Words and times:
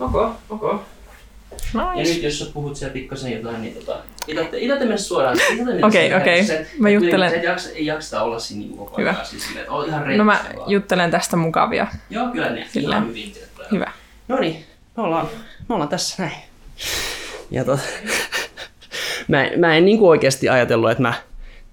Ok, 0.00 0.14
ok. 0.50 0.80
Ja 1.74 1.92
Nice. 1.94 2.12
nyt 2.14 2.22
jos 2.22 2.38
sä 2.38 2.46
puhut 2.54 2.76
siellä 2.76 2.92
pikkasen 2.92 3.32
jotain, 3.32 3.62
niin 3.62 3.74
tota, 3.74 3.98
itätte, 4.26 4.58
itätte 4.58 4.84
mennä 4.84 4.96
suoraan. 4.96 5.36
Okei, 5.82 6.14
okei. 6.14 6.44
Mä 6.78 6.88
juttelen- 6.88 7.30
Sä 7.30 7.36
et 7.36 7.42
jaksa, 7.42 7.70
ei 7.70 7.86
jaksa 7.86 8.22
olla 8.22 8.38
siinä 8.38 8.60
niinku 8.60 8.76
koko 8.84 8.98
Hyvä. 8.98 9.10
ajan. 9.10 9.26
Siis 9.26 9.46
silleen, 9.46 9.66
että 9.66 9.86
ihan 9.88 10.18
No 10.18 10.24
mä 10.24 10.40
vaan. 10.56 10.70
juttelen 10.70 11.10
tästä 11.10 11.36
mukavia. 11.36 11.86
Joo, 12.10 12.28
kyllä 12.28 12.50
ne. 12.50 12.66
Sillä. 12.72 12.96
Ihan 12.96 13.08
hyvin. 13.08 13.32
Hyvä. 13.72 13.92
No 14.28 14.36
niin, 14.38 14.64
me 14.96 15.02
ollaan, 15.02 15.26
me 15.68 15.74
ollaan 15.74 15.88
tässä 15.88 16.22
näin. 16.22 16.36
Ja 17.50 17.64
tot, 17.64 17.80
mä, 19.28 19.44
en, 19.44 19.60
mä 19.60 19.76
en 19.76 19.84
niin 19.84 19.98
kuin 19.98 20.08
oikeasti 20.08 20.48
ajatellut, 20.48 20.90
että 20.90 21.02
mä 21.02 21.14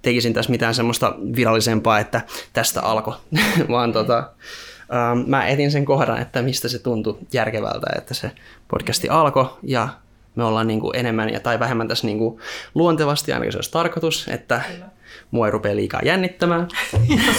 tekisin 0.01 0.33
tässä 0.33 0.51
mitään 0.51 0.75
semmoista 0.75 1.15
virallisempaa, 1.35 1.99
että 1.99 2.21
tästä 2.53 2.81
alkoi, 2.81 3.15
vaan 3.69 3.93
tota, 3.93 4.29
ähm, 4.93 5.29
mä 5.29 5.47
etin 5.47 5.71
sen 5.71 5.85
kohdan, 5.85 6.21
että 6.21 6.41
mistä 6.41 6.67
se 6.67 6.79
tuntui 6.79 7.17
järkevältä, 7.33 7.87
että 7.97 8.13
se 8.13 8.31
podcasti 8.67 9.09
alkoi 9.09 9.49
ja 9.63 9.89
me 10.35 10.43
ollaan 10.43 10.67
niin 10.67 10.79
kuin 10.79 10.95
enemmän 10.95 11.33
ja 11.33 11.39
tai 11.39 11.59
vähemmän 11.59 11.87
tässä 11.87 12.07
niin 12.07 12.17
kuin 12.17 12.39
luontevasti, 12.75 13.33
ainakin 13.33 13.51
se 13.51 13.57
olisi 13.57 13.71
tarkoitus, 13.71 14.27
että 14.27 14.61
mua 15.31 15.47
ei 15.47 15.51
rupea 15.51 15.75
liikaa 15.75 16.01
jännittämään. 16.03 16.67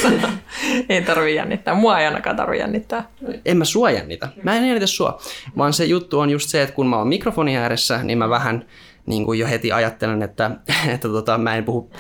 ei 0.89 1.03
tarvi 1.03 1.35
jännittää. 1.35 1.75
Mua 1.75 2.01
ei 2.01 2.07
ainakaan 2.07 2.37
tarvi 2.37 2.59
jännittää. 2.59 3.09
en 3.45 3.57
mä 3.57 3.65
sua 3.65 3.91
jännitä. 3.91 4.29
Mä 4.43 4.55
en 4.55 4.67
jännitä 4.67 4.87
sua, 4.87 5.21
vaan 5.57 5.73
se 5.73 5.85
juttu 5.85 6.21
on 6.21 6.31
just 6.31 6.49
se, 6.49 6.63
että 6.63 6.75
kun 6.75 6.87
mä 6.87 6.99
oon 6.99 7.09
mikrofonin 7.09 7.57
ääressä, 7.57 8.03
niin 8.03 8.19
mä 8.19 8.29
vähän 8.29 8.65
niin 9.07 9.25
kuin 9.25 9.39
jo 9.39 9.47
heti 9.47 9.73
ajattelen, 9.73 10.23
että, 10.23 10.51
että 10.95 11.09
tota, 11.09 11.39
mä 11.39 11.57
en 11.57 11.65
puhu... 11.65 11.91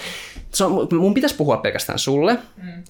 Se 0.54 0.64
on, 0.64 0.88
mun 0.92 1.14
pitäisi 1.14 1.36
puhua 1.36 1.56
pelkästään 1.56 1.98
sulle, 1.98 2.38
mm. 2.62 2.82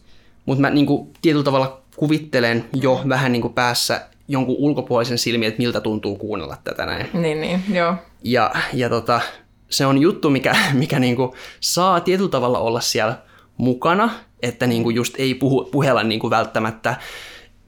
mutta 0.46 0.60
mä 0.60 0.70
niin 0.70 0.86
kuin, 0.86 1.10
tietyllä 1.22 1.44
tavalla 1.44 1.82
kuvittelen 1.96 2.64
jo 2.82 3.02
vähän 3.08 3.32
niin 3.32 3.42
kuin 3.42 3.54
päässä 3.54 4.00
jonkun 4.28 4.56
ulkopuolisen 4.58 5.18
silmiin, 5.18 5.48
että 5.48 5.62
miltä 5.62 5.80
tuntuu 5.80 6.16
kuunnella 6.16 6.56
tätä 6.64 6.86
näin. 6.86 7.08
Niin, 7.12 7.40
niin, 7.40 7.62
joo. 7.72 7.94
Ja, 8.24 8.50
ja 8.72 8.88
tota, 8.88 9.20
se 9.70 9.86
on 9.86 9.98
juttu, 9.98 10.30
mikä, 10.30 10.56
mikä 10.72 10.98
niinku 10.98 11.34
saa 11.60 12.00
tietyllä 12.00 12.30
tavalla 12.30 12.58
olla 12.58 12.80
siellä 12.80 13.18
mukana, 13.56 14.10
että 14.42 14.66
niinku 14.66 14.90
just 14.90 15.14
ei 15.18 15.34
puhu, 15.34 15.64
puhella 15.64 16.02
niinku 16.02 16.30
välttämättä 16.30 16.96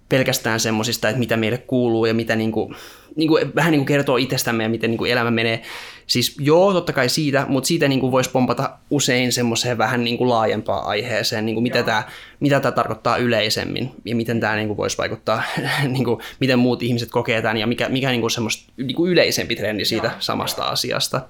pelkästään 0.09 0.61
semmosista, 0.61 1.09
että 1.09 1.19
mitä 1.19 1.37
meille 1.37 1.59
kuuluu 1.59 2.07
ja 2.07 2.15
mitä 2.15 2.37
niinku, 2.37 2.75
niinku, 3.17 3.39
vähän 3.55 3.73
niinku 3.73 3.85
kertoo 3.85 4.17
itsestämme 4.17 4.63
ja 4.63 4.69
miten 4.69 4.91
niinku 4.91 5.05
elämä 5.05 5.31
menee. 5.31 5.63
Siis 6.09 6.37
joo, 6.41 6.73
totta 6.73 6.93
kai 6.93 7.09
siitä, 7.09 7.47
mutta 7.49 7.67
siitä 7.67 7.89
niinku 7.89 8.13
voisi 8.13 8.31
pompata 8.31 8.79
usein 8.91 9.33
semmoiseen 9.33 9.79
vähän 9.79 10.05
niinku 10.05 10.29
laajempaan 10.29 10.87
aiheeseen, 10.87 11.47
niinku 11.47 11.61
mitä 11.61 11.83
tämä 11.83 12.03
mitä 12.41 12.61
tää 12.61 12.73
tarkoittaa 12.73 13.17
yleisemmin 13.17 13.91
ja 14.05 14.17
miten 14.17 14.41
tämä 14.41 14.57
niinku 14.57 14.77
voisi 14.77 14.99
vaikuttaa, 14.99 15.43
niinku, 15.89 16.21
miten 16.41 16.59
muut 16.59 16.83
ihmiset 16.83 17.11
kokee 17.11 17.43
tämän 17.43 17.57
ja 17.57 17.67
mikä, 17.67 17.89
mikä 17.89 18.11
niinku 18.11 18.29
semmoista 18.29 18.73
niinku 18.77 19.07
yleisempi 19.07 19.57
trendi 19.57 19.85
siitä 19.85 20.07
Joo, 20.07 20.17
samasta 20.19 20.65
asiasta. 20.65 21.21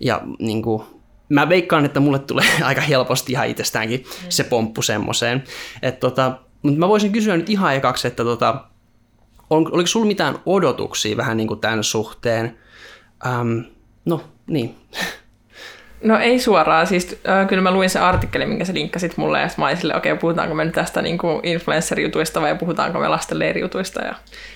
Ja 0.00 0.20
niinku, 0.38 0.86
mä 1.28 1.48
veikkaan, 1.48 1.84
että 1.84 2.00
mulle 2.00 2.18
tulee 2.18 2.46
aika 2.62 2.80
helposti 2.80 3.32
ihan 3.32 3.48
itsestäänkin 3.48 4.00
mm. 4.00 4.26
se 4.28 4.44
pomppu 4.44 4.82
semmoiseen. 4.82 5.44
Että 5.82 6.00
tota, 6.00 6.38
mutta 6.62 6.78
mä 6.78 6.88
voisin 6.88 7.12
kysyä 7.12 7.36
nyt 7.36 7.50
ihan 7.50 7.74
ekaksi, 7.74 8.08
että 8.08 8.24
tota, 8.24 8.64
on, 9.50 9.68
oliko 9.72 9.86
sulla 9.86 10.06
mitään 10.06 10.38
odotuksia 10.46 11.16
vähän 11.16 11.36
niin 11.36 11.48
kuin 11.48 11.60
tämän 11.60 11.84
suhteen? 11.84 12.58
Ähm, 13.26 13.73
no, 14.04 14.24
niin. 14.46 14.74
No 16.02 16.18
ei 16.18 16.40
suoraan, 16.40 16.86
siis 16.86 17.20
äh, 17.28 17.48
kyllä 17.48 17.62
mä 17.62 17.70
luin 17.70 17.90
se 17.90 17.98
artikkeli, 17.98 18.46
minkä 18.46 18.64
sä 18.64 18.74
linkkasit 18.74 19.16
mulle, 19.16 19.40
ja 19.40 19.48
mä 19.56 19.66
olin 19.66 19.76
silleen, 19.76 19.96
okei, 19.96 20.12
okay, 20.12 20.20
puhutaanko 20.20 20.54
me 20.54 20.64
nyt 20.64 20.74
tästä 20.74 21.02
niin 21.02 21.18
kuin 21.18 21.40
influencer-jutuista 21.42 22.40
vai 22.40 22.54
puhutaanko 22.54 23.00
me 23.00 23.08
lasten 23.08 23.38
leirijutuista, 23.38 24.02
ja 24.02 24.14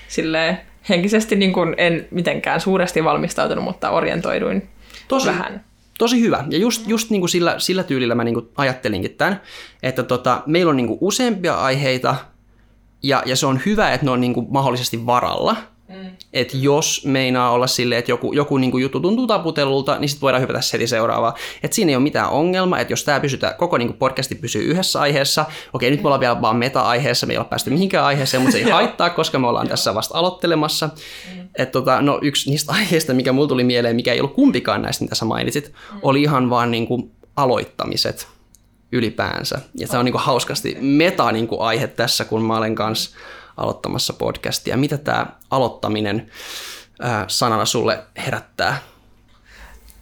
silleen 0.08 0.58
henkisesti 0.88 1.36
niin 1.36 1.52
kuin 1.52 1.74
en 1.78 2.08
mitenkään 2.10 2.60
suuresti 2.60 3.04
valmistautunut, 3.04 3.64
mutta 3.64 3.90
orientoiduin 3.90 4.68
Tosi, 5.08 5.26
vähän. 5.26 5.64
Tosi 5.98 6.20
hyvä. 6.20 6.44
Ja 6.50 6.58
just, 6.58 6.86
just 6.86 7.10
niin 7.10 7.20
kuin 7.20 7.30
sillä, 7.30 7.54
sillä 7.58 7.82
tyylillä 7.82 8.14
mä 8.14 8.24
niin 8.24 8.34
kuin 8.34 8.48
ajattelinkin 8.56 9.14
tämän, 9.14 9.40
että 9.82 10.02
tota, 10.02 10.42
meillä 10.46 10.70
on 10.70 10.76
niin 10.76 10.86
kuin 10.86 10.98
useampia 11.00 11.54
aiheita, 11.54 12.16
ja, 13.02 13.22
ja 13.26 13.36
se 13.36 13.46
on 13.46 13.60
hyvä, 13.66 13.92
että 13.92 14.04
ne 14.04 14.10
on 14.10 14.20
niin 14.20 14.34
kuin 14.34 14.46
mahdollisesti 14.50 15.06
varalla. 15.06 15.56
Mm. 15.88 16.10
Että 16.32 16.56
jos 16.56 17.04
meinaa 17.04 17.50
olla 17.50 17.66
silleen, 17.66 17.98
että 17.98 18.10
joku, 18.10 18.32
joku 18.32 18.58
niin 18.58 18.70
kuin 18.70 18.82
juttu 18.82 19.00
tuntuu 19.00 19.26
taputellulta, 19.26 19.98
niin 19.98 20.08
sitten 20.08 20.20
voidaan 20.20 20.42
hypätä 20.42 20.60
heti 20.72 20.86
seuraavaan. 20.86 21.34
Että 21.62 21.74
siinä 21.74 21.90
ei 21.90 21.96
ole 21.96 22.02
mitään 22.02 22.30
ongelmaa, 22.30 22.78
että 22.78 22.92
jos 22.92 23.04
tämä 23.04 23.20
pysytään, 23.20 23.54
koko 23.54 23.78
niin 23.78 23.88
kuin 23.88 23.98
podcasti 23.98 24.34
pysyy 24.34 24.62
yhdessä 24.62 25.00
aiheessa, 25.00 25.46
okei 25.72 25.90
nyt 25.90 26.02
me 26.02 26.06
ollaan 26.06 26.20
vielä 26.20 26.40
vaan 26.40 26.56
meta-aiheessa, 26.56 27.26
me 27.26 27.32
ei 27.32 27.36
olla 27.36 27.48
päästy 27.48 27.70
mihinkään 27.70 28.04
aiheeseen, 28.04 28.42
mutta 28.42 28.52
se 28.52 28.64
ei 28.64 28.70
haittaa, 28.78 29.10
koska 29.10 29.38
me 29.38 29.46
ollaan 29.46 29.68
tässä 29.68 29.94
vasta 29.94 30.18
aloittelemassa. 30.18 30.86
Mm. 30.86 31.48
Et 31.58 31.72
tota, 31.72 32.02
no, 32.02 32.18
yksi 32.22 32.50
niistä 32.50 32.72
aiheista, 32.72 33.14
mikä 33.14 33.32
mulla 33.32 33.48
tuli 33.48 33.64
mieleen, 33.64 33.96
mikä 33.96 34.12
ei 34.12 34.20
ollut 34.20 34.34
kumpikaan 34.34 34.82
näistä, 34.82 35.04
mitä 35.04 35.14
sä 35.14 35.24
mainitsit, 35.24 35.72
mm. 35.92 35.98
oli 36.02 36.22
ihan 36.22 36.50
vaan 36.50 36.70
niin 36.70 36.86
kuin 36.86 37.10
aloittamiset 37.36 38.28
ylipäänsä. 38.92 39.58
Ja 39.74 39.86
se 39.86 39.98
on 39.98 40.04
niin 40.04 40.12
kuin 40.12 40.22
hauskasti 40.22 40.76
meta 40.80 41.32
niin 41.32 41.48
kuin 41.48 41.60
aihe 41.60 41.86
tässä, 41.86 42.24
kun 42.24 42.42
mä 42.42 42.56
olen 42.56 42.74
kanssa 42.74 43.16
aloittamassa 43.56 44.12
podcastia. 44.12 44.76
Mitä 44.76 44.98
tämä 44.98 45.26
aloittaminen 45.50 46.30
ää, 47.00 47.24
sanana 47.28 47.64
sulle 47.64 47.98
herättää? 48.26 48.78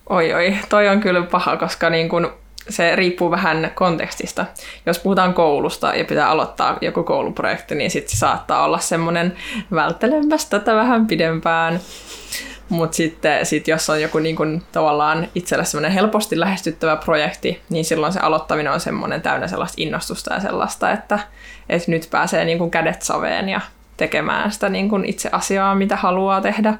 Oi 0.08 0.34
oi, 0.34 0.56
toi 0.68 0.88
on 0.88 1.00
kyllä 1.00 1.22
paha, 1.22 1.56
koska 1.56 1.90
niin 1.90 2.08
kun 2.08 2.32
se 2.68 2.96
riippuu 2.96 3.30
vähän 3.30 3.70
kontekstista. 3.74 4.46
Jos 4.86 4.98
puhutaan 4.98 5.34
koulusta 5.34 5.94
ja 5.94 6.04
pitää 6.04 6.30
aloittaa 6.30 6.78
joku 6.80 7.02
kouluprojekti, 7.02 7.74
niin 7.74 7.90
sitten 7.90 8.10
se 8.10 8.16
saattaa 8.16 8.64
olla 8.64 8.78
semmoinen 8.78 9.36
välttelemässä 9.74 10.48
tätä 10.50 10.74
vähän 10.74 11.06
pidempään. 11.06 11.80
Mutta 12.68 12.96
sitten 12.96 13.46
sit 13.46 13.68
jos 13.68 13.90
on 13.90 14.02
joku 14.02 14.18
niin 14.18 14.36
kun, 14.36 14.62
tavallaan 14.72 15.28
itselle 15.34 15.64
semmoinen 15.64 15.92
helposti 15.92 16.40
lähestyttävä 16.40 16.96
projekti, 16.96 17.62
niin 17.68 17.84
silloin 17.84 18.12
se 18.12 18.20
aloittaminen 18.20 18.72
on 18.72 18.80
semmoinen 18.80 19.22
täynnä 19.22 19.48
sellaista 19.48 19.74
innostusta 19.76 20.34
ja 20.34 20.40
sellaista, 20.40 20.92
että, 20.92 21.18
että 21.68 21.90
nyt 21.90 22.08
pääsee 22.10 22.44
niin 22.44 22.58
kun 22.58 22.70
kädet 22.70 23.02
saveen 23.02 23.48
ja 23.48 23.60
tekemään 23.96 24.52
sitä 24.52 24.68
niin 24.68 24.88
kun 24.88 25.04
itse 25.04 25.28
asiaa, 25.32 25.74
mitä 25.74 25.96
haluaa 25.96 26.40
tehdä. 26.40 26.78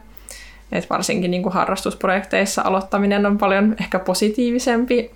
Et 0.73 0.91
varsinkin 0.91 1.31
niin 1.31 1.43
kuin 1.43 1.53
harrastusprojekteissa 1.53 2.63
aloittaminen 2.63 3.27
on 3.27 3.39
paljon 3.39 3.77
ehkä 3.81 3.99
positiivisempi 3.99 5.11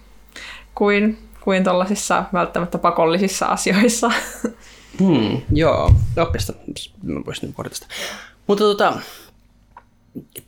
kuin, 0.74 1.18
kuin 1.40 1.64
tuollaisissa 1.64 2.24
välttämättä 2.32 2.78
pakollisissa 2.78 3.46
asioissa. 3.46 4.12
Hmm, 5.00 5.40
joo, 5.52 5.92
oppista. 6.16 6.52
Mä 7.02 7.20
voisin 7.26 7.54
nyt 7.58 7.72
sitä. 7.72 7.86
Mutta 8.46 8.64
tota, 8.64 8.92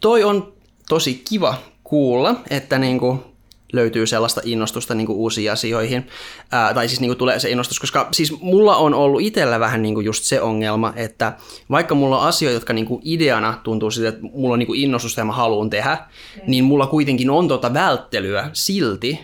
toi 0.00 0.24
on 0.24 0.52
tosi 0.88 1.22
kiva 1.28 1.54
kuulla, 1.84 2.34
että 2.50 2.78
niinku 2.78 3.31
löytyy 3.72 4.06
sellaista 4.06 4.40
innostusta 4.44 4.94
niinku 4.94 5.14
uusiin 5.14 5.52
asioihin. 5.52 6.06
Ää, 6.52 6.74
tai 6.74 6.88
siis 6.88 7.00
niinku 7.00 7.14
tulee 7.14 7.38
se 7.38 7.50
innostus, 7.50 7.80
koska 7.80 8.08
siis 8.12 8.40
mulla 8.40 8.76
on 8.76 8.94
ollut 8.94 9.20
itsellä 9.20 9.60
vähän 9.60 9.82
niinku 9.82 10.00
just 10.00 10.24
se 10.24 10.40
ongelma, 10.40 10.92
että 10.96 11.32
vaikka 11.70 11.94
mulla 11.94 12.18
on 12.18 12.28
asioita, 12.28 12.56
jotka 12.56 12.72
niinku 12.72 13.00
ideana 13.04 13.60
tuntuu 13.62 13.90
siltä, 13.90 14.08
että 14.08 14.22
mulla 14.22 14.52
on 14.52 14.58
niinku 14.58 14.74
innostusta 14.74 15.20
ja 15.20 15.24
mä 15.24 15.32
haluan 15.32 15.70
tehdä, 15.70 15.98
niin 16.46 16.64
mulla 16.64 16.86
kuitenkin 16.86 17.30
on 17.30 17.48
tota 17.48 17.74
välttelyä 17.74 18.50
silti. 18.52 19.20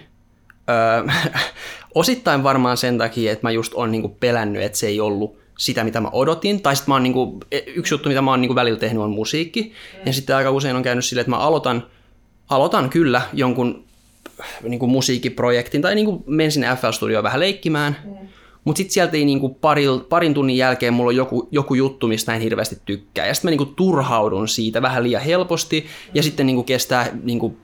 Öö, 0.70 1.14
osittain 1.94 2.42
varmaan 2.42 2.76
sen 2.76 2.98
takia, 2.98 3.32
että 3.32 3.46
mä 3.46 3.50
just 3.50 3.74
on 3.74 3.92
niinku 3.92 4.08
pelännyt, 4.08 4.62
että 4.62 4.78
se 4.78 4.86
ei 4.86 5.00
ollut 5.00 5.38
sitä, 5.58 5.84
mitä 5.84 6.00
mä 6.00 6.08
odotin. 6.12 6.62
Tai 6.62 6.76
sitten 6.76 6.90
mä 6.90 6.94
oon 6.94 7.02
niinku, 7.02 7.40
yksi 7.66 7.94
juttu, 7.94 8.08
mitä 8.08 8.22
mä 8.22 8.30
oon 8.30 8.40
niinku 8.40 8.54
välillä 8.54 8.78
tehnyt, 8.78 9.02
on 9.02 9.10
musiikki. 9.10 9.62
Mm. 9.62 10.00
Ja 10.06 10.12
sitten 10.12 10.36
aika 10.36 10.50
usein 10.50 10.76
on 10.76 10.82
käynyt 10.82 11.04
silleen, 11.04 11.20
että 11.22 11.30
mä 11.30 11.38
aloitan, 11.38 11.86
aloitan 12.48 12.90
kyllä 12.90 13.22
jonkun 13.32 13.87
niin 14.62 14.78
kuin 14.78 14.90
musiikkiprojektin, 14.90 15.82
tai 15.82 15.94
niin 15.94 16.04
kuin 16.04 16.24
menen 16.26 16.52
sinne 16.52 16.76
FL 16.76 16.90
Studioon 16.90 17.24
vähän 17.24 17.40
leikkimään, 17.40 17.96
mm. 18.04 18.28
mutta 18.64 18.78
sitten 18.78 18.92
sieltä 18.92 19.16
ei 19.16 19.24
niin 19.24 19.40
kuin 19.40 19.54
paril, 19.54 19.98
parin 19.98 20.34
tunnin 20.34 20.56
jälkeen 20.56 20.94
mulla 20.94 21.08
on 21.08 21.16
joku, 21.16 21.48
joku 21.50 21.74
juttu, 21.74 22.08
mistä 22.08 22.34
en 22.34 22.40
hirveästi 22.40 22.78
tykkää, 22.86 23.26
ja 23.26 23.34
sitten 23.34 23.48
mä 23.48 23.50
niin 23.50 23.58
kuin 23.58 23.74
turhaudun 23.74 24.48
siitä 24.48 24.82
vähän 24.82 25.02
liian 25.02 25.22
helposti, 25.22 25.80
mm. 25.80 26.10
ja 26.14 26.22
sitten 26.22 26.46
niin 26.46 26.56
kuin 26.56 26.66
kestää 26.66 27.06
niin 27.22 27.38
kuin 27.38 27.56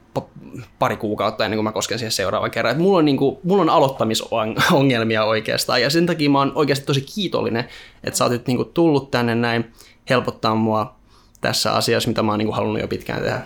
pari 0.79 0.97
kuukautta 0.97 1.45
ennen 1.45 1.57
kuin 1.57 1.65
mä 1.65 1.73
kosken 1.73 1.99
siihen 1.99 2.13
seuraavan 2.13 2.51
kerran. 2.51 2.73
Et 2.73 2.79
mulla, 2.79 2.99
on 2.99 3.05
niin 3.05 3.17
kuin, 3.17 3.37
mulla 3.43 3.63
on 3.63 3.71
aloittamisongelmia 3.71 5.25
oikeastaan, 5.25 5.83
ja 5.83 5.91
sen 5.91 6.07
takia 6.07 6.31
mä 6.31 6.39
oon 6.39 6.53
oikeasti 6.55 6.87
tosi 6.87 7.01
kiitollinen, 7.15 7.65
että 8.05 8.19
sä 8.19 8.25
oot 8.25 8.33
nyt 8.33 8.47
niin 8.47 8.57
kuin 8.57 8.69
tullut 8.75 9.11
tänne 9.11 9.35
näin 9.35 9.73
helpottaa 10.11 10.55
mua 10.55 10.95
tässä 11.41 11.73
asiassa, 11.73 12.09
mitä 12.09 12.23
mä 12.23 12.33
oon 12.33 12.39
niin 12.39 12.47
kuin 12.47 12.57
halunnut 12.57 12.81
jo 12.81 12.89
pitkään 12.89 13.23
tehdä. 13.23 13.41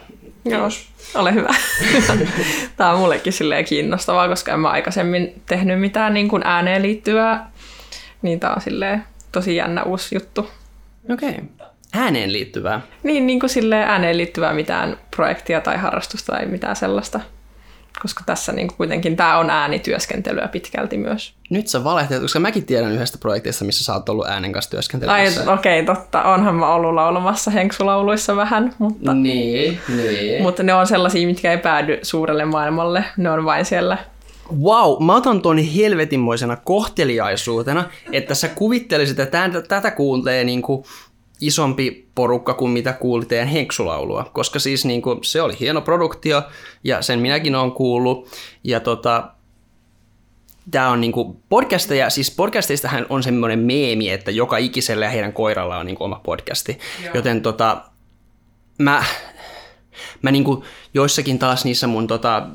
Joo, 0.44 0.69
ole 1.14 1.35
hyvä. 1.35 1.55
Tämä 2.76 2.90
on 2.90 2.99
mullekin 2.99 3.32
silleen 3.32 3.64
kiinnostavaa, 3.64 4.29
koska 4.29 4.52
en 4.52 4.61
mä 4.61 4.69
aikaisemmin 4.69 5.43
tehnyt 5.46 5.81
mitään 5.81 6.14
niin 6.14 6.29
kuin 6.29 6.43
ääneen 6.46 6.82
liittyvää. 6.82 7.50
Niin 8.23 8.40
tämä 8.40 8.55
on 8.55 8.61
silleen 8.61 9.05
tosi 9.32 9.56
jännä 9.56 9.82
uusi 9.82 10.14
juttu. 10.14 10.50
Okei. 11.12 11.29
Okay. 11.29 11.69
Ääneen 11.94 12.32
liittyvää? 12.32 12.81
Niin, 13.02 13.26
niin 13.26 13.40
kuin 13.40 13.50
silleen 13.50 13.88
ääneen 13.88 14.17
liittyvää 14.17 14.55
mitään 14.55 14.99
projektia 15.17 15.61
tai 15.61 15.76
harrastusta 15.76 16.32
tai 16.32 16.46
mitään 16.46 16.76
sellaista. 16.76 17.20
Koska 18.02 18.23
tässä 18.26 18.52
niin 18.52 18.69
kuitenkin 18.76 19.17
tämä 19.17 19.38
on 19.38 19.50
äänityöskentelyä 19.50 20.49
pitkälti 20.49 20.96
myös. 20.96 21.35
Nyt 21.50 21.69
sä 21.69 21.85
valehtelet, 21.85 22.23
koska 22.23 22.40
mäkin 22.40 22.67
tiedän 22.67 22.93
yhdestä 22.93 23.19
projektista, 23.19 23.64
missä 23.64 23.85
sä 23.85 23.94
oot 23.94 24.08
ollut 24.08 24.26
äänen 24.26 24.52
kanssa 24.52 24.69
Ai, 24.69 24.70
työskentelemässä. 24.70 25.52
okei, 25.52 25.81
okay, 25.82 25.94
totta. 25.94 26.23
Onhan 26.23 26.55
mä 26.55 26.75
ollut 26.75 26.94
laulamassa 26.94 27.50
henksulauluissa 27.50 28.37
vähän, 28.37 28.75
mutta, 28.79 29.14
Niin, 29.14 29.81
niin. 29.96 30.43
mutta 30.43 30.62
ne 30.62 30.75
on 30.75 30.87
sellaisia, 30.87 31.26
mitkä 31.26 31.50
ei 31.50 31.58
päädy 31.58 31.99
suurelle 32.02 32.44
maailmalle. 32.44 33.05
Ne 33.17 33.31
on 33.31 33.44
vain 33.44 33.64
siellä 33.64 33.99
Wow, 34.62 35.05
mä 35.05 35.17
otan 35.17 35.43
ton 35.43 35.58
helvetinmoisena 35.58 36.56
kohteliaisuutena, 36.56 37.84
että 38.12 38.34
sä 38.34 38.49
kuvittelisit, 38.49 39.19
että 39.19 39.49
tätä, 39.49 39.62
tätä 39.69 39.91
kuuntelee 39.91 40.44
niin 40.44 40.62
kuin 40.62 40.84
isompi 41.40 42.08
porukka 42.14 42.55
kuin 42.55 42.70
mitä 42.70 42.93
kuuli 42.93 43.26
teidän 43.26 43.49
henksulaulua, 43.49 44.31
koska 44.32 44.58
siis 44.58 44.85
niin 44.85 45.02
kuin, 45.02 45.19
se 45.23 45.43
oli 45.43 45.56
hieno 45.61 45.81
produktio 45.81 46.43
ja 46.85 47.02
sen 47.02 47.19
minäkin 47.19 47.55
olen 47.55 47.73
kuullut. 47.73 48.29
Ja 48.64 48.81
tota, 48.81 49.31
tämä 50.70 50.88
on 50.88 51.00
niinku 51.00 51.43
podcasteja, 51.49 52.11
siis 52.11 52.31
podcasteistahan 52.31 53.06
on 53.08 53.23
semmoinen 53.23 53.58
meemi, 53.58 54.11
että 54.11 54.31
joka 54.31 54.56
ikisellä 54.56 55.05
ja 55.05 55.11
heidän 55.11 55.32
koiralla 55.32 55.79
on 55.79 55.87
niinku 55.87 56.05
oma 56.05 56.20
podcasti, 56.25 56.79
Joo. 57.05 57.14
joten 57.14 57.43
tota, 57.43 57.82
mä, 58.79 59.05
mä 60.23 60.31
niinku 60.31 60.64
joissakin 60.94 61.38
taas 61.38 61.64
niissä 61.64 61.87
mun 61.87 62.06
tota, 62.06 62.46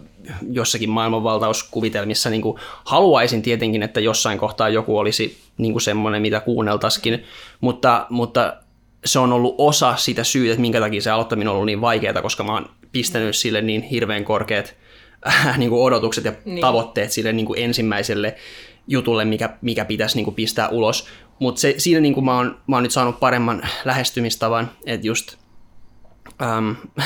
jossakin 0.51 0.89
maailmanvaltauskuvitelmissa 0.89 2.29
niinku 2.29 2.59
haluaisin 2.85 3.41
tietenkin, 3.41 3.83
että 3.83 3.99
jossain 3.99 4.37
kohtaa 4.37 4.69
joku 4.69 4.97
olisi 4.97 5.37
niinku 5.57 5.79
semmoinen, 5.79 6.21
mitä 6.21 6.39
kuunneltaisikin, 6.39 7.23
mutta, 7.61 8.05
mutta 8.09 8.62
se 9.05 9.19
on 9.19 9.33
ollut 9.33 9.55
osa 9.57 9.95
sitä 9.95 10.23
syytä, 10.23 10.51
että 10.51 10.61
minkä 10.61 10.79
takia 10.79 11.01
se 11.01 11.11
aloittaminen 11.11 11.47
on 11.47 11.53
ollut 11.53 11.65
niin 11.65 11.81
vaikeaa, 11.81 12.21
koska 12.21 12.43
mä 12.43 12.53
oon 12.53 12.69
pistänyt 12.91 13.35
sille 13.35 13.61
niin 13.61 13.81
hirveän 13.81 14.23
korkeat 14.25 14.75
äh, 15.27 15.57
niin 15.57 15.69
kuin 15.69 15.81
odotukset 15.83 16.25
ja 16.25 16.31
Niin. 16.31 16.41
niin. 16.45 16.61
tavoitteet 16.61 17.11
sille 17.11 17.33
niin 17.33 17.45
kuin 17.45 17.59
ensimmäiselle 17.59 18.35
jutulle, 18.87 19.25
mikä, 19.25 19.49
mikä 19.61 19.85
pitäisi 19.85 20.15
niin 20.15 20.25
kuin 20.25 20.35
pistää 20.35 20.69
ulos. 20.69 21.07
Mutta 21.39 21.61
siinä 21.77 21.99
niin 22.01 22.13
kuin 22.13 22.25
mä, 22.25 22.35
oon, 22.37 22.57
mä 22.67 22.75
oon 22.75 22.83
nyt 22.83 22.91
saanut 22.91 23.19
paremman 23.19 23.61
lähestymistavan, 23.85 24.71
että 24.85 25.07
just 25.07 25.35
äm, 26.41 26.75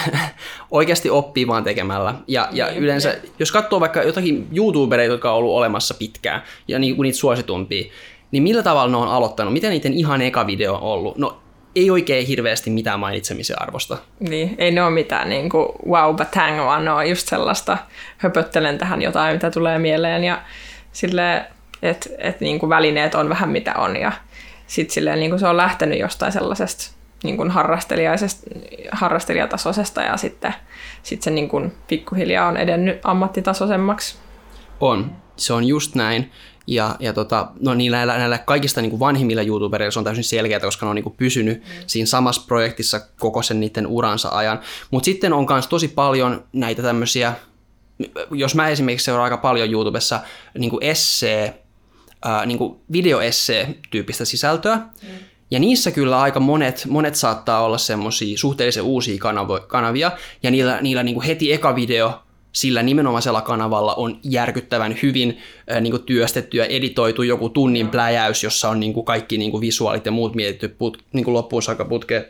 oikeasti 0.72 1.10
oppii 1.10 1.48
vaan 1.48 1.64
tekemällä. 1.64 2.16
Ja, 2.28 2.50
ja 2.52 2.68
Niin, 2.68 2.84
yleensä, 2.84 3.10
jep. 3.10 3.24
jos 3.40 3.52
katsoo 3.52 3.80
vaikka 3.80 4.04
jotakin 4.04 4.48
YouTubereita, 4.58 5.14
jotka 5.14 5.32
on 5.32 5.38
ollut 5.38 5.56
olemassa 5.56 5.94
pitkään, 5.94 6.42
ja 6.68 6.80
niin 6.80 6.96
kuin 6.96 7.04
niitä 7.06 7.18
suositumpia, 7.18 7.92
niin 8.32 8.44
millä 8.44 8.64
tavalla 8.64 8.92
ne 8.92 8.98
on 8.98 9.08
aloittanut? 9.08 9.54
Miten 9.54 9.72
niiden 9.72 9.94
ihan 9.94 10.22
eka 10.22 10.48
video 10.48 10.74
on 10.76 10.82
ollut? 10.82 11.18
No 11.18 11.38
ei 11.78 11.90
oikein 11.90 12.28
hirveästi 12.28 12.70
mitään 12.70 13.00
mainitsemisen 13.00 13.62
arvosta. 13.62 13.98
Niin, 14.20 14.56
ei 14.58 14.72
ne 14.72 14.84
ole 14.84 14.92
mitään 14.92 15.30
niin 15.30 15.50
kuin 15.50 15.68
wow 15.90 16.16
batang, 16.16 16.58
vaan 16.58 16.86
ne 16.86 16.92
on 16.92 17.10
just 17.10 17.28
sellaista, 17.28 17.78
höpöttelen 18.18 18.78
tähän 18.78 19.02
jotain, 19.02 19.36
mitä 19.36 19.52
tulee 19.52 19.80
mieleen 19.80 20.24
ja 20.24 20.42
sille 20.92 21.46
että 21.82 22.10
et 22.18 22.42
niin 22.42 22.60
kuin 22.60 22.70
välineet 22.70 23.16
on 23.16 23.30
vähän 23.30 23.50
mitä 23.50 23.74
on 23.74 23.96
ja 23.96 24.12
sitten 24.68 24.94
silleen 24.94 25.20
niin 25.20 25.30
kuin 25.30 25.40
se 25.40 25.48
on 25.48 25.58
lähtenyt 25.58 26.00
jostain 26.00 26.32
sellaisesta 26.32 26.92
niin 27.24 27.38
kuin 27.38 27.52
harrastelijatasoisesta 28.92 30.02
ja 30.02 30.18
sitten 30.18 30.54
sit 31.04 31.22
se 31.22 31.32
niin 31.32 31.50
kuin 31.50 31.74
pikkuhiljaa 31.88 32.48
on 32.48 32.58
edennyt 32.58 33.00
ammattitasoisemmaksi. 33.04 34.18
On, 34.80 35.12
se 35.36 35.54
on 35.54 35.64
just 35.64 35.96
näin. 35.96 36.32
Ja, 36.68 36.96
ja 37.00 37.14
tota, 37.14 37.48
no 37.60 37.74
niillä 37.74 37.98
näillä, 37.98 38.18
näillä 38.18 38.38
kaikista 38.38 38.82
niin 38.82 38.90
kuin 38.90 39.00
vanhimmilla 39.00 39.42
YouTubereilla 39.42 39.92
se 39.92 40.00
on 40.00 40.06
täysin 40.06 40.24
selkeää, 40.24 40.60
koska 40.60 40.86
ne 40.86 40.90
on 40.90 40.96
niin 40.96 41.04
kuin 41.04 41.16
pysynyt 41.18 41.58
mm. 41.58 41.84
siinä 41.88 42.06
samassa 42.06 42.42
projektissa 42.48 43.00
koko 43.20 43.42
sen 43.42 43.60
niiden 43.60 43.88
uransa 43.88 44.30
ajan. 44.30 44.60
Mutta 44.92 45.06
sitten 45.06 45.34
on 45.34 45.46
myös 45.50 45.68
tosi 45.68 45.88
paljon 45.88 46.44
näitä 46.54 46.82
tämmöisiä, 46.82 47.34
jos 48.32 48.56
mä 48.56 48.70
esimerkiksi 48.70 49.06
seuraan 49.06 49.24
aika 49.24 49.38
paljon 49.38 49.72
YouTubessa 49.72 50.20
niin 50.58 50.70
kuin 50.70 50.84
essee, 50.84 51.64
ää, 52.26 52.46
niin 52.46 52.58
kuin 52.58 52.80
videoessee-tyyppistä 52.92 54.26
sisältöä, 54.26 54.76
mm. 54.76 55.10
Ja 55.52 55.60
niissä 55.60 55.92
kyllä 55.92 56.22
aika 56.22 56.40
monet, 56.40 56.86
monet 56.90 57.16
saattaa 57.16 57.64
olla 57.64 57.78
semmoisia 57.78 58.38
suhteellisen 58.38 58.84
uusia 58.84 59.18
kanavo, 59.20 59.60
kanavia, 59.60 60.12
ja 60.44 60.52
niillä, 60.52 60.82
niillä 60.82 61.04
niin 61.04 61.16
kuin 61.16 61.26
heti 61.26 61.54
eka 61.54 61.76
video 61.76 62.24
sillä 62.58 62.84
nimenomaisella 62.84 63.42
kanavalla 63.42 63.96
on 63.96 64.20
järkyttävän 64.24 64.96
hyvin 65.04 65.38
äh, 65.72 65.82
niin 65.82 66.04
työstetty 66.06 66.58
ja 66.58 66.66
editoitu 66.66 67.24
joku 67.24 67.50
tunnin 67.50 67.90
pläjäys, 67.90 68.44
jossa 68.44 68.70
on 68.70 68.80
niin 68.80 69.06
kaikki 69.06 69.38
niin 69.38 69.62
visuaalit 69.62 70.06
ja 70.06 70.12
muut 70.12 70.36
mietitty 70.36 70.68
put, 70.68 71.04
niin 71.14 71.34
loppuun 71.34 71.64
saakka 71.64 71.86
putkeen. 71.86 72.26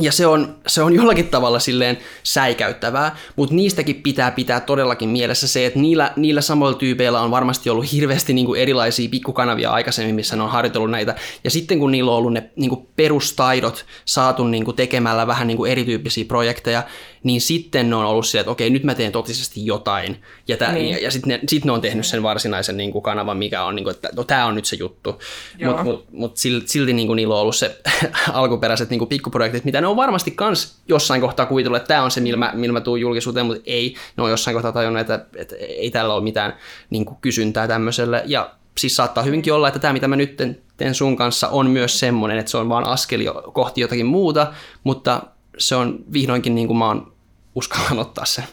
Ja 0.00 0.12
se 0.12 0.26
on, 0.26 0.56
se 0.66 0.82
on 0.82 0.94
jollakin 0.94 1.28
tavalla 1.28 1.58
silleen 1.58 1.98
säikäyttävää, 2.22 3.16
mutta 3.36 3.54
niistäkin 3.54 4.02
pitää 4.02 4.30
pitää 4.30 4.60
todellakin 4.60 5.08
mielessä 5.08 5.48
se, 5.48 5.66
että 5.66 5.78
niillä, 5.78 6.12
niillä 6.16 6.40
samoilla 6.40 6.78
tyypeillä 6.78 7.20
on 7.20 7.30
varmasti 7.30 7.70
ollut 7.70 7.92
hirveästi 7.92 8.32
niin 8.32 8.46
kuin 8.46 8.60
erilaisia 8.60 9.08
pikkukanavia 9.08 9.70
aikaisemmin, 9.70 10.14
missä 10.14 10.36
ne 10.36 10.42
on 10.42 10.50
harjoitellut 10.50 10.90
näitä. 10.90 11.14
Ja 11.44 11.50
sitten 11.50 11.78
kun 11.78 11.90
niillä 11.90 12.10
on 12.10 12.16
ollut 12.16 12.32
ne 12.32 12.50
niin 12.56 12.70
kuin 12.70 12.86
perustaidot 12.96 13.84
saatu 14.04 14.44
niin 14.44 14.64
kuin 14.64 14.76
tekemällä 14.76 15.26
vähän 15.26 15.46
niin 15.46 15.56
kuin 15.56 15.72
erityyppisiä 15.72 16.24
projekteja, 16.24 16.82
niin 17.22 17.40
sitten 17.40 17.90
ne 17.90 17.96
on 17.96 18.04
ollut 18.04 18.26
silleen, 18.26 18.40
että 18.42 18.50
okei, 18.50 18.70
nyt 18.70 18.84
mä 18.84 18.94
teen 18.94 19.12
totisesti 19.12 19.66
jotain. 19.66 20.22
Ja, 20.48 20.56
Niin. 20.72 20.90
ja, 20.90 20.98
ja 20.98 21.10
sitten 21.10 21.28
ne, 21.28 21.40
sit 21.48 21.64
ne 21.64 21.72
on 21.72 21.80
tehnyt 21.80 22.06
sen 22.06 22.22
varsinaisen 22.22 22.76
niin 22.76 22.92
kuin 22.92 23.02
kanavan, 23.02 23.36
mikä 23.36 23.64
on, 23.64 23.76
niin 23.76 23.84
kuin, 23.84 23.94
että 23.94 24.08
no, 24.16 24.24
tämä 24.24 24.46
on 24.46 24.54
nyt 24.54 24.64
se 24.64 24.76
juttu. 24.76 25.18
Mutta 25.64 25.84
mut, 25.84 26.06
mut 26.12 26.36
silti, 26.36 26.92
niin 26.92 27.06
kuin 27.06 27.16
niillä 27.16 27.34
on 27.34 27.40
ollut 27.40 27.56
se 27.56 27.80
alkuperäiset 28.32 28.90
niin 28.90 28.98
kuin 28.98 29.08
pikkuprojektit, 29.08 29.64
mitä 29.64 29.80
ne 29.80 29.86
on 29.86 29.96
varmasti 29.96 30.30
kans 30.30 30.78
jossain 30.88 31.20
kohtaa 31.20 31.46
kuvitellut, 31.46 31.76
että 31.76 31.88
tämä 31.88 32.02
on 32.02 32.10
se, 32.10 32.20
millä 32.20 32.38
mä, 32.38 32.52
millä 32.54 32.72
mä 32.72 32.80
tuun 32.80 33.00
julkisuuteen, 33.00 33.46
mutta 33.46 33.62
ei. 33.66 33.94
Ne 34.16 34.22
on 34.22 34.30
jossain 34.30 34.54
kohtaa 34.54 34.72
tajunnut, 34.72 35.00
että, 35.00 35.24
että 35.36 35.56
ei 35.56 35.90
tällä 35.90 36.14
ole 36.14 36.22
mitään 36.22 36.56
niin 36.90 37.04
kuin 37.04 37.18
kysyntää 37.20 37.68
tämmöiselle. 37.68 38.22
Ja 38.26 38.50
siis 38.78 38.96
saattaa 38.96 39.24
hyvinkin 39.24 39.52
olla, 39.52 39.68
että 39.68 39.80
tämä, 39.80 39.92
mitä 39.92 40.08
mä 40.08 40.16
nyt 40.16 40.36
teen- 40.36 40.58
teen 40.76 40.94
sun 40.94 41.16
kanssa, 41.16 41.48
on 41.48 41.70
myös 41.70 41.98
semmoinen, 41.98 42.38
että 42.38 42.50
se 42.50 42.56
on 42.58 42.68
vaan 42.68 42.84
askel 42.86 43.20
jo- 43.20 43.50
kohti 43.54 43.80
jotakin 43.80 44.06
muuta, 44.06 44.46
mutta 44.84 45.22
se 45.58 45.76
on 45.76 45.98
vihdoinkin 46.12 46.54
niin 46.54 46.66
kuin 46.66 46.76
mä 46.76 46.86
oon 46.86 47.12
uskallan 47.54 47.98
ottaa 47.98 48.24
sen. 48.24 48.44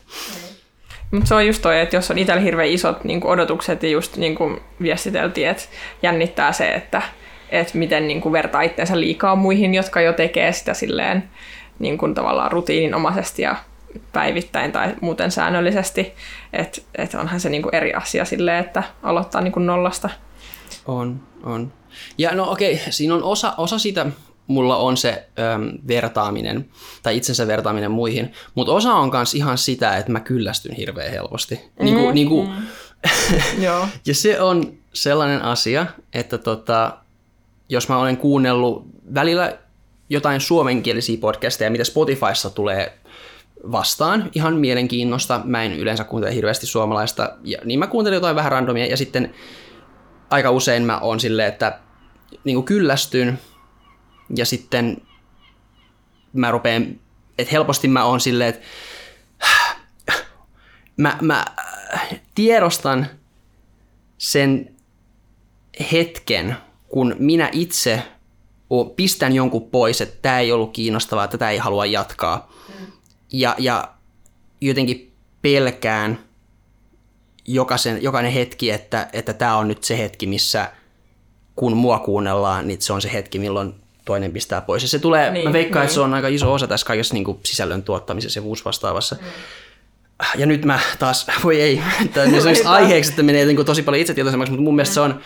Mutta 1.12 1.28
se 1.28 1.36
on 1.36 1.48
just 1.48 1.62
toi, 1.62 1.80
että 1.80 1.96
jos 1.96 2.12
on 2.12 2.18
itsellä 2.18 2.42
hirveän 2.42 2.70
isot 2.70 3.04
niin 3.04 3.22
kuin 3.22 3.32
odotukset 3.32 3.84
ja 3.84 3.90
just 3.90 4.18
niin 4.18 4.36
kuin 4.36 4.62
viestiteltiin, 4.82 5.48
että 5.48 5.64
jännittää 6.04 6.52
se, 6.52 6.68
että, 6.68 7.02
että 7.50 7.78
miten 7.78 8.08
niin 8.08 8.22
kuin 8.22 8.34
vertaa 8.34 8.62
itseensä 8.62 9.00
liikaa 9.00 9.36
muihin, 9.36 9.76
jotka 9.76 10.02
jo 10.02 10.14
tekee 10.14 10.52
sitä 10.52 10.74
silleen 10.74 11.30
niin 11.80 11.98
kuin 11.98 12.14
tavallaan 12.14 12.52
rutiininomaisesti 12.52 13.42
ja 13.42 13.56
päivittäin 14.14 14.72
tai 14.72 14.96
muuten 15.02 15.32
säännöllisesti. 15.32 16.14
Että 16.54 16.82
et 16.96 17.14
onhan 17.14 17.40
se 17.40 17.50
niin 17.50 17.64
kuin 17.64 17.76
eri 17.76 17.94
asia 17.94 18.26
silleen, 18.26 18.66
että 18.66 18.84
aloittaa 19.04 19.42
niin 19.42 19.52
kuin 19.52 19.66
nollasta. 19.66 20.10
On, 20.86 21.20
on. 21.44 21.74
Ja 22.18 22.36
no 22.36 22.52
okei, 22.52 22.82
siinä 22.90 23.16
on 23.16 23.24
osa, 23.24 23.54
osa 23.58 23.80
siitä, 23.80 24.06
mulla 24.48 24.78
on 24.78 24.98
se 24.98 25.28
äm, 25.54 25.72
vertaaminen, 25.88 26.70
tai 27.04 27.18
itsensä 27.18 27.48
vertaaminen 27.48 27.92
muihin, 27.92 28.34
mutta 28.56 28.74
osa 28.74 28.94
on 28.94 29.10
myös 29.14 29.36
ihan 29.36 29.58
sitä, 29.58 29.98
että 29.98 30.12
mä 30.12 30.20
kyllästyn 30.20 30.76
hirveän 30.76 31.12
helposti. 31.12 31.56
Mm, 31.56 31.86
niinku, 31.86 32.12
niinku, 32.12 32.44
mm. 32.44 32.54
Joo. 33.66 33.88
ja 34.06 34.16
se 34.16 34.42
on 34.42 34.74
sellainen 34.94 35.42
asia, 35.42 35.86
että 36.14 36.38
tota, 36.38 36.98
jos 37.70 37.90
mä 37.90 37.98
olen 37.98 38.18
kuunnellut 38.18 38.86
välillä 39.14 39.58
jotain 40.10 40.42
suomenkielisiä 40.42 41.18
podcasteja, 41.18 41.72
mitä 41.72 41.84
Spotifyssa 41.84 42.50
tulee 42.50 42.98
vastaan, 43.72 44.30
ihan 44.36 44.56
mielenkiinnosta. 44.56 45.42
Mä 45.44 45.64
en 45.64 45.74
yleensä 45.74 46.04
kuuntele 46.04 46.36
hirveästi 46.36 46.66
suomalaista, 46.66 47.32
ja, 47.44 47.58
niin 47.64 47.80
mä 47.80 47.88
kuuntelen 47.88 48.18
jotain 48.18 48.36
vähän 48.36 48.52
randomia, 48.52 48.86
ja 48.86 48.98
sitten 48.98 49.34
aika 50.30 50.52
usein 50.52 50.84
mä 50.84 51.00
oon 51.00 51.20
silleen, 51.20 51.48
että 51.48 51.80
niin 52.44 52.64
kyllästyn, 52.64 53.40
ja 54.36 54.46
sitten 54.46 55.02
mä 56.34 56.52
rupean, 56.52 57.00
että 57.38 57.52
helposti 57.52 57.88
mä 57.88 58.06
oon 58.06 58.22
silleen, 58.22 58.50
että 58.50 58.66
mä, 60.98 61.18
mä 61.22 61.46
tiedostan 62.36 63.08
sen 64.18 64.76
hetken, 65.92 66.58
kun 66.88 67.16
minä 67.20 67.50
itse 67.52 68.04
pistän 68.96 69.36
jonkun 69.36 69.70
pois, 69.70 70.02
että 70.02 70.18
tämä 70.22 70.40
ei 70.40 70.52
ollut 70.52 70.74
kiinnostavaa, 70.74 71.28
tätä 71.28 71.50
ei 71.50 71.58
halua 71.58 71.86
jatkaa. 71.86 72.54
Ja, 73.32 73.56
ja 73.58 73.92
jotenkin 74.62 75.14
pelkään 75.42 76.20
jokaisen, 77.46 78.04
jokainen 78.04 78.32
hetki, 78.32 78.72
että, 78.72 79.08
että 79.14 79.34
tämä 79.34 79.58
on 79.58 79.68
nyt 79.68 79.84
se 79.84 79.98
hetki, 79.98 80.28
missä 80.28 80.72
kun 81.56 81.78
mua 81.78 82.00
kuunnellaan, 82.00 82.68
niin 82.68 82.82
se 82.82 82.94
on 82.94 83.02
se 83.02 83.14
hetki, 83.14 83.40
milloin 83.40 83.85
toinen 84.06 84.32
pistää 84.32 84.62
pois. 84.62 84.84
Ja 84.84 84.90
se 84.90 85.00
tulee, 85.00 85.24
niin, 85.24 85.34
Niin, 85.34 85.50
mä 85.50 85.54
veikkaan, 85.54 85.82
niin. 85.82 85.86
että 85.86 85.94
se 85.94 86.02
on 86.02 86.14
aika 86.14 86.28
iso 86.28 86.54
osa 86.54 86.68
tässä 86.68 86.86
kaikessa 86.86 87.14
niin 87.14 87.24
kuin 87.24 87.40
sisällön 87.44 87.84
tuottamisessa 87.84 88.40
ja 88.40 88.44
muus 88.44 88.66
vastaavassa. 88.66 89.16
Mm. 89.16 89.28
Ja 90.36 90.46
nyt 90.46 90.66
mä 90.66 90.80
taas, 91.00 91.28
voi 91.44 91.62
ei, 91.62 91.82
tämä 92.14 92.28
on 92.28 92.68
aiheeksi, 92.68 93.10
että 93.12 93.24
menee 93.24 93.46
niin 93.46 93.56
kuin 93.56 93.66
tosi 93.66 93.84
paljon 93.84 94.02
itsetietoisemmaksi, 94.02 94.52
mutta 94.52 94.64
mun 94.64 94.76
mielestä 94.76 94.94
se 94.94 95.02
on, 95.02 95.20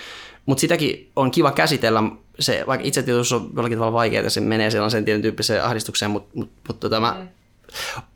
mutta 0.46 0.62
sitäkin 0.62 1.12
on 1.16 1.32
kiva 1.32 1.52
käsitellä, 1.52 2.04
se, 2.40 2.64
vaikka 2.68 2.88
itsetietoisuus 2.88 3.42
on 3.42 3.50
jollakin 3.56 3.78
tavalla 3.78 3.94
vaikeaa, 3.94 4.20
että 4.20 4.30
se 4.30 4.42
menee 4.42 4.72
sellaiseen 4.72 5.06
tietyn 5.06 5.22
tyyppiseen 5.22 5.64
ahdistukseen, 5.64 6.12
mutta, 6.12 6.30
mutta, 6.34 6.54
mutta 6.68 6.90
tota, 6.90 7.00
mä 7.00 7.26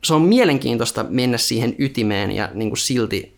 se 0.04 0.14
on 0.14 0.22
mielenkiintoista 0.22 1.04
mennä 1.08 1.38
siihen 1.38 1.74
ytimeen 1.78 2.32
ja 2.32 2.48
niin 2.54 2.70
kuin 2.70 2.78
silti 2.78 3.36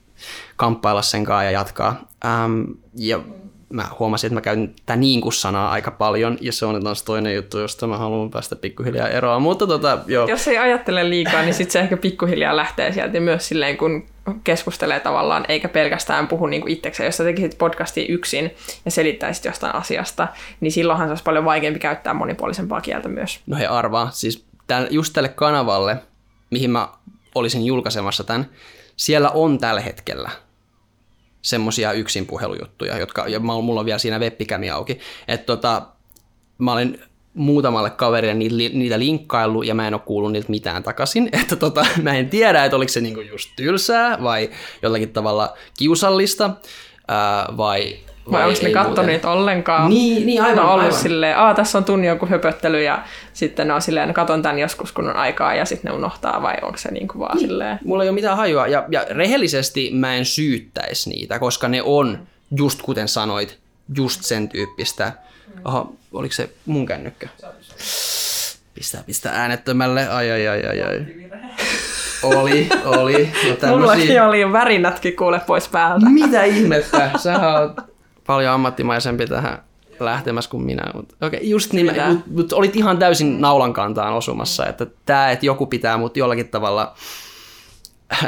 kamppailla 0.56 1.02
sen 1.02 1.24
kanssa 1.24 1.44
ja 1.44 1.50
jatkaa. 1.50 2.08
Ähm, 2.24 2.62
ja 2.94 3.20
mä 3.68 3.86
huomasin, 3.98 4.28
että 4.28 4.34
mä 4.34 4.40
käytän 4.40 4.68
tätä 4.68 4.96
niin 4.96 5.20
kuin 5.20 5.32
sanaa 5.32 5.70
aika 5.70 5.90
paljon, 5.90 6.38
ja 6.40 6.52
se 6.52 6.66
on 6.66 6.84
taas 6.84 7.02
toinen 7.02 7.34
juttu, 7.34 7.58
josta 7.58 7.86
mä 7.86 7.98
haluan 7.98 8.30
päästä 8.30 8.56
pikkuhiljaa 8.56 9.08
eroon. 9.08 9.42
Mutta 9.42 9.66
tota, 9.66 9.98
joo. 10.06 10.28
Jos 10.28 10.48
ei 10.48 10.58
ajattele 10.58 11.10
liikaa, 11.10 11.42
niin 11.42 11.54
sitten 11.54 11.72
se 11.72 11.80
ehkä 11.80 11.96
pikkuhiljaa 11.96 12.56
lähtee 12.56 12.92
sieltä, 12.92 13.20
myös 13.20 13.48
silleen, 13.48 13.76
kun 13.76 14.06
keskustelee 14.44 15.00
tavallaan, 15.00 15.44
eikä 15.48 15.68
pelkästään 15.68 16.28
puhu 16.28 16.46
niin 16.46 16.68
itsekseen. 16.68 17.06
Jos 17.06 17.16
sä 17.16 17.24
tekisit 17.24 17.58
podcastia 17.58 18.04
yksin 18.08 18.54
ja 18.84 18.90
selittäisit 18.90 19.44
jostain 19.44 19.74
asiasta, 19.74 20.28
niin 20.60 20.72
silloinhan 20.72 21.08
se 21.08 21.10
olisi 21.10 21.24
paljon 21.24 21.44
vaikeampi 21.44 21.78
käyttää 21.78 22.14
monipuolisempaa 22.14 22.80
kieltä 22.80 23.08
myös. 23.08 23.40
No 23.46 23.56
he 23.56 23.66
arvaa, 23.66 24.10
siis 24.10 24.44
täl, 24.66 24.86
just 24.90 25.12
tälle 25.12 25.28
kanavalle, 25.28 25.96
mihin 26.50 26.70
mä 26.70 26.88
olisin 27.34 27.64
julkaisemassa 27.64 28.24
tämän, 28.24 28.50
siellä 28.96 29.30
on 29.30 29.58
tällä 29.58 29.80
hetkellä 29.80 30.30
semmoisia 31.46 31.92
yksin 31.92 32.26
puhelujuttuja, 32.26 32.98
jotka, 32.98 33.28
ja 33.28 33.40
mulla 33.40 33.80
on 33.80 33.86
vielä 33.86 33.98
siinä 33.98 34.18
webbikämi 34.18 34.70
auki. 34.70 34.98
Että 35.28 35.46
tota, 35.46 35.82
mä 36.58 36.72
olen 36.72 36.98
muutamalle 37.34 37.90
kaverille 37.90 38.34
niitä, 38.34 38.78
niitä 38.78 38.98
linkkaillut 38.98 39.66
ja 39.66 39.74
mä 39.74 39.88
en 39.88 39.94
ole 39.94 40.02
kuullut 40.06 40.32
niiltä 40.32 40.50
mitään 40.50 40.82
takaisin. 40.82 41.28
Että 41.42 41.56
tota, 41.56 41.86
mä 42.02 42.14
en 42.14 42.30
tiedä, 42.30 42.64
että 42.64 42.76
oliko 42.76 42.92
se 42.92 43.00
niinku 43.00 43.20
just 43.20 43.50
tylsää 43.56 44.22
vai 44.22 44.50
jollakin 44.82 45.12
tavalla 45.12 45.56
kiusallista 45.78 46.50
ää, 47.08 47.48
vai 47.56 47.98
vai 48.30 48.48
onko 48.48 48.60
ne 48.62 48.70
kattoneet 48.70 49.24
ollenkaan? 49.24 49.90
Niin, 49.90 50.26
niin 50.26 50.42
aivan, 50.42 50.56
ne 50.56 50.62
on 50.62 50.68
ollut 50.68 50.84
aivan. 50.84 51.00
silleen, 51.00 51.38
Aa, 51.38 51.54
tässä 51.54 51.78
on 51.78 51.84
tunnin 51.84 52.08
joku 52.08 52.26
höpöttely 52.26 52.82
ja 52.82 53.02
sitten 53.32 53.68
ne 53.68 53.74
on 53.74 53.82
silleen, 53.82 54.14
katon 54.14 54.42
tämän 54.42 54.58
joskus 54.58 54.92
kun 54.92 55.08
on 55.08 55.16
aikaa 55.16 55.54
ja 55.54 55.64
sitten 55.64 55.90
ne 55.90 55.96
unohtaa 55.96 56.42
vai 56.42 56.54
onko 56.62 56.78
se 56.78 56.90
niin 56.90 57.08
kuin 57.08 57.18
vaan 57.18 57.36
niin. 57.36 57.48
silleen? 57.48 57.78
Mulla 57.84 58.02
ei 58.02 58.08
ole 58.08 58.14
mitään 58.14 58.36
hajua 58.36 58.66
ja, 58.66 58.84
ja 58.88 59.06
rehellisesti 59.10 59.90
mä 59.94 60.14
en 60.14 60.24
syyttäisi 60.24 61.10
niitä, 61.10 61.38
koska 61.38 61.68
ne 61.68 61.82
on 61.82 62.18
just 62.56 62.82
kuten 62.82 63.08
sanoit, 63.08 63.58
just 63.96 64.22
sen 64.22 64.48
tyyppistä. 64.48 65.12
Oho, 65.64 65.94
oliko 66.12 66.34
se 66.34 66.50
mun 66.66 66.86
kännykkä? 66.86 67.28
Pistää, 68.74 69.02
pistää 69.06 69.32
äänettömälle, 69.32 70.08
ai 70.08 70.30
ai 70.30 70.48
ai 70.48 70.66
ai 70.66 70.82
ai. 70.82 71.06
Oli, 72.22 72.68
oli. 72.84 73.32
No 73.48 73.56
tämmösiä... 73.56 73.68
Mullakin 73.68 74.22
oli 74.22 74.52
värinätkin 74.52 75.16
kuule 75.16 75.40
pois 75.46 75.68
päältä. 75.68 76.06
Mitä 76.08 76.44
ihmettä? 76.44 77.10
Sä 77.16 77.60
oot 77.60 77.95
paljon 78.26 78.52
ammattimaisempi 78.52 79.26
tähän 79.26 79.62
lähtemässä 80.00 80.50
kuin 80.50 80.62
minä. 80.62 80.82
Mutta 80.94 81.26
okay, 81.26 81.40
just 81.42 81.72
niin, 81.72 81.86
mutta 81.86 82.30
mut 82.30 82.52
olit 82.52 82.76
ihan 82.76 82.98
täysin 82.98 83.40
naulan 83.40 83.72
kantaan 83.72 84.12
osumassa, 84.12 84.66
että 84.66 84.86
tämä, 85.06 85.30
että 85.30 85.46
joku 85.46 85.66
pitää 85.66 85.96
mut 85.96 86.16
jollakin 86.16 86.48
tavalla... 86.48 86.94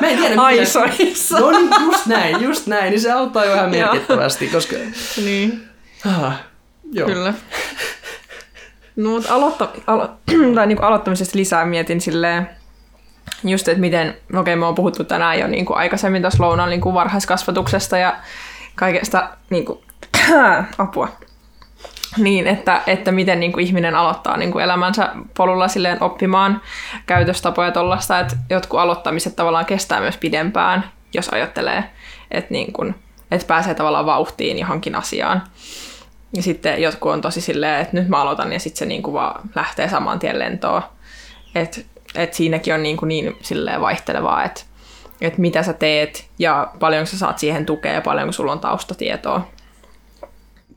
Mä 0.00 0.08
en 0.08 0.18
tiedä, 0.18 0.42
Aisoissa. 0.42 1.40
No 1.40 1.50
niin, 1.50 1.70
just 1.84 2.06
näin, 2.06 2.42
just 2.42 2.66
näin, 2.66 2.90
niin 2.90 3.00
se 3.00 3.12
auttaa 3.12 3.44
jo 3.44 3.52
vähän 3.52 3.70
merkittävästi, 3.70 4.48
koska... 4.48 4.76
Niin. 5.16 5.68
Ah, 6.06 6.40
joo. 6.92 7.08
Kyllä. 7.08 7.34
No, 8.96 9.10
mutta 9.10 9.34
aloitta, 9.34 9.68
alo, 9.86 10.08
tai 10.54 10.66
niin 10.66 10.76
kuin 10.76 10.86
aloittamisesta 10.86 11.38
lisää 11.38 11.64
mietin 11.64 12.00
silleen, 12.00 12.50
just, 13.44 13.68
että 13.68 13.80
miten, 13.80 14.08
okei, 14.08 14.40
okay, 14.40 14.56
me 14.56 14.66
on 14.66 14.74
puhuttu 14.74 15.04
tänään 15.04 15.38
jo 15.38 15.46
niin 15.46 15.66
kuin 15.66 15.76
aikaisemmin 15.76 16.22
tässä 16.22 16.42
lounaan 16.42 16.70
niin 16.70 16.80
kuin 16.80 16.94
varhaiskasvatuksesta 16.94 17.98
ja 17.98 18.16
kaikesta 18.74 19.28
niin 19.50 19.64
kuin, 19.64 19.78
apua. 20.78 21.08
Niin, 22.18 22.46
että, 22.46 22.82
että 22.86 23.12
miten 23.12 23.40
niin 23.40 23.52
kuin 23.52 23.66
ihminen 23.66 23.94
aloittaa 23.94 24.36
niin 24.36 24.52
kuin 24.52 24.64
elämänsä 24.64 25.08
polulla 25.36 25.68
silleen 25.68 26.02
oppimaan 26.02 26.62
käytöstapoja 27.06 27.70
tuollaista, 27.70 28.20
että 28.20 28.36
jotkut 28.50 28.80
aloittamiset 28.80 29.36
tavallaan 29.36 29.66
kestää 29.66 30.00
myös 30.00 30.16
pidempään, 30.16 30.84
jos 31.14 31.28
ajattelee, 31.28 31.84
että, 32.30 32.52
niin 32.52 32.72
kuin, 32.72 32.94
että 33.30 33.46
pääsee 33.46 33.74
tavallaan 33.74 34.06
vauhtiin 34.06 34.58
johonkin 34.58 34.94
asiaan. 34.94 35.42
Ja 36.36 36.42
sitten 36.42 36.82
jotkut 36.82 37.12
on 37.12 37.20
tosi 37.20 37.40
silleen, 37.40 37.80
että 37.80 37.96
nyt 37.96 38.08
mä 38.08 38.20
aloitan 38.20 38.52
ja 38.52 38.60
sitten 38.60 38.78
se 38.78 38.86
niin 38.86 39.02
kuin 39.02 39.14
vaan 39.14 39.50
lähtee 39.54 39.88
saman 39.88 40.18
tien 40.18 40.38
lentoon. 40.38 40.82
Että 41.54 41.80
et 42.14 42.34
siinäkin 42.34 42.74
on 42.74 42.82
niin, 42.82 42.96
kuin 42.96 43.08
niin 43.08 43.36
silleen 43.42 43.80
vaihtelevaa, 43.80 44.44
että 44.44 44.60
et 45.26 45.38
mitä 45.38 45.62
sä 45.62 45.72
teet 45.72 46.26
ja 46.38 46.72
paljonko 46.80 47.06
sä 47.06 47.18
saat 47.18 47.38
siihen 47.38 47.66
tukea 47.66 47.92
ja 47.92 48.00
paljonko 48.00 48.32
sulla 48.32 48.52
on 48.52 48.60
taustatietoa. 48.60 49.48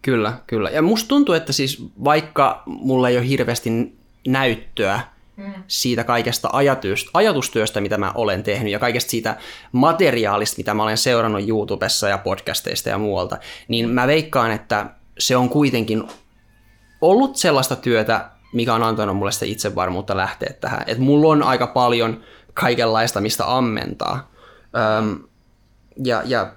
Kyllä, 0.01 0.33
kyllä. 0.47 0.69
Ja 0.69 0.81
musta 0.81 1.07
tuntuu, 1.07 1.35
että 1.35 1.53
siis 1.53 1.85
vaikka 2.03 2.63
mulla 2.65 3.09
ei 3.09 3.17
ole 3.17 3.27
hirveästi 3.27 3.69
näyttöä 4.27 4.99
mm. 5.37 5.53
siitä 5.67 6.03
kaikesta 6.03 6.49
ajatustyöstä, 6.53 7.09
ajatustyöstä, 7.13 7.81
mitä 7.81 7.97
mä 7.97 8.11
olen 8.15 8.43
tehnyt, 8.43 8.71
ja 8.71 8.79
kaikesta 8.79 9.11
siitä 9.11 9.37
materiaalista, 9.71 10.57
mitä 10.57 10.73
mä 10.73 10.83
olen 10.83 10.97
seurannut 10.97 11.49
YouTubessa 11.49 12.09
ja 12.09 12.17
podcasteista 12.17 12.89
ja 12.89 12.97
muualta, 12.97 13.37
niin 13.67 13.89
mä 13.89 14.07
veikkaan, 14.07 14.51
että 14.51 14.85
se 15.19 15.37
on 15.37 15.49
kuitenkin 15.49 16.03
ollut 17.01 17.35
sellaista 17.35 17.75
työtä, 17.75 18.29
mikä 18.53 18.73
on 18.73 18.83
antanut 18.83 19.17
mulle 19.17 19.31
sitä 19.31 19.45
itsevarmuutta 19.45 20.17
lähteä 20.17 20.53
tähän. 20.61 20.83
Et 20.87 20.97
mulla 20.97 21.27
on 21.27 21.43
aika 21.43 21.67
paljon 21.67 22.23
kaikenlaista, 22.53 23.21
mistä 23.21 23.57
ammentaa. 23.57 24.31
Öm, 24.77 25.19
ja, 26.03 26.21
ja 26.25 26.51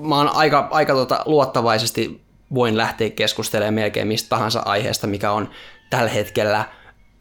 mä 0.00 0.16
oon 0.16 0.28
aika, 0.28 0.68
aika 0.70 0.92
tota, 0.92 1.22
luottavaisesti 1.26 2.20
voin 2.54 2.76
lähteä 2.76 3.10
keskustelemaan 3.10 3.74
melkein 3.74 4.08
mistä 4.08 4.28
tahansa 4.28 4.62
aiheesta, 4.64 5.06
mikä 5.06 5.32
on 5.32 5.50
tällä 5.90 6.10
hetkellä 6.10 6.64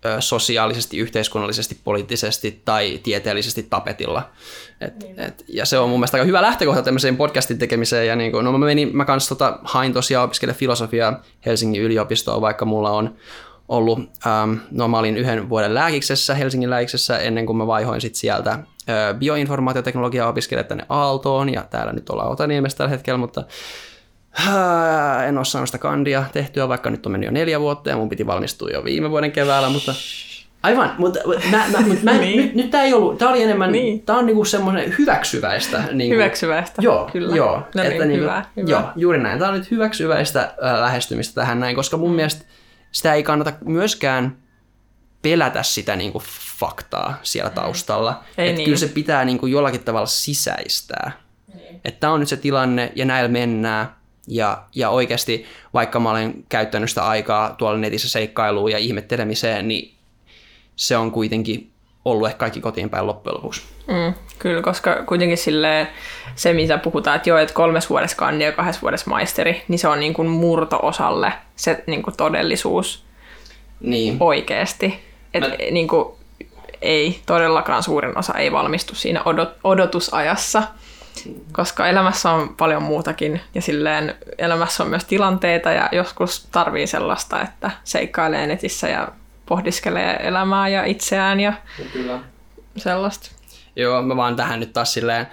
ö, 0.06 0.22
sosiaalisesti, 0.22 0.98
yhteiskunnallisesti, 0.98 1.78
poliittisesti 1.84 2.62
tai 2.66 3.00
tieteellisesti 3.04 3.64
tapetilla. 3.64 4.30
Et, 4.82 5.04
niin. 5.04 5.20
et, 5.20 5.44
ja 5.48 5.66
se 5.66 5.80
on 5.80 5.90
mun 5.90 6.00
mielestä 6.00 6.18
aika 6.18 6.26
hyvä 6.26 6.42
lähtökohta 6.42 6.82
tämmöiseen 6.82 7.18
podcastin 7.18 7.58
tekemiseen. 7.58 8.08
Ja 8.08 8.16
niin 8.16 8.32
kuin, 8.32 8.46
no 8.46 8.52
mä, 8.52 8.66
menin, 8.66 8.98
mä 8.98 9.06
kans 9.06 9.28
tota, 9.28 9.60
hain 9.64 9.94
tosiaan 9.94 10.26
opiskelemaan 10.26 10.60
filosofiaa 10.60 11.22
Helsingin 11.46 11.82
yliopistoon, 11.82 12.42
vaikka 12.42 12.66
mulla 12.66 12.92
on 12.92 13.16
ollut, 13.68 14.00
ähm, 14.00 14.54
no 14.72 14.88
mä 14.88 15.00
olin 15.00 15.18
yhden 15.18 15.50
vuoden 15.50 15.74
lääkiksessä, 15.74 16.36
Helsingin 16.36 16.70
lääkiksessä, 16.70 17.18
ennen 17.18 17.46
kuin 17.46 17.58
mä 17.58 17.68
vaihoin 17.68 18.02
sit 18.02 18.16
sieltä 18.16 18.60
bioinformaatioteknologiaa 19.20 20.30
opiskelemaan 20.30 20.68
tänne 20.68 20.86
Aaltoon, 20.90 21.54
ja 21.54 21.66
täällä 21.70 21.94
nyt 21.94 22.10
ollaan 22.10 22.32
Otaniemessä 22.32 22.78
tällä 22.78 22.90
hetkellä, 22.90 23.18
mutta 23.18 23.44
äh, 24.40 25.28
en 25.28 25.38
ole 25.38 25.46
saanut 25.46 25.70
sitä 25.70 25.78
kandia 25.78 26.24
tehtyä, 26.34 26.68
vaikka 26.68 26.90
nyt 26.90 27.06
on 27.06 27.12
mennyt 27.12 27.28
jo 27.28 27.32
neljä 27.32 27.60
vuotta, 27.60 27.90
ja 27.90 27.98
mun 27.98 28.10
piti 28.10 28.28
valmistua 28.28 28.70
jo 28.70 28.84
viime 28.84 29.10
vuoden 29.10 29.32
keväällä, 29.32 29.70
mutta 29.70 29.94
Aivan, 30.66 30.96
mutta 30.98 31.20
mä, 31.52 31.64
mä, 31.72 31.80
mä, 31.80 31.96
mä, 32.04 32.12
niin. 32.18 32.38
nyt, 32.38 32.56
nyt 32.56 32.72
tämä 32.72 32.84
ei 32.84 32.94
ollut, 32.94 33.18
tämä 33.18 33.32
oli 33.32 33.44
enemmän, 33.44 33.72
niin. 33.72 34.02
tämä 34.02 34.20
on 34.20 34.26
niinku 34.26 34.46
semmoinen 34.46 34.96
hyväksyväistä. 35.00 35.84
Niinku, 35.92 36.14
hyväksyväistä, 36.14 36.82
joo, 36.82 37.10
kyllä. 37.12 37.36
Joo, 37.36 37.56
no 37.56 37.84
niin, 37.84 37.92
että 37.92 38.06
niinku, 38.06 38.24
hyvä, 38.24 38.46
hyvä. 38.56 38.70
Joo, 38.70 38.82
juuri 38.96 39.24
näin. 39.24 39.40
Tämä 39.40 39.52
on 39.52 39.58
nyt 39.58 39.72
hyväksyväistä 39.72 40.42
äh, 40.42 40.82
lähestymistä 40.82 41.42
tähän 41.42 41.60
näin, 41.60 41.76
koska 41.76 41.98
mun 41.98 42.10
mm. 42.10 42.16
mielestä 42.16 42.46
sitä 42.92 43.14
ei 43.14 43.24
kannata 43.24 43.54
myöskään 43.66 44.38
pelätä 45.26 45.64
sitä 45.64 45.96
niin 45.96 46.12
kuin 46.12 46.24
faktaa 46.60 47.20
siellä 47.24 47.50
mm. 47.50 47.56
taustalla. 47.56 48.24
Ei 48.38 48.50
että 48.50 48.58
niin. 48.58 48.66
Kyllä 48.66 48.78
se 48.78 48.88
pitää 48.88 49.26
niin 49.26 49.38
kuin 49.38 49.52
jollakin 49.52 49.84
tavalla 49.84 50.08
sisäistää. 50.08 51.12
Niin. 51.54 51.82
Että 51.86 52.00
tämä 52.00 52.14
on 52.14 52.20
nyt 52.20 52.30
se 52.30 52.38
tilanne 52.38 52.92
ja 52.96 53.06
näillä 53.06 53.30
mennään. 53.30 53.96
Ja, 54.28 54.64
ja 54.76 54.90
oikeasti, 54.90 55.46
vaikka 55.74 56.00
mä 56.00 56.12
olen 56.12 56.34
käyttänyt 56.50 56.90
sitä 56.90 57.08
aikaa 57.08 57.56
tuolla 57.58 57.78
netissä 57.78 58.10
seikkailuun 58.10 58.72
ja 58.72 58.78
ihmettelemiseen, 58.78 59.68
niin 59.68 59.94
se 60.76 60.98
on 60.98 61.12
kuitenkin 61.12 61.72
ollut 62.06 62.28
ehkä 62.28 62.38
kaikki 62.38 62.62
kotiin 62.62 62.90
päin 62.90 63.08
loppujen 63.08 63.36
lopuksi. 63.36 63.62
Mm, 63.88 64.14
kyllä, 64.40 64.62
koska 64.62 65.04
kuitenkin 65.06 65.38
sille 65.38 65.88
se, 66.36 66.54
mitä 66.54 66.78
puhutaan, 66.78 67.16
että 67.16 67.30
joo, 67.30 67.38
että 67.38 67.54
kolmes 67.54 67.90
vuodessa 67.90 68.18
kandi 68.18 68.44
ja 68.44 68.52
kahdessa 68.52 68.82
vuodessa 68.82 69.10
maisteri, 69.10 69.64
niin 69.68 69.80
se 69.80 69.88
on 69.88 70.00
niin 70.00 70.14
kuin 70.14 70.28
murto-osalle 70.28 71.34
se 71.56 71.84
niin 71.88 72.04
kuin 72.04 72.18
todellisuus 72.18 73.06
niin. 73.80 74.18
oikeasti. 74.20 75.00
Että 75.36 75.50
Mä... 75.50 75.56
niin 75.72 75.88
kuin, 75.88 76.16
ei 76.82 77.20
todellakaan 77.26 77.84
suurin 77.84 78.18
osa 78.18 78.34
ei 78.34 78.52
valmistu 78.52 78.96
siinä 78.96 79.22
odot, 79.26 79.50
odotusajassa, 79.64 80.64
koska 81.52 81.88
elämässä 81.88 82.32
on 82.32 82.56
paljon 82.56 82.84
muutakin 82.84 83.42
ja 83.56 83.62
silleen 83.62 84.16
elämässä 84.38 84.84
on 84.84 84.90
myös 84.90 85.06
tilanteita 85.06 85.72
ja 85.72 85.90
joskus 85.92 86.48
tarvii 86.52 86.88
sellaista, 86.88 87.42
että 87.42 87.72
seikkailee 87.84 88.48
netissä 88.48 88.90
ja 88.90 89.08
pohdiskelee 89.46 90.20
elämää 90.24 90.68
ja 90.68 90.84
itseään 90.84 91.40
ja 91.40 91.54
Kyllä. 91.94 92.20
sellaista. 92.78 93.32
Joo, 93.76 94.02
mä 94.02 94.16
vaan 94.16 94.36
tähän 94.36 94.60
nyt 94.60 94.74
taas 94.74 94.94
silleen, 94.94 95.28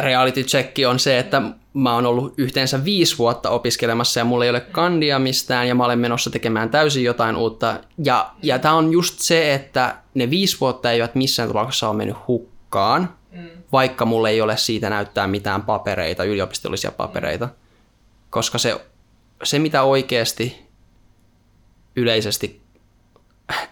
reality 0.00 0.42
check 0.42 0.76
on 0.88 0.98
se, 0.98 1.18
että 1.18 1.42
mä 1.74 1.94
oon 1.94 2.06
ollut 2.06 2.34
yhteensä 2.36 2.84
viisi 2.84 3.18
vuotta 3.18 3.50
opiskelemassa 3.50 4.20
ja 4.20 4.24
mulla 4.24 4.44
ei 4.44 4.50
ole 4.50 4.60
kandia 4.60 5.18
mistään 5.18 5.68
ja 5.68 5.74
mä 5.74 5.84
olen 5.84 5.98
menossa 5.98 6.30
tekemään 6.30 6.70
täysin 6.70 7.04
jotain 7.04 7.36
uutta. 7.36 7.80
Ja, 8.04 8.30
ja 8.42 8.58
tää 8.58 8.74
on 8.74 8.92
just 8.92 9.18
se, 9.18 9.54
että 9.54 9.96
ne 10.14 10.30
viisi 10.30 10.60
vuotta 10.60 10.90
eivät 10.90 11.14
missään 11.14 11.48
tapauksessa 11.48 11.88
ole 11.88 11.96
mennyt 11.96 12.16
hukkaan, 12.28 13.14
mm. 13.32 13.48
vaikka 13.72 14.04
mulla 14.04 14.28
ei 14.28 14.40
ole 14.40 14.56
siitä 14.56 14.90
näyttää 14.90 15.26
mitään 15.26 15.62
papereita, 15.62 16.24
yliopistollisia 16.24 16.92
papereita. 16.92 17.48
Koska 18.30 18.58
se, 18.58 18.80
se 19.42 19.58
mitä 19.58 19.82
oikeasti 19.82 20.66
yleisesti 21.96 22.62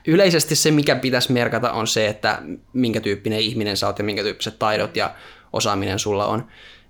yleisesti 0.07 0.57
se, 0.57 0.71
mikä 0.71 0.97
pitäisi 0.97 1.33
merkata, 1.33 1.73
on 1.73 1.87
se, 1.87 2.07
että 2.07 2.43
minkä 2.73 3.01
tyyppinen 3.01 3.41
ihminen 3.41 3.77
sä 3.77 3.87
oot 3.87 3.99
ja 3.99 4.05
minkä 4.05 4.23
tyyppiset 4.23 4.59
taidot 4.59 4.97
ja 4.97 5.15
osaaminen 5.53 5.99
sulla 5.99 6.27
on. 6.27 6.47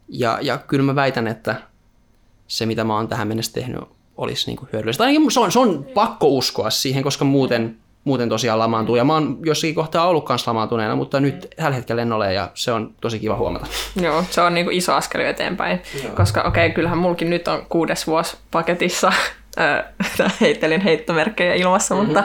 Ja, 0.09 0.39
ja 0.43 0.59
kyllä 0.59 0.85
mä 0.85 0.95
väitän, 0.95 1.27
että 1.27 1.57
se, 2.47 2.67
mitä 2.67 2.85
mä 2.85 2.97
oon 2.97 3.09
tähän 3.09 3.29
mennessä 3.29 3.53
tehnyt, 3.53 3.81
olisi 4.17 4.47
niin 4.47 4.57
kuin 4.57 4.69
hyödyllistä. 4.73 5.05
Ainakin 5.05 5.31
se 5.31 5.41
on, 5.41 5.53
se 5.53 5.59
on 5.59 5.85
pakko 5.95 6.29
uskoa 6.29 6.71
siihen, 6.71 7.03
koska 7.03 7.25
muuten, 7.25 7.77
muuten 8.05 8.29
tosiaan 8.29 8.59
lamaantuu. 8.59 8.97
Ja 8.97 9.05
mä 9.05 9.13
oon 9.13 9.39
jossakin 9.45 9.75
kohtaa 9.75 10.09
ollut 10.09 10.25
kanssa 10.25 10.51
lamaantuneena, 10.51 10.97
mutta 10.97 11.21
nyt 11.21 11.47
tällä 11.57 11.77
hetkellä 11.77 12.03
en 12.03 12.13
ole 12.13 12.35
ja 12.35 12.51
se 12.55 12.73
on 12.73 12.95
tosi 13.01 13.19
kiva 13.19 13.37
huomata. 13.37 13.67
Joo, 14.03 14.25
se 14.31 14.41
on 14.41 14.55
niinku 14.55 14.71
iso 14.71 14.95
askel 14.95 15.21
eteenpäin, 15.21 15.83
Joo. 16.05 16.15
koska 16.15 16.43
okei, 16.43 16.67
okay, 16.67 16.75
kyllähän 16.75 16.99
mulkin 16.99 17.31
nyt 17.31 17.49
on 17.49 17.67
kuudes 17.69 18.07
vuosi 18.07 18.37
paketissa, 18.51 19.13
heittelin 20.41 20.81
heittomerkkejä 20.81 21.55
ilmassa, 21.55 21.95
mm-hmm. 21.95 22.07
mutta, 22.07 22.25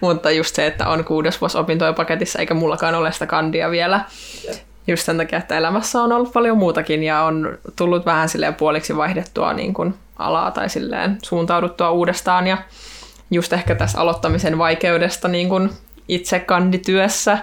mutta 0.00 0.30
just 0.30 0.54
se, 0.54 0.66
että 0.66 0.88
on 0.88 1.04
kuudes 1.04 1.40
vuosi 1.40 1.58
opintoja 1.58 1.92
paketissa, 1.92 2.38
eikä 2.38 2.54
mullakaan 2.54 2.94
ole 2.94 3.12
sitä 3.12 3.26
kandia 3.26 3.70
vielä. 3.70 4.04
Yeah. 4.44 4.56
Just 4.86 5.02
sen 5.02 5.16
takia, 5.16 5.38
että 5.38 5.56
elämässä 5.56 6.02
on 6.02 6.12
ollut 6.12 6.32
paljon 6.32 6.58
muutakin 6.58 7.02
ja 7.02 7.22
on 7.22 7.58
tullut 7.76 8.06
vähän 8.06 8.28
silleen 8.28 8.54
puoliksi 8.54 8.96
vaihdettua 8.96 9.52
niin 9.52 9.74
kuin 9.74 9.94
alaa 10.16 10.50
tai 10.50 10.68
silleen 10.68 11.18
suuntauduttua 11.22 11.90
uudestaan. 11.90 12.46
Ja 12.46 12.58
just 13.30 13.52
ehkä 13.52 13.74
tässä 13.74 14.00
aloittamisen 14.00 14.58
vaikeudesta 14.58 15.28
niin 15.28 15.48
kuin 15.48 15.70
itse 16.08 16.38
kandityössä, 16.40 17.38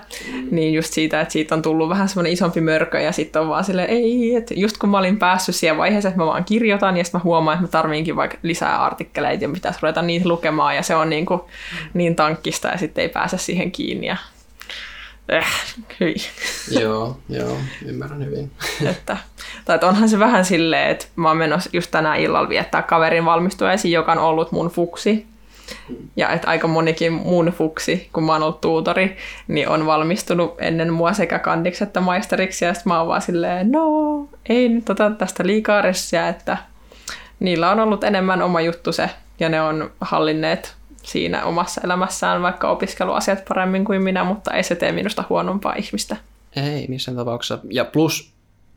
niin 0.51 0.73
just 0.73 0.93
siitä, 0.93 1.21
että 1.21 1.31
siitä 1.31 1.55
on 1.55 1.61
tullut 1.61 1.89
vähän 1.89 2.09
semmoinen 2.09 2.33
isompi 2.33 2.61
mörkö 2.61 2.99
ja 2.99 3.11
sitten 3.11 3.41
on 3.41 3.49
vaan 3.49 3.63
silleen, 3.63 3.89
ei, 3.89 4.35
että 4.35 4.53
just 4.53 4.77
kun 4.77 4.89
mä 4.89 4.97
olin 4.97 5.19
päässyt 5.19 5.55
siihen 5.55 5.77
vaiheeseen, 5.77 6.09
että 6.09 6.21
mä 6.21 6.25
vaan 6.25 6.45
kirjoitan 6.45 6.97
ja 6.97 7.03
sitten 7.03 7.19
mä 7.19 7.23
huomaan, 7.23 7.55
että 7.55 7.63
mä 7.63 7.71
tarviinkin 7.71 8.15
vaikka 8.15 8.37
lisää 8.43 8.83
artikkeleita 8.83 9.43
ja 9.43 9.49
pitäisi 9.49 9.79
ruveta 9.81 10.01
niitä 10.01 10.29
lukemaan 10.29 10.75
ja 10.75 10.83
se 10.83 10.95
on 10.95 11.09
niin, 11.09 11.25
kuin, 11.25 11.41
niin 11.93 12.15
tankkista 12.15 12.67
ja 12.67 12.77
sitten 12.77 13.01
ei 13.01 13.09
pääse 13.09 13.37
siihen 13.37 13.71
kiinni 13.71 14.07
ja 14.07 14.17
äh, 15.33 15.65
joo, 16.81 17.17
joo, 17.29 17.57
ymmärrän 17.85 18.25
hyvin. 18.25 18.51
että, 18.89 19.17
tai 19.65 19.75
että 19.75 19.87
onhan 19.87 20.09
se 20.09 20.19
vähän 20.19 20.45
silleen, 20.45 20.89
että 20.89 21.05
mä 21.15 21.27
oon 21.27 21.37
menossa 21.37 21.69
just 21.73 21.91
tänään 21.91 22.19
illalla 22.19 22.49
viettää 22.49 22.81
kaverin 22.81 23.25
valmistujaisiin, 23.25 23.91
joka 23.91 24.11
on 24.11 24.17
ollut 24.17 24.51
mun 24.51 24.67
fuksi 24.67 25.31
ja 26.15 26.29
että 26.29 26.47
aika 26.47 26.67
monikin 26.67 27.13
mun 27.13 27.45
fuksi, 27.45 28.09
kun 28.13 28.23
mä 28.23 28.31
oon 28.31 28.43
ollut 28.43 28.61
tuutori, 28.61 29.17
niin 29.47 29.69
on 29.69 29.85
valmistunut 29.85 30.55
ennen 30.57 30.93
mua 30.93 31.13
sekä 31.13 31.39
kandiksi 31.39 31.83
että 31.83 32.01
maisteriksi. 32.01 32.65
Ja 32.65 32.73
sitten 32.73 32.93
mä 32.93 32.99
oon 32.99 33.07
vaan 33.07 33.21
silleen, 33.21 33.71
no, 33.71 34.27
ei 34.49 34.69
nyt 34.69 34.89
ota 34.89 35.11
tästä 35.11 35.45
liikaa 35.45 35.81
ressiä, 35.81 36.29
että 36.29 36.57
niillä 37.39 37.71
on 37.71 37.79
ollut 37.79 38.03
enemmän 38.03 38.41
oma 38.41 38.61
juttu 38.61 38.91
se, 38.91 39.09
ja 39.39 39.49
ne 39.49 39.61
on 39.61 39.91
hallinneet 40.01 40.75
siinä 41.03 41.45
omassa 41.45 41.81
elämässään 41.83 42.41
vaikka 42.41 42.69
opiskeluasiat 42.69 43.45
paremmin 43.47 43.85
kuin 43.85 44.03
minä, 44.03 44.23
mutta 44.23 44.53
ei 44.53 44.63
se 44.63 44.75
tee 44.75 44.91
minusta 44.91 45.23
huonompaa 45.29 45.73
ihmistä. 45.73 46.17
Ei 46.55 46.87
missään 46.87 47.17
tapauksessa. 47.17 47.59
Ja 47.69 47.85
plus 47.85 48.33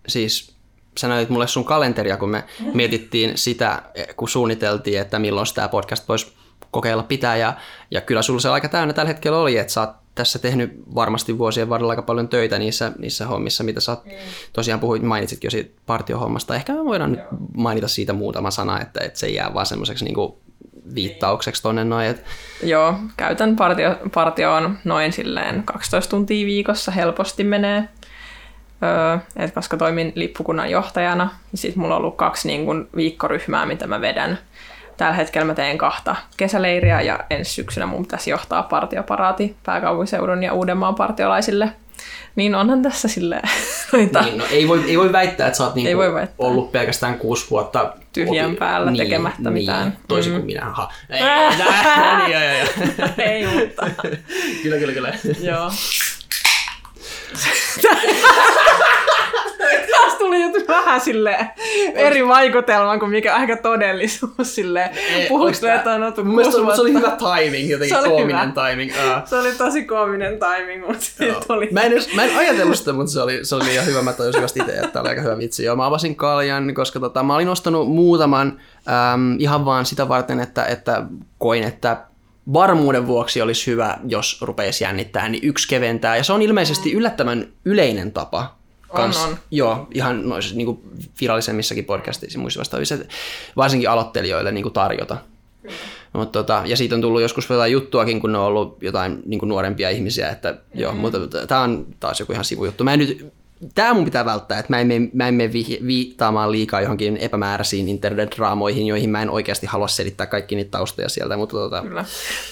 siis 0.08 0.54
sä 0.98 1.08
näytit 1.08 1.30
mulle 1.30 1.46
sun 1.46 1.64
kalenteria, 1.64 2.16
kun 2.16 2.28
me 2.28 2.44
mietittiin 2.74 3.38
sitä, 3.38 3.82
kun 4.16 4.28
suunniteltiin, 4.28 5.00
että 5.00 5.18
milloin 5.18 5.46
tämä 5.54 5.68
podcast 5.68 6.08
voisi 6.08 6.32
kokeilla 6.70 7.02
pitää. 7.02 7.36
Ja, 7.36 7.54
ja 7.90 8.00
kyllä 8.00 8.22
sulla 8.22 8.40
se 8.40 8.48
aika 8.48 8.68
täynnä 8.68 8.94
tällä 8.94 9.08
hetkellä 9.08 9.38
oli, 9.38 9.56
että 9.56 9.72
sä 9.72 9.80
oot 9.80 9.90
tässä 10.14 10.38
tehnyt 10.38 10.72
varmasti 10.94 11.38
vuosien 11.38 11.68
varrella 11.68 11.92
aika 11.92 12.02
paljon 12.02 12.28
töitä 12.28 12.58
niissä, 12.58 12.92
niissä 12.98 13.26
hommissa, 13.26 13.64
mitä 13.64 13.80
sä 13.80 13.92
oot, 13.92 14.04
mm. 14.04 14.10
tosiaan 14.52 14.80
puhuit, 14.80 15.02
mainitsitkin 15.02 15.46
jo 15.46 15.50
siitä 15.50 15.80
partiohommasta. 15.86 16.54
Ehkä 16.54 16.72
me 16.72 16.84
voidaan 16.84 17.12
nyt 17.12 17.20
mainita 17.56 17.88
siitä 17.88 18.12
muutama 18.12 18.50
sana, 18.50 18.80
että, 18.80 19.04
että 19.04 19.18
se 19.18 19.28
jää 19.28 19.54
vaan 19.54 19.66
semmoiseksi 19.66 20.04
niin 20.04 20.14
viittaukseksi 20.94 21.62
tonne 21.62 21.84
noin. 21.84 22.06
Et... 22.06 22.24
Joo, 22.62 22.94
käytän 23.16 23.56
partio, 23.56 23.96
partioon 24.14 24.78
noin 24.84 25.12
silleen 25.12 25.62
12 25.62 26.10
tuntia 26.10 26.46
viikossa 26.46 26.92
helposti 26.92 27.44
menee. 27.44 27.88
Öö, 28.82 29.18
et 29.36 29.54
koska 29.54 29.76
toimin 29.76 30.12
lippukunnan 30.14 30.70
johtajana, 30.70 31.30
niin 31.52 31.60
sitten 31.60 31.80
mulla 31.80 31.94
on 31.94 32.00
ollut 32.00 32.16
kaksi 32.16 32.48
niin 32.48 32.64
kun, 32.64 32.88
viikkoryhmää, 32.96 33.66
mitä 33.66 33.86
mä 33.86 34.00
vedän 34.00 34.38
Tällä 34.96 35.14
hetkellä 35.14 35.46
mä 35.46 35.54
teen 35.54 35.78
kahta 35.78 36.16
kesäleiriä 36.36 37.00
ja 37.00 37.20
ensi 37.30 37.52
syksynä 37.52 37.86
mun 37.86 38.02
pitäisi 38.02 38.30
johtaa 38.30 38.62
partioparaati 38.62 39.56
pääkaupunkiseudun 39.66 40.42
ja 40.42 40.52
Uudenmaan 40.52 40.94
partiolaisille. 40.94 41.70
Niin 42.36 42.54
onhan 42.54 42.82
tässä 42.82 43.08
sille 43.08 43.42
noita... 43.92 44.22
Niin, 44.22 44.38
no, 44.38 44.44
ei, 44.50 44.68
voi, 44.68 44.84
ei 44.86 44.98
voi 44.98 45.12
väittää, 45.12 45.46
että 45.46 45.56
sä 45.56 45.64
oot 45.64 45.74
niinku 45.74 46.02
ollut 46.38 46.72
pelkästään 46.72 47.18
kuusi 47.18 47.50
vuotta 47.50 47.92
tyhjän 48.14 48.50
opi... 48.50 48.56
päällä 48.56 48.90
niin, 48.90 49.04
tekemättä 49.04 49.50
niin, 49.50 49.52
mitään. 49.52 49.98
Toisin 50.08 50.32
mm. 50.32 50.36
kuin 50.36 50.46
minä. 50.46 50.64
Ha. 50.64 50.92
Ei, 51.10 51.22
ei, 53.26 53.46
mutta... 53.46 53.90
kyllä, 54.62 54.76
kyllä, 54.78 54.92
kyllä. 54.92 55.14
Joo. 55.40 55.72
Taas 59.90 60.14
tuli 60.14 60.42
jotain 60.42 60.66
vähän 60.68 61.00
sille 61.00 61.48
eri 61.94 62.28
vaikutelman 62.28 62.98
kuin 62.98 63.10
mikä 63.10 63.34
aika 63.34 63.56
todellisuus 63.56 64.32
sille 64.54 64.90
puhuttu, 65.28 65.66
että 65.66 65.92
on 65.92 66.02
oltu 66.02 66.24
Mun 66.24 66.34
mielestä 66.34 66.74
se 66.74 66.80
oli 66.80 66.92
hyvä 66.92 67.16
timing, 67.16 67.70
jotenkin 67.70 67.98
koominen 67.98 68.50
hyvä. 68.50 68.68
timing. 68.70 68.92
Uh. 68.92 69.28
Se 69.28 69.36
oli 69.36 69.52
tosi 69.52 69.84
koominen 69.84 70.38
timing, 70.38 70.86
mutta 70.86 71.02
siitä 71.02 71.44
oli. 71.48 71.68
Mä 71.72 71.80
en, 71.80 71.92
edes, 71.92 72.14
mä 72.14 72.24
en 72.24 72.36
ajatellut 72.36 72.78
sitä, 72.78 72.92
mutta 72.92 73.12
se 73.12 73.20
oli, 73.20 73.44
se 73.44 73.54
oli 73.54 73.72
ihan 73.72 73.86
hyvä. 73.86 74.02
Mä 74.02 74.12
tajusin 74.12 74.42
vasta 74.42 74.62
itse, 74.62 74.72
että 74.72 75.00
oli 75.00 75.08
aika 75.08 75.22
hyvä 75.22 75.38
vitsi. 75.38 75.64
Joo, 75.64 75.76
mä 75.76 75.86
avasin 75.86 76.16
kaljan, 76.16 76.74
koska 76.74 77.00
tota, 77.00 77.22
mä 77.22 77.34
olin 77.34 77.48
ostanut 77.48 77.88
muutaman 77.88 78.60
äm, 79.12 79.36
ihan 79.38 79.64
vaan 79.64 79.86
sitä 79.86 80.08
varten, 80.08 80.40
että, 80.40 80.64
että 80.64 81.02
koin, 81.38 81.64
että 81.64 81.96
varmuuden 82.52 83.06
vuoksi 83.06 83.42
olisi 83.42 83.70
hyvä, 83.70 83.98
jos 84.08 84.42
rupeisi 84.42 84.84
jännittää, 84.84 85.28
niin 85.28 85.48
yksi 85.48 85.68
keventää. 85.68 86.16
Ja 86.16 86.24
se 86.24 86.32
on 86.32 86.42
ilmeisesti 86.42 86.92
yllättävän 86.92 87.48
yleinen 87.64 88.12
tapa. 88.12 88.56
Kans, 88.94 89.24
on, 89.24 89.28
on. 89.28 89.38
Joo, 89.50 89.88
ihan 89.94 90.28
noissa 90.28 90.56
niin 90.56 90.80
virallisemmissakin 91.20 91.84
podcasteissa 91.84 92.38
muissa 92.38 92.58
vastaavissa, 92.58 92.98
varsinkin 93.56 93.90
aloittelijoille 93.90 94.52
niin 94.52 94.62
kuin 94.62 94.72
tarjota. 94.72 95.16
Mut, 96.12 96.32
tota, 96.32 96.62
ja 96.66 96.76
siitä 96.76 96.94
on 96.94 97.00
tullut 97.00 97.22
joskus 97.22 97.50
jotain 97.50 97.72
juttuakin, 97.72 98.20
kun 98.20 98.32
ne 98.32 98.38
on 98.38 98.44
ollut 98.44 98.82
jotain 98.82 99.22
niin 99.26 99.38
kuin 99.38 99.48
nuorempia 99.48 99.90
ihmisiä, 99.90 100.30
että 100.30 100.52
mm-hmm. 100.52 100.80
joo, 100.80 100.94
mutta 100.94 101.46
tämä 101.46 101.60
on 101.60 101.86
taas 102.00 102.20
joku 102.20 102.32
ihan 102.32 102.44
sivujuttu. 102.44 102.84
Mä 102.84 102.92
en 102.92 102.98
nyt 102.98 103.32
tämä 103.74 103.94
mun 103.94 104.04
pitää 104.04 104.24
välttää, 104.24 104.58
että 104.58 104.72
mä 104.72 104.80
en 104.80 104.86
mene, 104.86 105.08
mene 105.12 105.52
viittaamaan 105.86 106.52
liikaa 106.52 106.80
johonkin 106.80 107.16
epämääräisiin 107.16 107.88
internet-draamoihin, 107.88 108.86
joihin 108.86 109.10
mä 109.10 109.22
en 109.22 109.30
oikeasti 109.30 109.66
halua 109.66 109.88
selittää 109.88 110.26
kaikki 110.26 110.56
niitä 110.56 110.70
taustoja 110.70 111.08
sieltä. 111.08 111.36
Mutta 111.36 111.56
tota... 111.56 111.82
Kyllä. 111.82 112.04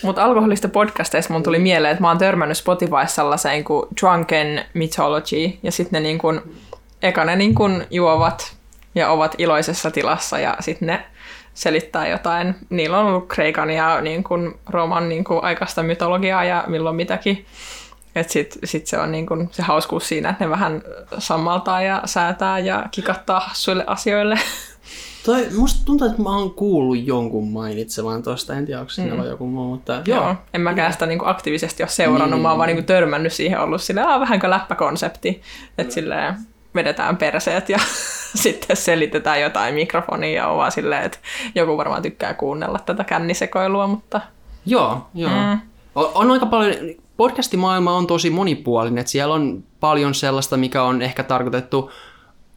Mut 0.02 0.18
alkoholista 0.18 0.68
podcasteista 0.68 1.32
mun 1.32 1.42
tuli 1.42 1.58
mieleen, 1.58 1.92
että 1.92 2.02
mä 2.02 2.08
oon 2.08 2.18
törmännyt 2.18 2.56
Spotifyssa 2.56 3.06
sellaiseen 3.06 3.64
kuin 3.64 3.86
Drunken 4.00 4.64
Mythology, 4.74 5.52
ja 5.62 5.72
sitten 5.72 6.02
ne 6.02 6.08
niin 6.08 6.18
kun, 6.18 6.42
eka 7.02 7.24
ne 7.24 7.36
niin 7.36 7.54
kun 7.54 7.84
juovat 7.90 8.56
ja 8.94 9.10
ovat 9.10 9.34
iloisessa 9.38 9.90
tilassa, 9.90 10.38
ja 10.38 10.56
sitten 10.60 10.86
ne 10.86 11.04
selittää 11.54 12.08
jotain. 12.08 12.54
Niillä 12.70 12.98
on 12.98 13.06
ollut 13.06 13.28
Kreikan 13.28 13.70
ja 13.70 14.00
niin 14.00 14.24
kun, 14.24 14.58
Rooman 14.68 15.08
niin 15.08 15.24
kun, 15.24 15.44
aikaista 15.44 15.82
mytologiaa 15.82 16.44
ja 16.44 16.64
milloin 16.66 16.96
mitäkin. 16.96 17.46
Että 18.14 18.32
sit, 18.32 18.58
sit 18.64 18.86
se 18.86 18.98
on 18.98 19.12
niin 19.12 19.26
kun 19.26 19.48
se 19.52 19.62
hauskuus 19.62 20.08
siinä, 20.08 20.30
että 20.30 20.44
ne 20.44 20.50
vähän 20.50 20.82
sammaltaa 21.18 21.82
ja 21.82 22.02
säätää 22.04 22.58
ja 22.58 22.84
kikattaa 22.90 23.40
hassuille 23.40 23.84
asioille. 23.86 24.38
Toi, 25.26 25.48
musta 25.56 25.84
tuntuu, 25.84 26.06
että 26.06 26.22
mä 26.22 26.36
oon 26.36 26.50
kuullut 26.50 27.06
jonkun 27.06 27.48
mainitsevan 27.48 28.22
tuosta, 28.22 28.54
en 28.54 28.66
tiedä, 28.66 28.80
onko 28.80 28.90
siinä 28.90 29.14
mm. 29.14 29.24
joku 29.24 29.46
muu, 29.46 29.70
mutta 29.70 29.92
joo. 29.92 30.22
joo. 30.24 30.36
En 30.54 30.60
mäkään 30.60 30.92
sitä 30.92 31.06
niinku 31.06 31.24
aktiivisesti 31.26 31.82
ole 31.82 31.90
seurannut, 31.90 32.30
niin. 32.30 32.42
mä 32.42 32.48
oon 32.48 32.58
vaan 32.58 32.66
niinku 32.66 32.82
törmännyt 32.82 33.32
siihen 33.32 33.60
ollut 33.60 33.82
silleen, 33.82 34.08
ah, 34.08 34.20
vähänkö 34.20 34.50
läppäkonsepti, 34.50 35.42
että 35.78 35.94
silleen 35.94 36.34
vedetään 36.74 37.16
perseet 37.16 37.68
ja 37.68 37.78
sitten 38.34 38.76
selitetään 38.76 39.40
jotain 39.40 39.74
mikrofonia 39.74 40.36
ja 40.36 40.48
on 40.48 40.56
vaan 40.56 40.72
silleen, 40.72 41.02
että 41.02 41.18
joku 41.54 41.76
varmaan 41.76 42.02
tykkää 42.02 42.34
kuunnella 42.34 42.78
tätä 42.78 43.04
kännisekoilua, 43.04 43.86
mutta... 43.86 44.20
Joo, 44.66 45.06
joo. 45.14 45.30
Mm. 45.30 45.60
On, 45.94 46.10
on 46.14 46.30
aika 46.30 46.46
paljon, 46.46 46.74
podcastimaailma 47.22 47.96
on 47.96 48.06
tosi 48.06 48.30
monipuolinen, 48.30 48.98
että 48.98 49.12
siellä 49.12 49.34
on 49.34 49.64
paljon 49.80 50.14
sellaista, 50.14 50.56
mikä 50.56 50.82
on 50.82 51.02
ehkä 51.02 51.22
tarkoitettu 51.22 51.90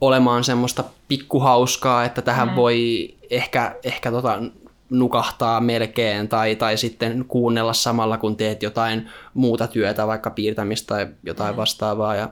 olemaan 0.01 0.43
semmoista 0.43 0.83
pikkuhauskaa, 1.07 2.05
että 2.05 2.21
tähän 2.21 2.49
mm. 2.49 2.55
voi 2.55 3.09
ehkä, 3.29 3.75
ehkä 3.83 4.11
tota, 4.11 4.41
nukahtaa 4.89 5.61
melkein 5.61 6.27
tai, 6.27 6.55
tai 6.55 6.77
sitten 6.77 7.25
kuunnella 7.27 7.73
samalla, 7.73 8.17
kun 8.17 8.37
teet 8.37 8.63
jotain 8.63 9.09
muuta 9.33 9.67
työtä, 9.67 10.07
vaikka 10.07 10.29
piirtämistä 10.29 10.87
tai 10.87 11.07
jotain 11.23 11.55
mm. 11.55 11.57
vastaavaa. 11.57 12.15
Ja, 12.15 12.29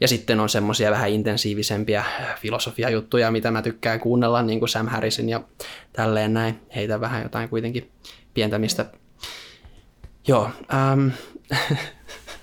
ja 0.00 0.08
sitten 0.08 0.40
on 0.40 0.48
semmoisia 0.48 0.90
vähän 0.90 1.10
intensiivisempiä 1.10 2.04
filosofiajuttuja, 2.36 3.30
mitä 3.30 3.50
mä 3.50 3.62
tykkään 3.62 4.00
kuunnella, 4.00 4.42
niin 4.42 4.58
kuin 4.58 4.68
Sam 4.68 4.86
Harrisin 4.86 5.28
ja 5.28 5.40
tälleen 5.92 6.34
näin. 6.34 6.60
Heitä 6.74 7.00
vähän 7.00 7.22
jotain 7.22 7.48
kuitenkin 7.48 7.90
pientämistä. 8.34 8.84
Joo, 10.28 10.50
ähm, 10.74 11.08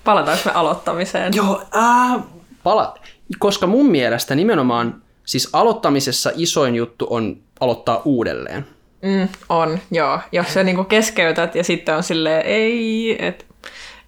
Palataanko 0.04 0.42
me 0.44 0.52
aloittamiseen? 0.52 1.32
Joo, 1.34 1.62
äh, 1.76 2.22
pala- 2.62 2.98
koska 3.38 3.66
mun 3.66 3.90
mielestä 3.90 4.34
nimenomaan 4.34 5.02
siis 5.24 5.48
aloittamisessa 5.52 6.30
isoin 6.34 6.74
juttu 6.74 7.06
on 7.10 7.36
aloittaa 7.60 8.02
uudelleen. 8.04 8.66
Mm, 9.02 9.28
on, 9.48 9.78
joo. 9.90 10.20
Jos 10.32 10.54
sä 10.54 10.62
niinku 10.62 10.84
keskeytät 10.84 11.54
ja 11.54 11.64
sitten 11.64 11.96
on 11.96 12.02
silleen, 12.02 12.42
ei, 12.46 13.16
että 13.26 13.44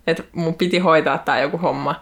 et 0.07 0.29
mun 0.33 0.55
piti 0.55 0.79
hoitaa 0.79 1.19
tämä 1.19 1.41
joku 1.41 1.59
homma. 1.59 2.01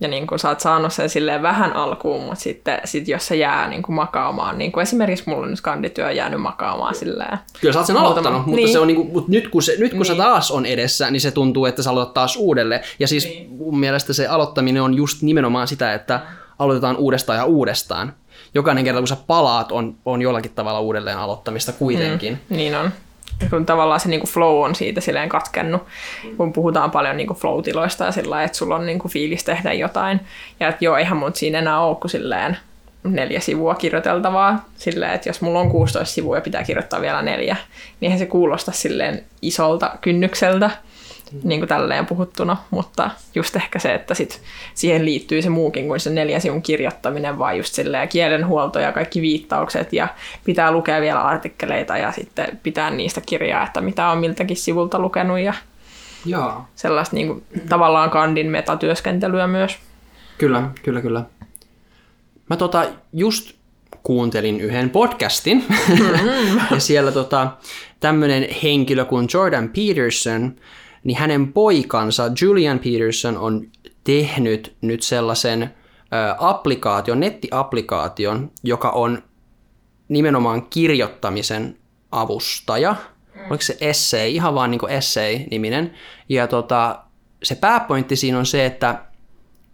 Ja 0.00 0.08
niin 0.08 0.26
kuin 0.26 0.38
sä 0.38 0.48
oot 0.48 0.60
saanut 0.60 0.92
sen 0.92 1.08
silleen 1.08 1.42
vähän 1.42 1.72
alkuun, 1.72 2.22
mutta 2.24 2.40
sitten 2.40 2.80
sit 2.84 3.08
jos 3.08 3.26
se 3.26 3.36
jää 3.36 3.68
niin 3.68 3.82
kuin 3.82 3.96
makaamaan, 3.96 4.58
niin 4.58 4.72
kuin 4.72 4.82
esimerkiksi 4.82 5.24
mulla 5.26 5.42
on 5.42 5.50
nyt 5.50 5.60
kandityö 5.60 6.12
jäänyt 6.12 6.40
makaamaan 6.40 6.94
silleen. 6.94 7.38
Kyllä 7.60 7.72
sä 7.72 7.78
oot 7.78 7.86
sen 7.86 7.96
Muutama- 7.96 8.06
aloittanut, 8.10 8.46
mutta, 8.46 8.56
Niin. 8.56 8.72
se 8.72 8.78
on 8.78 8.86
niinku, 8.86 9.04
mutta 9.12 9.30
nyt 9.30 9.48
kun, 9.48 9.62
se, 9.62 9.76
nyt 9.78 9.94
kun 9.94 10.04
se 10.06 10.12
Niin. 10.12 10.22
taas 10.22 10.50
on 10.50 10.66
edessä, 10.66 11.10
niin 11.10 11.20
se 11.20 11.30
tuntuu, 11.30 11.66
että 11.66 11.82
sä 11.82 11.90
aloitat 11.90 12.14
taas 12.14 12.36
uudelleen. 12.36 12.80
Ja 12.98 13.08
siis 13.08 13.24
Niin. 13.24 13.50
mun 13.50 13.78
mielestä 13.78 14.12
se 14.12 14.26
aloittaminen 14.26 14.82
on 14.82 14.94
just 14.94 15.22
nimenomaan 15.22 15.68
sitä, 15.68 15.94
että 15.94 16.20
aloitetaan 16.58 16.96
uudestaan 16.96 17.38
ja 17.38 17.44
uudestaan. 17.44 18.12
Jokainen 18.54 18.84
kerta, 18.84 19.00
kun 19.00 19.08
sä 19.08 19.16
palaat, 19.26 19.72
on, 19.72 19.94
on 20.04 20.22
jollakin 20.22 20.52
tavalla 20.54 20.80
uudelleen 20.80 21.18
aloittamista 21.18 21.72
kuitenkin. 21.72 22.38
Niin 22.50 22.74
on. 22.76 22.90
Kun 23.50 23.66
tavallaan 23.66 24.00
se 24.00 24.08
niinku 24.08 24.26
flow 24.26 24.64
on 24.64 24.74
siitä 24.74 25.00
silleen 25.00 25.28
katkennut, 25.28 25.82
kun 26.36 26.52
puhutaan 26.52 26.90
paljon 26.90 27.16
niinku 27.16 27.34
flow-tiloista 27.34 28.04
ja 28.04 28.12
sillä 28.12 28.42
että 28.42 28.58
sulla 28.58 28.76
on 28.76 28.86
niinku 28.86 29.08
fiilis 29.08 29.44
tehdä 29.44 29.72
jotain. 29.72 30.20
Ja 30.60 30.68
että 30.68 30.84
joo, 30.84 30.96
eihän 30.96 31.16
mun 31.16 31.34
siinä 31.34 31.58
enää 31.58 31.80
ole 31.80 31.96
kuin 31.96 32.10
silleen 32.10 32.56
neljä 33.04 33.40
sivua 33.40 33.74
kirjoiteltavaa. 33.74 34.64
Silleen, 34.76 35.12
että 35.12 35.28
jos 35.28 35.40
mulla 35.40 35.60
on 35.60 35.70
16 35.70 36.14
sivua 36.14 36.36
ja 36.36 36.40
pitää 36.40 36.64
kirjoittaa 36.64 37.00
vielä 37.00 37.22
neljä, 37.22 37.56
niin 38.00 38.06
eihän 38.06 38.18
se 38.18 38.26
kuulosta 38.26 38.72
silleen 38.72 39.24
isolta 39.42 39.90
kynnykseltä, 40.00 40.70
niin 41.42 41.60
kuin 41.60 41.68
tälleen 41.68 42.06
puhuttuna, 42.06 42.56
mutta 42.70 43.10
just 43.34 43.56
ehkä 43.56 43.78
se, 43.78 43.94
että 43.94 44.14
sit 44.14 44.42
siihen 44.74 45.04
liittyy 45.04 45.42
se 45.42 45.48
muukin 45.48 45.86
kuin 45.86 46.00
se 46.00 46.10
neljän 46.10 46.40
sivun 46.40 46.62
kirjoittaminen, 46.62 47.38
vaan 47.38 47.56
just 47.56 47.74
silleen 47.74 48.08
kielenhuolto 48.08 48.78
ja 48.78 48.92
kaikki 48.92 49.20
viittaukset 49.20 49.92
ja 49.92 50.08
pitää 50.44 50.72
lukea 50.72 51.00
vielä 51.00 51.20
artikkeleita 51.20 51.96
ja 51.96 52.12
sitten 52.12 52.58
pitää 52.62 52.90
niistä 52.90 53.20
kirjaa, 53.26 53.66
että 53.66 53.80
mitä 53.80 54.08
on 54.08 54.18
miltäkin 54.18 54.56
sivulta 54.56 54.98
lukenut 54.98 55.38
ja 55.38 55.54
Joo. 56.26 56.64
sellaista 56.74 57.16
niin 57.16 57.26
kuin, 57.26 57.44
tavallaan 57.68 58.10
kandin 58.10 58.50
metatyöskentelyä 58.50 59.46
myös. 59.46 59.78
Kyllä, 60.38 60.70
kyllä, 60.82 61.00
kyllä. 61.00 61.24
Mä 62.50 62.56
tota 62.56 62.84
just 63.12 63.56
kuuntelin 64.02 64.60
yhden 64.60 64.90
podcastin, 64.90 65.64
ja 66.70 66.80
siellä 66.80 67.12
tota, 67.12 67.50
tämmönen 68.00 68.46
henkilö 68.62 69.04
kuin 69.04 69.28
Jordan 69.34 69.68
Peterson, 69.68 70.56
niin 71.06 71.18
hänen 71.18 71.52
poikansa 71.52 72.30
Julian 72.42 72.78
Peterson 72.78 73.38
on 73.38 73.66
tehnyt 74.04 74.76
nyt 74.80 75.02
sellaisen 75.02 75.74
applikaation, 76.38 77.20
nettiapplikaation, 77.20 78.50
joka 78.62 78.90
on 78.90 79.22
nimenomaan 80.08 80.66
kirjoittamisen 80.66 81.78
avustaja. 82.12 82.96
Oliko 83.50 83.62
se 83.62 83.76
essay, 83.80 84.30
ihan 84.30 84.54
vaan 84.54 84.70
niin 84.70 84.88
essay-niminen. 84.88 85.94
Ja 86.28 86.46
tota, 86.46 86.98
se 87.42 87.54
pääpointti 87.54 88.16
siinä 88.16 88.38
on 88.38 88.46
se, 88.46 88.66
että 88.66 89.04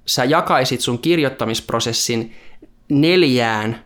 sä 0.06 0.24
jakaisit 0.24 0.80
sun 0.80 0.98
kirjoittamisprosessin 0.98 2.34
neljään 2.88 3.84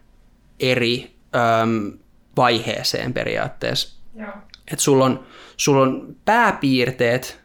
eri 0.61 1.17
äm, 1.63 1.93
vaiheeseen 2.37 3.13
periaatteessa. 3.13 4.01
Joo. 4.15 4.33
Et 4.73 4.81
sulla 4.81 5.05
on, 5.05 5.27
sulla 5.57 5.83
on 5.83 6.17
pääpiirteet, 6.25 7.41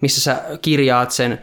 missä 0.00 0.20
sä 0.20 0.42
kirjaat 0.62 1.10
sen 1.10 1.42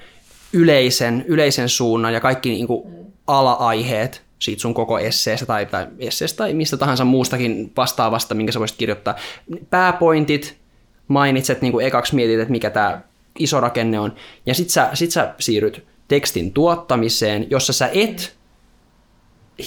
yleisen, 0.54 1.26
yleisen 1.28 1.70
suunnan 1.70 2.14
ja 2.14 2.20
kaikki 2.20 2.50
niinku 2.50 3.06
ala-aiheet 3.28 4.26
siitä 4.40 4.62
sun 4.62 4.74
koko 4.74 5.00
esseestä 5.00 5.46
tai, 5.46 5.66
tai 5.66 5.88
esseestä 6.00 6.38
tai 6.38 6.54
mistä 6.54 6.78
tahansa 6.78 7.06
muustakin 7.06 7.72
vastaavasta, 7.78 8.36
minkä 8.36 8.52
sä 8.52 8.60
voisit 8.60 8.78
kirjoittaa. 8.78 9.16
Pääpointit, 9.70 10.58
mainitset 11.08 11.62
niinku 11.62 11.80
ekaksi 11.80 12.16
mietit, 12.16 12.40
että 12.40 12.52
mikä 12.52 12.70
tämä 12.70 13.02
iso 13.40 13.60
rakenne 13.60 14.00
on, 14.00 14.16
ja 14.46 14.54
sit 14.54 14.70
sä, 14.70 14.90
sit 14.94 15.12
sä 15.12 15.34
siirryt 15.40 15.84
tekstin 16.08 16.54
tuottamiseen, 16.54 17.48
jossa 17.50 17.74
sä 17.74 17.90
et 17.94 18.36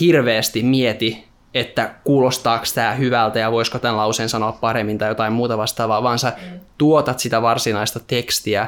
hirveästi 0.00 0.62
mieti, 0.62 1.27
että 1.60 1.94
kuulostaako 2.04 2.64
tämä 2.74 2.94
hyvältä 2.94 3.38
ja 3.38 3.52
voisiko 3.52 3.78
tämän 3.78 3.96
lauseen 3.96 4.28
sanoa 4.28 4.52
paremmin 4.52 4.98
tai 4.98 5.08
jotain 5.08 5.32
muuta 5.32 5.58
vastaavaa, 5.58 6.02
vaan 6.02 6.18
sä 6.18 6.32
tuotat 6.78 7.18
sitä 7.18 7.42
varsinaista 7.42 8.00
tekstiä. 8.00 8.62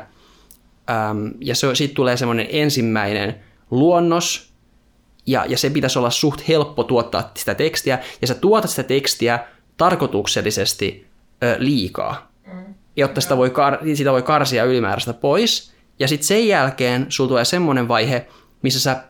Äm, 0.91 1.33
ja 1.41 1.55
se, 1.55 1.75
siitä 1.75 1.95
tulee 1.95 2.17
semmoinen 2.17 2.47
ensimmäinen 2.51 3.41
luonnos 3.71 4.53
ja, 5.27 5.45
ja 5.49 5.59
se 5.59 5.71
pitäisi 5.71 5.99
olla 5.99 6.11
suht 6.11 6.49
helppo 6.49 6.85
tuottaa 6.85 7.31
sitä 7.37 7.55
tekstiä. 7.55 7.99
Ja 8.21 8.27
sä 8.27 8.35
tuotat 8.35 8.71
sitä 8.71 8.83
tekstiä 8.83 9.39
tarkoituksellisesti 9.77 11.07
ö, 11.43 11.57
liikaa, 11.59 12.31
jotta 12.97 13.21
sitä 13.21 13.37
voi, 13.37 13.49
kar- 13.49 13.97
sitä 13.97 14.13
voi 14.13 14.23
karsia 14.23 14.65
ylimääräistä 14.65 15.13
pois. 15.13 15.73
Ja 15.99 16.09
sitten 16.09 16.27
sen 16.27 16.49
jälkeen 16.49 17.07
sulla 17.09 17.29
tulee 17.29 17.45
semmoinen 17.45 17.89
vaihe, 17.89 18.27
missä 18.63 18.81
sä 18.81 19.05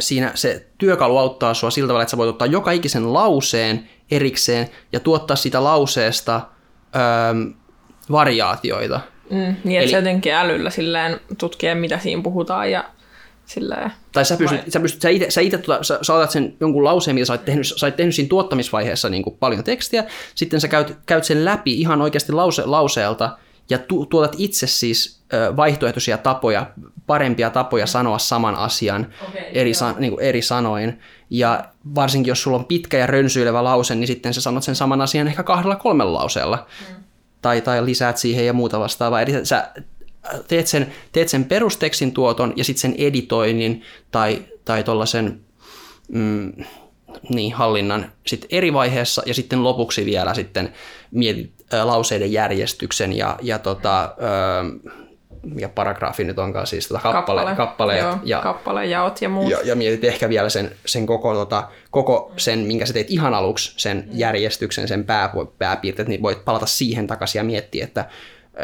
siinä 0.00 0.32
se 0.34 0.66
työkalu 0.78 1.18
auttaa 1.18 1.54
sua 1.54 1.70
sillä 1.70 1.86
tavalla, 1.86 2.02
että 2.02 2.10
sä 2.10 2.16
voit 2.16 2.30
ottaa 2.30 2.46
joka 2.46 2.70
ikisen 2.70 3.12
lauseen 3.14 3.88
erikseen 4.10 4.68
ja 4.92 5.00
tuottaa 5.00 5.36
siitä 5.36 5.64
lauseesta 5.64 6.40
öö, 6.96 7.02
variaatioita. 8.10 9.00
Mm, 9.30 9.56
niin, 9.64 9.80
että 9.80 9.96
jotenkin 9.96 10.32
älyllä 10.32 10.70
silleen 10.70 11.20
tutkien, 11.38 11.78
mitä 11.78 11.98
siinä 11.98 12.22
puhutaan 12.22 12.70
ja 12.70 12.84
silleen. 13.46 13.92
Tai 14.12 14.24
sä 14.24 14.36
pystyt, 14.36 14.60
sä, 14.72 14.80
pystyt, 14.80 15.02
sä, 15.02 15.08
ite, 15.08 15.30
sä, 15.30 15.40
ite, 15.40 15.58
tuota, 15.58 15.82
sä, 15.82 15.98
sä 16.02 16.14
otat 16.14 16.30
sen 16.30 16.56
jonkun 16.60 16.84
lauseen, 16.84 17.14
mitä 17.14 17.24
sä 17.24 17.32
oot 17.32 17.44
tehnyt, 17.44 17.66
sä 17.66 17.86
oot 17.86 17.96
tehnyt 17.96 18.14
siinä 18.14 18.28
tuottamisvaiheessa 18.28 19.08
niin 19.08 19.22
kuin 19.22 19.36
paljon 19.36 19.64
tekstiä, 19.64 20.04
sitten 20.34 20.60
sä 20.60 20.68
käyt, 20.68 20.98
käyt 21.06 21.24
sen 21.24 21.44
läpi 21.44 21.80
ihan 21.80 22.02
oikeasti 22.02 22.32
lause, 22.32 22.62
lauseelta 22.66 23.38
ja 23.70 23.78
tu, 23.78 24.06
tuotat 24.06 24.34
itse 24.38 24.66
siis 24.66 25.20
ö, 25.32 25.56
vaihtoehtoisia 25.56 26.18
tapoja, 26.18 26.70
parempia 27.06 27.50
tapoja 27.50 27.86
sanoa 27.86 28.18
saman 28.18 28.54
asian 28.54 29.14
Okei, 29.28 29.50
eri, 29.52 29.74
san, 29.74 29.94
niin 29.98 30.12
kuin 30.12 30.24
eri 30.24 30.42
sanoin. 30.42 31.00
Ja 31.30 31.64
varsinkin 31.94 32.30
jos 32.30 32.42
sulla 32.42 32.56
on 32.56 32.64
pitkä 32.64 32.98
ja 32.98 33.06
rönsyilevä 33.06 33.64
lause, 33.64 33.94
niin 33.94 34.06
sitten 34.06 34.34
sä 34.34 34.40
sanot 34.40 34.62
sen 34.62 34.76
saman 34.76 35.00
asian 35.00 35.28
ehkä 35.28 35.42
kahdella 35.42 35.76
kolmella 35.76 36.18
lauseella. 36.18 36.66
Mm. 36.80 37.04
Tai, 37.42 37.60
tai 37.60 37.84
lisäät 37.84 38.18
siihen 38.18 38.46
ja 38.46 38.52
muuta 38.52 38.80
vastaavaa. 38.80 39.20
Eli 39.20 39.44
sä 39.44 39.72
teet 40.48 40.66
sen, 40.66 40.92
teet 41.12 41.28
sen 41.28 41.44
perustekstin 41.44 42.12
tuoton 42.12 42.52
ja 42.56 42.64
sitten 42.64 42.80
sen 42.80 42.94
editoinnin 42.98 43.82
tai, 44.10 44.42
tai 44.64 44.84
tuollaisen 44.84 45.40
mm, 46.08 46.52
niin, 47.28 47.54
hallinnan 47.54 48.12
sit 48.26 48.46
eri 48.50 48.72
vaiheessa 48.72 49.22
ja 49.26 49.34
sitten 49.34 49.64
lopuksi 49.64 50.04
vielä 50.04 50.34
sitten 50.34 50.72
mietit 51.10 51.57
lauseiden 51.82 52.32
järjestyksen 52.32 53.12
ja, 53.12 53.38
ja 53.42 53.58
tota, 53.58 54.14
mikä 55.42 55.68
paragraafi 55.68 56.24
nyt 56.24 56.38
onkaan 56.38 56.66
siis 56.66 56.88
tota 56.88 57.00
kappale, 57.00 57.54
kappaleet 57.56 58.02
Joo, 58.02 58.18
ja, 58.24 58.40
kappalejaot 58.40 59.22
ja 59.22 59.28
muut. 59.28 59.50
ja, 59.50 59.58
ja 59.64 59.76
mietit 59.76 60.04
ehkä 60.04 60.28
vielä 60.28 60.48
sen, 60.48 60.70
sen 60.86 61.06
koko, 61.06 61.34
tota, 61.34 61.68
koko 61.90 62.32
sen, 62.36 62.58
minkä 62.58 62.86
sä 62.86 62.92
teet 62.92 63.10
ihan 63.10 63.34
aluksi, 63.34 63.72
sen 63.76 64.08
järjestyksen, 64.12 64.88
sen 64.88 65.04
pää, 65.04 65.32
pääpiirteet, 65.58 66.08
niin 66.08 66.22
voit 66.22 66.44
palata 66.44 66.66
siihen 66.66 67.06
takaisin 67.06 67.38
ja 67.38 67.44
miettiä, 67.44 67.84
että 67.84 68.04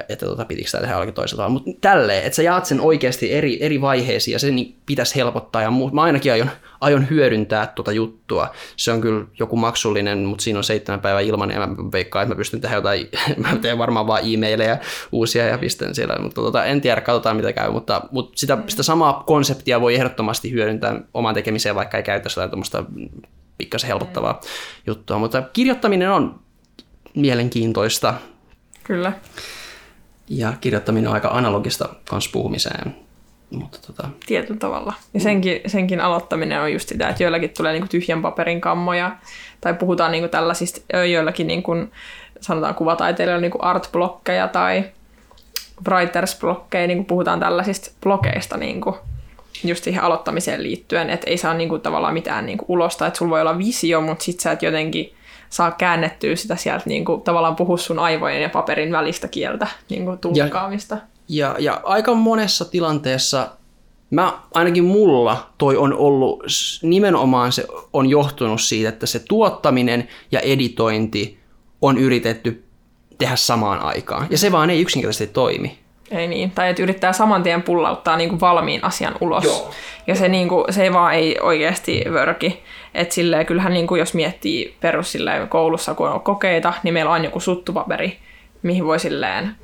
että 0.08 0.26
tota, 0.26 0.44
pitikö 0.44 0.68
sitä 0.68 0.80
tehdä 0.80 0.94
jollakin 0.94 1.14
toisella 1.14 1.42
tavalla. 1.44 1.52
Mutta 1.64 1.70
tälleen, 1.80 2.24
että 2.24 2.36
sä 2.36 2.42
jaat 2.42 2.66
sen 2.66 2.80
oikeasti 2.80 3.32
eri, 3.32 3.58
eri 3.60 3.80
vaiheisiin 3.80 4.32
ja 4.32 4.38
se 4.38 4.50
niin 4.50 4.76
pitäisi 4.86 5.16
helpottaa. 5.16 5.62
Ja 5.62 5.70
mä 5.92 6.02
ainakin 6.02 6.32
aion, 6.32 6.50
aion 6.80 7.10
hyödyntää 7.10 7.66
tuota 7.66 7.92
juttua. 7.92 8.54
Se 8.76 8.92
on 8.92 9.00
kyllä 9.00 9.24
joku 9.38 9.56
maksullinen, 9.56 10.18
mutta 10.18 10.44
siinä 10.44 10.58
on 10.58 10.64
seitsemän 10.64 11.00
päivää 11.00 11.20
ilman 11.20 11.50
ja 11.50 11.66
mä 11.66 11.76
veikkaan, 11.92 12.22
että 12.22 12.34
mä 12.34 12.38
pystyn 12.38 12.60
tehdä 12.60 12.76
jotain, 12.76 13.08
mä 13.42 13.56
teen 13.56 13.78
varmaan 13.78 14.06
vaan 14.06 14.22
e-maileja 14.24 14.78
uusia 15.12 15.46
ja 15.46 15.58
pistän 15.58 15.94
siellä. 15.94 16.16
Mutta 16.22 16.40
tota, 16.40 16.64
en 16.64 16.80
tiedä, 16.80 17.00
katsotaan 17.00 17.36
mitä 17.36 17.52
käy, 17.52 17.70
mutta, 17.70 18.02
mutta 18.10 18.32
sitä, 18.40 18.58
sitä 18.66 18.82
samaa 18.82 19.22
konseptia 19.26 19.80
voi 19.80 19.94
ehdottomasti 19.94 20.50
hyödyntää 20.50 21.00
omaan 21.14 21.34
tekemiseen, 21.34 21.74
vaikka 21.74 21.96
ei 21.96 22.02
käyttäisi 22.02 22.40
jotain 22.40 22.50
tuommoista 22.50 22.84
pikkasen 23.58 23.88
helpottavaa 23.88 24.40
juttua. 24.86 25.18
Mutta 25.18 25.42
kirjoittaminen 25.42 26.10
on 26.10 26.40
mielenkiintoista 27.14 28.14
Kyllä. 28.84 29.12
Ja 30.28 30.52
kirjoittaminen 30.60 31.08
on 31.08 31.14
aika 31.14 31.28
analogista 31.28 31.88
kans 32.10 32.28
puhumiseen. 32.28 32.96
Mutta 33.50 33.78
tota, 33.86 34.08
Tietyllä 34.26 34.58
tavalla. 34.58 34.92
Ja 35.14 35.20
senkin, 35.20 35.60
senkin 35.66 36.00
aloittaminen 36.00 36.60
on 36.60 36.72
just 36.72 36.88
sitä, 36.88 37.08
että 37.08 37.22
joillakin 37.22 37.50
tulee 37.56 37.72
niinku 37.72 37.88
tyhjän 37.88 38.22
paperin 38.22 38.60
kammoja, 38.60 39.16
tai 39.60 39.74
puhutaan 39.74 40.12
niinku 40.12 40.28
tällaisista, 40.28 40.80
joillakin 41.10 41.46
niinku, 41.46 41.72
sanotaan 42.40 42.74
kuvataiteilijoilla 42.74 43.40
niinku 43.40 43.58
art-blokkeja 43.62 44.48
tai 44.48 44.84
writers-blokkeja, 45.88 46.86
niinku 46.86 47.04
puhutaan 47.04 47.40
tällaisista 47.40 47.90
blokeista 48.00 48.56
niinku, 48.56 48.98
just 49.64 49.84
siihen 49.84 50.02
aloittamiseen 50.02 50.62
liittyen, 50.62 51.10
että 51.10 51.30
ei 51.30 51.38
saa 51.38 51.54
niinku 51.54 51.78
tavallaan 51.78 52.14
mitään 52.14 52.46
niinku 52.46 52.64
ulosta, 52.68 53.06
että 53.06 53.18
sulla 53.18 53.30
voi 53.30 53.40
olla 53.40 53.58
visio, 53.58 54.00
mutta 54.00 54.24
sit 54.24 54.40
sä 54.40 54.52
et 54.52 54.62
jotenkin 54.62 55.14
saa 55.54 55.70
käännettyä 55.70 56.36
sitä 56.36 56.56
sieltä 56.56 56.82
niinku, 56.86 57.16
tavallaan 57.24 57.56
puhua 57.56 57.76
sun 57.76 57.98
aivojen 57.98 58.42
ja 58.42 58.48
paperin 58.48 58.92
välistä 58.92 59.28
kieltä, 59.28 59.66
niinku 59.90 60.16
tulkkaamista. 60.20 60.96
ja, 61.28 61.56
ja 61.58 61.80
aika 61.84 62.14
monessa 62.14 62.64
tilanteessa, 62.64 63.48
mä, 64.10 64.38
ainakin 64.54 64.84
mulla 64.84 65.50
toi 65.58 65.76
on 65.76 65.96
ollut, 65.96 66.42
nimenomaan 66.82 67.52
se 67.52 67.66
on 67.92 68.10
johtunut 68.10 68.60
siitä, 68.60 68.88
että 68.88 69.06
se 69.06 69.18
tuottaminen 69.28 70.08
ja 70.32 70.40
editointi 70.40 71.38
on 71.82 71.98
yritetty 71.98 72.64
tehdä 73.18 73.36
samaan 73.36 73.80
aikaan. 73.80 74.26
Ja 74.30 74.38
se 74.38 74.52
vaan 74.52 74.70
ei 74.70 74.80
yksinkertaisesti 74.80 75.34
toimi. 75.34 75.78
Ei 76.14 76.26
niin, 76.26 76.50
tai 76.50 76.70
että 76.70 76.82
yrittää 76.82 77.12
saman 77.12 77.42
tien 77.42 77.62
pullauttaa 77.62 78.16
niin 78.16 78.28
kuin 78.28 78.40
valmiin 78.40 78.84
asian 78.84 79.14
ulos. 79.20 79.44
Joo. 79.44 79.70
Ja 80.06 80.14
se, 80.14 80.28
niin 80.28 80.48
kuin, 80.48 80.72
se 80.72 80.82
ei 80.82 80.92
vaan 80.92 81.14
ei 81.14 81.38
oikeasti 81.40 82.04
vörki. 82.12 82.62
Että 82.94 83.14
silleen, 83.14 83.46
kyllähän 83.46 83.72
niin 83.72 83.86
kuin, 83.86 83.98
jos 83.98 84.14
miettii 84.14 84.76
perus 84.80 85.12
silleen, 85.12 85.48
koulussa, 85.48 85.94
kun 85.94 86.08
on 86.08 86.20
kokeita, 86.20 86.72
niin 86.82 86.94
meillä 86.94 87.10
on 87.10 87.24
joku 87.24 87.40
suttupaperi, 87.40 88.18
mihin 88.62 88.84
voi 88.84 89.00
silleen 89.00 89.56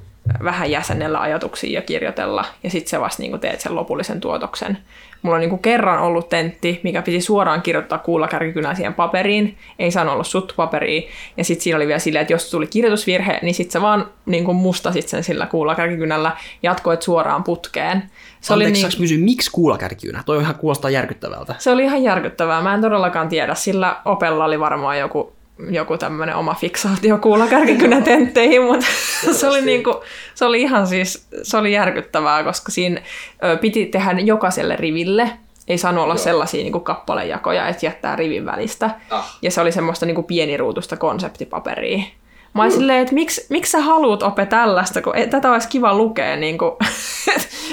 vähän 0.44 0.70
jäsennellä 0.70 1.20
ajatuksia 1.20 1.78
ja 1.78 1.82
kirjoitella, 1.82 2.44
ja 2.62 2.70
sitten 2.70 2.90
se 2.90 3.00
vasta 3.00 3.22
niin 3.22 3.40
teet 3.40 3.60
sen 3.60 3.74
lopullisen 3.74 4.20
tuotoksen. 4.20 4.78
Mulla 5.22 5.34
on 5.34 5.40
niin 5.40 5.50
kuin 5.50 5.62
kerran 5.62 5.98
ollut 5.98 6.28
tentti, 6.28 6.80
mikä 6.82 7.02
piti 7.02 7.20
suoraan 7.20 7.62
kirjoittaa 7.62 7.98
kuulakärkikynä 7.98 8.74
siihen 8.74 8.94
paperiin, 8.94 9.56
ei 9.78 9.90
saanut 9.90 10.12
olla 10.14 10.24
suttupaperia, 10.24 11.02
ja 11.36 11.44
sitten 11.44 11.62
siinä 11.64 11.76
oli 11.76 11.86
vielä 11.86 11.98
silleen, 11.98 12.20
että 12.22 12.32
jos 12.32 12.50
tuli 12.50 12.66
kirjoitusvirhe, 12.66 13.38
niin 13.42 13.54
sitten 13.54 13.72
sä 13.72 13.80
vaan 13.80 14.06
niin 14.26 14.44
kuin 14.44 14.56
mustasit 14.56 15.08
sen 15.08 15.24
sillä 15.24 15.46
kuulakärkikynällä, 15.46 16.36
jatkoit 16.62 17.02
suoraan 17.02 17.44
putkeen. 17.44 18.02
Se 18.40 18.52
Anteeksi, 18.52 18.84
oli 18.84 18.90
niin... 18.90 19.00
kysyä, 19.00 19.18
miksi 19.18 19.50
kuulakärkikynä? 19.50 20.22
Toi 20.26 20.40
ihan 20.40 20.54
kuulostaa 20.54 20.90
järkyttävältä. 20.90 21.54
Se 21.58 21.70
oli 21.70 21.84
ihan 21.84 22.02
järkyttävää. 22.02 22.62
Mä 22.62 22.74
en 22.74 22.80
todellakaan 22.80 23.28
tiedä, 23.28 23.54
sillä 23.54 23.96
opella 24.04 24.44
oli 24.44 24.60
varmaan 24.60 24.98
joku 24.98 25.39
joku 25.70 25.98
tämmöinen 25.98 26.36
oma 26.36 26.54
fiksaatio 26.54 27.18
kuulakärkikynätentteihin, 27.18 28.62
mutta 28.62 28.86
se 29.32 29.48
oli, 29.48 29.60
niinku, 29.60 30.00
se 30.34 30.44
oli 30.44 30.62
ihan 30.62 30.86
siis, 30.86 31.26
se 31.42 31.56
oli 31.56 31.72
järkyttävää, 31.72 32.44
koska 32.44 32.72
siinä 32.72 33.02
ö, 33.44 33.56
piti 33.56 33.86
tehdä 33.86 34.20
jokaiselle 34.20 34.76
riville, 34.76 35.30
ei 35.68 35.78
saanut 35.78 36.04
olla 36.04 36.14
Joo. 36.14 36.24
sellaisia 36.24 36.62
niin 36.62 36.72
kuin 36.72 36.84
kappalejakoja, 36.84 37.68
että 37.68 37.86
jättää 37.86 38.16
rivin 38.16 38.46
välistä. 38.46 38.90
Ah. 39.10 39.38
Ja 39.42 39.50
se 39.50 39.60
oli 39.60 39.72
semmoista 39.72 40.06
niin 40.06 40.14
kuin 40.14 40.24
pieniruutusta 40.24 40.96
konseptipaperia. 40.96 41.98
Mä 42.54 42.62
olin 42.62 42.72
mm. 42.72 42.78
silleen, 42.78 43.02
että 43.02 43.14
miksi, 43.14 43.46
miksi 43.48 43.72
sä 43.72 43.80
haluat 43.80 44.22
opetella 44.22 44.50
tällaista, 44.50 45.02
kun 45.02 45.12
tätä 45.30 45.52
olisi 45.52 45.68
kiva 45.68 45.94
lukea. 45.94 46.36
Niin 46.40 46.58
kuin, 46.58 46.72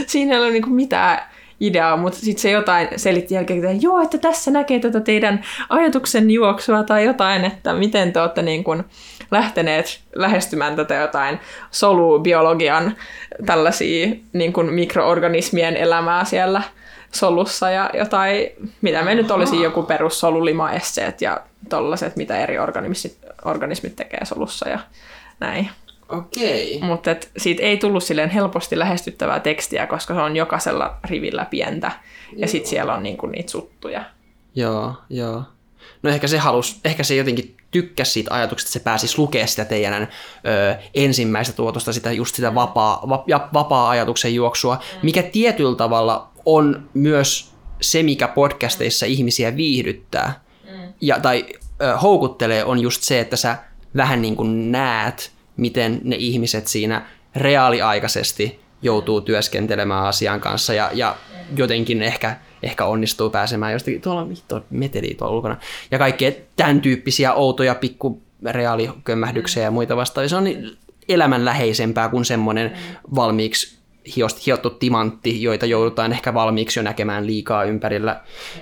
siinä 0.07 0.33
ei 0.33 0.41
ole 0.41 0.49
niin 0.49 0.63
kuin 0.63 0.73
mitään 0.73 1.19
ideaa, 1.59 1.97
mutta 1.97 2.19
sitten 2.19 2.41
se 2.41 2.51
jotain 2.51 2.87
selitti 2.95 3.33
jälkeen, 3.33 3.65
että 3.65 3.85
joo, 3.85 4.01
että 4.01 4.17
tässä 4.17 4.51
näkee 4.51 4.79
tätä 4.79 4.99
teidän 4.99 5.43
ajatuksen 5.69 6.31
juoksua 6.31 6.83
tai 6.83 7.05
jotain, 7.05 7.45
että 7.45 7.73
miten 7.73 8.13
te 8.13 8.21
olette 8.21 8.41
niin 8.41 8.63
kuin 8.63 8.83
lähteneet 9.31 9.99
lähestymään 10.15 10.75
tätä 10.75 10.95
jotain 10.95 11.39
solubiologian 11.71 12.95
tällaisia 13.45 14.07
niin 14.33 14.53
kuin 14.53 14.73
mikroorganismien 14.73 15.77
elämää 15.77 16.25
siellä 16.25 16.61
solussa 17.11 17.69
ja 17.69 17.89
jotain, 17.93 18.49
mitä 18.81 19.03
me 19.03 19.15
nyt 19.15 19.31
olisi 19.31 19.61
joku 19.61 19.83
perussolulimaesseet 19.83 21.21
ja 21.21 21.41
tollaset, 21.69 22.15
mitä 22.15 22.37
eri 22.37 22.59
organismit, 22.59 23.17
organismit 23.45 23.95
tekee 23.95 24.25
solussa 24.25 24.69
ja 24.69 24.79
näin. 25.39 25.69
Okei. 26.09 26.79
Mutta 26.81 27.15
siitä 27.37 27.63
ei 27.63 27.77
tullut 27.77 28.03
silleen 28.03 28.29
helposti 28.29 28.79
lähestyttävää 28.79 29.39
tekstiä, 29.39 29.87
koska 29.87 30.13
se 30.13 30.19
on 30.19 30.35
jokaisella 30.35 30.97
rivillä 31.03 31.45
pientä. 31.45 31.91
Joo. 32.31 32.41
Ja 32.41 32.47
sitten 32.47 32.69
siellä 32.69 32.93
on 32.93 33.03
niinku 33.03 33.27
niitä 33.27 33.51
suttuja. 33.51 34.03
Joo, 34.55 34.93
joo. 35.09 35.43
No 36.03 36.09
ehkä 36.09 36.27
se 36.27 36.37
halus, 36.37 36.79
ehkä 36.85 37.03
se 37.03 37.15
jotenkin 37.15 37.57
tykkäsi 37.71 38.11
siitä 38.11 38.33
ajatuksesta, 38.33 38.69
että 38.69 38.79
se 38.79 38.83
pääsisi 38.83 39.17
lukemaan 39.17 39.47
sitä 39.47 39.65
teidän 39.65 40.03
ö, 40.03 40.75
ensimmäistä 40.93 41.53
tuotosta, 41.53 41.93
sitä, 41.93 42.11
just 42.11 42.35
sitä 42.35 42.55
vapaa, 42.55 43.05
va, 43.09 43.23
ja 43.27 43.49
vapaa 43.53 43.89
ajatuksen 43.89 44.35
juoksua, 44.35 44.75
mm. 44.75 44.99
mikä 45.03 45.23
tietyllä 45.23 45.75
tavalla 45.75 46.29
on 46.45 46.89
myös 46.93 47.51
se, 47.81 48.03
mikä 48.03 48.27
podcasteissa 48.27 49.05
ihmisiä 49.05 49.55
viihdyttää 49.55 50.41
mm. 50.63 50.93
ja, 51.01 51.19
tai 51.19 51.45
ö, 51.81 51.97
houkuttelee, 51.97 52.65
on 52.65 52.79
just 52.79 53.03
se, 53.03 53.19
että 53.19 53.35
sä 53.35 53.57
vähän 53.95 54.21
niin 54.21 54.35
kuin 54.35 54.71
näet 54.71 55.31
miten 55.57 56.01
ne 56.03 56.15
ihmiset 56.15 56.67
siinä 56.67 57.05
reaaliaikaisesti 57.35 58.59
joutuu 58.81 59.21
työskentelemään 59.21 60.05
asian 60.05 60.39
kanssa 60.39 60.73
ja, 60.73 60.89
ja 60.93 61.15
jotenkin 61.55 62.01
ehkä, 62.01 62.37
ehkä 62.63 62.85
onnistuu 62.85 63.29
pääsemään 63.29 63.73
jostakin, 63.73 64.01
tuolla 64.01 64.29
vittu 64.29 64.55
meteli 64.69 65.15
tuolla 65.17 65.35
ulkona, 65.35 65.57
ja 65.91 65.97
kaikkea 65.97 66.31
tämän 66.55 66.81
tyyppisiä 66.81 67.33
outoja 67.33 67.75
pikku 67.75 68.21
reaalikömmähdyksiä 68.45 69.63
ja 69.63 69.71
muita 69.71 69.95
vastaavia. 69.95 70.29
Se 70.29 70.35
on 70.35 70.45
elämänläheisempää 71.09 72.09
kuin 72.09 72.25
semmoinen 72.25 72.71
valmiiksi 73.15 73.77
hiottu 74.45 74.69
timantti, 74.69 75.41
joita 75.41 75.65
joudutaan 75.65 76.11
ehkä 76.11 76.33
valmiiksi 76.33 76.79
jo 76.79 76.83
näkemään 76.83 77.27
liikaa 77.27 77.63
ympärillä, 77.63 78.21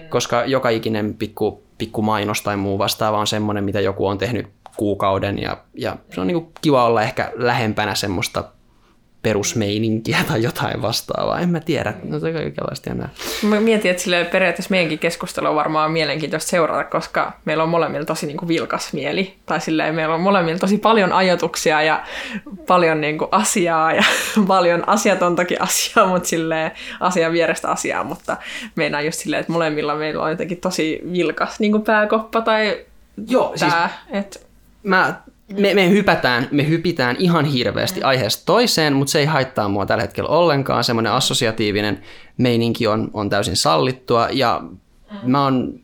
koska 0.10 0.46
joka 0.46 0.70
ikinen 0.70 1.14
pikku, 1.14 1.64
pikku 1.78 2.02
mainos 2.02 2.42
tai 2.42 2.58
muu 2.58 2.78
vastaava 2.78 3.20
on 3.20 3.28
semmoinen, 3.28 3.64
mitä 3.64 3.80
joku 3.80 4.08
on 4.08 4.18
tehnyt 4.18 4.48
kuukauden 4.78 5.42
ja, 5.42 5.58
ja 5.74 5.96
se 6.14 6.22
on 6.22 6.28
niin 6.28 6.42
kuin 6.42 6.54
kiva 6.62 6.86
olla 6.86 7.02
ehkä 7.02 7.32
lähempänä 7.36 7.96
semmoista 7.96 8.44
perusmeininkiä 9.26 10.18
tai 10.28 10.44
jotain 10.44 10.82
vastaavaa. 10.82 11.40
En 11.40 11.50
mä 11.50 11.60
tiedä. 11.60 11.94
No 12.04 12.20
se 12.20 12.34
kaikenlaista 12.34 12.90
jännää. 12.90 13.10
Mä 13.44 13.60
mietin, 13.60 13.92
että 13.92 14.04
sille 14.04 14.26
periaatteessa 14.26 14.72
meidänkin 14.72 15.00
keskustelu 15.00 15.48
on 15.48 15.56
varmaan 15.56 15.92
mielenkiintoista 15.92 16.50
seurata, 16.50 16.84
koska 16.84 17.32
meillä 17.46 17.64
on 17.64 17.70
molemmilla 17.70 18.06
tosi 18.06 18.26
niin 18.26 18.38
kuin 18.38 18.48
vilkas 18.48 18.94
mieli. 18.94 19.36
Tai 19.46 19.62
silleen 19.62 19.96
meillä 19.96 20.16
on 20.16 20.22
molemmilla 20.22 20.60
tosi 20.60 20.78
paljon 20.78 21.14
ajatuksia 21.14 21.82
ja 21.82 22.04
paljon 22.68 23.02
niin 23.02 23.18
kuin 23.18 23.30
asiaa 23.32 23.94
ja 23.94 24.04
paljon 24.48 24.90
asiatontakin 24.90 25.62
asiaa, 25.62 26.08
mutta 26.08 26.30
silleen 26.30 26.72
asian 27.00 27.32
vierestä 27.32 27.68
asiaa. 27.68 28.04
Mutta 28.04 28.38
meinaa 28.76 29.02
just 29.02 29.20
silleen, 29.20 29.42
että 29.42 29.52
molemmilla 29.52 29.96
meillä 29.96 30.24
on 30.24 30.32
jotenkin 30.32 30.62
tosi 30.62 31.02
vilkas 31.14 31.60
niin 31.60 31.72
kuin 31.72 31.84
pääkoppa 31.84 32.42
tai 32.42 32.86
Joo, 33.28 33.54
tää, 33.60 33.90
siis... 34.10 34.24
että 34.24 34.40
mä, 34.86 35.22
me, 35.58 35.74
me, 35.74 35.90
hypätään, 35.90 36.48
me 36.52 36.68
hypitään 36.68 37.16
ihan 37.20 37.46
hirveästi 37.46 38.04
aiheesta 38.04 38.46
toiseen, 38.46 38.94
mutta 38.94 39.12
se 39.12 39.20
ei 39.20 39.26
haittaa 39.26 39.70
mua 39.70 39.86
tällä 39.86 40.02
hetkellä 40.02 40.30
ollenkaan. 40.30 40.84
Semmoinen 40.84 41.12
assosiatiivinen 41.12 42.02
meininki 42.38 42.88
on, 42.88 43.10
on 43.14 43.30
täysin 43.30 43.56
sallittua 43.56 44.28
ja 44.32 44.62
mä 45.24 45.44
oon 45.44 45.80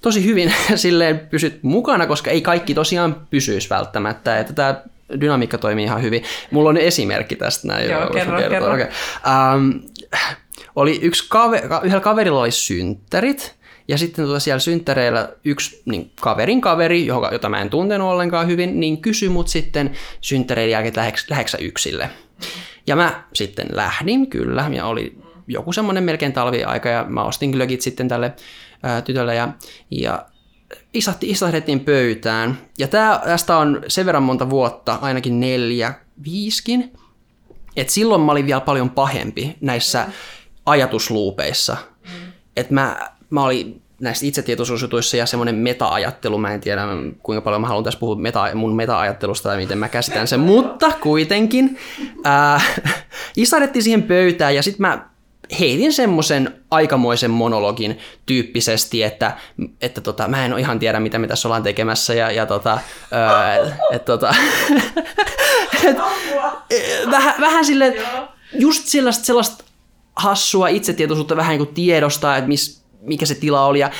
tosi 0.00 0.24
hyvin 0.24 0.52
silleen 0.74 1.18
pysyt 1.18 1.62
mukana, 1.62 2.06
koska 2.06 2.30
ei 2.30 2.40
kaikki 2.40 2.74
tosiaan 2.74 3.26
pysyisi 3.30 3.70
välttämättä. 3.70 4.38
Että 4.38 4.52
tämä 4.52 4.82
dynamiikka 5.20 5.58
toimii 5.58 5.84
ihan 5.84 6.02
hyvin. 6.02 6.24
Mulla 6.50 6.70
on 6.70 6.76
esimerkki 6.76 7.36
tästä 7.36 7.68
näin. 7.68 7.90
Joo, 7.90 8.10
kerro, 8.10 8.38
kerro. 8.38 8.74
Okay. 8.74 8.86
Um, 9.56 9.80
oli 10.76 10.98
yksi 11.02 11.26
kaveri, 11.28 11.68
yhdellä 11.82 12.00
kaverilla 12.00 12.40
oli 12.40 12.50
synttärit, 12.50 13.54
ja 13.92 13.98
sitten 13.98 14.24
tuota 14.24 14.40
siellä 14.40 14.58
synttäreillä 14.58 15.28
yksi 15.44 15.82
niin 15.84 16.12
kaverin 16.20 16.60
kaveri, 16.60 17.06
jota 17.06 17.48
mä 17.48 17.60
en 17.60 17.70
tuntenut 17.70 18.10
ollenkaan 18.10 18.46
hyvin, 18.46 18.80
niin 18.80 19.02
kysyi 19.02 19.28
mut 19.28 19.48
sitten 19.48 19.92
synttäreiden 20.20 20.70
jälkeen, 20.70 20.88
että 20.88 21.30
läheksä 21.30 21.58
yksille. 21.58 22.10
Ja 22.86 22.96
mä 22.96 23.24
sitten 23.34 23.66
lähdin 23.72 24.26
kyllä, 24.30 24.70
ja 24.72 24.86
oli 24.86 25.18
joku 25.46 25.72
semmoinen 25.72 26.04
melkein 26.04 26.32
talviaika, 26.32 26.88
ja 26.88 27.04
mä 27.08 27.22
ostin 27.22 27.50
glögit 27.50 27.80
sitten 27.80 28.08
tälle 28.08 28.32
ää, 28.82 29.02
tytölle, 29.02 29.34
ja, 29.34 29.48
ja 29.90 30.26
istahti, 30.94 31.30
istahdettiin 31.30 31.80
pöytään. 31.80 32.58
Ja 32.78 32.88
tää, 32.88 33.18
tästä 33.24 33.56
on 33.56 33.82
sen 33.88 34.06
verran 34.06 34.22
monta 34.22 34.50
vuotta, 34.50 34.98
ainakin 35.02 35.40
neljä, 35.40 35.94
viiskin, 36.24 36.92
että 37.76 37.92
silloin 37.92 38.20
mä 38.20 38.32
olin 38.32 38.46
vielä 38.46 38.60
paljon 38.60 38.90
pahempi 38.90 39.56
näissä 39.60 40.06
ajatusluupeissa. 40.66 41.76
Että 42.56 42.74
mä 42.74 43.12
mä 43.32 43.44
olin 43.44 43.81
näissä 44.02 44.26
itsetietoisuusjutuissa 44.26 45.16
ja 45.16 45.26
semmoinen 45.26 45.54
meta-ajattelu, 45.54 46.38
mä 46.38 46.54
en 46.54 46.60
tiedä 46.60 46.82
kuinka 47.22 47.40
paljon 47.40 47.60
mä 47.60 47.66
haluan 47.66 47.84
tässä 47.84 48.00
puhua 48.00 48.16
meta, 48.16 48.54
mun 48.54 48.76
meta-ajattelusta 48.76 49.48
tai 49.48 49.56
miten 49.56 49.78
mä 49.78 49.88
käsitän 49.88 50.28
sen, 50.28 50.40
mutta 50.40 50.92
kuitenkin 51.00 51.78
ää, 52.24 52.60
istadettiin 53.36 53.82
siihen 53.82 54.02
pöytään 54.02 54.54
ja 54.54 54.62
sitten 54.62 54.80
mä 54.80 55.08
heitin 55.60 55.92
semmoisen 55.92 56.54
aikamoisen 56.70 57.30
monologin 57.30 57.98
tyyppisesti, 58.26 59.02
että, 59.02 59.36
että 59.80 60.00
tota, 60.00 60.28
mä 60.28 60.44
en 60.44 60.58
ihan 60.58 60.78
tiedä, 60.78 61.00
mitä 61.00 61.18
me 61.18 61.26
tässä 61.26 61.48
ollaan 61.48 61.62
tekemässä 61.62 62.14
ja, 62.14 62.30
ja 62.30 62.46
tota, 62.46 62.78
ää, 63.10 63.56
et, 63.92 64.04
tota, 64.04 64.34
et, 65.88 65.96
vähän, 67.10 67.34
vähän 67.40 67.64
silleen, 67.64 67.94
just 68.52 68.86
sellaista, 68.86 69.24
sellaista 69.24 69.64
hassua 70.16 70.68
itsetietoisuutta 70.68 71.36
vähän 71.36 71.50
niin 71.50 71.66
kuin 71.66 71.74
tiedostaa, 71.74 72.36
että 72.36 72.48
missä 72.48 72.81
mikä 73.02 73.26
se 73.26 73.34
tila 73.34 73.66
oli. 73.66 73.78
Ja 73.78 73.90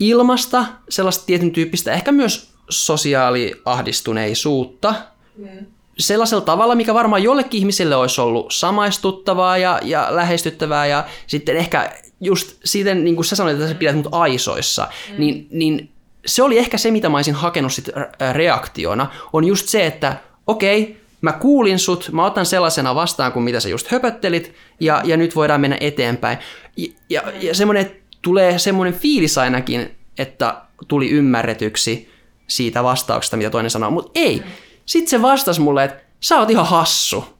ilmasta 0.00 0.64
sellaista 0.88 1.26
tietyn 1.26 1.50
tyyppistä, 1.50 1.92
ehkä 1.92 2.12
myös 2.12 2.50
sosiaaliahdistuneisuutta, 2.68 4.94
mm. 5.36 5.66
sellaisella 5.98 6.44
tavalla, 6.44 6.74
mikä 6.74 6.94
varmaan 6.94 7.22
jollekin 7.22 7.58
ihmiselle 7.58 7.96
olisi 7.96 8.20
ollut 8.20 8.52
samaistuttavaa 8.52 9.58
ja, 9.58 9.80
ja 9.82 10.08
lähestyttävää 10.10 10.86
ja 10.86 11.04
sitten 11.26 11.56
ehkä 11.56 11.92
just 12.20 12.56
siten, 12.64 13.04
niin 13.04 13.16
kuin 13.16 13.24
sä 13.24 13.36
sanoit, 13.36 13.56
että 13.56 13.68
sä 13.68 13.74
pidät 13.74 13.96
mut 13.96 14.08
aisoissa, 14.12 14.88
mm. 15.10 15.14
niin, 15.18 15.48
niin 15.50 15.90
se 16.26 16.42
oli 16.42 16.58
ehkä 16.58 16.78
se, 16.78 16.90
mitä 16.90 17.08
mä 17.08 17.18
olisin 17.18 17.34
hakenut 17.34 17.72
sit 17.72 17.90
reaktiona, 18.32 19.10
on 19.32 19.44
just 19.44 19.68
se, 19.68 19.86
että 19.86 20.16
okei, 20.46 20.82
okay, 20.82 20.94
mä 21.20 21.32
kuulin 21.32 21.78
sut, 21.78 22.08
mä 22.12 22.24
otan 22.24 22.46
sellaisena 22.46 22.94
vastaan 22.94 23.32
kuin 23.32 23.42
mitä 23.42 23.60
sä 23.60 23.68
just 23.68 23.88
höpöttelit, 23.88 24.54
ja, 24.80 25.00
ja 25.04 25.16
nyt 25.16 25.36
voidaan 25.36 25.60
mennä 25.60 25.76
eteenpäin. 25.80 26.38
Ja, 26.76 26.92
ja, 27.10 27.22
ja 27.40 27.54
semmoinen, 27.54 27.90
tulee 28.22 28.58
semmoinen 28.58 28.94
fiilis 28.94 29.38
ainakin, 29.38 29.96
että 30.18 30.62
tuli 30.88 31.10
ymmärretyksi, 31.10 32.10
siitä 32.46 32.82
vastauksesta, 32.82 33.36
mitä 33.36 33.50
toinen 33.50 33.70
sanoo, 33.70 33.90
mutta 33.90 34.10
ei. 34.14 34.42
Sitten 34.86 35.10
se 35.10 35.22
vastasi 35.22 35.60
mulle, 35.60 35.84
että 35.84 36.02
sä 36.20 36.38
oot 36.38 36.50
ihan 36.50 36.66
hassu. 36.66 37.35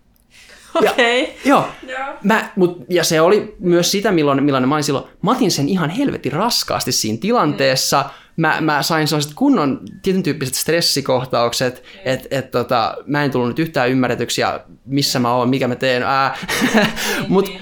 Ja- 0.85 0.91
Okei. 0.93 1.23
Okay. 1.23 1.35
Joo. 1.45 1.69
Joo. 1.89 2.07
Mä, 2.23 2.51
mut, 2.57 2.85
ja 2.89 3.05
se 3.05 3.21
oli 3.21 3.57
myös 3.59 3.91
sitä, 3.91 4.13
milloin, 4.13 4.43
millainen 4.43 4.69
mä 4.69 4.75
olin 4.75 4.85
silloin. 4.85 5.05
Mä 5.23 5.31
otin 5.31 5.51
sen 5.51 5.69
ihan 5.69 5.91
helvetin 5.91 6.33
raskaasti 6.33 6.93
siinä 6.93 7.19
tilanteessa. 7.21 8.05
Mä, 8.37 8.61
mä 8.61 8.83
sain 8.83 9.09
sellaiset 9.09 9.33
kunnon 9.35 9.81
tietyn 10.03 10.23
tyyppiset 10.23 10.55
stressikohtaukset, 10.55 11.83
että 12.05 12.29
et, 12.31 12.51
tota, 12.51 12.97
mä 13.07 13.25
en 13.25 13.31
tullut 13.31 13.49
nyt 13.49 13.59
yhtään 13.59 13.91
ymmärretyksi 13.91 14.41
ja 14.41 14.61
missä 14.87 15.19
mä 15.19 15.35
oon, 15.35 15.49
mikä 15.49 15.69
mä 15.69 15.75
teen. 15.77 16.03
Ää. 16.03 16.37
mut, 17.29 17.53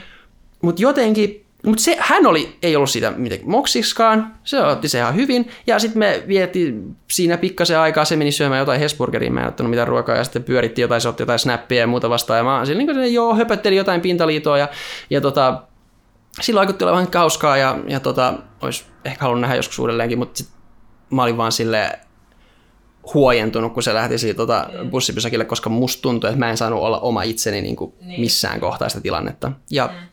mut 0.63 0.81
jotenkin, 0.81 1.44
mut 1.67 1.79
se, 1.79 1.97
hän 2.01 2.27
oli, 2.27 2.57
ei 2.63 2.77
ollut 2.77 2.91
siitä 2.91 3.11
mitenkään 3.11 3.51
moksiksikaan, 3.51 4.35
se 4.45 4.61
otti 4.63 4.89
se 4.89 4.99
ihan 4.99 5.15
hyvin. 5.15 5.51
Ja 5.67 5.79
sitten 5.79 5.99
me 5.99 6.23
vietiin 6.29 6.97
siinä 7.11 7.37
pikkasen 7.37 7.79
aikaa, 7.79 8.05
se 8.05 8.17
meni 8.17 8.33
syömään 8.33 8.59
jotain 8.59 8.81
Hesburgeria, 8.81 9.31
mä 9.31 9.41
en 9.41 9.49
ottanut 9.49 9.71
mitään 9.71 9.89
ruokaa, 9.89 10.17
ja 10.17 10.25
sitten 10.25 10.45
pyöritti 10.45 10.81
jotain, 10.81 11.01
se 11.01 11.09
otti 11.09 11.23
jotain 11.23 11.39
snappia 11.39 11.81
ja 11.81 11.87
muuta 11.87 12.11
vastaan. 12.11 12.39
Ja 12.39 12.45
mä 12.45 12.65
siinä 12.65 12.79
niin 12.79 12.89
kuin, 12.89 13.15
joo, 13.15 13.35
höpötteli 13.35 13.77
jotain 13.77 14.01
pintaliitoa 14.01 14.59
ja, 14.59 14.69
ja 15.11 15.21
tota, 15.21 15.63
silloin 16.41 16.61
vaikutti 16.61 16.85
olevan 16.85 17.09
hauskaa 17.15 17.57
ja, 17.57 17.79
ja 17.89 18.01
tota, 18.01 18.35
olisi 18.63 18.85
ehkä 19.05 19.23
halunnut 19.23 19.41
nähdä 19.41 19.57
joskus 19.57 19.79
uudelleenkin, 19.79 20.19
mutta 20.19 20.39
sit 20.39 20.49
mä 21.11 21.23
olin 21.23 21.37
vaan 21.37 21.53
sille 21.53 21.99
huojentunut, 23.15 23.75
kun 23.75 23.83
se 23.83 23.95
lähti 23.95 24.19
siitä 24.19 24.37
tota, 24.37 24.71
bussipysäkille, 24.91 25.45
koska 25.45 25.71
musta 25.71 26.03
tuntui, 26.03 26.31
että 26.31 26.39
mä 26.39 26.51
en 26.51 26.57
saanut 26.57 26.83
olla 26.83 27.01
oma 27.01 27.23
itseni 27.23 27.63
niin 27.63 27.77
kuin 27.77 27.95
Niin. 28.01 28.21
missään 28.21 28.61
kohtaa 28.61 28.89
sitä 28.89 29.01
tilannetta. 29.01 29.53
Ja 29.71 29.87
mm. 29.87 30.07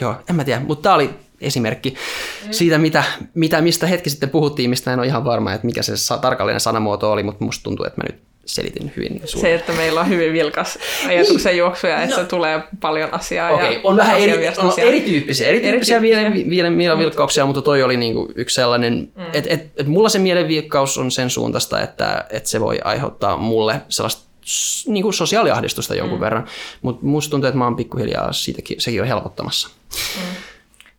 Joo, 0.00 0.14
en 0.30 0.36
mä 0.36 0.44
tiedä, 0.44 0.60
mutta 0.60 0.82
tämä 0.82 0.94
oli 0.94 1.10
esimerkki 1.40 1.90
mm. 1.90 2.52
siitä, 2.52 2.78
mitä, 2.78 3.04
mitä, 3.34 3.60
mistä 3.60 3.86
hetki 3.86 4.10
sitten 4.10 4.30
puhuttiin, 4.30 4.70
mistä 4.70 4.92
en 4.92 4.98
ole 4.98 5.06
ihan 5.06 5.24
varma, 5.24 5.52
että 5.52 5.66
mikä 5.66 5.82
se 5.82 6.18
tarkallinen 6.20 6.60
sanamuoto 6.60 7.12
oli, 7.12 7.22
mutta 7.22 7.44
musta 7.44 7.62
tuntuu, 7.62 7.86
että 7.86 8.00
mä 8.00 8.04
nyt 8.10 8.20
selitin 8.44 8.92
hyvin 8.96 9.20
suun. 9.24 9.42
Se, 9.42 9.54
että 9.54 9.72
meillä 9.72 10.00
on 10.00 10.08
hyvin 10.08 10.32
vilkas 10.32 10.78
ajatuksen 11.08 11.56
juoksu 11.56 11.86
ja 11.86 12.02
että 12.02 12.16
se 12.16 12.24
tulee 12.24 12.62
paljon 12.80 13.14
asiaa. 13.14 13.50
Okei, 13.50 13.74
ja 13.74 13.80
on 13.84 13.96
vähän 13.96 14.18
eri, 14.18 14.48
on 14.48 14.72
erityyppisiä, 14.76 15.48
erityyppisiä 15.48 15.98
Erityyppisiä. 15.98 16.00
mielen, 16.44 16.72
mielenvilkkauksia, 16.72 17.46
mutta 17.46 17.62
toi 17.62 17.82
oli 17.82 17.96
niinku 17.96 18.32
yksi 18.34 18.54
sellainen, 18.54 19.08
mm. 19.16 19.24
että 19.32 19.50
et, 19.50 19.70
et 19.76 19.86
mulla 19.86 20.08
se 20.08 20.18
mielenvilkkaus 20.18 20.98
on 20.98 21.10
sen 21.10 21.30
suuntaista, 21.30 21.80
että 21.80 22.24
et 22.30 22.46
se 22.46 22.60
voi 22.60 22.78
aiheuttaa 22.84 23.36
mulle 23.36 23.80
sellaista 23.88 24.29
s- 24.50 24.86
niinku 24.88 25.12
sosiaaliahdistusta 25.12 25.94
jonkun 25.94 26.18
mm. 26.18 26.20
verran, 26.24 26.46
mutta 26.82 27.06
musta 27.06 27.30
tuntuu, 27.30 27.48
että 27.48 27.58
mä 27.58 27.64
oon 27.64 27.76
pikkuhiljaa 27.76 28.32
siitäkin, 28.32 28.80
sekin 28.80 29.00
on 29.00 29.06
helpottamassa. 29.08 29.68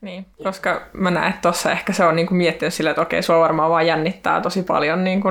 Niin, 0.02 0.26
koska 0.44 0.82
mä 0.94 1.12
näen, 1.12 1.30
että 1.30 1.42
tuossa 1.42 1.72
ehkä 1.72 1.94
se 1.94 2.04
on 2.04 2.16
niinku 2.16 2.34
miettinyt 2.34 2.74
sillä, 2.74 2.90
että 2.90 3.02
okei, 3.02 3.24
sua 3.24 3.40
varmaan 3.40 3.70
vaan 3.70 3.88
jännittää 3.88 4.42
tosi 4.42 4.64
paljon 4.64 5.04
niinku 5.04 5.30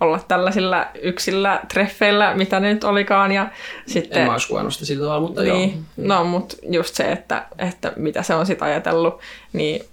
olla 0.00 0.20
tällaisilla 0.28 0.86
yksillä 1.02 1.60
treffeillä, 1.72 2.34
mitä 2.34 2.60
ne 2.60 2.72
nyt 2.72 2.84
olikaan. 2.84 3.32
Ja 3.32 3.48
sitten, 3.86 4.18
En 4.18 4.26
mä 4.26 4.32
olisi 4.32 4.70
sitä 4.70 4.84
sillä 4.86 5.04
tavalla, 5.04 5.20
mutta 5.26 5.42
joo. 5.44 5.56
niin, 5.56 5.84
no, 5.96 6.24
mutta 6.24 6.56
just 6.70 6.94
se, 6.94 7.12
että, 7.12 7.46
että 7.58 7.92
mitä 7.96 8.22
se 8.22 8.34
on 8.34 8.46
sitten 8.46 8.68
ajatellut, 8.68 9.20
niin 9.52 9.84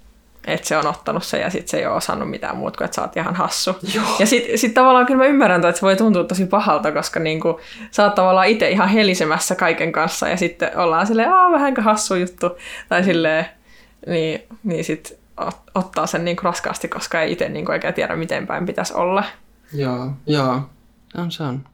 että 0.52 0.68
se 0.68 0.76
on 0.76 0.86
ottanut 0.86 1.24
se 1.24 1.38
ja 1.38 1.50
sitten 1.50 1.68
se 1.68 1.76
ei 1.78 1.86
ole 1.86 1.96
osannut 1.96 2.30
mitään 2.30 2.56
muuta 2.56 2.76
kuin, 2.76 2.84
että 2.84 2.94
sä 2.94 3.02
oot 3.02 3.16
ihan 3.16 3.34
hassu. 3.34 3.76
Joo. 3.94 4.04
Ja 4.18 4.26
sitten 4.26 4.58
sit 4.58 4.74
tavallaan 4.74 5.06
kyllä 5.06 5.18
mä 5.18 5.26
ymmärrän, 5.26 5.66
että 5.66 5.80
se 5.80 5.86
voi 5.86 5.96
tuntua 5.96 6.24
tosi 6.24 6.46
pahalta, 6.46 6.92
koska 6.92 7.20
niinku, 7.20 7.60
sä 7.90 8.04
oot 8.04 8.14
tavallaan 8.14 8.46
itse 8.46 8.70
ihan 8.70 8.88
helisemässä 8.88 9.54
kaiken 9.54 9.92
kanssa 9.92 10.28
ja 10.28 10.36
sitten 10.36 10.78
ollaan 10.78 11.06
silleen, 11.06 11.32
aah, 11.32 11.52
vähänkö 11.52 11.82
hassu 11.82 12.14
juttu. 12.14 12.50
Tai 12.88 13.04
silleen, 13.04 13.46
niin, 14.06 14.42
niin 14.64 14.84
sitten 14.84 15.18
ottaa 15.74 16.06
sen 16.06 16.24
niinku 16.24 16.42
raskaasti, 16.44 16.88
koska 16.88 17.22
ei 17.22 17.32
itse 17.32 17.48
niinku 17.48 17.72
oikein 17.72 17.94
tiedä, 17.94 18.16
miten 18.16 18.46
päin 18.46 18.66
pitäisi 18.66 18.94
olla. 18.94 19.24
Joo, 19.72 20.12
joo. 20.26 20.60
On 21.16 21.30
se 21.32 21.42
on. 21.42 21.64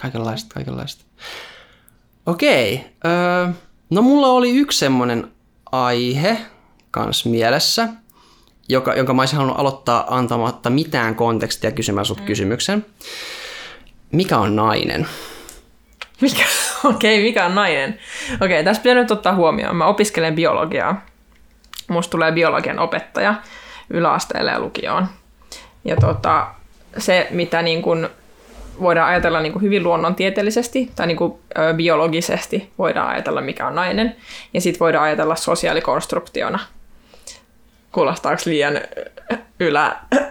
Kaikenlaista, 0.00 0.54
kaikenlaista. 0.54 1.04
Okei. 2.26 2.84
Öö, 3.04 3.48
no 3.90 4.02
mulla 4.02 4.26
oli 4.26 4.56
yksi 4.56 4.78
semmonen 4.78 5.32
aihe 5.72 6.38
kans 6.90 7.24
mielessä, 7.24 7.88
joka, 8.70 8.94
jonka 8.94 9.14
mä 9.14 9.22
olisin 9.22 9.36
halunnut 9.36 9.60
aloittaa 9.60 10.16
antamatta 10.16 10.70
mitään 10.70 11.14
kontekstia 11.14 11.70
kysymään 11.70 12.06
sut 12.06 12.20
mm. 12.20 12.24
kysymyksen. 12.24 12.86
Mikä 14.12 14.38
on 14.38 14.56
nainen? 14.56 15.06
Mikä, 16.20 16.42
okei, 16.84 17.14
okay, 17.14 17.24
mikä 17.24 17.46
on 17.46 17.54
nainen? 17.54 17.98
Okei, 18.34 18.46
okay, 18.46 18.64
tässä 18.64 18.82
pitää 18.82 18.94
nyt 18.94 19.10
ottaa 19.10 19.34
huomioon. 19.34 19.76
Mä 19.76 19.86
opiskelen 19.86 20.34
biologiaa. 20.34 21.06
Musta 21.88 22.10
tulee 22.10 22.32
biologian 22.32 22.78
opettaja 22.78 23.34
yläasteelle 23.90 24.50
ja 24.50 24.60
lukioon. 24.60 25.06
Ja 25.84 25.96
tota, 25.96 26.46
se, 26.98 27.26
mitä 27.30 27.62
niin 27.62 27.82
kun 27.82 28.10
voidaan 28.80 29.08
ajatella 29.08 29.40
niin 29.40 29.52
kuin 29.52 29.62
hyvin 29.62 29.82
luonnontieteellisesti 29.82 30.90
tai 30.96 31.06
niin 31.06 31.16
kuin, 31.16 31.34
ö, 31.58 31.74
biologisesti 31.74 32.72
voidaan 32.78 33.08
ajatella, 33.08 33.40
mikä 33.40 33.66
on 33.66 33.74
nainen. 33.74 34.16
Ja 34.54 34.60
sitten 34.60 34.80
voidaan 34.80 35.04
ajatella 35.04 35.36
sosiaalikonstruktiona. 35.36 36.58
Kuulostaako 37.92 38.42
liian 38.46 38.80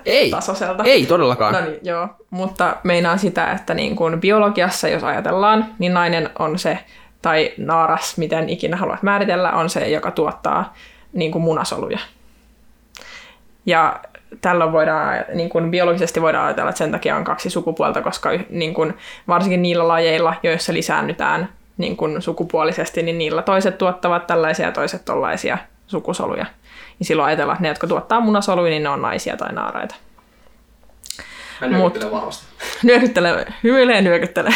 Ei, 0.06 0.30
ylätasoiselta? 0.30 0.84
ei 0.84 1.06
todellakaan. 1.06 1.54
No 1.54 1.62
niin, 1.62 1.80
joo. 1.84 2.08
Mutta 2.30 2.76
meinaan 2.84 3.19
sitä, 3.19 3.52
että 3.52 3.74
niin 3.74 3.95
kuin 3.95 4.22
biologiassa, 4.22 4.88
jos 4.88 5.04
ajatellaan, 5.04 5.65
niin 5.80 5.93
nainen 5.93 6.30
on 6.39 6.60
se, 6.60 6.80
tai 7.22 7.54
naaras, 7.58 8.17
miten 8.17 8.50
ikinä 8.50 8.78
haluat 8.78 9.04
määritellä, 9.04 9.52
on 9.52 9.69
se, 9.69 9.89
joka 9.89 10.12
tuottaa 10.12 10.74
niin 11.13 11.32
kuin 11.32 11.41
munasoluja. 11.41 12.00
Ja 13.65 14.00
tällöin 14.41 14.72
voidaan, 14.72 15.26
niin 15.34 15.50
kuin 15.50 15.72
biologisesti 15.72 16.22
voidaan 16.22 16.45
ajatella, 16.45 16.69
että 16.69 16.78
sen 16.78 16.91
takia 16.91 17.15
on 17.15 17.24
kaksi 17.24 17.50
sukupuolta, 17.50 18.02
koska 18.02 18.30
niin 18.50 18.74
kuin, 18.74 18.98
varsinkin 19.28 19.62
niillä 19.62 19.88
lajeilla, 19.88 20.36
joissa 20.43 20.74
lisäännytään 20.74 21.50
niin 21.78 21.98
kuin 21.98 22.22
sukupuolisesti, 22.22 23.04
niin 23.04 23.17
niillä 23.17 23.41
toiset 23.41 23.78
tuottavat 23.78 24.28
tällaisia 24.28 24.65
ja 24.65 24.72
toiset 24.72 25.06
tollaisia 25.06 25.58
sukusoluja. 25.88 26.45
Ja 26.99 27.05
silloin 27.05 27.27
ajatellaan, 27.27 27.55
että 27.55 27.63
ne, 27.63 27.67
jotka 27.67 27.88
tuottaa 27.88 28.19
munasoluja, 28.19 28.69
niin 28.69 28.83
ne 28.83 28.89
on 28.89 29.01
naisia 29.01 29.38
tai 29.38 29.53
naaraita. 29.53 29.95
Mä 31.62 31.67
nyökyttelen 31.67 32.12
vahvasti. 32.12 32.45
Nyökyttele, 32.83 33.45
hymyilee 33.63 33.95
ja 33.95 34.01
nyökyttele. 34.01 34.49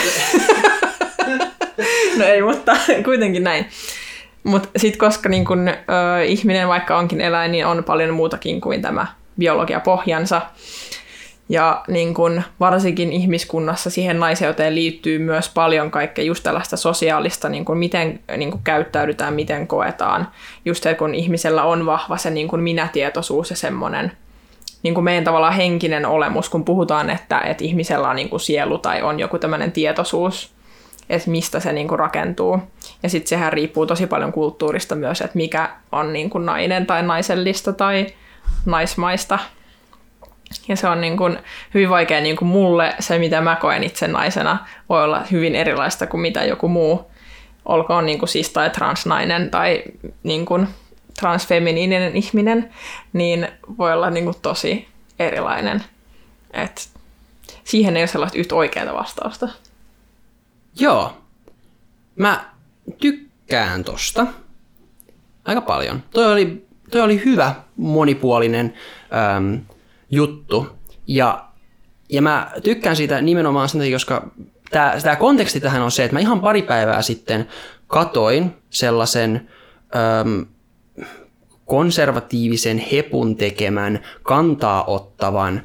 no 2.18 2.26
ei, 2.26 2.42
mutta 2.42 2.78
kuitenkin 3.06 3.44
näin. 3.44 3.66
Mutta 4.44 4.70
sitten 4.78 5.00
koska 5.00 5.30
niin 5.30 5.46
kun, 5.46 5.70
ö, 5.70 6.24
ihminen 6.24 6.68
vaikka 6.68 6.98
onkin 6.98 7.22
eläin, 7.22 7.52
niin 7.52 7.66
on 7.66 7.84
paljon 7.84 8.14
muutakin 8.14 8.62
kuin 8.62 8.82
tämä 8.82 9.08
biologia 9.40 9.80
pohjansa. 9.80 10.42
Ja 11.50 11.84
niin 11.88 12.14
kun, 12.14 12.44
varsinkin 12.60 13.14
ihmiskunnassa 13.14 13.90
siihen 13.90 14.20
naiseuteen 14.20 14.76
liittyy 14.76 15.20
myös 15.20 15.50
paljon 15.50 15.92
kaikkea 15.92 16.26
just 16.26 16.44
tällaista 16.44 16.78
sosiaalista, 16.78 17.50
niin 17.50 17.66
kun 17.66 17.78
miten 17.78 18.20
niin 18.38 18.52
kun 18.52 18.62
käyttäydytään, 18.64 19.34
miten 19.34 19.68
koetaan. 19.68 20.28
Just 20.66 20.86
kun 20.98 21.16
ihmisellä 21.16 21.64
on 21.64 21.86
vahva 21.86 22.18
se 22.18 22.30
niin 22.30 22.48
kun 22.48 22.64
minätietoisuus 22.64 23.50
ja 23.50 23.56
semmoinen 23.56 24.12
niin 24.84 24.94
kuin 24.94 25.04
meidän 25.04 25.24
tavallaan 25.24 25.54
henkinen 25.54 26.06
olemus, 26.06 26.50
kun 26.50 26.66
puhutaan, 26.66 27.10
että, 27.10 27.40
että 27.40 27.64
ihmisellä 27.64 28.10
on 28.10 28.16
niin 28.16 28.30
kuin 28.30 28.40
sielu 28.40 28.78
tai 28.78 29.02
on 29.02 29.20
joku 29.20 29.40
tämmöinen 29.40 29.72
tietoisuus, 29.72 30.54
että 31.10 31.30
mistä 31.30 31.60
se 31.60 31.74
niin 31.74 31.88
kuin 31.88 32.00
rakentuu. 32.00 32.60
Ja 33.04 33.10
sitten 33.10 33.30
sehän 33.30 33.54
riippuu 33.54 33.86
tosi 33.86 34.08
paljon 34.08 34.32
kulttuurista 34.32 34.96
myös, 34.96 35.22
että 35.22 35.38
mikä 35.38 35.70
on 35.92 36.14
niin 36.14 36.30
kuin 36.30 36.46
nainen 36.46 36.86
tai 36.86 37.04
naisellista 37.04 37.74
tai 37.74 38.08
naismaista. 38.66 39.40
Ja 40.68 40.76
se 40.76 40.88
on 40.88 41.02
niin 41.02 41.18
kuin 41.18 41.38
hyvin 41.74 41.90
vaikea 41.90 42.22
niin 42.22 42.36
kuin 42.36 42.50
mulle, 42.50 42.96
se 43.00 43.20
mitä 43.20 43.42
mä 43.42 43.56
koen 43.56 43.84
itse 43.84 44.08
naisena, 44.08 44.58
voi 44.90 45.04
olla 45.04 45.24
hyvin 45.32 45.56
erilaista 45.56 46.08
kuin 46.08 46.22
mitä 46.22 46.44
joku 46.44 46.68
muu, 46.68 47.12
olkoon 47.66 48.06
niin 48.06 48.20
kuin 48.20 48.30
siis 48.30 48.50
tai 48.50 48.70
transnainen 48.70 49.50
tai 49.50 49.84
niin 50.24 50.46
kuin 50.46 50.68
transfeminiininen 51.20 52.16
ihminen, 52.16 52.70
niin 53.14 53.48
voi 53.78 53.94
olla 53.94 54.10
niin 54.10 54.26
kuin 54.26 54.36
tosi 54.42 54.88
erilainen. 55.20 55.84
Et 56.54 56.90
siihen 57.64 57.98
ei 57.98 58.02
ole 58.02 58.08
sellaista 58.08 58.38
yhtä 58.38 58.56
oikeaa 58.56 58.94
vastausta. 58.94 59.50
Joo. 60.80 61.18
Mä 62.16 62.46
tykkään 63.00 63.84
tosta 63.84 64.28
aika 65.46 65.62
paljon. 65.62 66.04
Toi 66.12 66.32
oli, 66.32 66.66
toi 66.92 67.02
oli 67.02 67.26
hyvä, 67.26 67.56
monipuolinen 67.78 68.74
äm, 69.36 69.60
juttu. 70.14 70.68
Ja, 71.08 71.46
ja 72.10 72.22
mä 72.22 72.52
tykkään 72.64 72.96
siitä 72.96 73.22
nimenomaan 73.22 73.70
sen 73.70 73.82
takia, 73.82 73.96
koska 73.96 74.32
tämä 75.04 75.16
konteksti 75.16 75.60
tähän 75.60 75.82
on 75.82 75.92
se, 75.92 76.04
että 76.04 76.16
mä 76.16 76.20
ihan 76.20 76.40
pari 76.40 76.62
päivää 76.62 77.02
sitten 77.02 77.48
katoin 77.88 78.52
sellaisen 78.70 79.50
äm, 79.96 80.46
konservatiivisen 81.66 82.78
hepun 82.78 83.36
tekemän 83.36 84.00
kantaa 84.24 84.84
ottavan 84.84 85.62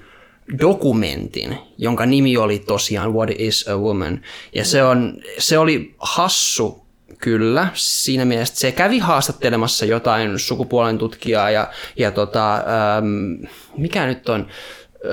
dokumentin, 0.60 1.58
jonka 1.78 2.06
nimi 2.06 2.36
oli 2.36 2.58
tosiaan 2.58 3.14
What 3.14 3.30
is 3.38 3.68
a 3.68 3.76
Woman. 3.76 4.20
Ja 4.54 4.64
se, 4.64 4.82
on, 4.82 5.14
se 5.38 5.58
oli 5.58 5.94
hassu 5.98 6.87
kyllä 7.18 7.68
siinä 7.74 8.24
mielessä, 8.24 8.54
se 8.54 8.72
kävi 8.72 8.98
haastattelemassa 8.98 9.84
jotain 9.84 10.38
sukupuolen 10.38 10.98
tutkijaa 10.98 11.50
ja, 11.50 11.68
ja 11.96 12.10
tota, 12.10 12.54
ähm, 12.54 13.44
mikä 13.76 14.06
nyt 14.06 14.28
on, 14.28 14.46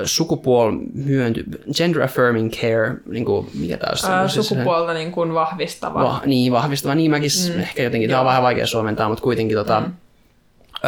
sukupuol 0.03 0.71
myönty, 0.93 1.43
gender 1.77 2.03
affirming 2.03 2.51
care, 2.51 2.95
niin 3.05 3.25
kuin, 3.25 3.47
mikä 3.53 3.77
taas 3.77 4.05
Ää, 4.05 4.27
sukupuolta 4.27 4.93
niin 4.93 5.11
kuin 5.11 5.33
vahvistava. 5.33 6.03
Va, 6.03 6.21
niin, 6.25 6.51
vahvistava. 6.51 6.95
Niin 6.95 7.11
mäkin 7.11 7.31
mm. 7.53 7.59
ehkä 7.59 7.83
jotenkin, 7.83 8.09
tämä 8.09 8.19
on 8.19 8.25
vähän 8.25 8.43
vaikea 8.43 8.67
suomentaa, 8.67 9.09
mutta 9.09 9.23
kuitenkin 9.23 9.57
tota, 9.57 9.79
mm. 9.79 9.85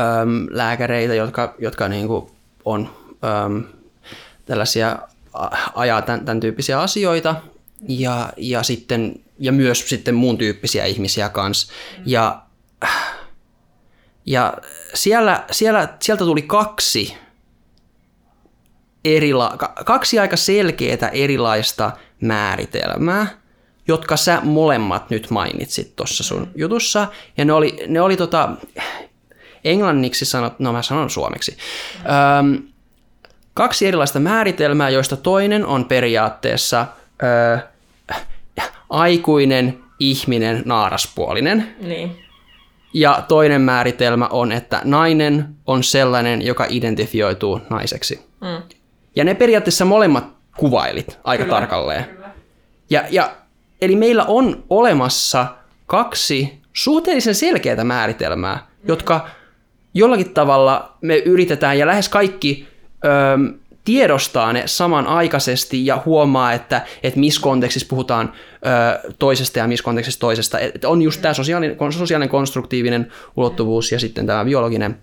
äm, 0.02 0.48
lääkäreitä, 0.50 1.14
jotka, 1.14 1.56
jotka 1.60 1.88
niin 1.88 2.08
kuin 2.08 2.28
on 2.66 2.90
äm, 3.46 3.64
tällaisia 4.46 5.00
ajaa 5.76 6.02
tämän, 6.02 6.26
tämän 6.26 6.40
tyyppisiä 6.40 6.80
asioita 6.80 7.36
ja, 7.88 8.30
ja, 8.38 8.64
sitten, 8.64 9.16
ja 9.40 9.52
myös 9.52 9.90
sitten 9.90 10.16
muun 10.16 10.38
tyyppisiä 10.38 10.86
ihmisiä 10.86 11.30
kanssa. 11.30 11.74
Mm. 11.98 12.04
Ja, 12.06 12.42
ja 14.26 14.54
siellä, 14.94 15.46
siellä, 15.52 15.94
sieltä 16.00 16.24
tuli 16.24 16.42
kaksi 16.42 17.18
erila- 19.06 19.58
kaksi 19.86 20.20
aika 20.20 20.38
selkeää 20.38 21.10
erilaista 21.14 21.92
määritelmää, 22.22 23.28
jotka 23.88 24.18
sä 24.18 24.42
molemmat 24.44 25.10
nyt 25.10 25.30
mainitsit 25.30 25.96
tuossa 25.96 26.24
sun 26.24 26.42
mm. 26.42 26.52
jutussa. 26.56 27.08
Ja 27.38 27.46
ne 27.46 27.54
oli, 27.54 27.84
ne 27.88 28.02
oli 28.02 28.18
tota, 28.18 28.50
englanniksi 29.64 30.26
sanot, 30.26 30.60
no 30.60 30.74
mä 30.74 30.82
sanon 30.82 31.10
suomeksi. 31.10 31.52
Mm. 31.52 32.06
Öm, 32.40 32.64
kaksi 33.54 33.88
erilaista 33.88 34.20
määritelmää, 34.20 34.90
joista 34.90 35.18
toinen 35.18 35.66
on 35.66 35.86
periaatteessa 35.86 36.88
ö, 37.24 37.58
aikuinen 38.90 39.80
ihminen 40.00 40.62
naaraspuolinen. 40.66 41.76
Niin. 41.80 42.16
Ja 42.94 43.24
toinen 43.28 43.62
määritelmä 43.62 44.28
on, 44.28 44.52
että 44.52 44.82
nainen 44.84 45.46
on 45.66 45.84
sellainen, 45.84 46.42
joka 46.42 46.66
identifioituu 46.70 47.62
naiseksi. 47.70 48.28
Mm. 48.42 48.62
Ja 49.16 49.24
ne 49.24 49.34
periaatteessa 49.34 49.86
molemmat 49.86 50.28
kuvailit 50.58 51.20
aika 51.24 51.44
kyllä, 51.44 51.58
tarkalleen. 51.58 52.06
Kyllä. 52.06 52.30
Ja, 52.90 53.04
ja, 53.10 53.32
eli 53.82 53.96
meillä 53.96 54.24
on 54.24 54.64
olemassa 54.70 55.48
kaksi 55.86 56.62
suhteellisen 56.74 57.36
selkeää 57.36 57.84
määritelmää, 57.84 58.56
mm. 58.56 58.88
jotka 58.88 59.30
jollakin 59.94 60.34
tavalla 60.34 60.98
me 61.02 61.18
yritetään, 61.18 61.80
ja 61.80 61.88
lähes 61.88 62.10
kaikki 62.10 62.68
ö, 63.06 63.08
tiedostaa 63.88 64.54
ne 64.54 64.64
samanaikaisesti 64.66 65.86
ja 65.86 66.02
huomaa, 66.06 66.54
että, 66.54 66.86
että 67.04 67.20
missä 67.20 67.42
kontekstissa 67.42 67.88
puhutaan 67.90 68.34
ö, 69.06 69.14
toisesta 69.20 69.60
ja 69.60 69.68
missä 69.68 69.84
kontekstissa 69.84 70.20
toisesta. 70.20 70.60
Et 70.60 70.86
on 70.86 71.02
just 71.02 71.22
tämä 71.22 71.34
sosiaalinen, 71.34 71.78
sosiaalinen 71.92 72.30
konstruktiivinen 72.30 73.12
ulottuvuus 73.36 73.92
ja 73.92 74.00
sitten 74.00 74.28
tämä 74.28 74.46
biologinen. 74.46 74.98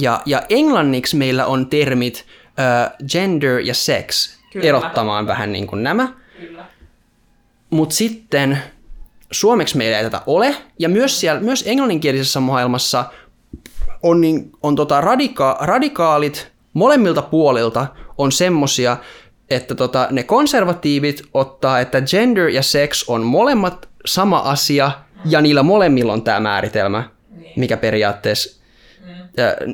Ja, 0.00 0.22
ja 0.26 0.42
englanniksi 0.48 1.16
meillä 1.16 1.46
on 1.46 1.66
termit 1.66 2.26
uh, 2.46 3.06
gender 3.08 3.58
ja 3.58 3.74
sex 3.74 4.36
Kyllä. 4.52 4.66
erottamaan 4.66 5.26
vähän 5.26 5.52
niin 5.52 5.66
kuin 5.66 5.82
nämä. 5.82 6.14
Mutta 7.70 7.94
sitten 7.94 8.58
suomeksi 9.30 9.76
meillä 9.76 9.98
ei 9.98 10.04
tätä 10.04 10.20
ole, 10.26 10.56
ja 10.78 10.88
myös, 10.88 11.20
siellä, 11.20 11.40
myös 11.40 11.64
englanninkielisessä 11.66 12.40
maailmassa 12.40 13.04
on, 14.02 14.20
niin, 14.20 14.52
on 14.62 14.76
tota 14.76 15.00
radika, 15.00 15.58
radikaalit 15.60 16.51
molemmilta 16.72 17.22
puolilta 17.22 17.86
on 18.18 18.32
semmosia, 18.32 18.96
että 19.50 19.74
tota, 19.74 20.08
ne 20.10 20.22
konservatiivit 20.22 21.22
ottaa, 21.34 21.80
että 21.80 22.00
gender 22.00 22.48
ja 22.48 22.62
sex 22.62 23.04
on 23.08 23.22
molemmat 23.22 23.88
sama 24.06 24.38
asia, 24.38 24.90
ja 25.24 25.40
niillä 25.40 25.62
molemmilla 25.62 26.12
on 26.12 26.22
tämä 26.22 26.40
määritelmä, 26.40 27.10
niin. 27.30 27.52
mikä 27.56 27.76
periaatteessa 27.76 28.62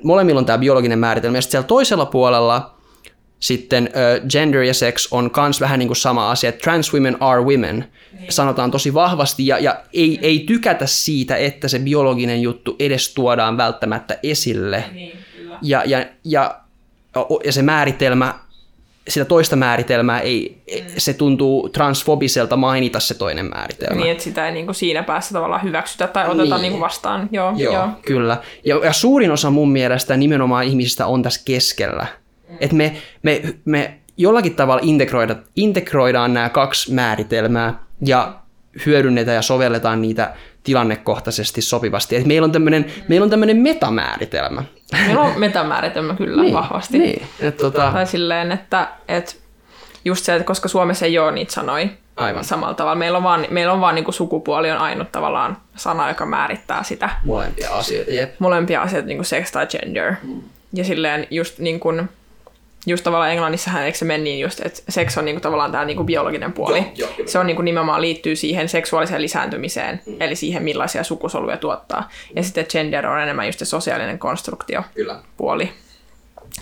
molemmilla 0.02 0.38
on 0.38 0.46
tämä 0.46 0.58
biologinen 0.58 0.98
määritelmä, 0.98 1.38
ja 1.38 1.42
sitten 1.42 1.50
siellä 1.50 1.68
toisella 1.68 2.06
puolella 2.06 2.78
sitten 3.40 3.88
uh, 3.88 4.28
gender 4.28 4.62
ja 4.62 4.74
sex 4.74 5.08
on 5.10 5.30
kans 5.30 5.60
vähän 5.60 5.78
niin 5.78 5.88
kuin 5.88 5.96
sama 5.96 6.30
asia, 6.30 6.48
että 6.48 6.60
trans 6.60 6.94
women 6.94 7.16
are 7.20 7.42
women, 7.42 7.88
niin. 8.20 8.32
sanotaan 8.32 8.70
tosi 8.70 8.94
vahvasti, 8.94 9.46
ja, 9.46 9.58
ja 9.58 9.80
ei, 9.92 10.18
ei 10.22 10.38
tykätä 10.38 10.86
siitä, 10.86 11.36
että 11.36 11.68
se 11.68 11.78
biologinen 11.78 12.42
juttu 12.42 12.76
edes 12.78 13.14
tuodaan 13.14 13.56
välttämättä 13.56 14.18
esille. 14.22 14.84
Niin, 14.92 15.18
ja, 15.62 15.82
ja, 15.86 16.06
ja, 16.24 16.60
ja 17.44 17.52
se 17.52 17.62
määritelmä, 17.62 18.34
sitä 19.08 19.24
toista 19.24 19.56
määritelmää, 19.56 20.20
ei, 20.20 20.62
mm. 20.74 20.86
se 20.98 21.14
tuntuu 21.14 21.68
transfobiselta 21.68 22.56
mainita 22.56 23.00
se 23.00 23.14
toinen 23.14 23.46
määritelmä. 23.46 24.00
Niin, 24.00 24.12
että 24.12 24.24
sitä 24.24 24.46
ei 24.46 24.52
niin 24.52 24.64
kuin 24.64 24.74
siinä 24.74 25.02
päässä 25.02 25.34
tavallaan 25.34 25.62
hyväksytä 25.62 26.06
tai 26.06 26.28
oteta 26.28 26.42
niin. 26.42 26.62
Niin 26.62 26.72
kuin 26.72 26.80
vastaan. 26.80 27.28
Joo, 27.32 27.52
joo, 27.56 27.72
joo. 27.72 27.88
kyllä. 28.06 28.36
Ja, 28.64 28.80
ja 28.84 28.92
suurin 28.92 29.30
osa 29.30 29.50
mun 29.50 29.72
mielestä 29.72 30.16
nimenomaan 30.16 30.64
ihmisistä 30.64 31.06
on 31.06 31.22
tässä 31.22 31.42
keskellä. 31.44 32.06
Mm. 32.48 32.56
Että 32.60 32.76
me, 32.76 32.96
me, 33.22 33.42
me 33.64 33.98
jollakin 34.16 34.54
tavalla 34.54 34.82
integroida, 34.84 35.36
integroidaan 35.56 36.34
nämä 36.34 36.48
kaksi 36.48 36.94
määritelmää 36.94 37.82
ja 38.06 38.34
hyödynnetään 38.86 39.34
ja 39.34 39.42
sovelletaan 39.42 40.02
niitä 40.02 40.34
tilannekohtaisesti 40.64 41.62
sopivasti. 41.62 42.16
Et 42.16 42.26
meillä 42.26 42.44
on 42.44 42.52
tämmöinen 42.52 42.82
mm. 42.82 43.02
meillä 43.08 43.24
on 43.24 43.56
metamääritelmä. 43.56 44.62
Meillä 45.06 45.22
on 45.22 45.40
metamääritelmä 45.40 46.14
kyllä 46.14 46.42
niin, 46.42 46.54
vahvasti. 46.54 46.98
Niin, 46.98 47.26
et, 47.40 47.56
tota... 47.56 47.92
Tai 47.92 48.06
silleen, 48.06 48.52
että, 48.52 48.88
että 49.08 49.32
just 50.04 50.24
se, 50.24 50.34
että 50.34 50.46
koska 50.46 50.68
Suomessa 50.68 51.06
ei 51.06 51.18
ole 51.18 51.32
niitä 51.32 51.52
sanoja 51.52 51.88
Aivan. 52.16 52.44
samalla 52.44 52.74
tavalla. 52.74 52.98
Meillä 52.98 53.18
on 53.18 53.24
vaan, 53.24 53.46
meillä 53.50 53.72
on 53.72 53.80
vaan 53.80 53.94
niin 53.94 54.04
kuin 54.04 54.14
sukupuoli 54.14 54.70
on 54.70 54.78
ainut 54.78 55.12
tavallaan 55.12 55.56
sana, 55.76 56.08
joka 56.08 56.26
määrittää 56.26 56.82
sitä. 56.82 57.10
Molempia 57.24 57.70
asioita, 57.74 58.10
jep. 58.10 58.34
Molempia 58.38 58.82
asioita, 58.82 59.08
niin 59.08 59.18
kuin 59.18 59.26
sex 59.26 59.52
tai 59.52 59.66
gender. 59.66 60.14
Mm. 60.22 60.42
Ja 60.72 60.84
silleen 60.84 61.26
just 61.30 61.58
niin 61.58 61.80
kuin, 61.80 62.08
just 62.90 63.04
tavallaan 63.04 63.30
Englannissahan 63.30 63.82
eikö 63.82 63.98
se 63.98 64.04
meni 64.04 64.24
niin 64.24 64.40
just, 64.40 64.60
että 64.60 64.82
seks 64.88 65.18
on 65.18 65.24
niinku 65.24 65.40
tavallaan 65.40 65.72
tämä 65.72 65.84
niinku 65.84 66.04
biologinen 66.04 66.52
puoli. 66.52 66.86
Joo, 66.94 67.10
joo, 67.18 67.28
se 67.28 67.38
on 67.38 67.46
niinku 67.46 67.62
nimenomaan 67.62 68.00
liittyy 68.00 68.36
siihen 68.36 68.68
seksuaaliseen 68.68 69.22
lisääntymiseen, 69.22 70.00
mm. 70.06 70.16
eli 70.20 70.36
siihen 70.36 70.62
millaisia 70.62 71.04
sukusoluja 71.04 71.56
tuottaa. 71.56 72.08
Ja 72.36 72.42
sitten 72.42 72.66
gender 72.70 73.06
on 73.06 73.20
enemmän 73.20 73.46
just 73.46 73.58
se 73.58 73.64
sosiaalinen 73.64 74.18
konstruktio 74.18 74.82
Kyllä. 74.94 75.22
puoli. 75.36 75.72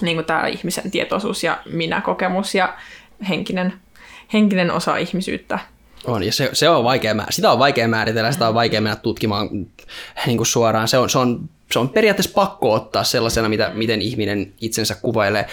Niin 0.01 0.16
kuin 0.16 0.27
tämä 0.27 0.47
ihmisen 0.47 0.91
tietoisuus 0.91 1.45
ja 1.45 1.59
minä-kokemus 1.72 2.55
ja 2.55 2.74
henkinen, 3.29 3.72
henkinen 4.33 4.70
osa 4.70 4.97
ihmisyyttä. 4.97 5.59
On, 6.07 6.22
ja 6.22 6.33
se, 6.33 6.51
se 6.53 6.68
on 6.68 6.85
vaikea, 6.85 7.14
sitä 7.31 7.53
on 7.53 7.59
vaikea 7.59 7.89
määritellä, 7.89 8.33
sitä 8.33 8.49
on 8.49 8.55
vaikea 8.55 8.81
mennä 8.81 8.97
tutkimaan 8.97 9.49
niin 10.27 10.37
kuin 10.37 10.47
suoraan. 10.47 10.89
Se 10.89 10.99
on, 10.99 11.11
se 11.11 11.18
on 11.18 11.49
se 11.73 11.79
on 11.79 11.89
periaatteessa 11.89 12.33
pakko 12.35 12.73
ottaa 12.73 13.05
sellaisena, 13.05 13.49
mitä, 13.49 13.71
miten 13.75 14.03
ihminen 14.03 14.53
itsensä 14.61 14.95
kuvailee. 14.95 15.47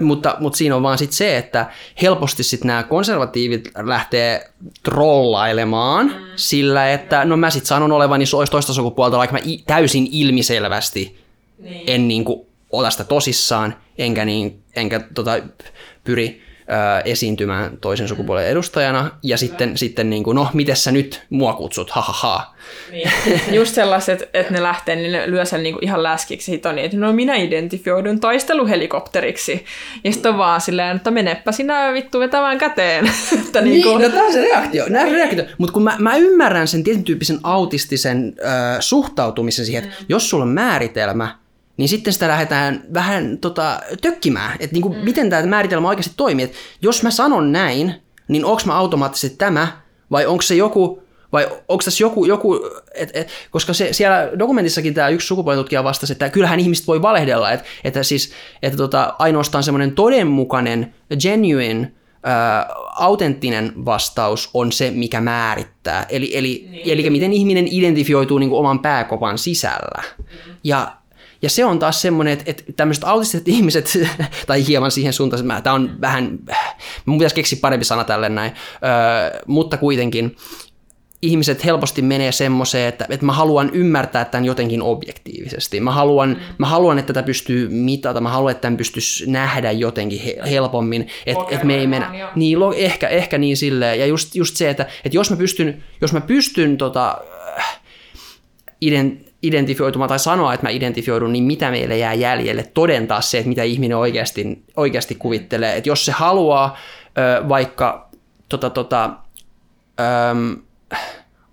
Mutta, 0.00 0.36
mutta 0.40 0.56
siinä 0.56 0.76
on 0.76 0.82
vaan 0.82 0.98
sit 0.98 1.12
se, 1.12 1.36
että 1.36 1.70
helposti 2.02 2.42
sit 2.42 2.64
nämä 2.64 2.82
konservatiivit 2.82 3.70
lähtee 3.76 4.50
trollailemaan 4.82 6.06
mm. 6.06 6.24
sillä, 6.36 6.92
että 6.92 7.24
no 7.24 7.36
mä 7.36 7.50
sit 7.50 7.66
sanon 7.66 7.92
olevani 7.92 8.24
toista 8.50 8.72
sukupuolta, 8.72 9.18
vaikka 9.18 9.36
mä 9.36 9.42
täysin 9.66 10.08
ilmiselvästi 10.12 11.18
niin. 11.58 11.82
en 11.86 12.08
niin 12.08 12.24
kuin, 12.24 12.46
ota 12.70 12.90
sitä 12.90 13.04
tosissaan, 13.04 13.76
enkä, 13.98 14.24
niin, 14.24 14.62
enkä 14.76 15.00
tota, 15.14 15.38
pyri 16.04 16.47
esiintymään 17.04 17.78
toisen 17.80 18.08
sukupuolen 18.08 18.46
edustajana, 18.46 19.10
ja 19.22 19.38
sitten, 19.38 19.78
sitten 19.78 20.10
niin 20.10 20.24
kuin, 20.24 20.34
no, 20.34 20.48
miten 20.54 20.76
sä 20.76 20.92
nyt 20.92 21.22
mua 21.30 21.52
kutsut, 21.52 21.90
ha 21.90 22.00
ha 22.00 22.12
ha. 22.12 22.54
Niin. 22.90 23.10
Just 23.58 23.74
sellaiset, 23.74 24.30
että 24.34 24.52
ne 24.52 24.62
lähtee, 24.62 24.96
niin 24.96 25.12
ne 25.12 25.30
lyö 25.30 25.44
sen 25.44 25.62
niin 25.62 25.74
kuin 25.74 25.84
ihan 25.84 26.02
läskiksi, 26.02 26.52
sitten 26.52 26.70
on 26.70 26.76
niin, 26.76 26.84
että 26.84 26.96
no 26.96 27.12
minä 27.12 27.34
identifioidun 27.36 28.20
taisteluhelikopteriksi, 28.20 29.64
ja 30.04 30.12
sitten 30.12 30.32
on 30.32 30.38
vaan 30.38 30.60
silleen, 30.60 30.96
että 30.96 31.10
menepä 31.10 31.52
sinä 31.52 31.92
vittu 31.92 32.20
vetämään 32.20 32.58
käteen. 32.58 33.10
että 33.46 33.60
niin, 33.60 33.82
kuin... 33.82 34.02
no 34.02 34.08
tämä 34.08 34.26
on 34.26 34.32
se 34.32 34.42
reaktio, 34.42 34.84
nämä 34.88 35.12
reaktio. 35.12 35.44
mutta 35.58 35.72
kun 35.72 35.82
mä, 35.82 35.96
mä 35.98 36.16
ymmärrän 36.16 36.68
sen 36.68 36.84
tietyn 36.84 37.04
tyyppisen 37.04 37.38
autistisen 37.42 38.34
äh, 38.44 38.76
suhtautumisen 38.80 39.66
siihen, 39.66 39.84
että 39.84 39.96
mm. 40.00 40.06
jos 40.08 40.30
sulla 40.30 40.44
on 40.44 40.50
määritelmä, 40.50 41.38
niin 41.78 41.88
sitten 41.88 42.12
sitä 42.12 42.28
lähdetään 42.28 42.82
vähän 42.94 43.38
tota, 43.38 43.80
tökkimään, 44.00 44.56
että 44.60 44.74
niinku, 44.74 44.88
mm. 44.88 44.96
miten 45.04 45.30
tämä 45.30 45.46
määritelmä 45.46 45.88
oikeasti 45.88 46.14
toimii. 46.16 46.44
Et 46.44 46.54
jos 46.82 47.02
mä 47.02 47.10
sanon 47.10 47.52
näin, 47.52 47.94
niin 48.28 48.44
onko 48.44 48.62
mä 48.66 48.76
automaattisesti 48.76 49.36
tämä, 49.36 49.82
vai 50.10 50.26
onko 50.26 50.42
se 50.42 50.54
joku, 50.54 51.02
vai 51.32 51.48
onko 51.68 51.84
tässä 51.84 52.04
joku, 52.04 52.24
joku 52.24 52.60
et, 52.94 53.10
et, 53.14 53.28
koska 53.50 53.72
se, 53.72 53.92
siellä 53.92 54.30
dokumentissakin 54.38 54.94
tämä 54.94 55.08
yksi 55.08 55.26
sukupuolitutkija 55.26 55.84
vastasi, 55.84 56.12
että 56.12 56.28
kyllähän 56.28 56.60
ihmiset 56.60 56.86
voi 56.86 57.02
valehdella, 57.02 57.52
että, 57.52 57.66
että, 57.84 58.02
siis, 58.02 58.32
että 58.62 58.76
tota, 58.76 59.14
ainoastaan 59.18 59.64
semmoinen 59.64 59.92
todenmukainen, 59.92 60.94
genuine, 61.20 61.92
ää, 62.22 62.68
autenttinen 62.96 63.72
vastaus 63.84 64.50
on 64.54 64.72
se, 64.72 64.90
mikä 64.90 65.20
määrittää. 65.20 66.06
Eli, 66.08 66.36
eli, 66.36 66.68
niin. 66.70 66.90
eli 66.90 67.10
miten 67.10 67.32
ihminen 67.32 67.68
identifioituu 67.70 68.38
niin 68.38 68.50
kuin 68.50 68.58
oman 68.58 68.78
pääkopan 68.78 69.38
sisällä. 69.38 70.02
Mm. 70.18 70.24
Ja 70.64 70.98
ja 71.42 71.50
se 71.50 71.64
on 71.64 71.78
taas 71.78 72.02
semmoinen, 72.02 72.32
että, 72.32 72.44
että 72.46 72.62
tämmöiset 72.76 73.04
autistiset 73.04 73.48
ihmiset, 73.58 73.98
tai 74.46 74.66
hieman 74.66 74.90
siihen 74.90 75.12
suuntaan, 75.12 75.40
että 75.40 75.60
tämä 75.60 75.74
on 75.74 76.00
vähän, 76.00 76.38
mun 77.06 77.18
pitäisi 77.18 77.34
keksiä 77.34 77.58
parempi 77.62 77.84
sana 77.84 78.04
tälle 78.04 78.28
näin, 78.28 78.52
öö, 78.52 79.40
mutta 79.46 79.76
kuitenkin, 79.76 80.36
ihmiset 81.22 81.64
helposti 81.64 82.02
menee 82.02 82.32
semmoiseen, 82.32 82.88
että, 82.88 83.06
että 83.08 83.26
mä 83.26 83.32
haluan 83.32 83.70
ymmärtää 83.72 84.24
tämän 84.24 84.44
jotenkin 84.44 84.82
objektiivisesti. 84.82 85.80
Mä 85.80 85.92
haluan, 85.92 86.28
mm. 86.28 86.54
mä 86.58 86.66
haluan, 86.66 86.98
että 86.98 87.12
tätä 87.12 87.26
pystyy 87.26 87.68
mitata, 87.68 88.20
mä 88.20 88.28
haluan, 88.28 88.50
että 88.50 88.60
tämän 88.60 88.76
pystyisi 88.76 89.30
nähdä 89.30 89.70
jotenkin 89.70 90.20
helpommin, 90.50 91.08
että 91.26 91.44
et 91.50 91.64
me 91.64 91.74
ei 91.74 91.86
mennä. 91.86 92.30
Niin, 92.34 92.58
ehkä, 92.76 93.08
ehkä 93.08 93.38
niin 93.38 93.56
silleen. 93.56 93.98
Ja 93.98 94.06
just, 94.06 94.34
just 94.34 94.56
se, 94.56 94.70
että, 94.70 94.86
että 95.04 95.16
jos 95.16 95.30
mä 95.30 95.36
pystyn, 95.36 95.84
jos 96.00 96.12
mä 96.12 96.20
pystyn 96.20 96.76
tota, 96.76 97.18
ident, 98.80 99.27
identifioitumaan 99.42 100.08
tai 100.08 100.18
sanoa, 100.18 100.54
että 100.54 100.66
mä 100.66 100.70
identifioidun, 100.70 101.32
niin 101.32 101.44
mitä 101.44 101.70
meille 101.70 101.98
jää 101.98 102.14
jäljelle, 102.14 102.62
todentaa 102.74 103.20
se, 103.20 103.38
että 103.38 103.48
mitä 103.48 103.62
ihminen 103.62 103.96
oikeasti, 103.96 104.64
oikeasti 104.76 105.14
kuvittelee. 105.14 105.76
Että 105.76 105.90
jos 105.90 106.04
se 106.04 106.12
haluaa 106.12 106.76
vaikka 107.48 108.08
tota, 108.48 108.70
tota, 108.70 109.10
ö, 110.00 110.04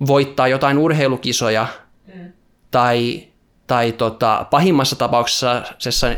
voittaa 0.08 0.48
jotain 0.48 0.78
urheilukisoja 0.78 1.68
mm. 2.16 2.32
tai, 2.72 3.24
tai 3.68 3.92
tota, 3.92 4.46
pahimmassa 4.52 4.96
tapauksessa 4.96 6.10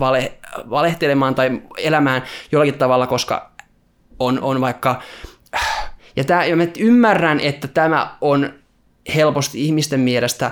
vale, 0.00 0.32
valehtelemaan 0.70 1.34
tai 1.34 1.62
elämään 1.78 2.22
jollakin 2.52 2.78
tavalla, 2.78 3.06
koska 3.06 3.50
on, 4.18 4.40
on 4.42 4.60
vaikka... 4.60 5.02
Ja, 6.16 6.24
tää, 6.24 6.44
ja 6.44 6.56
mä 6.56 6.66
ymmärrän, 6.78 7.40
että 7.40 7.68
tämä 7.68 8.16
on 8.20 8.52
helposti 9.14 9.64
ihmisten 9.64 10.00
mielestä 10.00 10.50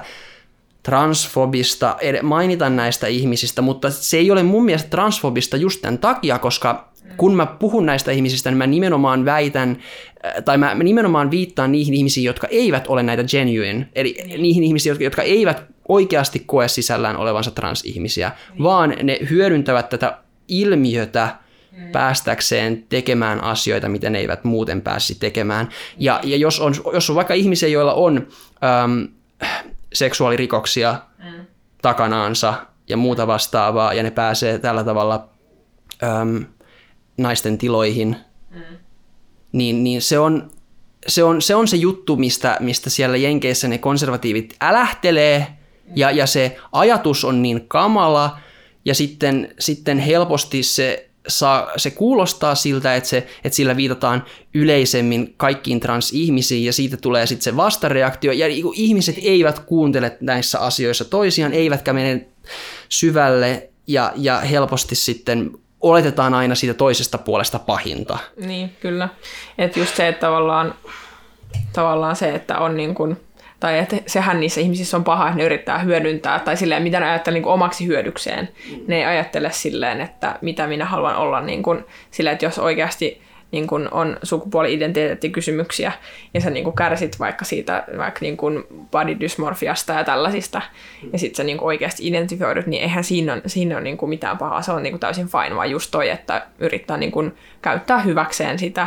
transfobista 0.83 1.97
mainita 2.23 2.71
näistä 2.71 3.07
ihmisistä, 3.07 3.63
mutta 3.63 3.91
se 3.91 4.17
ei 4.17 4.31
ole 4.31 4.43
mun 4.43 4.65
mielestä 4.65 4.91
transfobista 4.91 5.57
just 5.57 5.83
tämän 5.83 5.99
takia, 5.99 6.39
koska 6.39 6.91
kun 7.17 7.35
mä 7.35 7.47
puhun 7.47 7.87
näistä 7.87 8.11
ihmisistä, 8.11 8.51
niin 8.51 8.59
mä 8.59 8.67
nimenomaan 8.67 9.25
väitän, 9.25 9.79
äh, 10.27 10.45
tai 10.45 10.59
mä 10.59 10.75
nimenomaan 10.75 11.31
viittaan 11.31 11.73
niihin 11.73 11.95
ihmisiin, 11.95 12.25
jotka 12.25 12.47
eivät 12.47 12.87
ole 12.87 13.03
näitä 13.03 13.25
genuine, 13.25 13.89
eli 13.95 14.17
niin. 14.27 14.43
niihin 14.43 14.65
ihmisiin, 14.65 14.91
jotka, 14.91 15.05
jotka 15.05 15.23
eivät 15.23 15.63
oikeasti 15.89 16.43
koe 16.47 16.69
sisällään 16.69 17.17
olevansa 17.17 17.51
transihmisiä, 17.51 18.33
niin. 18.51 18.63
vaan 18.63 18.95
ne 19.03 19.19
hyödyntävät 19.31 19.89
tätä 19.89 20.19
ilmiötä 20.49 21.37
mm. 21.77 21.93
päästäkseen 21.93 22.85
tekemään 22.89 23.45
asioita, 23.45 23.89
mitä 23.89 24.11
ne 24.11 24.19
eivät 24.19 24.45
muuten 24.45 24.81
pääsisi 24.81 25.21
tekemään. 25.21 25.69
Ja, 25.99 26.21
ja 26.25 26.37
jos, 26.37 26.61
on, 26.61 26.75
jos 26.93 27.11
on 27.11 27.17
vaikka 27.17 27.35
ihmisiä, 27.35 27.69
joilla 27.69 27.95
on 27.95 28.27
äm, 28.85 29.09
seksuaalirikoksia 29.93 31.01
mm. 31.19 31.47
takanaansa 31.83 32.55
ja 32.89 32.97
muuta 32.97 33.27
vastaavaa, 33.27 33.95
ja 33.95 34.03
ne 34.03 34.11
pääsee 34.11 34.59
tällä 34.59 34.85
tavalla 34.85 35.29
äm, 36.03 36.45
naisten 37.17 37.59
tiloihin, 37.59 38.17
mm. 38.51 38.61
niin, 39.53 39.85
niin 39.85 40.03
se, 40.03 40.19
on, 40.19 40.51
se, 41.07 41.25
on, 41.25 41.43
se 41.43 41.55
on 41.55 41.69
se 41.69 41.77
juttu, 41.77 42.17
mistä, 42.17 42.57
mistä 42.61 42.91
siellä 42.91 43.17
Jenkeissä 43.17 43.69
ne 43.69 43.79
konservatiivit 43.79 44.57
älähtelee, 44.61 45.47
mm. 45.49 45.93
ja, 45.97 46.11
ja 46.11 46.27
se 46.27 46.57
ajatus 46.73 47.25
on 47.25 47.43
niin 47.43 47.69
kamala, 47.69 48.39
ja 48.85 48.95
sitten, 48.95 49.55
sitten 49.59 49.99
helposti 49.99 50.63
se, 50.63 51.10
saa, 51.31 51.69
se 51.77 51.91
kuulostaa 51.91 52.55
siltä, 52.55 52.95
että, 52.95 53.09
se, 53.09 53.27
että 53.45 53.57
sillä 53.57 53.77
viitataan 53.77 54.25
yleisemmin 54.55 55.35
kaikkiin 55.37 55.81
transihmisiin, 55.81 56.65
ja 56.65 56.73
siitä 56.73 56.97
tulee 56.97 57.27
sitten 57.27 57.45
se 57.45 57.57
vastareaktio, 57.57 58.33
ja 58.33 58.49
niinku 58.49 58.73
ihmiset 58.77 59.17
eivät 59.23 59.59
kuuntele 59.59 60.17
näissä 60.21 60.59
asioissa 60.59 61.05
toisiaan, 61.05 61.53
eivätkä 61.53 61.93
mene 61.93 62.27
syvälle, 62.89 63.71
ja, 63.87 64.13
ja 64.17 64.41
helposti 64.41 64.95
sitten 64.95 65.51
oletetaan 65.81 66.35
aina 66.35 66.55
siitä 66.55 66.75
toisesta 66.75 67.19
puolesta 67.19 67.59
pahinta. 67.59 68.19
Niin, 68.37 68.77
kyllä. 68.81 69.09
Että 69.59 69.79
just 69.79 69.97
se, 69.97 70.09
että 70.09 70.27
tavallaan, 70.27 70.75
tavallaan 71.73 72.17
se, 72.17 72.35
että 72.35 72.59
on 72.59 72.77
niin 72.77 72.95
kuin, 72.95 73.17
tai 73.61 73.79
että 73.79 73.97
sehän 74.07 74.41
niissä 74.41 74.61
ihmisissä 74.61 74.97
on 74.97 75.05
paha, 75.05 75.27
että 75.27 75.39
ne 75.39 75.45
yrittää 75.45 75.79
hyödyntää, 75.79 76.39
tai 76.39 76.57
silleen, 76.57 76.83
mitä 76.83 77.01
ne 77.01 77.11
ajattelee 77.11 77.41
niin 77.41 77.49
omaksi 77.49 77.87
hyödykseen. 77.87 78.49
Ne 78.87 78.97
ei 78.97 79.05
ajattele 79.05 79.51
silleen, 79.53 80.01
että 80.01 80.39
mitä 80.41 80.67
minä 80.67 80.85
haluan 80.85 81.17
olla, 81.17 81.41
niin 81.41 81.63
kuin, 81.63 81.85
silleen, 82.11 82.33
että 82.33 82.47
jos 82.47 82.59
oikeasti 82.59 83.23
niin 83.51 83.67
kun 83.67 83.89
on 83.91 84.17
sukupuoli-identiteettikysymyksiä 84.23 85.93
ja 86.35 86.41
sä 86.41 86.51
niin 86.51 86.65
kun 86.65 86.77
kärsit 86.77 87.19
vaikka 87.19 87.45
siitä 87.45 87.85
vaikka 87.99 88.19
niin 88.21 88.37
kun 88.37 88.67
body 88.91 89.21
dysmorfiasta 89.21 89.93
ja 89.93 90.05
tällaisista 90.05 90.63
ja 91.13 91.19
sit 91.19 91.35
sä 91.35 91.45
niin 91.45 91.61
oikeasti 91.61 92.09
identifioidut, 92.09 92.67
niin 92.67 92.83
eihän 92.83 93.05
siinä 93.05 93.33
ole, 93.33 93.43
siinä 93.47 93.75
ole 93.75 93.85
niin 93.85 93.99
mitään 94.07 94.39
pahaa, 94.39 94.63
se 94.63 94.73
on 94.73 94.83
niin 94.83 95.01
täysin 95.01 95.29
fine, 95.29 95.57
vaan 95.57 95.71
just 95.71 95.91
toi, 95.91 96.09
että 96.09 96.47
yrittää 96.59 96.97
niin 96.97 97.13
kun 97.13 97.35
käyttää 97.63 97.99
hyväkseen 97.99 98.59
sitä 98.59 98.87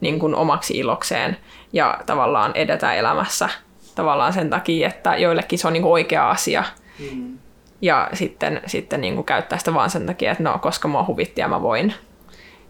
niin 0.00 0.18
kun 0.18 0.34
omaksi 0.34 0.78
ilokseen 0.78 1.36
ja 1.72 1.98
tavallaan 2.06 2.52
edetä 2.54 2.94
elämässä 2.94 3.48
tavallaan 3.94 4.32
sen 4.32 4.50
takia, 4.50 4.88
että 4.88 5.16
joillekin 5.16 5.58
se 5.58 5.66
on 5.66 5.72
niin 5.72 5.84
oikea 5.84 6.30
asia. 6.30 6.64
Mm. 7.12 7.38
Ja 7.82 8.08
sitten, 8.12 8.60
sitten 8.66 9.00
niin 9.00 9.24
käyttää 9.24 9.58
sitä 9.58 9.74
vaan 9.74 9.90
sen 9.90 10.06
takia, 10.06 10.32
että 10.32 10.42
no, 10.42 10.58
koska 10.58 10.88
mua 10.88 11.04
huvitti 11.06 11.40
ja 11.40 11.48
mä 11.48 11.62
voin 11.62 11.94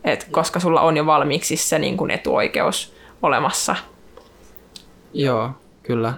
et 0.04 0.28
koska 0.30 0.60
sulla 0.60 0.80
on 0.80 0.96
jo 0.96 1.06
valmiiksi 1.06 1.56
se 1.56 1.78
niin 1.78 1.96
kuin 1.96 2.10
etuoikeus 2.10 2.94
olemassa. 3.22 3.76
Joo, 5.14 5.50
kyllä. 5.82 6.14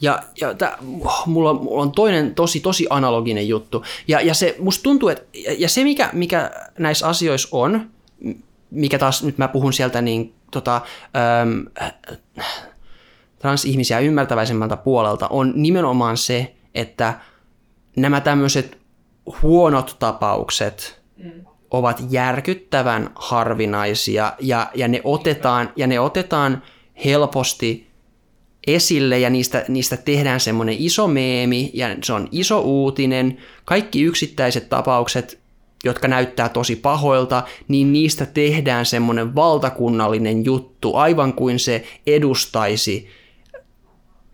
Ja, 0.00 0.22
ja 0.40 0.54
tää, 0.54 0.78
mulla, 1.26 1.50
on, 1.50 1.62
mulla 1.62 1.82
on 1.82 1.92
toinen 1.92 2.34
tosi, 2.34 2.60
tosi 2.60 2.86
analoginen 2.90 3.48
juttu. 3.48 3.84
Ja, 4.08 4.20
ja 4.20 4.34
se 4.34 4.56
musta 4.58 4.82
tuntuu, 4.82 5.08
että 5.08 5.24
ja 5.58 5.68
se 5.68 5.84
mikä, 5.84 6.10
mikä 6.12 6.50
näissä 6.78 7.08
asioissa 7.08 7.48
on, 7.52 7.90
mikä 8.70 8.98
taas 8.98 9.22
nyt 9.22 9.38
mä 9.38 9.48
puhun 9.48 9.72
sieltä 9.72 10.02
niin 10.02 10.34
tota, 10.50 10.80
äm, 11.42 11.66
transihmisiä 13.38 13.98
ymmärtäväisemmältä 13.98 14.76
puolelta, 14.76 15.28
on 15.28 15.52
nimenomaan 15.56 16.16
se, 16.16 16.54
että 16.74 17.20
nämä 17.96 18.20
tämmöiset 18.20 18.78
huonot 19.42 19.96
tapaukset, 19.98 21.02
mm 21.16 21.46
ovat 21.70 22.02
järkyttävän 22.10 23.10
harvinaisia 23.14 24.32
ja, 24.40 24.70
ja, 24.74 24.88
ne, 24.88 25.00
otetaan, 25.04 25.72
ja 25.76 25.86
ne 25.86 26.00
otetaan 26.00 26.62
helposti 27.04 27.86
esille 28.66 29.18
ja 29.18 29.30
niistä, 29.30 29.64
niistä 29.68 29.96
tehdään 29.96 30.40
semmoinen 30.40 30.76
iso 30.78 31.08
meemi 31.08 31.70
ja 31.74 31.96
se 32.02 32.12
on 32.12 32.28
iso 32.32 32.60
uutinen. 32.60 33.38
Kaikki 33.64 34.02
yksittäiset 34.02 34.68
tapaukset, 34.68 35.40
jotka 35.84 36.08
näyttää 36.08 36.48
tosi 36.48 36.76
pahoilta, 36.76 37.42
niin 37.68 37.92
niistä 37.92 38.26
tehdään 38.26 38.86
semmoinen 38.86 39.34
valtakunnallinen 39.34 40.44
juttu, 40.44 40.94
aivan 40.94 41.32
kuin 41.32 41.58
se 41.58 41.84
edustaisi 42.06 43.08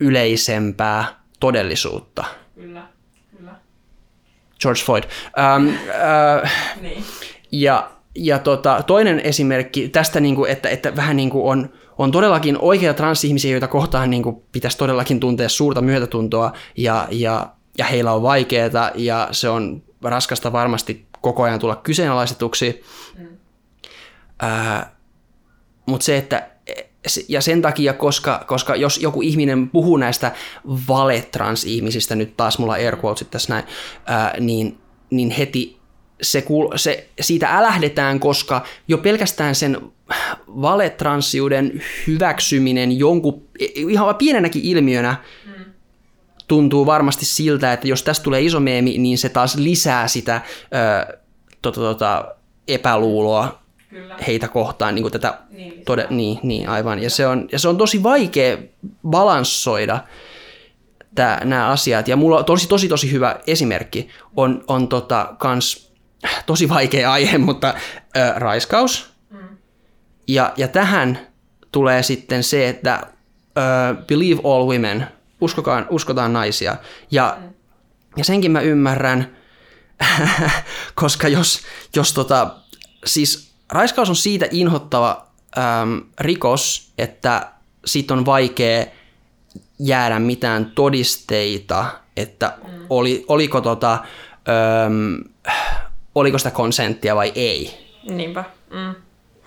yleisempää 0.02 1.04
todellisuutta. 1.40 2.24
Kyllä, 2.54 2.86
kyllä. 3.36 3.52
George 4.60 4.80
Floyd. 4.84 5.04
Ähm, 5.38 5.68
äh, 6.44 6.52
niin. 6.80 7.04
Ja, 7.52 7.90
ja 8.14 8.38
tota, 8.38 8.82
toinen 8.86 9.20
esimerkki 9.20 9.88
tästä, 9.88 10.20
niin 10.20 10.34
kuin, 10.34 10.50
että, 10.50 10.68
että 10.68 10.96
vähän 10.96 11.16
niin 11.16 11.30
kuin 11.30 11.44
on, 11.44 11.72
on 11.98 12.12
todellakin 12.12 12.58
oikeita 12.58 12.96
transihmisiä, 12.96 13.50
joita 13.50 13.68
kohtaan 13.68 14.10
niin 14.10 14.22
kuin 14.22 14.42
pitäisi 14.52 14.78
todellakin 14.78 15.20
tuntea 15.20 15.48
suurta 15.48 15.80
myötätuntoa 15.80 16.52
ja, 16.76 17.08
ja, 17.10 17.46
ja 17.78 17.84
heillä 17.84 18.12
on 18.12 18.22
vaikeaa 18.22 18.90
ja 18.94 19.28
se 19.30 19.48
on 19.48 19.82
raskasta 20.02 20.52
varmasti 20.52 21.06
koko 21.20 21.42
ajan 21.42 21.58
tulla 21.58 21.76
kyseenalaistetuksi. 21.76 22.82
Mm. 23.18 23.26
Mutta 25.86 26.04
se, 26.04 26.16
että 26.16 26.51
ja 27.28 27.40
sen 27.40 27.62
takia, 27.62 27.92
koska, 27.92 28.44
koska 28.46 28.76
jos 28.76 28.98
joku 29.02 29.22
ihminen 29.22 29.70
puhuu 29.70 29.96
näistä 29.96 30.32
vale-transihmisistä, 30.88 32.14
nyt 32.14 32.36
taas 32.36 32.58
mulla 32.58 32.72
air 32.72 32.96
quotesit 33.04 33.30
tässä 33.30 33.52
näin, 33.52 33.64
ää, 34.06 34.34
niin, 34.40 34.78
niin 35.10 35.30
heti 35.30 35.78
se, 36.22 36.44
se, 36.76 37.08
siitä 37.20 37.56
älähdetään, 37.56 38.20
koska 38.20 38.64
jo 38.88 38.98
pelkästään 38.98 39.54
sen 39.54 39.80
valetranssiuden 40.48 41.82
hyväksyminen 42.06 42.98
jonkun 42.98 43.42
ihan 43.74 44.14
pienenäkin 44.14 44.62
ilmiönä 44.64 45.16
mm. 45.46 45.64
tuntuu 46.48 46.86
varmasti 46.86 47.24
siltä, 47.24 47.72
että 47.72 47.88
jos 47.88 48.02
tästä 48.02 48.24
tulee 48.24 48.42
iso 48.42 48.60
meemi, 48.60 48.98
niin 48.98 49.18
se 49.18 49.28
taas 49.28 49.56
lisää 49.56 50.08
sitä 50.08 50.40
ö, 51.08 51.18
tota, 51.62 51.80
tota, 51.80 52.34
epäluuloa 52.68 53.61
Kyllä. 53.92 54.16
heitä 54.26 54.48
kohtaan 54.48 54.94
niin 54.94 55.02
kuin 55.02 55.12
tätä 55.12 55.38
niin, 55.50 55.84
tode, 55.84 56.06
niin, 56.10 56.38
niin, 56.42 56.68
aivan. 56.68 57.02
Ja 57.02 57.10
se, 57.10 57.26
on, 57.26 57.48
ja 57.52 57.58
se 57.58 57.68
on 57.68 57.78
tosi 57.78 58.02
vaikea 58.02 58.58
balanssoida 59.08 60.00
nämä 61.44 61.68
asiat. 61.68 62.08
Ja 62.08 62.16
mulla 62.16 62.38
on 62.38 62.44
tosi, 62.44 62.68
tosi, 62.68 62.88
tosi 62.88 63.12
hyvä 63.12 63.36
esimerkki 63.46 64.08
on, 64.36 64.64
on 64.66 64.88
tota, 64.88 65.34
kans 65.38 65.92
tosi 66.46 66.68
vaikea 66.68 67.12
aihe, 67.12 67.38
mutta 67.38 67.74
ö, 68.16 68.32
raiskaus. 68.36 69.12
Mm. 69.30 69.38
Ja, 70.28 70.52
ja 70.56 70.68
tähän 70.68 71.18
tulee 71.72 72.02
sitten 72.02 72.42
se, 72.42 72.68
että 72.68 73.06
ö, 73.58 73.94
believe 74.06 74.40
all 74.44 74.66
women, 74.66 75.06
uskokaan, 75.40 75.86
uskotaan 75.90 76.32
naisia. 76.32 76.76
Ja, 77.10 77.36
mm. 77.40 77.48
ja 78.16 78.24
senkin 78.24 78.50
mä 78.50 78.60
ymmärrän, 78.60 79.36
koska 80.94 81.28
jos, 81.28 81.60
jos 81.96 82.12
tota, 82.12 82.54
siis 83.04 83.51
raiskaus 83.72 84.08
on 84.08 84.16
siitä 84.16 84.46
inhottava 84.50 85.26
äm, 85.58 86.02
rikos, 86.20 86.92
että 86.98 87.48
siitä 87.84 88.14
on 88.14 88.26
vaikea 88.26 88.86
jäädä 89.78 90.18
mitään 90.18 90.72
todisteita, 90.74 91.86
että 92.16 92.58
oli, 92.90 93.24
oliko, 93.28 93.60
tota, 93.60 93.98
öm, 94.84 95.24
oliko 96.14 96.38
sitä 96.38 96.50
konsenttia 96.50 97.16
vai 97.16 97.32
ei. 97.34 97.88
Niinpä. 98.08 98.44
Mm. 98.70 98.94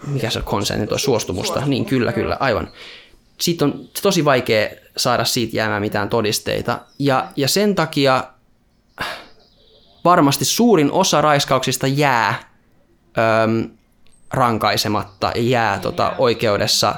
Mikä 0.07 0.29
se 0.29 0.41
konsentti 0.41 0.93
on? 0.93 0.99
Suostumusta. 0.99 1.47
Suostumus. 1.47 1.69
Niin, 1.69 1.85
kyllä, 1.85 2.13
kyllä, 2.13 2.37
aivan. 2.39 2.71
Siitä 3.37 3.65
on 3.65 3.89
tosi 4.01 4.25
vaikea 4.25 4.69
saada 4.97 5.25
siitä 5.25 5.57
jäämään 5.57 5.81
mitään 5.81 6.09
todisteita. 6.09 6.79
Ja, 6.99 7.27
ja 7.35 7.47
sen 7.47 7.75
takia 7.75 8.23
varmasti 10.05 10.45
suurin 10.45 10.91
osa 10.91 11.21
raiskauksista 11.21 11.87
jää 11.87 12.49
öm, 13.43 13.69
rankaisematta 14.35 15.31
ja 15.35 15.41
jää 15.41 15.79
tota, 15.79 16.13
oikeudessa 16.17 16.95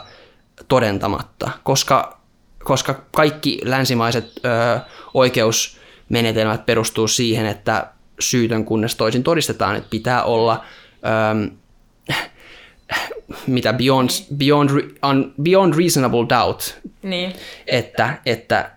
todentamatta, 0.68 1.50
koska, 1.64 2.20
koska 2.64 3.02
kaikki 3.16 3.60
länsimaiset 3.64 4.26
ö, 4.46 4.80
oikeusmenetelmät 5.14 6.66
perustuu 6.66 7.08
siihen, 7.08 7.46
että 7.46 7.88
syytön 8.20 8.66
kunnes 8.66 8.96
toisin 8.96 9.24
todistetaan, 9.24 9.76
että 9.76 9.90
pitää 9.90 10.24
olla 10.24 10.64
ö, 11.06 11.52
mitä 13.48 13.74
beyond, 13.74 14.10
beyond, 14.38 14.70
un, 15.10 15.34
beyond 15.42 15.74
reasonable 15.78 16.26
doubt, 16.30 16.62
Niin. 17.04 17.34
että, 17.68 18.18
että 18.26 18.72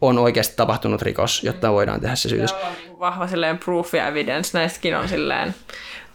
on 0.00 0.18
oikeasti 0.18 0.56
tapahtunut 0.56 1.02
rikos, 1.02 1.42
jotta 1.44 1.72
voidaan 1.72 2.00
tehdä 2.00 2.14
se 2.14 2.28
syytös. 2.28 2.54
Niinku 2.78 3.00
vahva 3.00 3.26
silleen 3.26 3.58
proof 3.58 3.94
ja 3.94 4.08
evidence. 4.08 4.58
Näistäkin 4.58 4.96
on 4.96 5.08
silleen 5.08 5.54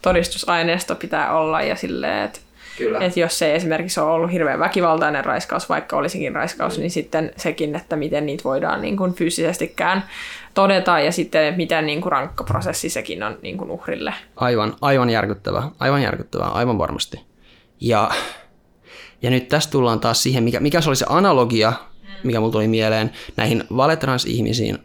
todistusaineisto 0.03 0.95
pitää 0.95 1.37
olla 1.37 1.61
ja 1.61 1.75
silleen, 1.75 2.23
että 2.23 2.39
Kyllä. 2.77 2.99
et 2.99 3.17
jos 3.17 3.39
se 3.39 3.55
esimerkiksi 3.55 3.99
on 3.99 4.07
ollut 4.07 4.31
hirveän 4.31 4.59
väkivaltainen 4.59 5.25
raiskaus, 5.25 5.69
vaikka 5.69 5.97
olisikin 5.97 6.35
raiskaus, 6.35 6.77
niin 6.77 6.91
sitten 6.91 7.31
sekin, 7.37 7.75
että 7.75 7.95
miten 7.95 8.25
niitä 8.25 8.43
voidaan 8.43 8.81
niin 8.81 8.97
kuin 8.97 9.13
fyysisestikään 9.13 10.03
todeta 10.53 10.99
ja 10.99 11.11
sitten 11.11 11.53
miten 11.57 11.85
niin 11.85 12.01
kuin 12.01 12.11
rankka 12.11 12.43
prosessi 12.43 12.89
sekin 12.89 13.23
on 13.23 13.37
niin 13.41 13.57
kuin 13.57 13.71
uhrille. 13.71 14.13
Aivan, 14.35 14.75
aivan 14.81 15.09
järkyttävää, 15.09 15.69
aivan 15.79 16.01
järkyttävää, 16.01 16.47
aivan 16.47 16.77
varmasti. 16.77 17.21
Ja, 17.79 18.11
ja 19.21 19.29
nyt 19.29 19.47
tästä 19.47 19.71
tullaan 19.71 19.99
taas 19.99 20.23
siihen, 20.23 20.43
mikä, 20.43 20.59
mikä 20.59 20.81
se 20.81 20.89
oli 20.89 20.95
se 20.95 21.05
analogia, 21.09 21.73
mikä 22.23 22.39
mulla 22.39 22.51
tuli 22.51 22.67
mieleen 22.67 23.11
näihin 23.37 23.63
valetrans-ihmisiin, 23.75 24.77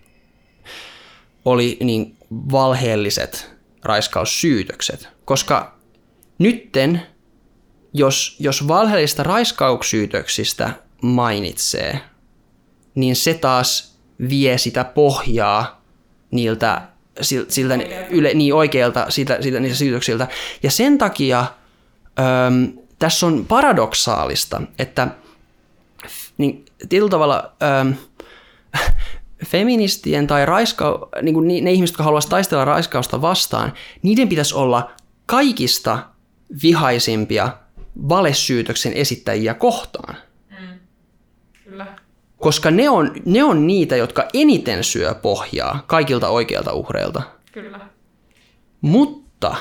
oli 1.44 1.76
niin 1.80 2.16
valheelliset 2.30 3.57
raiskaussyytökset. 3.84 5.08
Koska 5.24 5.78
nytten, 6.38 7.02
jos, 7.92 8.36
jos 8.40 8.68
valheellista 8.68 9.22
raiskaussyytöksistä 9.22 10.70
mainitsee, 11.02 12.00
niin 12.94 13.16
se 13.16 13.34
taas 13.34 13.98
vie 14.28 14.58
sitä 14.58 14.84
pohjaa 14.84 15.84
niiltä 16.30 16.82
sil- 17.28 17.48
siltä 17.48 17.74
yle, 18.10 18.34
niin 18.34 18.54
oikeilta 18.54 19.06
siltä, 19.08 19.38
siltä, 19.42 19.60
niiltä 19.60 19.76
syytöksiltä. 19.78 20.28
Ja 20.62 20.70
sen 20.70 20.98
takia 20.98 21.46
äm, 22.18 22.72
tässä 22.98 23.26
on 23.26 23.46
paradoksaalista, 23.46 24.62
että 24.78 25.08
niin, 26.38 26.64
tietyllä 26.88 27.10
tavalla 27.10 27.52
äm, 27.80 27.94
feministien 29.46 30.26
tai 30.26 30.46
raiska, 30.46 31.08
niin 31.22 31.34
kuin 31.34 31.48
ne 31.48 31.72
ihmiset, 31.72 31.92
jotka 31.92 32.02
haluaisivat 32.02 32.30
taistella 32.30 32.64
raiskausta 32.64 33.22
vastaan, 33.22 33.72
niiden 34.02 34.28
pitäisi 34.28 34.54
olla 34.54 34.90
kaikista 35.26 35.98
vihaisimpia 36.62 37.48
valesyytöksen 38.08 38.92
esittäjiä 38.92 39.54
kohtaan 39.54 40.16
Kyllä. 41.64 41.86
koska 42.38 42.70
ne 42.70 42.88
on, 42.88 43.12
ne 43.24 43.44
on 43.44 43.66
niitä, 43.66 43.96
jotka 43.96 44.28
eniten 44.34 44.84
syö 44.84 45.14
pohjaa 45.14 45.84
kaikilta 45.86 46.28
oikeilta 46.28 46.72
uhreilta. 46.72 47.22
Kyllä. 47.52 47.80
Mutta, 48.80 49.56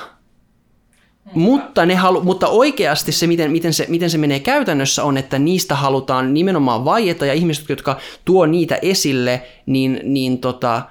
mutta, 1.34 1.86
ne 1.86 1.96
halu, 1.96 2.22
mutta 2.22 2.48
oikeasti 2.48 3.12
se 3.12 3.28
miten, 3.28 3.52
miten 3.52 3.74
se, 3.74 3.86
miten 3.90 4.10
se 4.10 4.18
menee 4.18 4.40
käytännössä, 4.40 5.04
on, 5.04 5.18
että 5.18 5.40
niistä 5.40 5.76
halutaan 5.76 6.34
nimenomaan 6.34 6.86
vaieta, 6.86 7.26
ja 7.26 7.34
ihmiset, 7.34 7.70
jotka 7.70 7.98
tuo 8.26 8.46
niitä 8.46 8.80
esille, 8.82 9.42
niin, 9.66 10.00
niin 10.04 10.38
tota, 10.38 10.82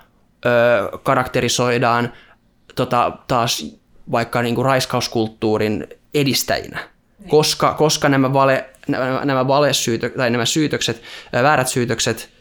ö, 0.47 0.99
karakterisoidaan 0.99 2.13
tota, 2.75 3.13
taas 3.29 3.77
vaikka 4.11 4.43
niin 4.43 4.55
kuin 4.55 4.65
raiskauskulttuurin 4.65 5.87
edistäjinä. 6.15 6.79
Koska, 7.29 7.75
koska 7.75 8.09
nämä, 8.09 8.33
vale, 8.33 8.65
nämä, 8.89 9.25
nämä, 9.25 9.49
valesyytö, 9.49 10.11
tai 10.11 10.31
nämä 10.31 10.45
syytökset, 10.45 11.03
väärät 11.33 11.69
syytökset 11.69 12.36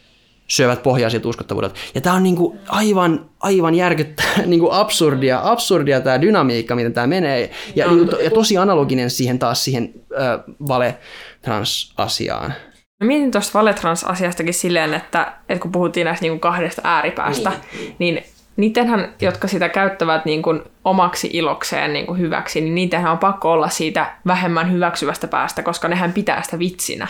syövät 0.47 0.83
pohjaa 0.83 1.09
siltä 1.09 1.27
uskottavuudelta. 1.27 1.75
Ja 1.95 2.01
tämä 2.01 2.15
on 2.15 2.23
niinku 2.23 2.57
aivan, 2.67 3.29
aivan 3.39 3.75
järkyttävää, 3.75 4.45
niinku 4.45 4.69
absurdia, 4.71 5.39
absurdia 5.43 6.01
tämä 6.01 6.21
dynamiikka, 6.21 6.75
miten 6.75 6.93
tämä 6.93 7.07
menee. 7.07 7.51
Ja, 7.75 7.87
niinku 7.87 8.05
to, 8.05 8.19
ja 8.19 8.31
tosi 8.31 8.57
analoginen 8.57 9.09
siihen 9.09 9.39
taas 9.39 9.63
siihen 9.63 9.93
äh, 10.21 10.55
vale-trans-asiaan. 10.67 12.53
Mä 13.03 13.07
mietin 13.07 13.31
tuosta 13.31 13.59
valetrans-asiastakin 13.59 14.53
silleen, 14.53 14.93
että, 14.93 15.33
että 15.49 15.61
kun 15.61 15.71
puhuttiin 15.71 16.05
näistä 16.05 16.23
niin 16.23 16.31
kuin 16.31 16.39
kahdesta 16.39 16.81
ääripäästä, 16.83 17.49
niin, 17.49 17.95
niin 17.99 18.23
niidenhän, 18.57 19.13
jotka 19.21 19.47
sitä 19.47 19.69
käyttävät 19.69 20.25
niin 20.25 20.41
kuin 20.41 20.61
omaksi 20.83 21.29
ilokseen 21.33 21.93
niin 21.93 22.05
kuin 22.05 22.19
hyväksi, 22.19 22.61
niin 22.61 22.75
niidenhän 22.75 23.11
on 23.11 23.17
pakko 23.17 23.51
olla 23.51 23.69
siitä 23.69 24.15
vähemmän 24.27 24.71
hyväksyvästä 24.71 25.27
päästä, 25.27 25.63
koska 25.63 25.87
nehän 25.87 26.13
pitää 26.13 26.41
sitä 26.41 26.59
vitsinä. 26.59 27.07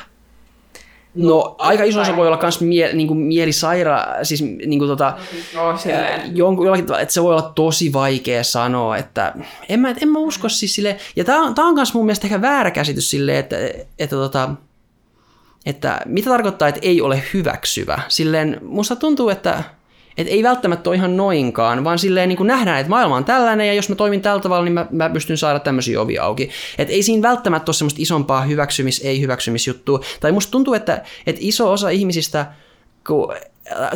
No 1.16 1.56
aika 1.58 1.84
iso 1.84 2.02
osa 2.02 2.16
voi 2.16 2.28
olla 2.28 2.40
myös 2.42 2.62
mie, 2.62 2.94
niinku 2.94 3.14
mielisaira, 3.14 4.06
siis 4.24 4.42
niinku 4.42 4.88
tota, 4.88 5.14
Joo, 5.54 5.78
silleen. 5.78 6.38
jonkun, 6.38 6.66
jollakin 6.66 6.86
tavalla, 6.86 7.02
että 7.02 7.14
se 7.14 7.24
voi 7.24 7.34
olla 7.34 7.52
tosi 7.56 7.94
vaikea 7.94 8.44
sanoa, 8.44 8.98
että 8.98 9.34
en 9.70 9.80
mä, 9.80 9.96
en 10.02 10.10
mä 10.10 10.20
usko 10.20 10.50
siis 10.50 10.76
sille 10.76 10.98
ja 11.16 11.24
tämä 11.24 11.44
on, 11.44 11.56
tää 11.56 11.66
on 11.66 11.74
myös 11.74 11.94
mun 11.94 12.06
mielestä 12.06 12.28
ehkä 12.28 12.42
väärä 12.42 12.72
käsitys 12.72 13.10
silleen, 13.10 13.38
että, 13.38 13.56
että, 14.00 14.16
tota, 14.16 14.50
että 15.66 16.02
mitä 16.06 16.30
tarkoittaa, 16.30 16.68
että 16.68 16.82
ei 16.84 17.02
ole 17.02 17.24
hyväksyvä. 17.34 18.00
Silleen 18.08 18.58
musta 18.62 18.96
tuntuu, 18.96 19.30
että, 19.30 19.64
että 20.18 20.34
ei 20.34 20.44
välttämättä 20.44 20.90
ole 20.90 20.96
ihan 20.96 21.18
noinkaan, 21.18 21.84
vaan 21.84 22.00
silleen 22.00 22.30
niin 22.30 22.38
kuin 22.38 22.48
nähdään, 22.48 22.80
että 22.80 22.90
maailma 22.90 23.16
on 23.16 23.26
tällainen 23.26 23.68
ja 23.68 23.74
jos 23.74 23.90
mä 23.90 23.96
toimin 23.96 24.22
tällä 24.22 24.42
tavalla, 24.42 24.66
niin 24.66 24.74
mä, 24.74 24.86
mä 24.92 25.10
pystyn 25.10 25.38
saada 25.38 25.60
tämmöisiä 25.60 26.02
ovia 26.02 26.24
auki. 26.24 26.50
Että 26.78 26.94
ei 26.94 27.04
siinä 27.04 27.30
välttämättä 27.30 27.70
ole 27.70 27.76
semmoista 27.76 28.02
isompaa 28.02 28.42
hyväksymis, 28.42 29.02
ei 29.04 29.22
hyväksymisjuttua. 29.22 30.00
Tai 30.20 30.32
musta 30.32 30.52
tuntuu, 30.52 30.74
että, 30.74 31.04
että 31.28 31.42
iso 31.44 31.72
osa 31.72 31.90
ihmisistä, 31.90 32.46
kun, 33.08 33.34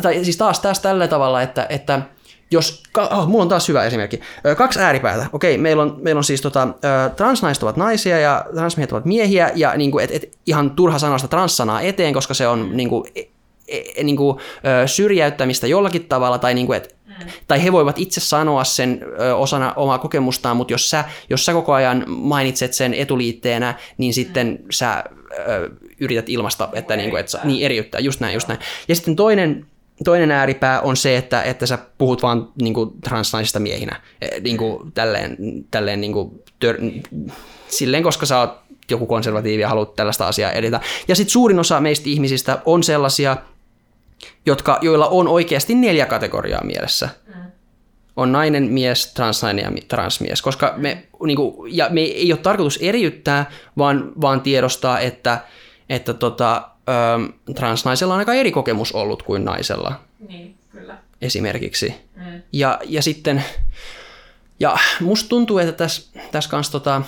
tai 0.02 0.24
siis 0.24 0.36
taas 0.36 0.60
taas 0.60 0.80
tällä 0.80 1.08
tavalla, 1.08 1.42
että, 1.42 1.66
että 1.68 2.02
jos, 2.50 2.82
oh, 2.98 3.28
mulla 3.28 3.42
on 3.42 3.48
taas 3.48 3.68
hyvä 3.68 3.84
esimerkki. 3.84 4.20
Kaksi 4.56 4.80
ääripäätä. 4.80 5.26
Okei, 5.32 5.58
meillä 5.58 5.82
on, 5.82 5.96
meillä 6.00 6.18
on 6.18 6.24
siis 6.24 6.40
tota, 6.40 6.68
transnaiset 7.16 7.62
ovat 7.62 7.76
naisia 7.76 8.18
ja 8.18 8.44
transmiehet 8.54 8.92
ovat 8.92 9.04
miehiä, 9.04 9.50
ja 9.54 9.76
niin 9.76 9.90
kuin, 9.90 10.04
et, 10.04 10.10
et, 10.10 10.38
ihan 10.46 10.70
turha 10.70 10.98
sanoa 10.98 11.18
sitä 11.18 11.28
transsanaa 11.28 11.80
eteen, 11.80 12.14
koska 12.14 12.34
se 12.34 12.48
on 12.48 12.76
niin 12.76 12.88
kuin, 12.88 13.04
niin 14.02 14.16
kuin, 14.16 14.38
syrjäyttämistä 14.86 15.66
jollakin 15.66 16.04
tavalla, 16.04 16.38
tai, 16.38 16.54
niin 16.54 16.66
kuin, 16.66 16.76
et, 16.76 16.96
tai 17.48 17.64
he 17.64 17.72
voivat 17.72 17.98
itse 17.98 18.20
sanoa 18.20 18.64
sen 18.64 19.00
osana 19.36 19.72
omaa 19.76 19.98
kokemustaan, 19.98 20.56
mutta 20.56 20.72
jos 20.72 20.90
sä, 20.90 21.04
jos 21.30 21.44
sä 21.44 21.52
koko 21.52 21.72
ajan 21.72 22.04
mainitset 22.06 22.74
sen 22.74 22.94
etuliitteenä, 22.94 23.74
niin 23.98 24.14
sitten 24.14 24.58
sä 24.70 25.04
ö, 25.48 25.70
yrität 26.00 26.28
ilmasta, 26.28 26.68
että 26.72 26.96
niin 26.96 27.10
kuin, 27.10 27.20
et, 27.20 27.26
niin 27.44 27.64
eriyttää, 27.64 28.00
just 28.00 28.20
näin, 28.20 28.34
just 28.34 28.48
näin. 28.48 28.60
Ja 28.88 28.94
sitten 28.94 29.16
toinen 29.16 29.66
toinen 30.04 30.30
ääripää 30.30 30.80
on 30.80 30.96
se, 30.96 31.16
että, 31.16 31.42
että 31.42 31.66
sä 31.66 31.78
puhut 31.98 32.22
vaan 32.22 32.48
niin 32.62 32.74
kuin, 32.74 32.90
transnaisista 33.04 33.60
miehinä. 33.60 34.00
Eh, 34.20 34.42
Niin 34.42 34.56
kuin, 34.56 34.92
tälleen, 34.92 35.36
tälleen 35.70 36.00
niin 36.00 36.12
kuin, 36.12 36.42
tör, 36.58 36.76
silleen, 37.68 38.02
koska 38.02 38.26
sä 38.26 38.38
oot 38.38 38.50
joku 38.90 39.06
konservatiivi 39.06 39.62
ja 39.62 39.68
haluat 39.68 39.96
tällaista 39.96 40.28
asiaa 40.28 40.52
edetä. 40.52 40.80
Ja 41.08 41.16
sitten 41.16 41.32
suurin 41.32 41.58
osa 41.58 41.80
meistä 41.80 42.10
ihmisistä 42.10 42.58
on 42.64 42.82
sellaisia, 42.82 43.36
jotka, 44.46 44.78
joilla 44.82 45.06
on 45.08 45.28
oikeasti 45.28 45.74
neljä 45.74 46.06
kategoriaa 46.06 46.64
mielessä. 46.64 47.08
On 48.16 48.32
nainen, 48.32 48.62
mies, 48.62 49.12
transnainen 49.14 49.62
ja 49.64 49.70
mi- 49.70 49.80
transmies. 49.80 50.42
Koska 50.42 50.74
me, 50.76 51.02
niin 51.24 51.36
kuin, 51.36 51.76
ja 51.76 51.88
me 51.90 52.00
ei 52.00 52.32
ole 52.32 52.40
tarkoitus 52.40 52.78
eriyttää, 52.82 53.50
vaan, 53.78 54.12
vaan 54.20 54.40
tiedostaa, 54.40 54.98
että, 55.00 55.38
että 55.88 56.14
tota, 56.14 56.68
ö, 57.48 57.52
transnaisella 57.54 58.14
on 58.14 58.18
aika 58.18 58.34
eri 58.34 58.52
kokemus 58.52 58.92
ollut 58.92 59.22
kuin 59.22 59.44
naisella 59.44 59.94
Niin, 60.28 60.54
kyllä. 60.72 60.98
esimerkiksi. 61.22 61.94
Mm. 62.16 62.42
Ja, 62.52 62.78
ja 62.84 63.02
sitten, 63.02 63.44
ja 64.60 64.76
musta 65.00 65.28
tuntuu, 65.28 65.58
että 65.58 65.72
tässä, 65.72 66.02
tässä 66.30 66.50
kanssa 66.50 66.72
tota, 66.72 67.02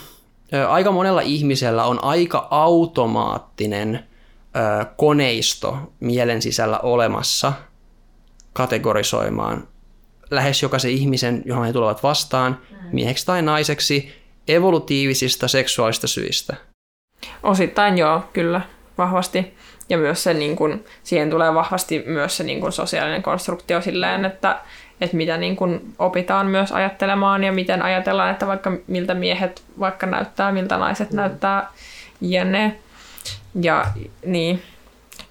aika 0.68 0.90
monella 0.92 1.20
ihmisellä 1.20 1.84
on 1.84 2.04
aika 2.04 2.48
automaattinen 2.50 4.04
ö, 4.56 4.84
koneisto 4.96 5.92
mielen 6.00 6.42
sisällä 6.42 6.78
olemassa 6.78 7.52
kategorisoimaan 8.52 9.68
lähes 10.30 10.62
jokaisen 10.62 10.90
ihmisen, 10.90 11.42
johon 11.44 11.66
he 11.66 11.72
tulevat 11.72 12.02
vastaan, 12.02 12.58
mieheksi 12.92 13.26
tai 13.26 13.42
naiseksi, 13.42 14.12
evolutiivisista 14.48 15.48
seksuaalista 15.48 16.06
syistä. 16.06 16.56
Osittain 17.42 17.98
joo, 17.98 18.22
kyllä, 18.32 18.60
vahvasti. 18.98 19.54
Ja 19.88 19.98
myös 19.98 20.22
se, 20.22 20.34
niin 20.34 20.56
kuin, 20.56 20.84
siihen 21.02 21.30
tulee 21.30 21.54
vahvasti 21.54 22.02
myös 22.06 22.36
se 22.36 22.44
niin 22.44 22.60
kuin 22.60 22.72
sosiaalinen 22.72 23.22
konstruktio 23.22 23.80
silleen, 23.80 24.24
että, 24.24 24.60
että 25.00 25.16
mitä 25.16 25.36
niin 25.36 25.56
kuin 25.56 25.94
opitaan 25.98 26.46
myös 26.46 26.72
ajattelemaan 26.72 27.44
ja 27.44 27.52
miten 27.52 27.82
ajatellaan, 27.82 28.30
että 28.30 28.46
vaikka 28.46 28.72
miltä 28.86 29.14
miehet 29.14 29.62
vaikka 29.80 30.06
näyttää, 30.06 30.52
miltä 30.52 30.78
naiset 30.78 31.10
mm. 31.10 31.16
näyttää, 31.16 31.70
jne. 32.20 32.78
Ja 33.60 33.86
niin, 34.26 34.62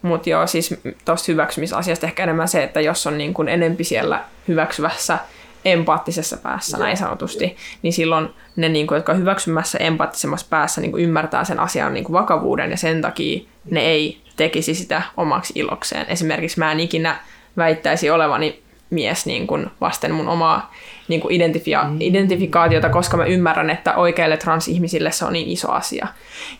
mutta 0.02 0.30
joo, 0.30 0.48
siis 0.48 0.76
tuosta 1.06 1.32
hyväksymisasiasta 1.32 2.08
ehkä 2.08 2.24
enemmän 2.24 2.48
se, 2.48 2.64
että 2.64 2.82
jos 2.82 3.08
on 3.08 3.18
niin 3.18 3.34
kuin 3.34 3.50
enempi 3.50 3.84
siellä 3.84 4.24
hyväksyvässä 4.48 5.20
empaattisessa 5.66 6.38
päässä 6.38 6.78
Joo. 6.78 6.86
näin 6.86 6.98
sanotusti, 6.98 7.58
niin 7.82 7.94
silloin 7.94 8.30
ne, 8.56 8.70
niin 8.70 8.88
kuin, 8.88 8.96
jotka 8.96 9.12
on 9.12 9.20
hyväksymässä 9.20 9.78
empaattisemmassa 9.78 10.48
päässä, 10.50 10.82
niin 10.82 10.92
kuin 10.92 11.04
ymmärtää 11.04 11.44
sen 11.44 11.60
asian 11.60 11.94
niin 11.94 12.04
kuin 12.04 12.14
vakavuuden 12.14 12.72
ja 12.72 12.78
sen 12.78 13.02
takia 13.02 13.46
ne 13.72 13.82
ei 13.82 14.22
tekisi 14.36 14.76
sitä 14.76 15.02
omaksi 15.18 15.54
ilokseen. 15.56 16.06
Esimerkiksi 16.10 16.60
mä 16.60 16.72
en 16.72 16.80
ikinä 16.80 17.20
väittäisi 17.58 18.10
olevani 18.10 18.61
mies 18.92 19.26
niin 19.26 19.48
kuin 19.48 19.68
vasten 19.82 20.14
mun 20.14 20.28
omaa 20.28 20.74
niin 21.08 21.22
kuin 21.22 21.32
identifia- 21.32 21.90
mm. 21.90 21.98
identifikaatiota, 22.00 22.90
koska 22.90 23.18
mä 23.18 23.26
ymmärrän, 23.26 23.70
että 23.70 23.96
oikeille 23.96 24.38
transihmisille 24.38 25.12
se 25.12 25.26
on 25.26 25.34
niin 25.34 25.48
iso 25.48 25.72
asia. 25.72 26.08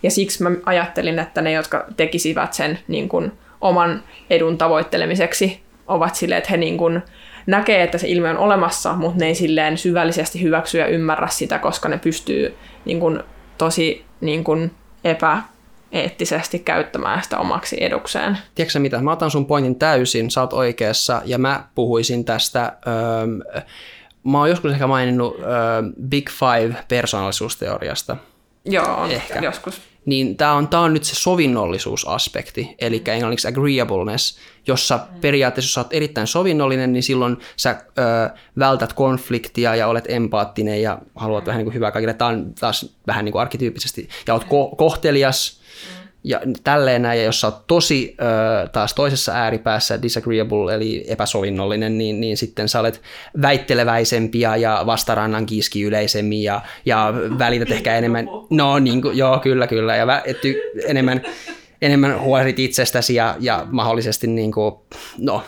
Ja 0.02 0.10
siksi 0.10 0.42
mä 0.42 0.50
ajattelin, 0.66 1.18
että 1.18 1.42
ne, 1.42 1.52
jotka 1.52 1.84
tekisivät 1.96 2.52
sen 2.52 2.78
niin 2.88 3.08
kuin 3.08 3.32
oman 3.60 4.02
edun 4.30 4.58
tavoittelemiseksi, 4.58 5.60
ovat 5.86 6.14
silleen, 6.14 6.38
että 6.38 6.50
he 6.50 6.56
niin 6.56 6.78
kuin 6.78 7.02
näkee, 7.46 7.82
että 7.82 7.98
se 7.98 8.08
ilmiö 8.08 8.30
on 8.30 8.38
olemassa, 8.38 8.92
mutta 8.92 9.18
ne 9.18 9.26
ei 9.26 9.34
silleen 9.34 9.78
syvällisesti 9.78 10.42
hyväksy 10.42 10.78
ja 10.78 10.86
ymmärrä 10.86 11.28
sitä, 11.28 11.58
koska 11.58 11.88
ne 11.88 11.98
pystyy 11.98 12.54
niin 12.84 13.00
kuin, 13.00 13.20
tosi 13.58 14.04
niin 14.20 14.44
kuin, 14.44 14.70
epä 15.04 15.42
eettisesti 15.92 16.58
käyttämään 16.58 17.22
sitä 17.22 17.38
omaksi 17.38 17.76
edukseen. 17.80 18.38
Tiedätkö 18.54 18.78
mitä? 18.78 18.98
Mä 19.00 19.12
otan 19.12 19.30
sun 19.30 19.46
pointin 19.46 19.76
täysin, 19.76 20.30
sä 20.30 20.40
oot 20.40 20.52
oikeassa, 20.52 21.22
ja 21.24 21.38
mä 21.38 21.64
puhuisin 21.74 22.24
tästä, 22.24 22.76
öö, 22.86 23.62
mä 24.24 24.38
oon 24.38 24.50
joskus 24.50 24.72
ehkä 24.72 24.86
maininnut 24.86 25.36
öö, 25.38 25.46
Big 26.08 26.30
Five 26.30 26.76
persoonallisuusteoriasta. 26.88 28.16
Joo, 28.64 29.06
ehkä. 29.06 29.38
joskus. 29.38 29.80
Niin 30.06 30.36
tämä 30.36 30.52
on, 30.52 30.68
tää 30.68 30.80
on 30.80 30.92
nyt 30.92 31.04
se 31.04 31.14
sovinnollisuusaspekti, 31.14 32.74
eli 32.78 33.02
englanniksi 33.06 33.48
agreeableness, 33.48 34.38
jossa 34.66 35.00
periaatteessa 35.20 35.68
jos 35.68 35.74
sä 35.74 35.80
oot 35.80 35.92
erittäin 35.94 36.26
sovinnollinen, 36.26 36.92
niin 36.92 37.02
silloin 37.02 37.36
sä 37.56 37.70
ö, 37.70 38.02
vältät 38.58 38.92
konfliktia 38.92 39.76
ja 39.76 39.86
olet 39.86 40.04
empaattinen 40.08 40.82
ja 40.82 40.98
haluat 41.14 41.46
vähän 41.46 41.58
niin 41.58 41.64
kuin 41.64 41.74
hyvää 41.74 41.90
kaikille. 41.90 42.14
Tämä 42.14 42.28
on 42.30 42.54
taas 42.60 42.96
vähän 43.06 43.24
niin 43.24 43.32
kuin 43.32 43.42
arkkityyppisesti. 43.42 44.08
Ja 44.26 44.34
oot 44.34 44.44
ko- 44.44 44.76
kohtelias, 44.76 45.61
ja 46.24 46.40
tälleen 46.64 47.02
näin, 47.02 47.18
ja 47.18 47.24
jos 47.24 47.40
sä 47.40 47.46
oot 47.46 47.66
tosi 47.66 48.16
ö, 48.20 48.68
taas 48.68 48.94
toisessa 48.94 49.32
ääripäässä 49.32 50.02
disagreeable, 50.02 50.74
eli 50.74 51.04
epäsovinnollinen, 51.08 51.98
niin, 51.98 52.20
niin 52.20 52.36
sitten 52.36 52.68
sä 52.68 52.80
olet 52.80 53.02
väitteleväisempi 53.42 54.40
ja 54.40 54.82
vastarannan 54.86 55.46
kiiski 55.46 55.82
yleisemmin 55.82 56.42
ja, 56.42 56.60
ja 56.86 57.14
välität 57.38 57.70
ehkä 57.70 57.96
enemmän, 57.96 58.28
no 58.50 58.78
niin 58.78 59.02
kuin, 59.02 59.18
joo 59.18 59.38
kyllä 59.38 59.66
kyllä, 59.66 59.96
ja 59.96 60.06
vä, 60.06 60.22
ty, 60.40 60.60
enemmän 60.86 61.22
enemmän 61.82 62.20
huolehdit 62.20 62.58
itsestäsi 62.58 63.14
ja, 63.14 63.36
ja 63.40 63.66
mahdollisesti 63.70 64.26
niin 64.26 64.52
kuin, 64.52 64.74
no, 65.18 65.42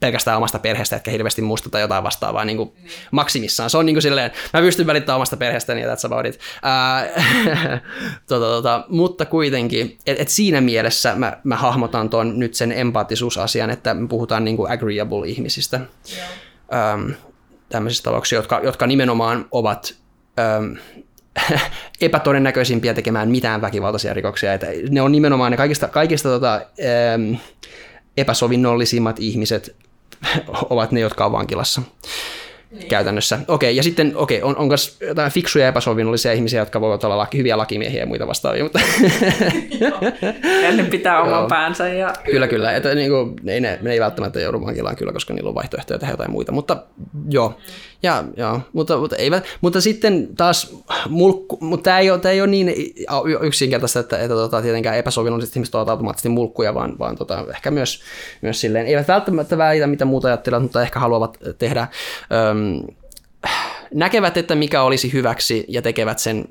pelkästään 0.00 0.36
omasta 0.36 0.58
perheestä, 0.58 0.96
etkä 0.96 1.10
hirveästi 1.10 1.42
musta 1.42 1.70
tai 1.70 1.80
jotain 1.80 2.04
vastaavaa 2.04 2.44
niin 2.44 2.56
kuin 2.56 2.72
maksimissaan. 3.10 3.70
Se 3.70 3.78
on 3.78 3.86
niin 3.86 3.94
kuin 3.94 4.02
silleen, 4.02 4.30
mä 4.52 4.60
pystyn 4.60 4.86
välittämään 4.86 5.16
omasta 5.16 5.36
perheestäni 5.36 5.80
ja 5.80 5.94
that's 5.94 6.06
about 6.06 6.26
it. 6.26 6.34
Uh, 6.34 7.22
tota, 8.28 8.46
tota, 8.46 8.84
mutta 8.88 9.24
kuitenkin, 9.24 9.98
että 10.06 10.22
et 10.22 10.28
siinä 10.28 10.60
mielessä 10.60 11.14
mä, 11.14 11.36
mä 11.44 11.56
hahmotan 11.56 12.08
ton 12.08 12.38
nyt 12.38 12.54
sen 12.54 12.72
empaattisuusasian, 12.72 13.70
että 13.70 13.94
me 13.94 14.08
puhutaan 14.08 14.44
niin 14.44 14.56
kuin 14.56 14.72
agreeable 14.72 15.28
ihmisistä. 15.28 15.80
Yeah. 16.12 17.18
Tämmöisistä 17.68 18.04
talouksista, 18.04 18.34
jotka, 18.34 18.60
jotka 18.64 18.86
nimenomaan 18.86 19.46
ovat 19.50 19.94
um, 20.60 20.76
epätodennäköisimpiä 22.00 22.94
tekemään 22.94 23.30
mitään 23.30 23.60
väkivaltaisia 23.60 24.14
rikoksia. 24.14 24.54
Että 24.54 24.66
ne 24.90 25.02
on 25.02 25.12
nimenomaan 25.12 25.50
ne 25.50 25.56
kaikista, 25.56 25.88
kaikista 25.88 26.28
tota, 26.28 26.54
ähm, 26.54 27.34
epäsovinnollisimmat 28.16 29.16
ihmiset 29.18 29.76
ovat 30.70 30.92
ne, 30.92 31.00
jotka 31.00 31.26
on 31.26 31.32
vankilassa 31.32 31.82
niin. 32.70 32.88
käytännössä. 32.88 33.38
Okei, 33.48 33.76
ja 33.76 33.82
sitten 33.82 34.12
okei, 34.16 34.42
on, 34.42 34.56
on 34.56 34.68
myös 34.68 34.96
jotain 35.00 35.32
fiksuja 35.32 35.68
epäsovinnollisia 35.68 36.32
ihmisiä, 36.32 36.60
jotka 36.60 36.80
voivat 36.80 37.04
olla 37.04 37.18
laki, 37.18 37.38
hyviä 37.38 37.58
lakimiehiä 37.58 38.00
ja 38.00 38.06
muita 38.06 38.26
vastaavia. 38.26 38.62
Mutta... 38.62 38.80
ja 40.62 40.72
ne 40.72 40.84
pitää 40.84 41.22
oman 41.22 41.46
päänsä. 41.46 41.88
Ja... 41.88 42.12
Kyllä, 42.24 42.48
kyllä. 42.48 42.72
Että, 42.72 42.94
niin 42.94 43.10
kuin, 43.10 43.36
ei, 43.46 43.60
ne, 43.60 43.78
ne 43.82 43.92
ei 43.92 44.00
välttämättä 44.00 44.40
joudu 44.40 44.60
vankilaan 44.60 44.96
kyllä, 44.96 45.12
koska 45.12 45.34
niillä 45.34 45.48
on 45.48 45.54
vaihtoehtoja 45.54 45.98
tehdä 45.98 46.12
jotain 46.12 46.30
muita. 46.30 46.52
Mutta 46.52 46.84
joo, 47.30 47.48
mm. 47.48 47.54
Ja, 48.02 48.24
joo. 48.36 48.60
Mutta, 48.72 48.96
mutta, 48.98 49.16
ei, 49.16 49.30
mutta 49.60 49.80
sitten 49.80 50.28
taas, 50.36 50.76
mulkku, 51.08 51.58
mutta 51.60 51.84
tämä 51.84 51.98
ei, 51.98 52.10
ole, 52.10 52.18
tämä 52.18 52.32
ei 52.32 52.40
ole 52.40 52.50
niin 52.50 52.74
yksinkertaista, 53.40 54.00
että, 54.00 54.18
että 54.18 54.34
tota, 54.34 54.62
tietenkään 54.62 54.96
epäsovinnolliset 54.96 55.56
ihmiset 55.56 55.74
ovat 55.74 55.88
automaattisesti 55.88 56.28
mulkkuja, 56.28 56.74
vaan, 56.74 56.98
vaan 56.98 57.16
tota, 57.16 57.44
ehkä 57.50 57.70
myös, 57.70 58.02
myös 58.42 58.60
silleen, 58.60 58.86
eivät 58.86 59.08
välttämättä 59.08 59.58
välitä, 59.58 59.86
mitä 59.86 60.04
muuta 60.04 60.28
ajattelevat, 60.28 60.62
mutta 60.62 60.82
ehkä 60.82 61.00
haluavat 61.00 61.38
tehdä 61.58 61.88
öm, 62.50 62.82
näkevät, 63.94 64.36
että 64.36 64.54
mikä 64.54 64.82
olisi 64.82 65.12
hyväksi 65.12 65.64
ja 65.68 65.82
tekevät 65.82 66.18
sen 66.18 66.44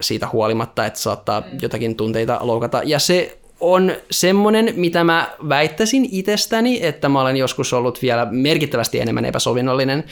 siitä 0.00 0.28
huolimatta, 0.32 0.86
että 0.86 1.00
saattaa 1.00 1.42
jotakin 1.62 1.96
tunteita 1.96 2.38
loukata. 2.40 2.80
Ja 2.84 2.98
se 2.98 3.38
on 3.60 3.92
semmoinen, 4.10 4.72
mitä 4.76 5.04
mä 5.04 5.28
väittäisin 5.48 6.08
itsestäni, 6.12 6.86
että 6.86 7.08
mä 7.08 7.20
olen 7.20 7.36
joskus 7.36 7.72
ollut 7.72 8.02
vielä 8.02 8.26
merkittävästi 8.30 9.00
enemmän 9.00 9.24
epäsovinnollinen, 9.24 10.04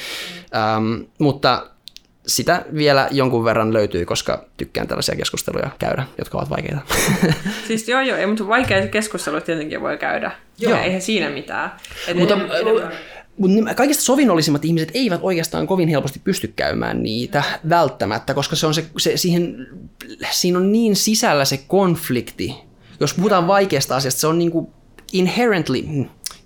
ähm, 0.55 1.03
mutta 1.19 1.67
sitä 2.27 2.65
vielä 2.75 3.09
jonkun 3.11 3.45
verran 3.45 3.73
löytyy, 3.73 4.05
koska 4.05 4.45
tykkään 4.57 4.89
tällaisia 4.89 5.17
keskusteluja 5.17 5.71
käydä, 5.79 6.07
jotka 6.19 6.39
ovat 6.39 6.51
vaikeita. 6.51 6.81
Siis 7.69 7.89
joo, 7.89 8.01
joo, 8.01 8.19
ei, 8.19 8.27
mutta 8.27 8.49
vaikeita 8.49 8.89
keskusteluja 8.89 9.41
tietenkin 9.41 9.81
voi 9.81 9.99
käydä. 9.99 10.31
Joo. 10.59 10.79
Eihän 10.79 11.03
siinä 11.03 11.31
mitään. 11.31 11.73
Et 12.09 12.17
mutta, 12.17 12.35
enemmän, 12.35 12.93
mutta 13.39 13.75
kaikista 13.75 14.03
sovinnollisimmat 14.03 14.65
ihmiset 14.65 14.91
eivät 14.95 15.21
oikeastaan 15.23 15.67
kovin 15.67 15.89
helposti 15.89 16.21
pysty 16.25 16.53
käymään 16.57 17.03
niitä 17.03 17.43
välttämättä, 17.69 18.35
koska 18.35 18.57
se 18.57 18.67
on 18.67 18.75
se, 18.75 18.87
se, 18.99 19.17
siihen, 19.17 19.67
siinä 20.31 20.59
on 20.59 20.73
niin 20.73 20.97
sisällä 20.97 21.45
se 21.45 21.61
konflikti. 21.69 22.66
Jos 23.01 23.15
puhutaan 23.15 23.47
vaikeasta 23.47 23.97
asiasta, 23.97 24.21
se 24.21 24.27
on 24.27 24.39
niin 24.39 24.51
kuin 24.51 24.67
inherently 25.13 25.85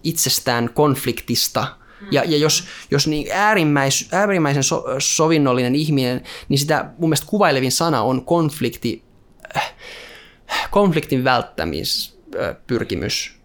itsestään 0.05 0.71
konfliktista. 0.75 1.67
Ja, 2.11 2.25
ja 2.25 2.37
jos, 2.37 2.65
jos 2.91 3.07
niin 3.07 3.29
äärimmäis, 3.33 4.09
äärimmäisen 4.13 4.63
so, 4.63 4.85
sovinnollinen 4.99 5.75
ihminen, 5.75 6.23
niin 6.49 6.59
sitä 6.59 6.91
mun 6.99 7.09
mielestä 7.09 7.27
kuvailevin 7.27 7.73
sana 7.73 8.03
on 8.03 8.25
konflikti, 8.25 9.05
äh, 9.57 9.75
konfliktin 10.71 11.25
välttämispyrkimys 11.25 13.41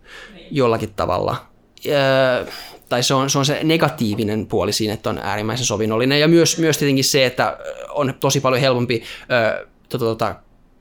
jollakin 0.52 0.94
tavalla. 0.94 1.46
Äh, 1.88 2.48
tai 2.90 3.04
se 3.04 3.14
on, 3.14 3.30
se 3.30 3.38
on 3.38 3.46
se 3.46 3.60
negatiivinen 3.64 4.48
puoli 4.48 4.74
siinä, 4.74 4.94
että 4.94 5.10
on 5.10 5.18
äärimmäisen 5.18 5.66
sovinnollinen. 5.66 6.20
Ja 6.20 6.28
myös, 6.28 6.58
myös 6.58 6.78
tietenkin 6.78 7.04
se, 7.04 7.26
että 7.26 7.58
on 7.90 8.14
tosi 8.20 8.40
paljon 8.40 8.62
helpompi 8.62 9.04
ö, 9.32 9.68
tota, 9.90 10.06
tota, 10.06 10.36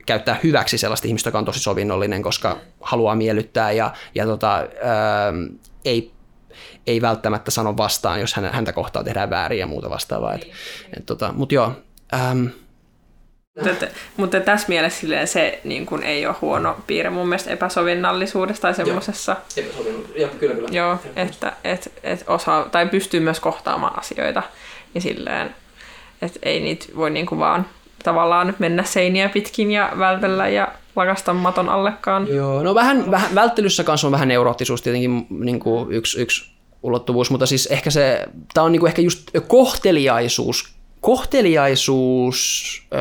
käyttää 0.07 0.41
hyväksi 0.43 0.79
sellaista 0.79 1.09
ihmistä, 1.09 1.29
joka 1.29 1.39
on 1.39 1.45
tosi 1.45 1.61
sovinnollinen, 1.61 2.23
koska 2.23 2.59
haluaa 2.81 3.15
miellyttää 3.15 3.73
ja, 3.73 3.93
ja 4.15 4.27
tota, 4.27 4.59
ö, 4.59 4.67
ei, 5.85 6.13
ei 6.87 7.01
välttämättä 7.01 7.51
sano 7.51 7.77
vastaan, 7.77 8.21
jos 8.21 8.35
häntä 8.35 8.73
kohtaa 8.73 9.05
tehdään 9.05 9.31
väärin 9.31 9.59
ja 9.59 9.67
muuta 9.67 9.91
vastaavaa. 9.91 10.35
Et, 10.35 10.47
et, 10.97 11.07
tota, 11.07 11.33
Mutta 11.33 11.55
joo, 11.55 11.73
ähm, 12.15 12.47
mutta, 13.63 13.87
mutta 14.17 14.41
tässä 14.41 14.69
mielessä 14.69 15.27
se 15.27 15.61
niin 15.65 15.87
kuin, 15.87 16.03
ei 16.03 16.27
ole 16.27 16.37
huono 16.41 16.77
piirre 16.87 17.11
mun 17.11 17.29
mielestä 17.29 17.51
epäsovinnallisuudessa 17.51 18.63
tai 18.63 18.75
semmoisessa. 18.75 19.37
Joo, 20.17 20.29
kyllä, 20.39 20.55
kyllä. 20.55 20.69
Joo, 20.73 20.99
että 21.17 21.53
et, 21.65 21.93
et 22.03 22.25
osaa, 22.27 22.65
tai 22.65 22.87
pystyy 22.87 23.21
myös 23.21 23.41
kohtaamaan 23.41 23.99
asioita 23.99 24.43
ja 24.95 25.01
silleen, 25.01 25.55
että 26.23 26.39
ei 26.43 26.61
niitä 26.61 26.87
voi 26.97 27.11
niin 27.11 27.27
kuin 27.27 27.39
vaan 27.39 27.67
tavallaan 28.05 28.55
mennä 28.59 28.83
seiniä 28.83 29.29
pitkin 29.29 29.71
ja 29.71 29.93
vältellä 29.99 30.49
ja 30.49 30.69
lakasta 30.97 31.35
maton 31.35 31.69
allekaan. 31.69 32.29
Joo, 32.29 32.63
no 32.63 32.75
vähän, 32.75 33.11
vähän 33.11 33.35
välttelyssä 33.35 33.85
kanssa 33.85 34.07
on 34.07 34.13
vähän 34.13 34.29
neuroottisuus 34.29 34.83
tietenkin 34.83 35.27
niin 35.31 35.61
kuin 35.61 35.93
yksi, 35.93 36.21
yksi 36.21 36.55
ulottuvuus, 36.83 37.31
mutta 37.31 37.47
siis 37.47 37.67
ehkä 37.67 37.91
se, 37.91 38.27
tämä 38.55 38.65
on 38.65 38.73
niin 38.73 38.81
kuin 38.81 38.89
ehkä 38.89 39.03
just 39.03 39.31
kohteliaisuus 39.49 40.75
kohteliaisuus 41.05 42.65
öö, 42.95 43.01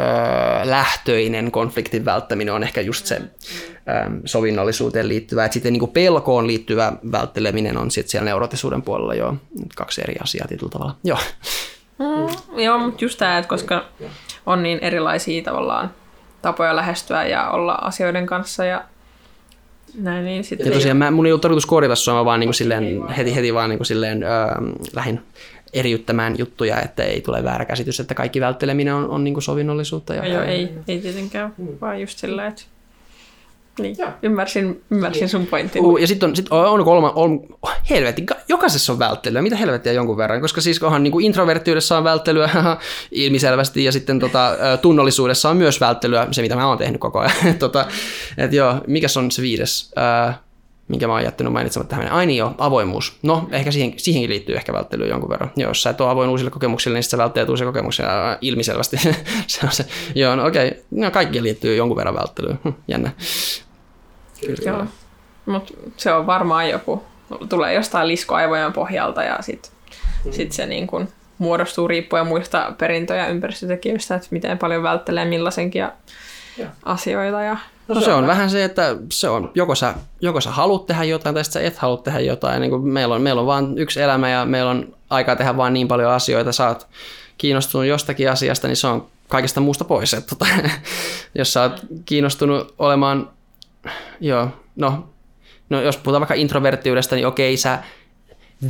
lähtöinen 0.69 1.51
konfliktin 1.51 2.05
välttäminen 2.05 2.53
on 2.53 2.63
ehkä 2.63 2.81
just 2.81 3.05
se 3.05 3.15
öö, 3.15 4.09
sovinnollisuuteen 4.25 5.07
liittyvä. 5.07 5.45
että 5.45 5.53
sitten 5.53 5.73
niin 5.73 5.79
kuin 5.79 5.91
pelkoon 5.91 6.47
liittyvä 6.47 6.93
vältteleminen 7.11 7.77
on 7.77 7.91
sitten 7.91 8.11
siellä 8.11 8.25
neurotisuuden 8.25 8.81
puolella 8.81 9.15
jo 9.15 9.35
kaksi 9.75 10.01
eri 10.01 10.15
asiaa 10.23 10.47
tietyllä 10.47 10.69
tavalla. 10.69 10.95
Joo. 11.03 11.17
Mm, 11.99 12.59
joo, 12.59 12.77
mutta 12.77 13.05
just 13.05 13.19
tämä, 13.19 13.37
että 13.37 13.49
koska 13.49 13.85
on 14.45 14.63
niin 14.63 14.79
erilaisia 14.79 15.43
tavallaan 15.43 15.91
tapoja 16.41 16.75
lähestyä 16.75 17.27
ja 17.27 17.49
olla 17.49 17.73
asioiden 17.73 18.25
kanssa 18.25 18.65
ja 18.65 18.83
Näin 19.97 20.25
niin, 20.25 20.43
sitten 20.43 20.67
Ja 20.67 20.73
tosiaan 20.73 20.97
mä, 20.97 21.11
mun 21.11 21.25
ei 21.25 21.31
ollut 21.31 21.41
tarkoitus 21.41 21.65
korjata 21.65 21.95
sua, 21.95 22.13
mä 22.13 22.25
vaan 22.25 22.39
niin 22.39 22.47
kuin 22.47 22.55
silleen, 22.55 23.07
heti, 23.07 23.35
heti 23.35 23.53
vaan 23.53 23.69
niin 23.69 23.79
kuin 23.79 23.85
silleen, 23.85 24.23
öö, 24.23 24.29
lähin 24.93 25.21
eriyttämään 25.73 26.35
juttuja, 26.37 26.81
että 26.81 27.03
ei 27.03 27.21
tule 27.21 27.43
väärä 27.43 27.65
käsitys, 27.65 27.99
että 27.99 28.13
kaikki 28.13 28.41
vältteleminen 28.41 28.93
on, 28.93 29.09
on 29.09 29.23
niin 29.23 29.33
kuin 29.33 29.43
sovinnollisuutta. 29.43 30.13
Ja, 30.13 30.27
Joo, 30.27 30.43
ei, 30.43 30.69
ei 30.87 30.99
tietenkään, 30.99 31.53
vaan 31.81 32.01
just 32.01 32.17
sillä, 32.17 32.47
että 32.47 32.63
niin, 33.79 33.95
ymmärsin, 34.23 34.83
ymmärsin 34.91 35.29
sun 35.29 35.47
pointin. 35.47 35.85
Uh, 35.85 35.97
ja 35.97 36.07
sitten 36.07 36.29
on, 36.29 36.35
sit 36.35 36.51
on 36.51 36.83
kolma, 36.83 37.11
on, 37.15 37.39
helvetti, 37.89 38.25
jokaisessa 38.47 38.93
on 38.93 38.99
välttelyä, 38.99 39.41
mitä 39.41 39.55
helvettiä 39.55 39.93
jonkun 39.93 40.17
verran, 40.17 40.41
koska 40.41 40.61
siis 40.61 40.83
onhan 40.83 41.03
niin 41.03 41.11
kuin 41.11 41.25
introverttiudessa 41.25 41.97
on 41.97 42.03
välttelyä 42.03 42.49
ilmiselvästi, 43.11 43.83
ja 43.83 43.91
sitten 43.91 44.19
tota, 44.19 44.57
tunnollisuudessa 44.81 45.49
on 45.49 45.57
myös 45.57 45.81
välttelyä, 45.81 46.27
se 46.31 46.41
mitä 46.41 46.55
mä 46.55 46.67
oon 46.67 46.77
tehnyt 46.77 47.01
koko 47.01 47.19
ajan. 47.19 47.55
tota, 47.59 47.85
et 48.37 48.53
joo, 48.53 48.75
mikäs 48.87 49.17
on 49.17 49.31
se 49.31 49.41
viides? 49.41 49.91
Uh, 49.97 50.33
minkä 50.87 51.07
mä 51.07 51.13
oon 51.13 51.23
jättänyt 51.23 51.53
mainitsematta 51.53 51.95
tähän. 51.95 52.11
Ai 52.11 52.25
niin 52.25 52.37
joo, 52.37 52.55
avoimuus. 52.57 53.17
No, 53.23 53.47
ehkä 53.51 53.71
siihen, 53.71 53.93
siihenkin 53.97 54.29
liittyy 54.29 54.55
ehkä 54.55 54.73
välttelyä 54.73 55.07
jonkun 55.07 55.29
verran. 55.29 55.51
Joo, 55.55 55.69
jos 55.69 55.83
sä 55.83 55.89
et 55.89 56.01
ole 56.01 56.09
avoin 56.09 56.29
uusille 56.29 56.51
kokemuksille, 56.51 56.97
niin 56.97 57.03
sä 57.03 57.17
välttelet 57.17 57.49
uusia 57.49 57.67
kokemuksia 57.67 58.37
ilmiselvästi. 58.41 58.97
se 59.47 59.59
on 59.63 59.71
se. 59.71 59.85
Joo, 60.15 60.35
no 60.35 60.45
okei. 60.45 60.67
Okay. 60.67 60.79
No, 60.91 61.11
kaikki 61.11 61.43
liittyy 61.43 61.75
jonkun 61.75 61.97
verran 61.97 62.15
välttelyyn. 62.15 62.59
Jännä. 62.87 63.11
Kyllä. 64.41 64.71
Joo. 64.71 64.85
Mut 65.45 65.77
se 65.97 66.13
on 66.13 66.27
varmaan 66.27 66.69
joku, 66.69 67.03
tulee 67.49 67.73
jostain 67.73 68.07
liskoaivojen 68.07 68.73
pohjalta 68.73 69.23
ja 69.23 69.37
sitten 69.41 69.71
mm. 70.25 70.31
sit 70.31 70.51
se 70.51 70.65
niin 70.65 70.87
kun 70.87 71.07
muodostuu 71.37 71.87
riippuen 71.87 72.27
muista 72.27 72.73
perintöjä 72.77 73.27
ympäristötekijöistä, 73.27 74.15
että 74.15 74.27
miten 74.31 74.57
paljon 74.57 74.83
välttelee 74.83 75.25
millaisenkin 75.25 75.79
ja 75.79 75.91
ja. 76.57 76.67
asioita. 76.85 77.41
Ja 77.41 77.57
No 77.87 78.01
se 78.01 78.13
on 78.13 78.27
vähän 78.27 78.49
se, 78.49 78.63
että 78.63 78.95
se 79.11 79.29
on, 79.29 79.51
joko 79.55 79.75
sä, 79.75 79.93
joko 80.21 80.41
sä 80.41 80.51
haluat 80.51 80.85
tehdä 80.85 81.03
jotain 81.03 81.35
tai 81.35 81.45
sä 81.45 81.61
et 81.61 81.77
halua 81.77 81.97
tehdä 81.97 82.19
jotain. 82.19 82.61
Niin 82.61 82.69
kuin 82.69 82.87
meillä, 82.87 83.15
on, 83.15 83.21
meillä 83.21 83.41
on 83.41 83.47
vain 83.47 83.77
yksi 83.77 84.01
elämä 84.01 84.29
ja 84.29 84.45
meillä 84.45 84.71
on 84.71 84.95
aikaa 85.09 85.35
tehdä 85.35 85.57
vain 85.57 85.73
niin 85.73 85.87
paljon 85.87 86.11
asioita. 86.11 86.51
Sä 86.51 86.67
oot 86.67 86.87
kiinnostunut 87.37 87.87
jostakin 87.87 88.31
asiasta, 88.31 88.67
niin 88.67 88.77
se 88.77 88.87
on 88.87 89.07
kaikesta 89.27 89.59
muusta 89.59 89.85
pois. 89.85 90.13
Että, 90.13 90.35
tota, 90.35 90.45
jos 91.35 91.53
sä 91.53 91.61
oot 91.61 91.81
kiinnostunut 92.05 92.75
olemaan, 92.79 93.29
joo, 94.19 94.47
no, 94.75 95.09
no 95.69 95.81
jos 95.81 95.97
puhutaan 95.97 96.21
vaikka 96.21 96.33
introverttiudesta, 96.33 97.15
niin 97.15 97.27
okei, 97.27 97.57
sä 97.57 97.83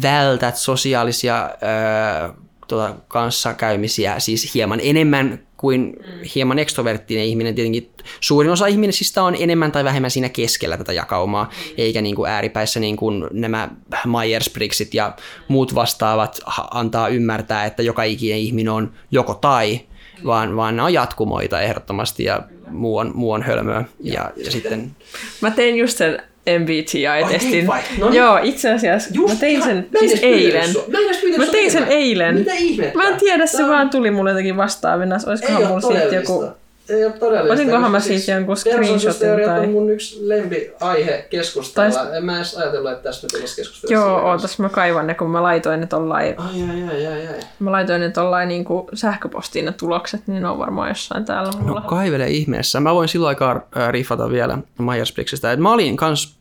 vältät 0.03 0.55
sosiaalisia 0.57 1.49
öö, 1.63 2.29
tuota, 2.67 2.95
kanssakäymisiä 3.07 4.19
siis 4.19 4.53
hieman 4.53 4.79
enemmän 4.83 5.39
kuin 5.57 5.95
hieman 6.35 6.59
ekstroverttinen 6.59 7.25
ihminen. 7.25 7.55
Tietenkin 7.55 7.91
suurin 8.19 8.51
osa 8.51 8.67
ihmisistä 8.67 9.23
on 9.23 9.35
enemmän 9.39 9.71
tai 9.71 9.83
vähemmän 9.83 10.11
siinä 10.11 10.29
keskellä 10.29 10.77
tätä 10.77 10.93
jakaumaa, 10.93 11.49
eikä 11.77 12.01
niin 12.01 12.15
kuin 12.15 12.31
ääripäissä 12.31 12.79
niin 12.79 12.97
kuin 12.97 13.27
nämä 13.31 13.69
Myers-Briggsit 14.05 14.89
ja 14.93 15.15
muut 15.47 15.75
vastaavat 15.75 16.39
antaa 16.71 17.07
ymmärtää, 17.07 17.65
että 17.65 17.83
joka 17.83 18.03
ikinen 18.03 18.37
ihminen 18.37 18.73
on 18.73 18.93
joko 19.11 19.33
tai, 19.33 19.79
vaan, 20.25 20.55
vaan 20.55 20.75
ne 20.75 20.81
on 20.81 20.93
jatkumoita 20.93 21.61
ehdottomasti 21.61 22.23
ja 22.23 22.41
muu 22.69 22.97
on, 22.97 23.11
muu 23.15 23.31
on 23.31 23.43
hölmöä. 23.43 23.83
Ja, 23.99 24.31
ja 24.45 24.51
sitten... 24.51 24.95
Mä 25.41 25.51
tein 25.51 25.77
just 25.77 25.97
sen 25.97 26.23
MBTI-testin. 26.49 27.65
No 27.97 28.09
niin. 28.09 28.17
Joo, 28.17 28.39
itse 28.43 28.71
asiassa 28.71 29.09
Just, 29.13 29.33
mä 29.33 29.39
tein 29.39 29.63
sen 29.63 29.87
mä, 29.91 29.99
siis 29.99 30.19
eilen. 30.21 30.69
Mä, 30.91 30.97
mä 31.45 31.51
tein 31.51 31.71
sen 31.71 31.83
eilen. 31.87 32.35
Mitä 32.35 32.53
ihmettä? 32.53 32.97
Mä 32.97 33.07
en 33.07 33.15
tiedä, 33.15 33.45
se 33.45 33.63
vaan 33.63 33.89
tuli 33.89 34.11
mulle 34.11 34.29
jotenkin 34.29 34.57
vastaavina. 34.57 35.17
Olisikohan 35.27 35.67
mulla 35.67 35.81
siitä 35.81 36.15
joku 36.15 36.45
ei 36.89 37.05
ole 37.05 37.13
todellista. 37.13 37.53
Otinkohan 37.53 37.91
mä 37.91 37.99
siitä 37.99 38.31
jonkun 38.31 38.57
screenshotin 38.57 39.29
tai... 39.45 39.59
on 39.59 39.69
mun 39.69 39.89
yksi 39.89 40.29
lempiaihe 40.29 41.27
keskustella. 41.29 42.05
Tai... 42.05 42.17
En 42.17 42.25
mä 42.25 42.35
edes 42.35 42.57
ajatellut, 42.57 42.91
että 42.91 43.03
tästä 43.03 43.27
tulisi 43.27 43.55
keskustella. 43.55 43.93
Joo, 43.93 44.29
ootas 44.29 44.59
mä 44.59 44.69
kaivan 44.69 45.07
ne, 45.07 45.13
kun 45.13 45.29
mä 45.29 45.43
laitoin 45.43 45.79
ne 45.79 45.87
tollain... 45.87 46.35
Ai, 46.37 46.63
ai, 46.69 46.83
ai, 46.83 47.07
ai, 47.07 47.27
ai. 47.27 47.39
Mä 47.59 47.71
laitoin 47.71 48.01
ne 48.01 48.09
tollain 48.09 48.49
niin 48.49 48.65
sähköpostiin 48.93 49.65
ne 49.65 49.71
tulokset, 49.71 50.27
niin 50.27 50.41
ne 50.41 50.49
on 50.49 50.59
varmaan 50.59 50.89
jossain 50.89 51.25
täällä 51.25 51.51
mulla. 51.59 51.79
No 51.79 51.87
kaivele 51.87 52.27
ihmeessä. 52.27 52.79
Mä 52.79 52.95
voin 52.95 53.09
silloin 53.09 53.29
aikaa 53.29 53.67
äh, 53.77 53.89
riffata 53.89 54.29
vielä 54.29 54.57
Myers-Briggsistä. 54.79 55.57
mä 55.57 55.71
olin 55.71 55.97
kans 55.97 56.37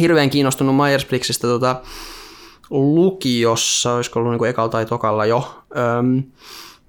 hirveän 0.00 0.30
kiinnostunut 0.30 0.74
Myers-Briggsistä 0.76 1.40
tota, 1.40 1.80
lukiossa, 2.70 3.92
olisiko 3.92 4.20
ollut 4.20 4.32
niin 4.32 4.50
ekalla 4.50 4.68
tai 4.68 4.86
tokalla 4.86 5.26
jo. 5.26 5.62
Öm, 5.98 6.22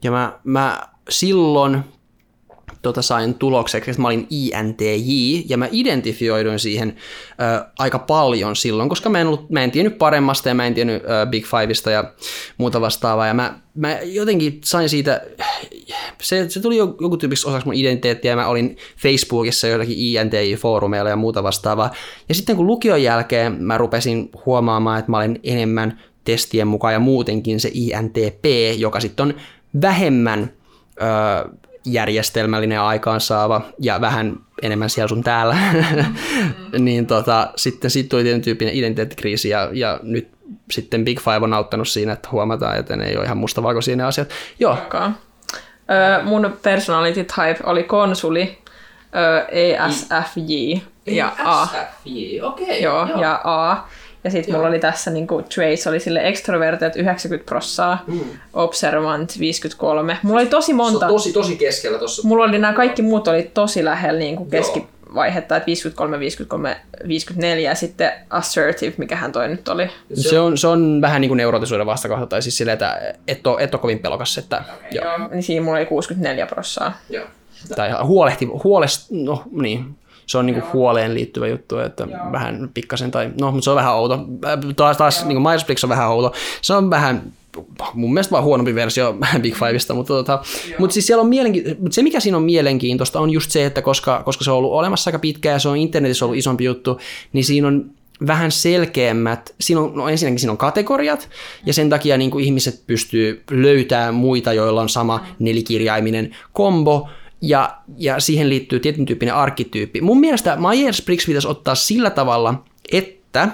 ja 0.03 0.11
mä, 0.11 0.39
mä 0.43 0.81
silloin 1.09 1.83
tota, 2.81 3.01
sain 3.01 3.33
tulokseksi, 3.33 3.91
että 3.91 4.01
mä 4.01 4.07
olin 4.07 4.27
INTJ, 4.29 5.43
ja 5.49 5.57
mä 5.57 5.67
identifioiduin 5.71 6.59
siihen 6.59 6.95
ö, 7.31 7.65
aika 7.79 7.99
paljon 7.99 8.55
silloin, 8.55 8.89
koska 8.89 9.09
mä 9.09 9.21
en, 9.21 9.27
ollut, 9.27 9.49
mä 9.49 9.63
en 9.63 9.71
tiennyt 9.71 9.97
paremmasta, 9.97 10.49
ja 10.49 10.55
mä 10.55 10.67
en 10.67 10.73
tiennyt 10.73 11.03
ö, 11.03 11.25
Big 11.25 11.45
Fiveista 11.45 11.91
ja 11.91 12.13
muuta 12.57 12.81
vastaavaa, 12.81 13.27
ja 13.27 13.33
mä, 13.33 13.59
mä 13.75 13.99
jotenkin 14.03 14.59
sain 14.63 14.89
siitä, 14.89 15.21
se, 16.21 16.49
se 16.49 16.59
tuli 16.59 16.77
joku 16.77 17.17
tyypiksi 17.17 17.47
osaksi 17.47 17.65
mun 17.67 17.75
identiteettiä, 17.75 18.31
ja 18.31 18.35
mä 18.35 18.47
olin 18.47 18.77
Facebookissa 18.97 19.67
joitakin 19.67 19.97
INTJ-foorumeilla 19.97 21.09
ja 21.09 21.15
muuta 21.15 21.43
vastaavaa, 21.43 21.91
ja 22.29 22.35
sitten 22.35 22.55
kun 22.55 22.67
lukion 22.67 23.03
jälkeen 23.03 23.63
mä 23.63 23.77
rupesin 23.77 24.29
huomaamaan, 24.45 24.99
että 24.99 25.11
mä 25.11 25.17
olen 25.17 25.39
enemmän 25.43 25.99
testien 26.23 26.67
mukaan, 26.67 26.93
ja 26.93 26.99
muutenkin 26.99 27.59
se 27.59 27.71
INTP, 27.73 28.45
joka 28.77 28.99
sitten 28.99 29.25
on 29.25 29.33
vähemmän 29.81 30.53
ö, 31.01 31.49
järjestelmällinen 31.91 32.81
aikaansaava 32.81 33.61
ja 33.79 34.01
vähän 34.01 34.39
enemmän 34.61 34.89
siellä 34.89 35.07
sun 35.07 35.23
täällä, 35.23 35.57
mm. 35.73 36.13
niin 36.85 37.07
tota, 37.07 37.51
sitten 37.55 37.91
siitä 37.91 38.09
tuli 38.09 38.23
tietyn 38.23 38.41
tyyppinen 38.41 38.73
identiteettikriisi 38.73 39.49
ja, 39.49 39.69
ja 39.73 39.99
nyt 40.03 40.29
sitten 40.71 41.05
Big 41.05 41.19
Five 41.19 41.43
on 41.43 41.53
auttanut 41.53 41.87
siinä, 41.87 42.13
että 42.13 42.29
huomataan, 42.31 42.77
että 42.77 42.95
ne 42.95 43.05
ei 43.05 43.17
ole 43.17 43.25
ihan 43.25 43.37
mustavalkoisia 43.37 43.95
ne 43.95 44.03
asiat. 44.03 44.29
Joo. 44.59 44.73
Okay. 44.73 45.09
Ö, 45.09 46.23
mun 46.23 46.57
personality 46.63 47.23
type 47.23 47.57
oli 47.63 47.83
konsuli, 47.83 48.57
ö, 49.15 49.45
ESFJ 49.51 50.73
ja 51.05 51.31
A. 51.45 51.63
ESFJ, 51.63 52.41
okei. 52.41 52.65
Okay, 52.65 52.79
joo, 52.79 53.07
joo, 53.07 53.21
ja 53.21 53.41
A. 53.43 53.87
Ja 54.27 54.31
sitten 54.31 54.55
mulla 54.55 54.67
oli 54.67 54.79
tässä 54.79 55.11
niinku 55.11 55.41
traits, 55.55 55.87
oli 55.87 55.99
sille 55.99 56.27
extrovertet 56.27 56.95
90 56.95 57.49
prossaa, 57.49 58.03
mm. 58.07 58.19
observant 58.53 59.39
53. 59.39 60.17
Mulla 60.23 60.39
oli 60.39 60.49
tosi 60.49 60.73
monta. 60.73 60.99
Se 60.99 61.05
on 61.05 61.11
tosi, 61.11 61.33
tosi 61.33 61.55
keskellä 61.55 61.99
tossa. 61.99 62.27
Mulla 62.27 62.43
oli 62.43 62.59
nämä 62.59 62.73
kaikki 62.73 63.01
muut 63.01 63.27
oli 63.27 63.51
tosi 63.53 63.85
lähellä 63.85 64.19
niinku 64.19 64.45
keskivaihetta, 64.45 65.55
että 65.55 65.65
53, 65.65 66.19
53, 66.19 66.77
54 67.07 67.69
ja 67.69 67.75
sitten 67.75 68.11
assertive, 68.29 68.93
mikähän 68.97 69.31
toi 69.31 69.47
nyt 69.47 69.67
oli. 69.67 69.89
Se 70.13 70.39
on, 70.39 70.57
se 70.57 70.67
on 70.67 71.01
vähän 71.01 71.21
niin 71.21 71.29
kuin 71.29 71.37
neurotisuuden 71.37 71.85
vastakohta, 71.85 72.25
tai 72.25 72.41
siis 72.41 72.57
silleen, 72.57 72.73
että 72.73 73.13
et 73.27 73.47
ole, 73.47 73.63
et 73.63 73.73
ole 73.73 73.81
kovin 73.81 73.99
pelokas. 73.99 74.37
Että, 74.37 74.63
joo. 74.91 75.05
joo. 75.05 75.27
Niin 75.27 75.43
siinä 75.43 75.65
mulla 75.65 75.77
oli 75.77 75.85
64 75.85 76.45
prossaa. 76.45 76.97
Joo. 77.09 77.25
Tai 77.75 77.91
huolehti, 78.03 78.45
huolest, 78.45 79.11
no 79.11 79.43
niin, 79.51 79.95
se 80.27 80.37
on 80.37 80.45
niinku 80.45 80.61
huoleen 80.73 81.13
liittyvä 81.13 81.47
juttu, 81.47 81.79
että 81.79 82.07
Joo. 82.11 82.31
vähän 82.31 82.69
pikkasen, 82.73 83.11
tai 83.11 83.31
no, 83.41 83.51
mutta 83.51 83.63
se 83.63 83.69
on 83.69 83.75
vähän 83.75 83.95
outo. 83.95 84.25
Taas, 84.75 84.97
taas 84.97 85.25
niin 85.25 85.37
Myers-Briggs 85.37 85.83
on 85.83 85.89
vähän 85.89 86.09
outo. 86.09 86.33
Se 86.61 86.73
on 86.73 86.89
vähän 86.89 87.33
mun 87.93 88.13
mielestä 88.13 88.31
vaan 88.31 88.43
huonompi 88.43 88.75
versio 88.75 89.17
Big 89.41 89.53
Fiveista, 89.53 89.93
mutta, 89.93 90.13
tota, 90.13 90.41
mutta 90.79 90.93
siis 90.93 91.07
siellä 91.07 91.21
on 91.21 91.29
mielenki- 91.29 91.75
se 91.89 92.03
mikä 92.03 92.19
siinä 92.19 92.37
on 92.37 92.43
mielenkiintoista 92.43 93.19
on 93.19 93.29
just 93.29 93.51
se, 93.51 93.65
että 93.65 93.81
koska, 93.81 94.21
koska 94.25 94.43
se 94.43 94.51
on 94.51 94.57
ollut 94.57 94.71
olemassa 94.71 95.09
aika 95.09 95.19
pitkään 95.19 95.53
ja 95.53 95.59
se 95.59 95.69
on 95.69 95.77
internetissä 95.77 96.25
ollut 96.25 96.37
isompi 96.37 96.63
juttu, 96.63 96.99
niin 97.33 97.45
siinä 97.45 97.67
on 97.67 97.85
vähän 98.27 98.51
selkeämmät, 98.51 99.55
siinä 99.61 99.81
on, 99.81 99.91
no 99.95 100.09
ensinnäkin 100.09 100.39
siinä 100.39 100.51
on 100.51 100.57
kategoriat, 100.57 101.29
ja 101.65 101.73
sen 101.73 101.89
takia 101.89 102.17
niin 102.17 102.31
kuin 102.31 102.45
ihmiset 102.45 102.83
pystyy 102.87 103.43
löytämään 103.51 104.13
muita, 104.13 104.53
joilla 104.53 104.81
on 104.81 104.89
sama 104.89 105.25
nelikirjaiminen 105.39 106.35
kombo, 106.53 107.09
ja, 107.41 107.77
ja 107.97 108.19
siihen 108.19 108.49
liittyy 108.49 108.79
tietyn 108.79 109.05
tyyppinen 109.05 109.35
arkkityyppi. 109.35 110.01
Mun 110.01 110.19
mielestä 110.19 110.55
Myers-Briggs 110.55 111.25
pitäisi 111.25 111.47
ottaa 111.47 111.75
sillä 111.75 112.09
tavalla, 112.09 112.63
että 112.91 113.49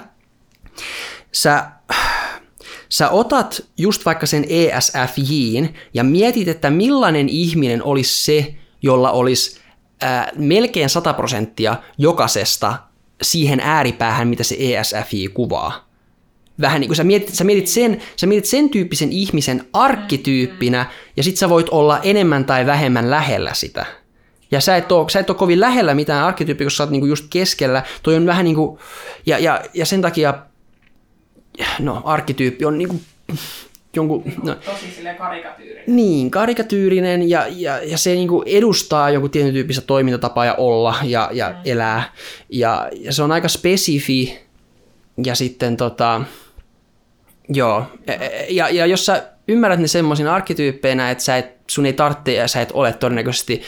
sä, 1.32 1.70
sä 2.88 3.10
otat 3.10 3.64
just 3.78 4.04
vaikka 4.04 4.26
sen 4.26 4.44
ESFJin 4.48 5.74
ja 5.94 6.04
mietit, 6.04 6.48
että 6.48 6.70
millainen 6.70 7.28
ihminen 7.28 7.82
olisi 7.82 8.24
se, 8.24 8.54
jolla 8.82 9.10
olisi 9.10 9.60
ää, 10.00 10.32
melkein 10.36 10.90
100 10.90 11.12
prosenttia 11.14 11.76
jokaisesta 11.98 12.78
siihen 13.22 13.60
ääripäähän, 13.60 14.28
mitä 14.28 14.44
se 14.44 14.56
ESFJ 14.58 15.26
kuvaa 15.34 15.93
vähän 16.60 16.80
niin 16.80 16.88
kuin 16.88 16.96
sä 16.96 17.04
mietit, 17.04 17.34
sä 17.34 17.44
mietit, 17.44 17.66
sen, 17.66 18.00
sä 18.16 18.26
mietit 18.26 18.44
sen 18.44 18.70
tyyppisen 18.70 19.12
ihmisen 19.12 19.64
arkkityyppinä, 19.72 20.86
ja 21.16 21.22
sit 21.22 21.36
sä 21.36 21.48
voit 21.48 21.68
olla 21.68 22.00
enemmän 22.02 22.44
tai 22.44 22.66
vähemmän 22.66 23.10
lähellä 23.10 23.54
sitä. 23.54 23.86
Ja 24.50 24.60
sä 24.60 24.76
et 24.76 24.92
ole, 24.92 25.10
sä 25.10 25.20
et 25.20 25.30
ole 25.30 25.38
kovin 25.38 25.60
lähellä 25.60 25.94
mitään 25.94 26.24
arkkityyppiä, 26.24 26.64
koska 26.64 26.76
sä 26.76 26.82
oot 26.82 26.90
niinku 26.90 27.06
just 27.06 27.26
keskellä. 27.30 27.82
Toi 28.02 28.16
on 28.16 28.26
vähän 28.26 28.44
niin 28.44 28.56
kuin, 28.56 28.78
ja, 29.26 29.38
ja, 29.38 29.62
ja 29.74 29.86
sen 29.86 30.02
takia, 30.02 30.34
no 31.78 32.02
arkkityyppi 32.04 32.64
on 32.64 32.78
niinku, 32.78 33.00
jonkun... 33.96 34.22
No, 34.42 34.54
Tosi 34.54 34.90
silleen 34.96 35.16
karikatyyrinen. 35.16 35.84
niin, 35.86 36.30
karikatyyrinen 36.30 37.30
ja, 37.30 37.46
ja, 37.50 37.78
ja 37.82 37.98
se 37.98 38.14
niinku 38.14 38.42
edustaa 38.46 39.10
jonkun 39.10 39.30
tietyn 39.30 39.52
tyyppistä 39.52 39.82
toimintatapaa 39.86 40.44
ja 40.44 40.54
olla 40.54 40.94
ja, 41.02 41.30
ja 41.32 41.48
mm. 41.48 41.56
elää. 41.64 42.12
Ja, 42.48 42.88
ja 42.92 43.12
se 43.12 43.22
on 43.22 43.32
aika 43.32 43.48
spesifi 43.48 44.38
ja 45.24 45.34
sitten 45.34 45.76
tota, 45.76 46.20
joo, 47.48 47.84
ja, 48.48 48.68
ja 48.68 48.86
jos 48.86 49.06
sä 49.06 49.22
ymmärrät 49.48 49.80
ne 49.80 49.86
semmoisina 49.86 50.34
arkkityyppeinä, 50.34 51.10
että 51.10 51.24
sä 51.24 51.36
et, 51.36 51.46
sun 51.70 51.86
ei 51.86 51.92
tarvitse 51.92 52.32
ja 52.32 52.48
sä 52.48 52.60
et 52.60 52.70
ole 52.72 52.92
todennäköisesti, 52.92 53.62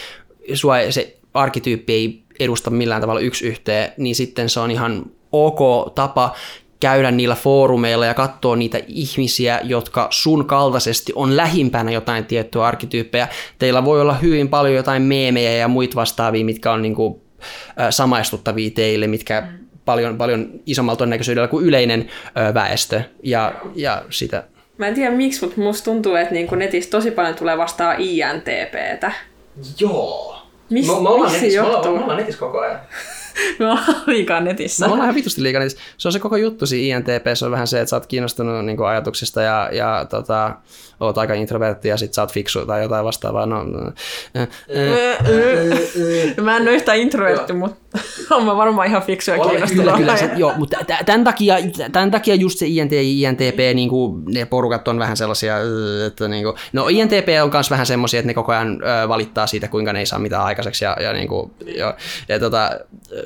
sua 0.54 0.76
se 0.90 1.16
arkkityyppi 1.34 1.92
ei 1.92 2.22
edusta 2.40 2.70
millään 2.70 3.00
tavalla 3.00 3.20
yksi 3.20 3.46
yhteen, 3.46 3.92
niin 3.96 4.14
sitten 4.14 4.48
se 4.48 4.60
on 4.60 4.70
ihan 4.70 5.06
ok 5.32 5.94
tapa 5.94 6.34
käydä 6.80 7.10
niillä 7.10 7.34
foorumeilla 7.34 8.06
ja 8.06 8.14
katsoa 8.14 8.56
niitä 8.56 8.80
ihmisiä, 8.86 9.60
jotka 9.64 10.08
sun 10.10 10.44
kaltaisesti 10.44 11.12
on 11.14 11.36
lähimpänä 11.36 11.90
jotain 11.90 12.24
tiettyä 12.24 12.64
arkkityyppejä. 12.64 13.28
Teillä 13.58 13.84
voi 13.84 14.00
olla 14.00 14.14
hyvin 14.14 14.48
paljon 14.48 14.74
jotain 14.74 15.02
meemejä 15.02 15.52
ja 15.52 15.68
muita 15.68 15.94
vastaavia, 15.94 16.44
mitkä 16.44 16.72
on 16.72 16.82
niinku, 16.82 17.22
samaistuttavia 17.90 18.70
teille, 18.70 19.06
mitkä 19.06 19.40
mm. 19.40 19.65
Paljon, 19.86 20.18
paljon 20.18 20.48
isommalla 20.66 20.96
todennäköisyydellä 20.96 21.48
kuin 21.48 21.66
yleinen 21.66 22.08
ö, 22.50 22.54
väestö. 22.54 23.00
Ja, 23.22 23.52
ja 23.74 24.02
sitä 24.10 24.44
Mä 24.78 24.88
en 24.88 24.94
tiedä 24.94 25.10
miksi, 25.10 25.44
mutta 25.44 25.60
musta 25.60 25.84
tuntuu, 25.84 26.14
että 26.14 26.34
niinku 26.34 26.54
netissä 26.54 26.90
tosi 26.90 27.10
paljon 27.10 27.34
tulee 27.34 27.58
vastaan 27.58 27.96
INTPtä. 27.98 29.12
Joo. 29.80 30.36
Mis- 30.70 30.86
miksi 31.20 31.40
se 31.40 31.46
johtuu? 31.46 32.14
netissä 32.16 32.40
koko 32.40 32.58
ajan. 32.58 32.80
Me 33.58 33.66
ollaan 33.66 34.02
liikaa 34.06 34.40
netissä. 34.40 34.86
Me 34.86 34.92
ollaan 34.92 35.06
ihan 35.06 35.14
vitusti 35.14 35.42
liikaa 35.42 35.58
netissä. 35.58 35.78
Se 35.98 36.08
on 36.08 36.12
se 36.12 36.18
koko 36.18 36.36
juttu 36.36 36.66
siinä 36.66 36.96
INTP, 36.96 37.26
se 37.34 37.44
on 37.44 37.50
vähän 37.50 37.66
se, 37.66 37.80
että 37.80 37.90
sä 37.90 37.96
oot 37.96 38.06
kiinnostunut 38.06 38.64
niin 38.64 38.76
kuin 38.76 38.86
ajatuksista 38.86 39.42
ja, 39.42 39.68
ja 39.72 40.06
tota, 40.10 40.54
oot 41.00 41.18
aika 41.18 41.34
introvertti 41.34 41.88
ja 41.88 41.96
sit 41.96 42.14
sä 42.14 42.22
oot 42.22 42.32
fiksu 42.32 42.66
tai 42.66 42.82
jotain 42.82 43.04
vastaavaa. 43.04 43.46
No, 43.46 43.64
äh, 44.36 44.42
äh, 44.42 44.48
Mä 46.44 46.56
en 46.56 46.62
ole 46.62 46.72
yhtään 46.72 46.98
introvertti, 46.98 47.52
mutta 47.52 47.76
on 48.30 48.44
mä 48.44 48.56
varmaan 48.56 48.88
ihan 48.88 49.02
fiksu 49.02 49.30
ja 49.30 49.36
Kyllä, 49.36 49.50
kiinnostunut. 49.50 49.94
kyllä, 49.96 50.16
se, 50.16 50.30
joo, 50.36 50.52
mutta 50.56 50.78
tä- 50.86 50.98
tämän 51.06 51.24
takia, 51.24 51.56
tämän 51.92 52.10
takia 52.10 52.34
just 52.34 52.58
se 52.58 52.66
INT 52.66 52.92
INTP, 52.92 53.58
niin 53.74 53.88
kuin, 53.88 54.22
ne 54.24 54.44
porukat 54.44 54.88
on 54.88 54.98
vähän 54.98 55.16
sellaisia, 55.16 55.54
että 56.06 56.28
niin 56.28 56.44
kuin, 56.44 56.56
no 56.72 56.88
INTP 56.88 57.28
on 57.42 57.50
myös 57.52 57.70
vähän 57.70 57.86
semmoisia, 57.86 58.20
että 58.20 58.26
ne 58.26 58.34
koko 58.34 58.52
ajan 58.52 58.80
valittaa 59.08 59.46
siitä, 59.46 59.68
kuinka 59.68 59.92
ne 59.92 59.98
ei 59.98 60.06
saa 60.06 60.18
mitään 60.18 60.44
aikaiseksi 60.44 60.84
ja, 60.84 60.96
ja, 61.00 61.12
niin 61.12 61.28
kuin, 61.28 61.50
joo, 61.76 61.94
ja 62.28 62.38
tota, 62.38 62.70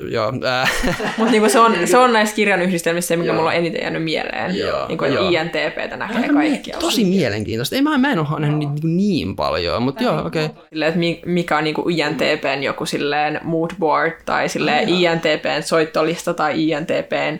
joo, 0.09 0.33
Mutta 1.17 1.31
niinku 1.33 1.49
se, 1.49 1.59
on, 1.59 1.75
se 1.85 1.99
on 1.99 2.13
näissä 2.13 2.37
kirjan 2.37 2.63
yhdistelmissä 2.63 3.09
se, 3.09 3.17
mikä 3.17 3.33
mulla 3.33 3.51
on 3.51 3.57
eniten 3.57 3.81
jäänyt 3.83 4.05
mieleen. 4.05 4.59
Joo, 4.59 4.89
niinku, 4.89 5.05
että 5.05 5.19
joo. 5.21 5.29
INTPtä 5.31 5.97
näkee 5.97 6.17
aika 6.17 6.35
kaikkia. 6.35 6.75
mie- 6.77 6.81
tosi 6.81 7.05
mielenkiintoista. 7.05 7.77
Ei, 7.77 7.83
mä, 7.83 7.99
mä 7.99 8.13
en 8.13 8.19
ole 8.19 8.41
nähnyt 8.41 8.59
niin, 8.59 8.75
niin, 8.83 8.97
niin 8.97 9.37
paljon, 9.37 9.83
mutta 9.83 10.03
joo, 10.03 10.27
okei. 10.27 10.45
Okay. 10.45 10.63
Silleen, 10.71 10.89
että 10.89 10.99
mi- 10.99 11.23
mikä 11.27 11.59
on 11.59 11.65
niinku 11.65 11.89
INTPn 11.89 12.63
joku 12.63 12.87
silleen 12.87 13.41
mood 13.43 13.71
board 13.79 14.13
tai 14.25 14.49
silleen 14.49 14.60
INTPn 14.69 15.63
soittolista 15.65 16.35
tai 16.35 16.69
INTPn 16.69 17.39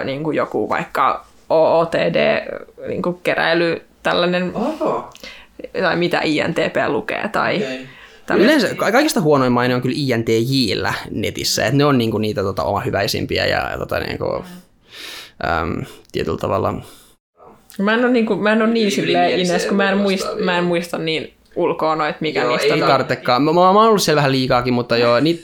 ö, 0.00 0.04
niinku 0.04 0.30
joku 0.30 0.68
vaikka 0.68 1.26
OOTD 1.50 2.42
niinku 2.88 3.12
keräily 3.12 3.82
tällainen, 4.02 4.52
Oh, 4.54 5.04
tai 5.82 5.96
mitä 5.96 6.20
INTP 6.24 6.76
lukee 6.88 7.28
tai 7.32 7.56
okay. 7.56 8.44
Yleensä 8.44 8.74
ka- 8.74 8.92
kaikista 8.92 9.20
huonoin 9.20 9.52
maine 9.52 9.74
on 9.74 9.82
kyllä 9.82 9.96
INTJillä 9.98 10.94
netissä, 11.10 11.64
että 11.64 11.76
ne 11.76 11.84
on 11.84 11.98
niinku 11.98 12.18
niitä 12.18 12.42
tota, 12.42 12.62
omahyväisimpiä 12.62 13.46
ja, 13.46 13.70
ja 13.70 13.78
tota, 13.78 14.00
niinku, 14.00 14.44
äm, 15.46 15.84
tietyllä 16.12 16.38
tavalla 16.38 16.74
Mä 17.78 17.94
en 17.94 18.04
ole, 18.04 18.12
niinku, 18.12 18.36
mä 18.36 18.52
en 18.52 18.62
ole 18.62 18.70
niin 18.70 18.90
silleen 18.90 19.40
ines, 19.40 19.66
kun 19.66 19.76
mä 19.76 19.90
en, 19.90 19.98
muista, 19.98 20.36
mä 20.36 20.58
en 20.58 20.64
muista 20.64 20.98
niin 20.98 21.32
ulkoa 21.58 21.96
noita, 21.96 22.18
mikä 22.20 22.42
Joo, 22.42 22.50
niistä 22.52 22.74
ei 22.74 22.82
on. 22.82 22.88
tarvitsekaan. 22.88 23.42
Mä, 23.42 23.52
mä, 23.52 23.60
mä 23.60 23.66
oon 23.68 23.76
ollut 23.76 24.02
siellä 24.02 24.18
vähän 24.18 24.32
liikaakin, 24.32 24.74
mutta 24.74 24.96
joo, 24.96 25.20
niit, 25.20 25.42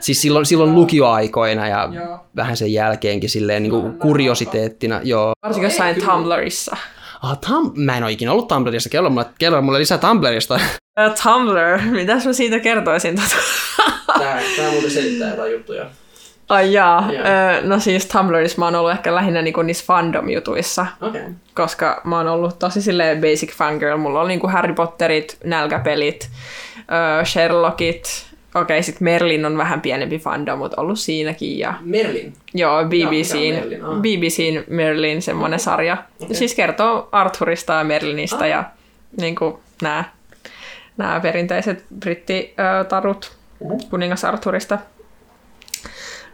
siis 0.00 0.22
silloin, 0.22 0.46
silloin 0.46 0.74
lukioaikoina 0.74 1.68
ja 1.68 1.88
Joo. 1.92 2.18
vähän 2.36 2.56
sen 2.56 2.72
jälkeenkin 2.72 3.30
silleen 3.30 3.62
niin 3.62 3.70
kuin 3.70 3.92
kuriositeettina. 3.98 5.00
Joo. 5.02 5.32
Varsinkin 5.42 5.66
jossain 5.66 6.04
Tumblrissa. 6.04 6.76
Ah, 7.22 7.38
tam, 7.38 7.72
mä 7.76 7.96
en 7.96 8.02
ole 8.02 8.12
ikinä 8.12 8.32
ollut 8.32 8.48
Tumblrissa. 8.48 8.90
Kerro 8.90 9.10
mulle, 9.10 9.26
kerro 9.38 9.62
mulle 9.62 9.78
lisää 9.78 9.98
Tumblrista. 9.98 10.54
Uh, 10.54 11.14
Tumblr, 11.22 11.80
mitäs 11.90 12.26
mä 12.26 12.32
siitä 12.32 12.58
kertoisin? 12.60 13.14
Tota? 13.14 13.36
Tää, 14.18 14.40
tää 14.56 14.70
muuten 14.70 14.90
selittää 14.90 15.30
jotain 15.30 15.52
juttuja. 15.52 15.86
Ai 16.54 16.72
jaa. 16.72 17.08
Ö, 17.10 17.66
no 17.66 17.80
siis 17.80 18.06
Tumblrissa 18.06 18.58
mä 18.58 18.64
oon 18.64 18.74
ollut 18.74 18.92
ehkä 18.92 19.14
lähinnä 19.14 19.42
niinku 19.42 19.62
niissä 19.62 19.84
fandom-jutuissa. 19.86 20.86
Okay. 21.00 21.22
koska 21.54 22.00
mä 22.04 22.16
oon 22.16 22.28
ollut 22.28 22.58
tosi 22.58 22.82
silleen 22.82 23.20
basic 23.20 23.52
fangirl. 23.52 23.96
Mulla 23.96 24.20
on 24.20 24.28
niinku 24.28 24.48
Harry 24.48 24.74
Potterit, 24.74 25.38
nälkäpelit, 25.44 26.30
Sherlockit. 27.24 28.26
Okei, 28.54 28.82
sit 28.82 29.00
Merlin 29.00 29.46
on 29.46 29.58
vähän 29.58 29.80
pienempi 29.80 30.18
fandom, 30.18 30.58
mutta 30.58 30.80
ollut 30.80 30.98
siinäkin. 30.98 31.58
Ja, 31.58 31.74
Merlin. 31.80 32.32
joo, 32.54 32.84
BBCin, 32.84 33.54
Merlin? 33.54 33.84
Ah. 33.84 33.96
BBCin 34.00 34.64
Merlin 34.68 35.22
semmonen 35.22 35.60
sarja. 35.60 35.96
Siis 36.32 36.54
kertoo 36.54 37.08
Arthurista 37.12 37.72
ja 37.72 37.84
Merlinistä 37.84 38.36
Ah. 38.44 38.48
ja 38.48 38.64
niinku 39.20 39.60
nämä 39.82 40.04
nämä 40.96 41.20
perinteiset 41.20 41.84
brittitarut 41.98 43.32
Mhm. 43.60 43.74
kuningas 43.90 44.24
Arthurista. 44.24 44.78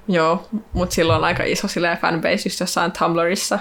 Joo, 0.09 0.49
mutta 0.73 0.95
sillä 0.95 1.17
on 1.17 1.25
aika 1.25 1.45
iso 1.45 1.69
silleen 1.69 1.99
fanbase 1.99 2.43
just 2.45 2.61
jossain 2.61 2.93
Tumblrissa. 2.93 3.59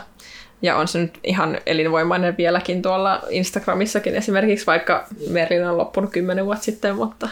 Ja 0.62 0.76
on 0.76 0.88
se 0.88 1.00
nyt 1.00 1.20
ihan 1.24 1.58
elinvoimainen 1.66 2.38
vieläkin 2.38 2.82
tuolla 2.82 3.22
Instagramissakin 3.30 4.16
esimerkiksi, 4.16 4.66
vaikka 4.66 5.08
Merlin 5.30 5.68
on 5.68 5.78
loppunut 5.78 6.12
kymmenen 6.12 6.46
vuotta 6.46 6.64
sitten, 6.64 6.96
mutta 6.96 7.30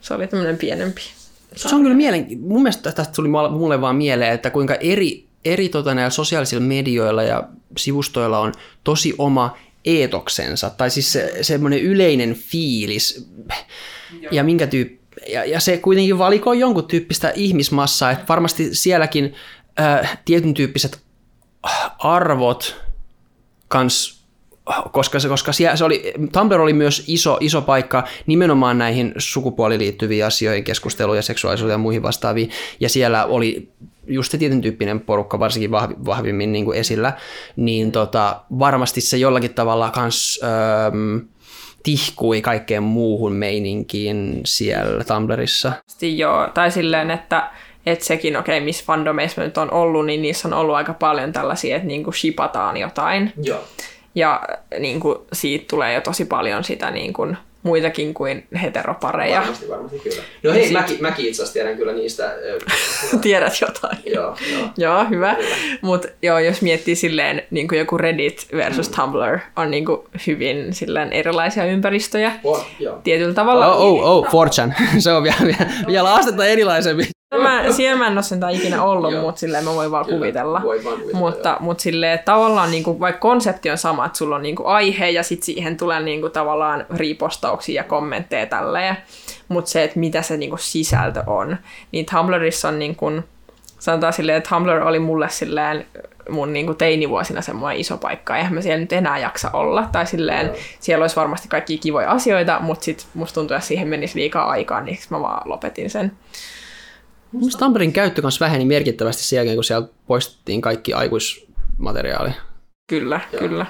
se 0.00 0.14
oli 0.14 0.26
tämmöinen 0.26 0.58
pienempi. 0.58 1.00
Se 1.56 1.74
on 1.74 1.82
kyllä 1.82 1.96
mielenkiintoista. 1.96 2.52
Mun 2.52 2.62
mielestä 2.62 2.92
tästä 2.92 3.14
tuli 3.14 3.28
mulle- 3.28 3.80
vaan 3.80 3.96
mieleen, 3.96 4.32
että 4.32 4.50
kuinka 4.50 4.74
eri, 4.74 5.24
eri 5.44 5.68
tota, 5.68 5.94
näillä 5.94 6.10
sosiaalisilla 6.10 6.62
medioilla 6.62 7.22
ja 7.22 7.42
sivustoilla 7.76 8.38
on 8.38 8.52
tosi 8.84 9.14
oma 9.18 9.56
eetoksensa, 9.84 10.70
tai 10.70 10.90
siis 10.90 11.12
se, 11.12 11.38
semmoinen 11.42 11.82
yleinen 11.82 12.34
fiilis, 12.34 13.28
ja 14.30 14.44
minkä 14.44 14.66
tyyppi, 14.66 15.05
ja, 15.28 15.44
ja 15.44 15.60
se 15.60 15.78
kuitenkin 15.78 16.18
valikoi 16.18 16.58
jonkun 16.58 16.86
tyyppistä 16.86 17.32
ihmismassaa, 17.34 18.10
että 18.10 18.24
varmasti 18.28 18.74
sielläkin 18.74 19.34
äh, 19.80 20.18
tietyn 20.24 20.54
tyyppiset 20.54 21.00
arvot 21.98 22.76
kans 23.68 24.16
koska, 24.92 25.20
se, 25.20 25.28
koska 25.28 25.52
siellä, 25.52 25.76
se 25.76 25.84
oli, 25.84 26.12
Tumblr 26.32 26.60
oli 26.60 26.72
myös 26.72 27.04
iso, 27.06 27.38
iso 27.40 27.62
paikka 27.62 28.04
nimenomaan 28.26 28.78
näihin 28.78 29.14
sukupuoliin 29.18 29.80
liittyviin 29.80 30.26
asioihin, 30.26 30.64
keskusteluun 30.64 31.16
ja 31.16 31.22
seksuaalisuuteen 31.22 31.74
ja 31.74 31.78
muihin 31.78 32.02
vastaaviin, 32.02 32.50
ja 32.80 32.88
siellä 32.88 33.24
oli 33.24 33.68
just 34.06 34.32
se 34.32 34.38
tietyn 34.38 34.60
tyyppinen 34.60 35.00
porukka 35.00 35.38
varsinkin 35.38 35.70
vahvi, 35.70 35.94
vahvimmin 36.06 36.52
niin 36.52 36.64
kuin 36.64 36.78
esillä, 36.78 37.12
niin 37.56 37.92
tota, 37.92 38.40
varmasti 38.58 39.00
se 39.00 39.16
jollakin 39.16 39.54
tavalla 39.54 39.90
kans 39.90 40.40
öö, 40.42 40.50
tihkui 41.86 42.42
kaikkeen 42.42 42.82
muuhun 42.82 43.32
meininkiin 43.32 44.40
siellä 44.44 45.04
Tumblrissa. 45.04 45.72
Sitten 45.86 46.18
joo, 46.18 46.48
tai 46.54 46.70
silleen, 46.70 47.10
että 47.10 47.50
et 47.86 48.02
sekin, 48.02 48.36
okei, 48.36 48.58
okay, 48.58 48.64
missä 48.64 48.84
fandomeissa 48.84 49.42
nyt 49.42 49.58
on 49.58 49.72
ollut, 49.72 50.06
niin 50.06 50.22
niissä 50.22 50.48
on 50.48 50.54
ollut 50.54 50.74
aika 50.74 50.94
paljon 50.94 51.32
tällaisia, 51.32 51.76
että 51.76 51.88
niinku 51.88 52.12
shipataan 52.12 52.76
jotain. 52.76 53.32
Joo. 53.42 53.64
Ja 54.14 54.42
niin 54.78 55.00
kuin, 55.00 55.18
siitä 55.32 55.64
tulee 55.70 55.94
jo 55.94 56.00
tosi 56.00 56.24
paljon 56.24 56.64
sitä 56.64 56.90
niin 56.90 57.12
kuin, 57.12 57.36
muitakin 57.66 58.14
kuin 58.14 58.46
heteropareja. 58.62 59.40
Varmasti, 59.40 59.68
varmasti 59.68 59.98
kyllä. 59.98 60.22
No 60.42 60.52
hei, 60.52 60.72
mäkin, 60.72 60.96
mäkin 61.00 61.26
itse 61.26 61.42
asiassa 61.42 61.52
tiedän 61.52 61.76
kyllä 61.76 61.92
niistä. 61.92 62.34
Tiedät 63.22 63.60
jotain. 63.60 63.98
joo, 64.14 64.36
joo. 64.52 64.68
Joo, 64.76 65.04
hyvä. 65.10 65.36
Mutta 65.80 66.08
joo, 66.22 66.38
jos 66.38 66.62
miettii 66.62 66.96
silleen, 66.96 67.42
niin 67.50 67.68
kuin 67.68 67.78
joku 67.78 67.98
Reddit 67.98 68.46
versus 68.56 68.88
Tumblr 68.88 69.38
on 69.56 69.70
niin 69.70 69.84
kuin 69.84 70.00
hyvin 70.26 70.74
silleen 70.74 71.12
erilaisia 71.12 71.64
ympäristöjä. 71.64 72.32
Oh, 72.44 72.66
joo. 72.80 72.98
Tietyllä 73.04 73.34
tavalla. 73.34 73.74
Oh, 73.74 74.02
oh, 74.02 74.34
oh, 74.34 74.46
4chan. 74.46 74.74
Se 74.98 75.12
on 75.12 75.22
vielä, 75.22 75.38
vielä, 75.42 75.70
vielä 75.86 76.14
astetta 76.14 76.46
erilaisempi. 76.46 77.04
Mä, 77.42 77.72
siellä 77.72 77.98
mä 77.98 78.06
en 78.06 78.12
ole 78.12 78.22
sentään 78.22 78.54
ikinä 78.54 78.82
ollut, 78.82 79.20
mutta 79.20 79.38
silleen 79.38 79.64
mä 79.64 79.74
voin 79.74 79.90
vaan 79.90 80.04
Kyllä, 80.04 80.18
kuvitella. 80.18 80.60
voit 80.64 80.84
vaan 80.84 80.96
kuvitella, 80.96 81.18
mutta, 81.18 81.56
mutta 81.60 81.82
silleen 81.82 82.18
tavallaan 82.24 82.70
niinku, 82.70 83.00
vaikka 83.00 83.20
konsepti 83.20 83.70
on 83.70 83.78
sama, 83.78 84.06
että 84.06 84.18
sulla 84.18 84.36
on 84.36 84.42
niinku 84.42 84.66
aihe 84.66 85.10
ja 85.10 85.22
sitten 85.22 85.46
siihen 85.46 85.76
tulee 85.76 86.00
niinku 86.00 86.28
tavallaan 86.28 86.86
ripostauksia 86.96 87.74
ja 87.74 87.84
kommentteja 87.84 88.46
tälleen, 88.46 88.96
mutta 89.48 89.70
se, 89.70 89.84
että 89.84 89.98
mitä 89.98 90.22
se 90.22 90.36
niinku 90.36 90.56
sisältö 90.56 91.22
on, 91.26 91.56
niin 91.92 92.06
Tumblrissa 92.14 92.68
on 92.68 92.78
niinku, 92.78 93.12
sanotaan 93.78 94.12
silleen, 94.12 94.38
että 94.38 94.50
Tumblr 94.54 94.82
oli 94.82 94.98
mulle 94.98 95.28
silleen 95.28 95.86
mun 96.30 96.52
niinku 96.52 96.74
teinivuosina 96.74 97.42
semmoinen 97.42 97.80
iso 97.80 97.96
paikka, 97.96 98.36
eihän 98.36 98.54
mä 98.54 98.60
siellä 98.60 98.80
nyt 98.80 98.92
enää 98.92 99.18
jaksa 99.18 99.50
olla, 99.52 99.88
tai 99.92 100.06
silleen, 100.06 100.50
siellä 100.80 101.02
olisi 101.02 101.16
varmasti 101.16 101.48
kaikki 101.48 101.78
kivoja 101.78 102.10
asioita, 102.10 102.60
mutta 102.60 102.84
sit 102.84 103.06
musta 103.14 103.34
tuntuu, 103.34 103.54
että 103.54 103.66
siihen 103.66 103.88
menisi 103.88 104.18
liikaa 104.18 104.50
aikaa, 104.50 104.80
niin 104.80 104.98
mä 105.10 105.20
vaan 105.20 105.50
lopetin 105.50 105.90
sen. 105.90 106.12
Mielestäni 107.32 107.60
Tamperin 107.60 107.92
käyttö 107.92 108.22
kanssa 108.22 108.44
väheni 108.44 108.64
merkittävästi 108.64 109.22
sen 109.22 109.36
jälkeen, 109.36 109.56
kun 109.56 109.64
sieltä 109.64 109.88
poistettiin 110.06 110.60
kaikki 110.60 110.92
aikuismateriaali. 110.92 112.30
Kyllä, 112.86 113.20
Joo. 113.32 113.40
kyllä. 113.40 113.66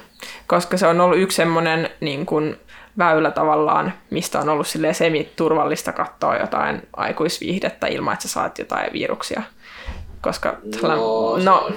koska 0.47 0.77
se 0.77 0.87
on 0.87 1.01
ollut 1.01 1.19
yksi 1.19 1.37
semmoinen 1.37 1.91
niin 2.01 2.27
kuin, 2.27 2.57
väylä 2.99 3.31
tavallaan, 3.31 3.93
mistä 4.11 4.41
on 4.41 4.49
ollut 4.49 4.67
semi-turvallista 4.93 5.93
katsoa 5.93 6.37
jotain 6.37 6.83
aikuisviihdettä 6.97 7.87
ilman, 7.87 8.13
että 8.13 8.29
sä 8.29 8.33
saat 8.33 8.59
jotain 8.59 8.93
viruksia. 8.93 9.43
Koska 10.21 10.59
No, 10.83 11.39
no, 11.45 11.71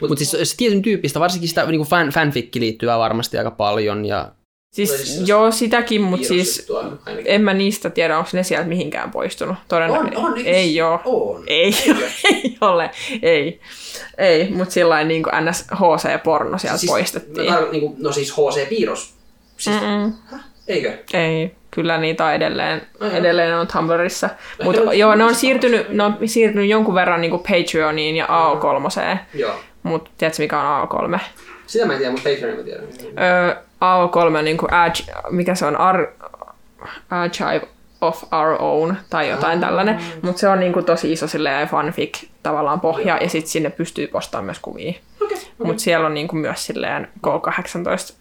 Mutta 0.00 0.24
siis 0.24 0.50
se 0.50 0.56
tietyn 0.56 0.82
tyyppistä, 0.82 1.20
varsinkin 1.20 1.48
sitä 1.48 1.66
niin 1.66 1.82
fan, 1.82 2.08
fanfikki 2.08 2.60
liittyvää 2.60 2.98
varmasti 2.98 3.38
aika 3.38 3.50
paljon. 3.50 4.04
Ja 4.04 4.32
siis 4.72 4.96
siis- 4.96 5.28
joo, 5.28 5.50
sitäkin, 5.50 6.00
mutta 6.02 6.26
siis 6.26 6.68
ainakin. 7.06 7.32
en 7.32 7.40
mä 7.42 7.54
niistä 7.54 7.90
tiedä, 7.90 8.18
onko 8.18 8.30
ne 8.32 8.42
sieltä 8.42 8.68
mihinkään 8.68 9.10
poistunut. 9.10 9.56
Todennäköisesti 9.68 10.16
On, 10.16 10.24
on, 10.24 10.36
eikö- 10.38 10.50
ei 10.50 10.82
ole. 10.82 11.00
On. 11.04 11.42
Ei, 11.46 11.74
ei 12.34 12.56
ole, 12.60 12.90
ei. 13.22 13.60
Ei, 14.18 14.50
mutta 14.50 14.74
sillä 14.74 15.04
niin 15.04 15.22
kuin 15.22 15.32
NS 15.44 15.66
HC-porno 15.74 16.58
sieltä 16.58 16.78
siis, 16.78 16.92
poistettiin. 16.92 17.52
Mä 17.52 17.58
tar- 17.60 17.68
niin 17.72 17.80
kuin, 17.80 17.94
no 17.98 18.12
siis 18.12 18.32
HC-piirros. 18.32 19.14
Siis? 19.56 19.76
Eikö? 20.68 20.98
Ei, 21.14 21.54
kyllä 21.70 21.98
niitä 21.98 22.24
on 22.24 22.32
edelleen, 22.34 22.82
Ai 23.00 23.08
joo. 23.08 23.16
edelleen 23.18 23.54
on 23.54 23.66
Tumblrissa. 23.72 24.30
Mutta 24.64 24.94
joo, 24.94 25.14
ne 25.14 25.24
on 25.24 25.34
siirtynyt, 25.34 25.88
ne 25.88 26.02
on 26.02 26.16
siirtynyt 26.26 26.68
jonkun 26.68 26.94
verran 26.94 27.20
niin 27.20 27.30
kuin 27.30 27.42
Patreoniin 27.42 28.16
ja 28.16 28.26
AO3. 28.26 29.18
Joo. 29.34 29.54
Mutta 29.82 30.10
tiedätkö 30.18 30.42
mikä 30.42 30.60
on 30.60 30.88
AO3? 30.88 31.18
Sitä 31.72 31.86
mä 31.86 31.92
en 31.92 31.98
tiedä, 31.98 32.12
mutta 32.12 32.28
Patreonin 32.30 32.58
mä 32.58 32.64
tiedän. 32.64 32.84
Öö, 33.24 33.54
AO3 33.80 34.38
on 34.38 34.44
niin 34.44 34.56
kuin 34.56 34.72
ag, 34.74 34.94
mikä 35.30 35.54
se 35.54 35.66
on, 35.66 35.76
Ar, 35.76 36.06
Archive 37.10 37.60
of 38.00 38.22
Our 38.32 38.56
Own 38.58 38.96
tai 39.10 39.30
jotain 39.30 39.60
tällainen. 39.60 39.98
Mutta 40.22 40.40
se 40.40 40.48
on 40.48 40.60
niin 40.60 40.72
kuin 40.72 40.84
tosi 40.84 41.12
iso 41.12 41.26
silleen 41.26 41.68
fanfic 41.68 42.24
tavallaan 42.42 42.80
pohja 42.80 43.18
ja 43.20 43.28
sitten 43.28 43.50
sinne 43.50 43.70
pystyy 43.70 44.06
postaamaan 44.06 44.44
myös 44.44 44.58
kuvia. 44.58 44.92
Okei. 45.24 45.38
Mutta 45.64 45.82
siellä 45.82 46.06
on 46.06 46.14
niinku 46.14 46.36
myös 46.36 46.66
silleen 46.66 47.08
K18 47.26 48.14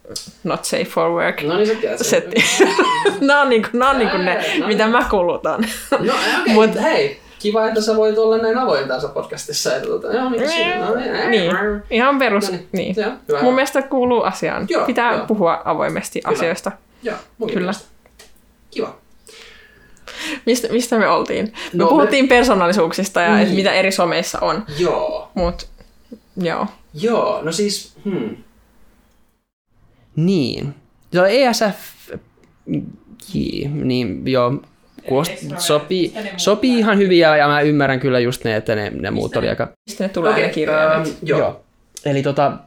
not 0.43 0.65
safe 0.65 0.83
for 0.83 1.09
work 1.11 1.41
No 1.41 1.57
niin, 1.57 1.79
setti. 2.01 2.43
nämä 3.21 3.41
on, 3.41 3.49
niinku, 3.49 3.69
nämä 3.73 3.91
on 3.91 3.99
niinku 3.99 4.17
ne, 4.17 4.31
Ää, 4.31 4.43
no 4.59 4.67
mitä 4.67 4.83
niin. 4.83 4.91
mä 4.91 5.05
kulutan. 5.09 5.65
No 5.91 5.97
okei, 5.97 6.11
okay, 6.41 6.55
Mut- 6.55 6.81
hei, 6.81 7.19
kiva, 7.41 7.67
että 7.67 7.81
sä 7.81 7.95
voit 7.95 8.17
olla 8.17 8.37
näin 8.37 8.57
avoin 8.57 8.87
tässä 8.87 9.07
podcastissa. 9.07 9.75
Että, 9.75 9.87
tota, 9.87 10.07
joo, 10.13 10.29
mikä 10.29 10.47
siinä? 10.47 10.85
No, 10.85 10.95
niin, 10.95 11.29
niin, 11.31 11.51
ihan 11.89 12.19
perus. 12.19 12.51
No 12.51 12.57
niin, 12.57 12.67
niin. 12.71 12.95
se 12.95 13.07
on 13.07 13.13
hyvä. 13.27 13.41
Mun 13.41 13.53
mielestä 13.55 13.81
kuuluu 13.81 14.21
asiaan. 14.21 14.65
Joo, 14.69 14.85
Pitää 14.85 15.13
joo. 15.13 15.25
puhua 15.25 15.61
avoimesti 15.65 16.21
Kyllä. 16.21 16.35
asioista. 16.37 16.71
Joo, 17.03 17.15
Kyllä. 17.39 17.53
mielestä. 17.59 17.85
Kiva. 18.71 18.95
Mistä, 20.45 20.67
mistä 20.71 20.97
me 20.97 21.07
oltiin? 21.07 21.45
Me 21.45 21.53
No, 21.73 21.85
me- 21.85 21.89
puhuttiin 21.89 22.27
persoonallisuuksista 22.27 23.21
ja 23.21 23.35
Niin. 23.35 23.47
et 23.47 23.55
mitä 23.55 23.71
eri 23.71 23.91
someissa 23.91 24.39
on. 24.39 24.65
Joo. 24.79 25.31
Mut 25.33 25.67
joo. 26.37 26.67
Joo, 26.93 27.41
no 27.43 27.51
siis... 27.51 27.93
Hmm. 28.05 28.35
Niin. 30.15 30.75
Joo, 31.11 31.25
ESF... 31.25 32.11
Niin 33.73 34.27
joo, 34.27 34.53
kuulost, 35.07 35.31
sopii, 35.57 36.13
sopii 36.37 36.79
ihan 36.79 36.97
hyvin 36.97 37.19
ja, 37.19 37.47
mä 37.47 37.61
ymmärrän 37.61 37.99
kyllä 37.99 38.19
just 38.19 38.43
ne, 38.43 38.55
että 38.55 38.75
ne, 38.75 38.89
ne 38.89 39.11
muut 39.11 39.35
oli 39.35 39.49
aika... 39.49 39.71
Mistä 39.89 40.03
ne 40.03 40.09
tulee 40.09 40.31
okay, 40.31 40.43
ne 40.43 40.49
kirjaimet? 40.49 41.07
ähm, 41.07 41.15
joo. 41.23 41.39
joo. 41.39 41.63
Eli 42.05 42.23
tota, 42.23 42.57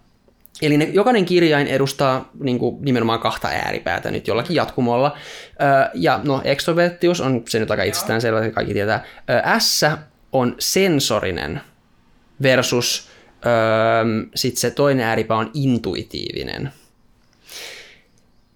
Eli 0.62 0.76
ne, 0.76 0.84
jokainen 0.84 1.24
kirjain 1.24 1.66
edustaa 1.66 2.30
niin 2.40 2.58
kuin, 2.58 2.84
nimenomaan 2.84 3.20
kahta 3.20 3.48
ääripäätä 3.48 4.10
nyt 4.10 4.28
jollakin 4.28 4.56
jatkumolla. 4.56 5.16
Ö, 5.48 5.90
ja 5.94 6.20
no, 6.24 6.40
extrovertius 6.44 7.20
on 7.20 7.42
se 7.48 7.58
nyt 7.58 7.70
aika 7.70 7.82
itsestäänselvä, 7.82 8.38
että 8.38 8.54
kaikki 8.54 8.74
tietää. 8.74 9.04
Ö, 9.30 9.60
S 9.60 9.86
on 10.32 10.54
sensorinen 10.58 11.60
versus 12.42 13.08
sitten 14.34 14.60
se 14.60 14.70
toinen 14.70 15.06
ääripää 15.06 15.36
on 15.36 15.50
intuitiivinen. 15.54 16.72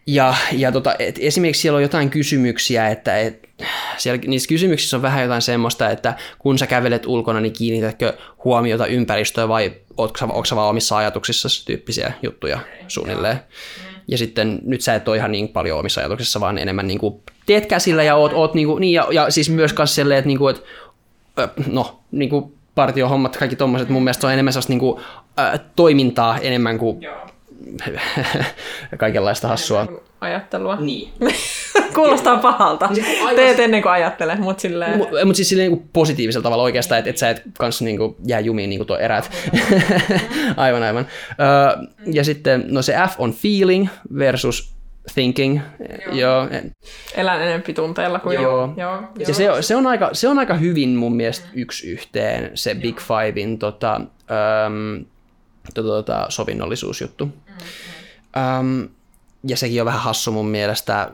Ja, 0.09 0.35
ja 0.53 0.73
tota, 0.73 0.95
et 0.99 1.19
esimerkiksi 1.21 1.63
siellä 1.63 1.77
on 1.77 1.83
jotain 1.83 2.11
kysymyksiä, 2.11 2.89
että 2.89 3.19
et, 3.19 3.49
siellä, 3.97 4.23
niissä 4.27 4.49
kysymyksissä 4.49 4.97
on 4.97 5.03
vähän 5.03 5.23
jotain 5.23 5.43
semmoista, 5.43 5.91
että 5.91 6.15
kun 6.39 6.59
sä 6.59 6.67
kävelet 6.67 7.07
ulkona, 7.07 7.41
niin 7.41 7.53
kiinnitätkö 7.53 8.17
huomiota 8.45 8.87
ympäristöön 8.87 9.49
vai 9.49 9.73
ootko 9.97 10.19
sä, 10.19 10.25
ootko 10.25 10.45
sä 10.45 10.57
vaan 10.57 10.69
omissa 10.69 10.97
ajatuksissa 10.97 11.49
tyyppisiä 11.67 12.13
juttuja 12.23 12.61
suunnilleen. 12.89 13.41
Ja 14.09 14.19
sitten 14.19 14.59
nyt 14.65 14.81
sä 14.81 14.95
et 14.95 15.09
ole 15.09 15.17
ihan 15.17 15.33
niin 15.33 15.49
paljon 15.49 15.79
omissa 15.79 16.01
ajatuksissa, 16.01 16.41
vaan 16.41 16.59
enemmän 16.59 16.87
niin 16.87 16.99
kuin 16.99 17.21
teet 17.47 17.67
käsillä 17.67 18.03
ja 18.03 18.17
oot, 18.17 18.33
oot 18.33 18.55
niin, 18.55 18.67
kuin, 18.67 18.81
niin 18.81 18.93
ja, 18.93 19.07
ja 19.11 19.31
siis 19.31 19.51
myös 19.51 19.73
kanssa 19.73 19.95
silleen, 19.95 20.19
että, 20.19 20.29
niin 20.29 20.39
kuin, 20.39 20.55
että 20.57 20.67
no, 21.67 22.01
niin 22.11 22.31
kuin 22.31 22.53
partiohommat, 22.75 23.37
kaikki 23.37 23.57
tommoset, 23.57 23.89
mun 23.89 24.05
mielestä 24.05 24.27
on 24.27 24.33
enemmän 24.33 24.53
sellaista 24.53 24.73
niin 24.73 24.81
kuin, 24.81 25.01
ö, 25.55 25.59
toimintaa 25.77 26.39
enemmän 26.39 26.79
kuin 26.79 27.03
Joo. 27.03 27.38
kaikenlaista 28.99 29.49
hassua. 29.49 29.87
Ajattelua. 30.21 30.77
Niin. 30.77 31.13
Kuulostaa 31.95 32.37
pahalta. 32.37 32.87
Niin 32.87 33.05
aivan- 33.21 33.35
Teet 33.37 33.61
ennen 33.61 33.83
kuin 33.83 33.93
ajattele, 33.93 34.37
mutta 34.37 34.61
silleen... 34.61 34.99
Mutta 34.99 35.25
mut 35.25 35.37
siis 35.37 35.49
silleen 35.49 35.71
niin 35.73 35.89
positiivisella 35.93 36.43
tavalla 36.43 36.63
oikeastaan, 36.63 36.99
että 36.99 37.11
et 37.11 37.19
sä 37.19 37.31
et 37.31 37.43
kanssa 37.59 37.85
niinku 37.85 38.17
jää 38.27 38.41
jumiin 38.41 38.71
niin 38.71 38.79
kuin 38.79 38.87
tuo 38.87 38.99
erät. 38.99 39.31
aivan, 40.57 40.83
aivan. 40.83 41.07
Ö, 41.31 41.87
ja 42.13 42.25
sitten, 42.25 42.65
no 42.69 42.83
se 42.83 42.95
F 43.11 43.15
on 43.19 43.33
feeling 43.33 43.89
versus 44.19 44.75
thinking. 45.15 45.61
Joo. 46.07 46.15
Joo. 46.15 46.49
Elän 47.15 47.43
enempi 47.43 47.75
tunteella 47.75 48.19
kuin... 48.19 48.35
Joo. 48.43 48.75
Joo. 48.77 49.03
Ja 49.19 49.35
se, 49.35 49.51
on- 49.51 49.63
se, 49.63 49.77
on 49.77 49.87
aika, 49.87 50.11
se 50.13 50.29
on 50.29 50.39
aika 50.39 50.55
hyvin 50.55 50.89
mun 50.89 51.17
mielestä 51.17 51.47
yksi 51.55 51.91
yhteen 51.91 52.51
se 52.55 52.75
Big 52.75 52.99
Fivein 53.01 53.59
tota, 53.59 53.95
äm, 53.95 55.05
tota, 55.75 55.89
tota, 55.89 56.27
sovinnollisuusjuttu. 56.29 57.29
Äm, 58.37 58.89
ja 59.49 59.57
sekin 59.57 59.81
on 59.81 59.87
vähän 59.87 60.01
hassu 60.01 60.33
mun 60.33 60.49
mielestä. 60.49 61.11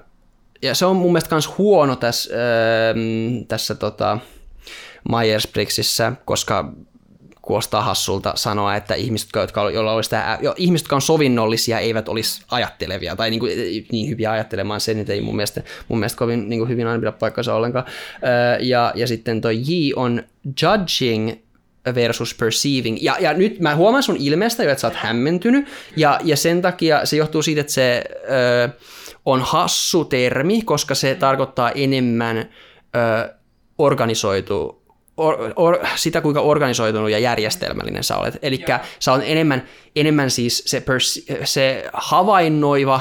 Ja 0.63 0.75
se 0.75 0.87
on 0.87 0.97
mun 0.97 1.13
mielestä 1.13 1.35
myös 1.35 1.59
huono 1.59 1.97
tässä, 1.97 2.31
äm, 2.91 3.47
tässä 3.47 3.75
tota, 3.75 4.19
Myers-Briggsissa, 5.09 6.13
koska 6.25 6.73
kuulostaa 7.43 7.83
hassulta 7.83 8.33
sanoa, 8.37 8.77
että 8.77 8.95
ihmiset, 8.95 9.29
jotka, 9.37 9.71
joilla 9.71 9.93
olisi 9.93 10.11
tämä, 10.11 10.39
jo, 10.43 10.55
ihmiset, 10.57 10.85
jotka 10.85 10.97
on 10.97 11.03
sovinnollisia, 11.03 11.79
eivät 11.79 12.09
olisi 12.09 12.43
ajattelevia 12.51 13.17
tai 13.17 13.31
niin, 13.31 13.41
kuin, 13.41 13.53
niin 13.93 14.09
hyviä 14.09 14.31
ajattelemaan. 14.31 14.81
Se 14.81 14.95
nyt 14.95 15.11
ei 15.11 15.21
mun 15.21 15.37
mielestä, 15.37 15.63
mun 15.89 15.99
mielestä 15.99 16.19
kovin 16.19 16.49
niin 16.49 16.61
kuin 16.61 16.69
hyvin 16.69 16.87
aina 16.87 16.99
pidä 16.99 17.13
paikkansa 17.13 17.55
ollenkaan. 17.55 17.85
Ja, 18.61 18.93
ja 18.95 19.07
sitten 19.07 19.41
toi 19.41 19.57
J 19.59 19.93
on 19.97 20.23
judging 20.63 21.33
versus 21.95 22.35
perceiving. 22.35 22.99
Ja, 23.01 23.17
ja 23.21 23.35
nyt 23.35 23.61
mä 23.61 23.77
huomaan 23.77 24.03
sun 24.03 24.17
ilmeestä 24.17 24.63
jo, 24.63 24.71
että 24.71 24.81
sä 24.81 24.87
oot 24.87 24.97
hämmentynyt, 24.97 25.69
ja, 25.97 26.21
ja 26.25 26.37
sen 26.37 26.63
takia 26.63 27.07
se 27.07 27.17
johtuu 27.17 27.43
siitä, 27.43 27.61
että 27.61 27.73
se 27.73 28.05
ö, 28.09 28.69
on 29.25 29.43
hassu 29.43 30.05
termi, 30.05 30.63
koska 30.63 30.95
se 30.95 31.15
tarkoittaa 31.15 31.71
enemmän 31.71 32.39
ö, 32.39 33.35
organisoitu, 33.79 34.83
or, 35.17 35.53
or, 35.57 35.79
sitä, 35.97 36.21
kuinka 36.21 36.41
organisoitunut 36.41 37.11
ja 37.11 37.19
järjestelmällinen 37.19 38.05
sä 38.05 38.17
olet. 38.17 38.39
Eli 38.43 38.65
sä 38.99 39.13
oot 39.13 39.23
enemmän, 39.25 39.69
enemmän 39.97 40.31
siis 40.31 40.63
se, 40.67 40.83
se 41.45 41.85
havainnoiva, 41.93 43.01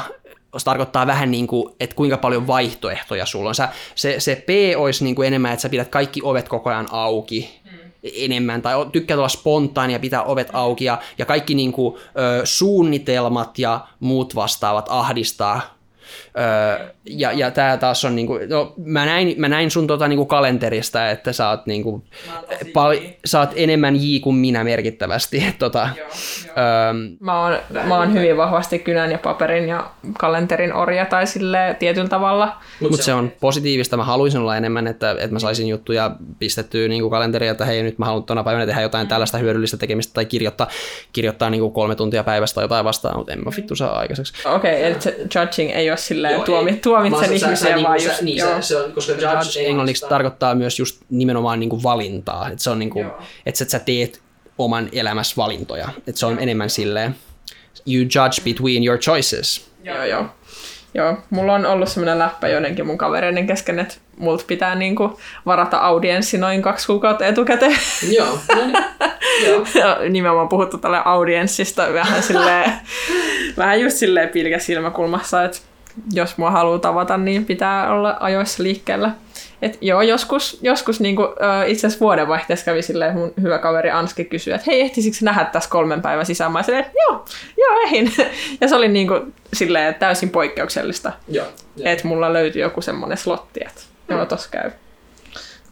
se 0.58 0.66
tarkoittaa 0.66 1.08
vähän 1.08 1.32
niin 1.32 1.48
kuin, 1.48 1.74
että 1.80 1.96
kuinka 1.96 2.18
paljon 2.18 2.48
vaihtoehtoja 2.48 3.26
sulla 3.26 3.50
on. 3.50 3.56
Sä, 3.56 3.70
se, 3.96 4.20
se 4.20 4.36
P 4.36 4.50
olisi 4.78 5.04
niin 5.04 5.16
kuin 5.16 5.28
enemmän, 5.28 5.54
että 5.54 5.62
sä 5.62 5.70
pidät 5.70 5.88
kaikki 5.88 6.22
ovet 6.24 6.50
koko 6.50 6.70
ajan 6.70 6.88
auki 6.92 7.62
enemmän, 8.04 8.62
tai 8.62 8.74
tykkäät 8.91 9.18
olla 9.18 9.30
spontaania, 9.30 9.99
pitää 9.99 10.24
ovet 10.24 10.49
auki, 10.54 10.86
ja, 10.86 11.01
ja 11.18 11.26
kaikki 11.26 11.56
niin 11.56 11.72
kuin, 11.72 11.95
ö, 11.95 12.41
suunnitelmat 12.43 13.60
ja 13.60 13.88
muut 13.99 14.36
vastaavat 14.36 14.86
ahdistaa. 14.89 15.62
Ö, 16.80 16.93
ja, 17.05 17.32
ja 17.32 17.51
tämä 17.51 17.78
taas 17.78 18.05
on, 18.05 18.16
niinku, 18.16 18.39
no, 18.50 18.74
mä, 18.78 19.05
näin, 19.05 19.36
mä 19.38 19.47
näin 19.47 19.71
sun 19.71 19.88
tota, 19.88 20.08
niinku 20.08 20.25
kalenterista, 20.25 21.09
että 21.09 21.34
sä 21.34 21.50
oot, 21.50 21.66
niinku, 21.66 22.04
pal- 22.74 22.97
sä 23.25 23.39
oot 23.39 23.50
enemmän 23.55 23.96
J 23.96 24.20
kuin 24.20 24.36
minä 24.36 24.63
merkittävästi. 24.63 25.43
tota, 25.59 25.89
öm, 26.47 27.17
Mä 27.20 27.43
oon, 27.43 27.58
mä 27.88 27.97
oon 27.97 28.13
hyvin 28.13 28.38
vahvasti 28.38 28.80
kynän 28.80 29.12
ja 29.12 29.17
paperin 29.17 29.67
ja 29.67 29.92
kalenterin 30.20 30.74
orja 30.74 31.05
tai 31.05 31.28
sille 31.28 31.75
tietyllä 31.80 32.09
tavalla. 32.09 32.58
Mutta 32.80 32.97
se 32.97 33.13
on 33.13 33.32
positiivista. 33.39 33.97
Mä 33.97 34.04
haluaisin 34.04 34.42
olla 34.42 34.58
enemmän, 34.58 34.88
että, 34.88 35.12
että 35.12 35.34
mä 35.34 35.39
saisin 35.39 35.67
juttuja 35.67 36.12
pistettyä 36.39 36.88
niin 36.88 37.09
kalenteriin, 37.09 37.51
että 37.51 37.66
hei, 37.66 37.84
nyt 37.84 37.97
mä 37.97 38.05
haluan 38.05 38.24
tuona 38.24 38.43
päivänä 38.43 38.66
tehdä 38.66 38.82
jotain 38.82 39.08
tällaista 39.08 39.38
hyödyllistä 39.38 39.78
tekemistä 39.78 40.13
tai 40.13 40.25
kirjoittaa, 40.25 40.67
kirjoittaa 41.13 41.50
niin 41.50 41.62
kuin 41.62 41.74
kolme 41.74 41.96
tuntia 41.96 42.24
päivästä 42.24 42.55
tai 42.55 42.63
jotain 42.63 42.86
vastaan, 42.86 43.17
mutta 43.17 43.34
en 43.34 43.39
mä 43.39 43.51
vittu 43.58 43.75
saa 43.75 44.00
aikaiseksi. 44.00 44.34
Okei, 44.46 44.92
okay, 44.92 45.12
eli 45.13 45.28
judging 45.36 45.71
ei 45.71 45.89
ole 45.89 45.92
silleen 45.95 46.41
tuomi, 46.41 46.74
tuomitsen 46.74 47.33
ihmisiä, 47.33 47.83
vaan 47.83 48.03
just... 48.03 48.21
niin, 48.21 48.37
joo. 48.37 48.61
se, 48.61 48.67
se 48.67 48.78
on, 48.78 48.91
koska 48.91 49.11
judge 49.11 49.67
englanniksi 49.67 50.05
tarkoittaa 50.09 50.55
myös 50.55 50.79
just 50.79 51.01
nimenomaan 51.09 51.59
niin 51.59 51.70
kuin 51.70 51.83
valintaa. 51.83 52.49
Että 52.49 52.63
se 52.63 52.70
on 52.70 52.79
niin 52.79 52.89
kuin, 52.89 53.07
että 53.45 53.57
sä- 53.57 53.70
sä 53.70 53.79
teet 53.79 54.21
oman 54.57 54.89
elämässä 54.91 55.33
valintoja. 55.37 55.89
Että 56.07 56.20
se 56.20 56.25
on 56.25 56.39
enemmän 56.39 56.70
silleen, 56.70 57.15
you 57.87 58.01
judge 58.01 58.41
between 58.43 58.83
your 58.83 58.99
choices. 58.99 59.70
Joo, 59.83 60.03
joo. 60.03 60.25
Joo, 60.95 61.17
mulla 61.29 61.53
on 61.53 61.65
ollut 61.65 61.89
semmoinen 61.89 62.20
läppä 62.20 62.47
joidenkin 62.47 62.86
mun 62.86 62.97
kavereiden 62.97 63.47
kesken, 63.47 63.79
että 63.79 63.95
multa 64.17 64.43
pitää 64.47 64.75
niinku 64.75 65.20
varata 65.45 65.78
audienssi 65.78 66.37
noin 66.37 66.61
kaksi 66.61 66.87
kuukautta 66.87 67.25
etukäteen. 67.25 67.78
Joo, 68.17 68.39
no 68.55 68.65
niin. 68.65 68.78
Joo. 69.47 69.65
Nimenomaan 70.09 70.49
puhuttu 70.49 70.78
tälle 70.78 71.01
audienssista 71.05 71.93
vähän 71.93 72.24
silleen, 72.24 72.74
vähän 73.57 73.82
just 73.82 73.97
silleen 73.97 74.29
pilkä 74.29 74.59
silmäkulmassa, 74.59 75.43
että 75.43 75.57
jos 76.13 76.37
mua 76.37 76.51
haluaa 76.51 76.79
tavata, 76.79 77.17
niin 77.17 77.45
pitää 77.45 77.93
olla 77.93 78.17
ajoissa 78.20 78.63
liikkeellä. 78.63 79.11
Et 79.61 79.78
joo, 79.82 80.01
joskus, 80.01 80.59
joskus 80.61 80.99
niinku, 80.99 81.24
itse 81.67 81.87
asiassa 81.87 81.99
vuodenvaihteessa 81.99 82.65
kävi 82.65 82.82
silleen, 82.82 83.17
mun 83.17 83.33
hyvä 83.41 83.57
kaveri 83.57 83.91
Anski 83.91 84.25
kysyi, 84.25 84.53
että 84.53 84.71
hei, 84.71 84.82
ehtisikö 84.82 85.17
nähdä 85.21 85.45
tässä 85.45 85.70
kolmen 85.70 86.01
päivän 86.01 86.25
sisään? 86.25 86.51
Mä 86.51 86.63
silleen, 86.63 86.86
joo, 87.07 87.25
joo, 87.57 87.79
ehin. 87.86 88.11
Ja 88.61 88.67
se 88.67 88.75
oli 88.75 88.87
niinku, 88.87 89.13
silleen, 89.53 89.95
täysin 89.95 90.29
poikkeuksellista, 90.29 91.11
Joo. 91.28 91.47
että 91.83 92.07
mulla 92.07 92.33
löytyi 92.33 92.61
joku 92.61 92.82
semmoinen 92.82 93.17
slotti, 93.17 93.59
että 93.67 93.82
joo, 94.09 94.25
tossa 94.25 94.49
käy. 94.51 94.71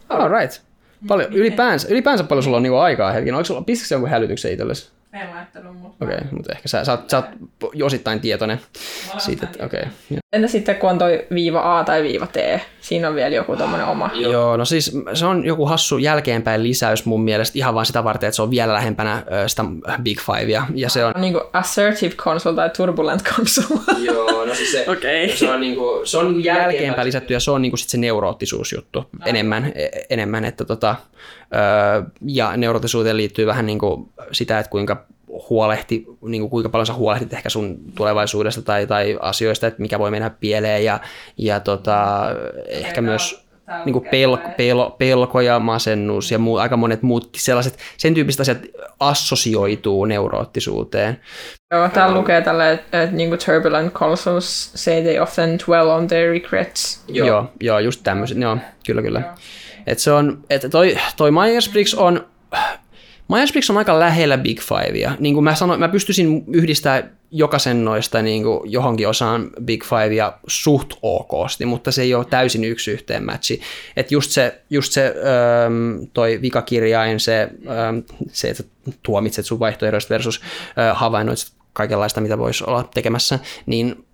All 0.09 0.29
right. 0.39 0.61
Paljon, 1.07 1.33
ylipäänsä, 1.33 1.87
ylipäänsä 1.91 2.23
paljon 2.23 2.43
sulla 2.43 2.57
on 2.57 2.63
niinku 2.63 2.77
aikaa 2.77 3.11
hetken. 3.11 3.35
Oliko 3.35 3.45
sulla, 3.45 3.61
pistätkö 3.61 3.95
jonkun 3.95 4.09
hälytyksen 4.09 4.51
itsellesi? 4.51 4.89
En 5.13 5.29
laittanut, 5.35 5.77
mutta... 5.77 6.05
Okei, 6.05 6.17
okay, 6.17 6.27
mutta 6.31 6.53
ehkä 6.53 6.67
sä, 6.67 6.85
sä, 6.85 6.91
oot, 6.91 7.09
sä 7.09 7.17
oot 7.17 7.25
osittain 7.83 8.19
tietoinen 8.19 8.59
siitä, 9.17 9.45
että 9.45 9.65
okei. 9.65 9.79
Okay, 9.79 10.19
Entä 10.33 10.47
sitten 10.47 10.75
kun 10.75 10.89
on 10.89 10.97
toi 10.97 11.27
viiva 11.33 11.79
A 11.79 11.83
tai 11.83 12.03
viiva 12.03 12.27
T? 12.27 12.35
Siinä 12.81 13.07
on 13.07 13.15
vielä 13.15 13.35
joku 13.35 13.55
tommonen 13.55 13.85
oma. 13.85 14.09
Joo, 14.13 14.57
no 14.57 14.65
siis 14.65 14.97
se 15.13 15.25
on 15.25 15.45
joku 15.45 15.65
hassu 15.65 15.97
jälkeenpäin 15.97 16.63
lisäys 16.63 17.05
mun 17.05 17.23
mielestä 17.23 17.57
ihan 17.57 17.75
vaan 17.75 17.85
sitä 17.85 18.03
varten, 18.03 18.27
että 18.27 18.35
se 18.35 18.41
on 18.41 18.51
vielä 18.51 18.73
lähempänä 18.73 19.23
sitä 19.47 19.63
Big 20.03 20.19
Fivea. 20.19 20.65
Ja 20.75 20.89
se 20.89 21.05
on... 21.05 21.13
Niin 21.17 21.33
kuin 21.33 21.43
assertive 21.53 22.15
console 22.15 22.55
tai 22.55 22.69
turbulent 22.69 23.23
console. 23.23 23.81
Joo, 24.11 24.45
no 24.45 24.55
siis 24.55 24.71
se, 24.71 24.85
Okei. 24.87 25.37
se 25.37 25.51
on, 25.51 25.61
niinku, 25.61 26.01
se 26.03 26.17
on 26.17 26.25
niinku 26.25 26.39
jälkeenpäin 26.39 27.05
lisätty 27.05 27.33
ja 27.33 27.39
se 27.39 27.51
on 27.51 27.61
niinku 27.61 27.77
sit 27.77 27.89
se 27.89 27.97
neuroottisuusjuttu 27.97 29.05
enemmän, 29.25 29.71
e- 29.75 29.89
enemmän 30.09 30.45
että 30.45 30.65
tota, 30.65 30.95
ja 32.25 32.57
neuroottisuuteen 32.57 33.17
liittyy 33.17 33.45
vähän 33.45 33.65
niinku 33.65 34.09
sitä, 34.31 34.59
että 34.59 34.69
kuinka 34.69 35.05
huolehti, 35.49 36.05
niin 36.21 36.41
kuin 36.41 36.49
kuinka 36.49 36.69
paljon 36.69 36.85
sä 36.85 36.93
huolehdit 36.93 37.33
ehkä 37.33 37.49
sun 37.49 37.77
tulevaisuudesta 37.95 38.61
tai, 38.61 38.87
tai 38.87 39.17
asioista, 39.21 39.67
että 39.67 39.81
mikä 39.81 39.99
voi 39.99 40.11
mennä 40.11 40.29
pieleen 40.29 40.85
ja, 40.85 40.99
ja 41.37 41.59
tota, 41.59 42.25
ehkä 42.67 43.01
myös 43.01 43.47
niin 43.85 43.93
kuin 43.93 44.07
pelko, 44.11 44.49
pel, 44.57 44.89
pelko 44.97 45.41
ja 45.41 45.59
masennus 45.59 46.31
ja 46.31 46.39
muu, 46.39 46.57
aika 46.57 46.77
monet 46.77 47.01
muut 47.01 47.29
sellaiset, 47.37 47.77
sen 47.97 48.13
tyyppiset 48.13 48.41
asiat 48.41 48.57
assosioituu 48.99 50.05
neuroottisuuteen. 50.05 51.19
Joo, 51.73 51.89
täällä 51.89 52.17
lukee 52.17 52.41
tällä, 52.41 52.71
että, 52.71 53.03
että 53.03 53.15
niin 53.15 53.37
turbulent 53.45 53.93
consoles 53.93 54.71
say 54.75 55.01
they 55.01 55.19
often 55.19 55.59
dwell 55.67 55.89
on 55.89 56.07
their 56.07 56.31
regrets. 56.31 57.03
Joo, 57.07 57.27
joo, 57.27 57.51
joo 57.61 57.79
just 57.79 58.01
tämmöiset, 58.03 58.37
joo, 58.37 58.57
kyllä 58.85 59.01
kyllä. 59.01 59.21
Et 59.87 59.99
se 59.99 60.11
on, 60.11 60.43
että 60.49 60.69
toi, 60.69 60.97
toi 61.17 61.31
Myers-Briggs 61.31 61.99
on, 61.99 62.25
Myers-Briggs 63.31 63.69
on 63.69 63.77
aika 63.77 63.99
lähellä 63.99 64.37
Big 64.37 64.59
Fivea. 64.61 65.11
Niin 65.19 65.33
kuin 65.33 65.43
mä 65.43 65.55
sanoin, 65.55 65.79
mä 65.79 65.89
pystyisin 65.89 66.43
yhdistämään 66.53 67.11
jokaisen 67.31 67.85
noista 67.85 68.21
niin 68.21 68.43
kuin 68.43 68.71
johonkin 68.71 69.07
osaan 69.07 69.49
Big 69.63 69.83
Fivea 69.83 70.33
suht 70.47 70.93
okosti, 71.01 71.65
mutta 71.65 71.91
se 71.91 72.01
ei 72.01 72.13
ole 72.13 72.25
täysin 72.25 72.63
yksi 72.63 72.91
yhteen 72.91 73.25
matchi. 73.25 73.61
Et 73.97 74.11
just 74.11 74.31
se, 74.31 74.61
just 74.69 74.91
se 74.91 75.05
ähm, 75.05 76.03
toi 76.13 76.39
vikakirjain, 76.41 77.19
se, 77.19 77.41
ähm, 77.41 77.97
se, 78.31 78.49
että 78.49 78.63
tuomitset 79.03 79.45
sun 79.45 79.59
vaihtoehdoista 79.59 80.13
versus 80.13 80.41
äh, 80.79 80.97
havainnoit 80.97 81.51
kaikenlaista, 81.73 82.21
mitä 82.21 82.37
voisi 82.37 82.63
olla 82.63 82.89
tekemässä, 82.93 83.39
niin 83.65 84.05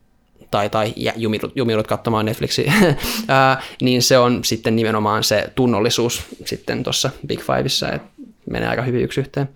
tai, 0.52 0.70
tai 0.70 0.94
jumiudut, 1.16 1.52
jumiudut 1.56 1.88
katsomaan 1.88 2.26
Netflixiä, 2.26 2.74
ää, 3.28 3.62
niin 3.82 4.02
se 4.02 4.18
on 4.18 4.44
sitten 4.44 4.76
nimenomaan 4.76 5.24
se 5.24 5.52
tunnollisuus 5.56 6.22
sitten 6.46 6.84
tuossa 6.84 7.10
Big 7.28 7.40
Fiveissa, 7.42 7.92
että 7.92 8.17
menee 8.50 8.70
aika 8.70 8.82
hyvin 8.82 9.04
yksi 9.04 9.20
yhteen. 9.20 9.50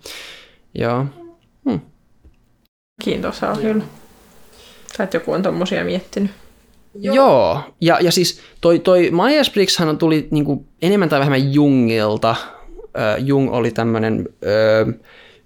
Joo. 0.74 1.06
Hmm. 1.70 1.80
Kiintosaa 3.04 3.56
kyllä. 3.56 3.84
Tai 4.96 5.04
että 5.04 5.16
joku 5.16 5.32
on 5.32 5.42
tommosia 5.42 5.84
miettinyt. 5.84 6.30
Joo, 6.94 7.14
Joo. 7.14 7.60
Ja, 7.80 7.98
ja 8.00 8.12
siis 8.12 8.40
toi, 8.60 8.78
toi 8.78 9.10
Myers-Briggshan 9.10 9.96
tuli 9.98 10.28
niinku 10.30 10.66
enemmän 10.82 11.08
tai 11.08 11.18
vähemmän 11.18 11.54
Jungilta. 11.54 12.30
Äh, 12.30 13.24
Jung 13.24 13.52
oli 13.52 13.70
tämmöinen 13.70 14.28
äh, 14.44 14.94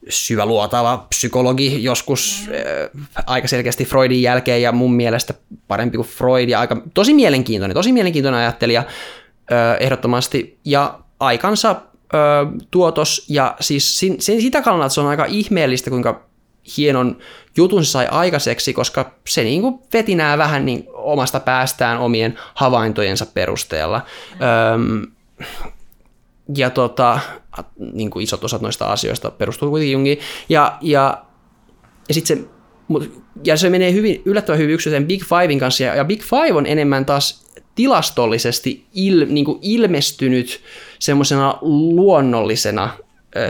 syväluotava 0.08 1.06
psykologi 1.10 1.82
joskus 1.84 2.48
äh, 2.48 3.24
aika 3.26 3.48
selkeästi 3.48 3.84
Freudin 3.84 4.22
jälkeen 4.22 4.62
ja 4.62 4.72
mun 4.72 4.92
mielestä 4.92 5.34
parempi 5.68 5.96
kuin 5.96 6.08
Freud 6.08 6.48
ja 6.48 6.60
aika, 6.60 6.82
tosi 6.94 7.14
mielenkiintoinen, 7.14 7.74
tosi 7.74 7.92
mielenkiintoinen 7.92 8.40
ajattelija 8.40 8.80
äh, 8.80 9.76
ehdottomasti 9.80 10.58
ja 10.64 10.98
aikansa 11.20 11.76
tuotos 12.70 13.24
ja 13.28 13.56
siis 13.60 13.98
sin, 13.98 14.20
sen, 14.20 14.40
sitä 14.40 14.62
kannalta 14.62 14.94
se 14.94 15.00
on 15.00 15.06
aika 15.06 15.24
ihmeellistä, 15.24 15.90
kuinka 15.90 16.26
hienon 16.76 17.18
jutun 17.56 17.84
se 17.84 17.90
sai 17.90 18.06
aikaiseksi, 18.10 18.72
koska 18.72 19.12
se 19.28 19.44
niin 19.44 19.62
kuin 19.62 19.78
veti 19.92 20.14
nämä 20.14 20.38
vähän 20.38 20.66
niin 20.66 20.84
omasta 20.92 21.40
päästään 21.40 21.98
omien 21.98 22.38
havaintojensa 22.54 23.26
perusteella. 23.26 24.02
Öm, 24.74 25.06
ja 26.56 26.70
tota, 26.70 27.20
niin 27.92 28.10
kuin 28.10 28.22
isot 28.22 28.44
osat 28.44 28.60
noista 28.60 28.86
asioista 28.86 29.30
perustuu 29.30 29.70
kuitenkin 29.70 29.92
Jungiin. 29.92 30.18
Ja, 30.48 30.78
ja, 30.80 31.24
ja 32.08 32.14
sitten 32.14 32.38
se, 32.38 32.44
ja 33.44 33.56
se 33.56 33.70
menee 33.70 33.92
hyvin, 33.92 34.22
yllättävän 34.24 34.58
hyvin 34.58 34.74
yksityisen 34.74 35.06
Big 35.06 35.22
Fivein 35.24 35.58
kanssa, 35.58 35.84
ja, 35.84 35.94
ja 35.94 36.04
Big 36.04 36.22
Five 36.22 36.52
on 36.52 36.66
enemmän 36.66 37.04
taas 37.04 37.46
tilastollisesti 37.76 38.84
il, 38.94 39.26
niin 39.28 39.44
kuin 39.44 39.58
ilmestynyt 39.62 40.60
semmoisena 40.98 41.58
luonnollisena 41.60 42.90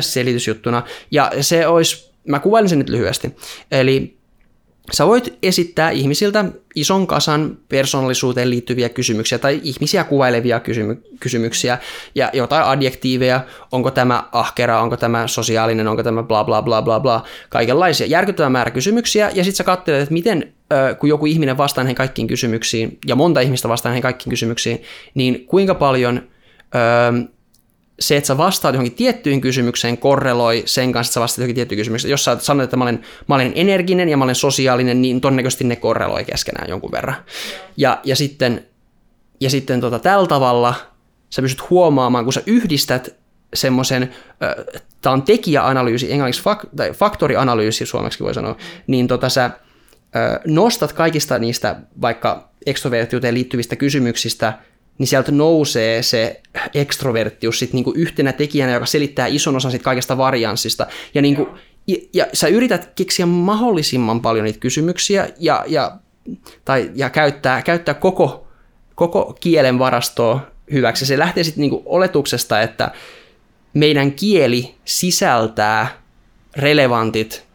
selitysjuttuna, 0.01 0.83
ja 1.11 1.33
se 1.41 1.67
olisi, 1.67 2.11
mä 2.29 2.39
kuvailin 2.39 2.69
sen 2.69 2.79
nyt 2.79 2.89
lyhyesti, 2.89 3.37
eli 3.71 4.16
Sä 4.93 5.07
voit 5.07 5.39
esittää 5.43 5.91
ihmisiltä 5.91 6.45
ison 6.75 7.07
kasan 7.07 7.59
persoonallisuuteen 7.69 8.51
liittyviä 8.51 8.89
kysymyksiä 8.89 9.39
tai 9.39 9.61
ihmisiä 9.63 10.05
kuvailevia 10.05 10.61
kysymy- 10.61 11.03
kysymyksiä 11.21 11.79
ja 12.15 12.31
jotain 12.33 12.65
adjektiiveja, 12.65 13.41
onko 13.73 13.91
tämä 13.91 14.25
ahkera, 14.33 14.83
onko 14.83 14.97
tämä 14.97 15.27
sosiaalinen, 15.27 15.89
onko 15.89 16.03
tämä 16.03 16.23
bla 16.23 16.45
bla 16.45 16.63
bla 16.63 16.83
bla 16.83 17.01
bla, 17.01 17.25
kaikenlaisia 17.49 18.07
järkyttävä 18.07 18.51
määrä 18.51 18.71
kysymyksiä. 18.71 19.31
Ja 19.35 19.45
sitten 19.45 19.57
sä 19.57 19.65
katselet, 19.65 20.03
että 20.03 20.13
miten 20.13 20.53
kun 20.99 21.09
joku 21.09 21.27
ihminen 21.27 21.57
vastaa 21.57 21.85
näihin 21.85 21.97
kaikkiin 21.97 22.29
kysymyksiin 22.29 22.99
ja 23.07 23.17
monta 23.17 23.41
ihmistä 23.41 23.69
vastaa 23.69 23.91
näihin 23.91 24.03
kaikkiin 24.03 24.31
kysymyksiin, 24.31 24.83
niin 25.15 25.47
kuinka 25.47 25.75
paljon 25.75 26.23
se, 28.01 28.17
että 28.17 28.27
sä 28.27 28.37
vastaat 28.37 28.75
johonkin 28.75 28.97
tiettyyn 28.97 29.41
kysymykseen, 29.41 29.99
korreloi 29.99 30.63
sen 30.67 30.93
kanssa, 30.93 31.11
että 31.11 31.15
sä 31.15 31.21
vastaat 31.21 31.39
johonkin 31.39 31.55
tiettyyn 31.55 31.79
kysymykseen. 31.79 32.11
Jos 32.11 32.25
sä 32.25 32.37
sanot, 32.41 32.65
että 32.65 32.77
mä 32.77 32.85
olen, 32.85 33.01
mä 33.27 33.35
olen 33.35 33.53
energinen 33.55 34.09
ja 34.09 34.17
mä 34.17 34.25
olen 34.25 34.35
sosiaalinen, 34.35 35.03
niin 35.03 35.21
todennäköisesti 35.21 35.65
ne 35.65 35.77
korreloi 35.77 36.25
keskenään 36.25 36.69
jonkun 36.69 36.93
verran. 36.93 37.17
Ja, 37.77 38.01
ja 38.05 38.17
sitten, 38.17 38.67
ja 39.41 39.51
sitten 39.51 39.81
tota, 39.81 39.99
tällä 39.99 40.27
tavalla 40.27 40.75
sä 41.31 41.43
pystyt 41.43 41.71
huomaamaan, 41.71 42.25
kun 42.25 42.33
sä 42.33 42.43
yhdistät 42.47 43.17
semmoisen, 43.55 44.15
tämä 45.01 45.13
on 45.13 45.23
tekijäanalyysi, 45.23 46.13
englanniksi 46.13 46.43
fak, 46.43 46.67
tai 46.77 46.91
faktorianalyysi 46.93 47.87
suomeksi 47.87 48.25
voi 48.25 48.35
sanoa, 48.35 48.57
niin 48.87 49.09
tota, 49.09 49.29
sä 49.29 49.51
nostat 50.47 50.93
kaikista 50.93 51.39
niistä 51.39 51.77
vaikka 52.01 52.49
ekstrovertiuteen 52.67 53.35
liittyvistä 53.35 53.77
kysymyksistä– 53.77 54.53
niin 54.99 55.07
sieltä 55.07 55.33
nousee 55.33 56.03
se 56.03 56.41
ekstroverttius 56.75 57.59
sit 57.59 57.73
niinku 57.73 57.93
yhtenä 57.97 58.33
tekijänä, 58.33 58.73
joka 58.73 58.87
selittää 58.87 59.27
ison 59.27 59.57
osan 59.57 59.71
sit 59.71 59.83
kaikesta 59.83 60.19
varianssista. 60.19 60.87
Ja, 61.15 61.23
niinku, 61.23 61.49
ja, 61.87 61.97
ja 62.13 62.27
sä 62.33 62.49
yrität 62.49 62.93
keksiä 62.95 63.27
mahdollisimman 63.27 64.21
paljon 64.21 64.45
niitä 64.45 64.59
kysymyksiä 64.59 65.29
ja, 65.39 65.65
ja, 65.67 65.97
tai, 66.65 66.91
ja 66.95 67.11
käyttää, 67.11 67.63
käyttää 67.63 67.95
koko, 67.95 68.47
koko 68.95 69.37
kielen 69.41 69.79
varastoa 69.79 70.41
hyväksi. 70.73 71.07
Se 71.07 71.19
lähtee 71.19 71.45
sitten 71.45 71.61
niinku 71.61 71.83
oletuksesta, 71.85 72.61
että 72.61 72.91
meidän 73.75 74.13
kieli 74.13 74.75
sisältää 74.85 76.03
relevantit 76.57 77.47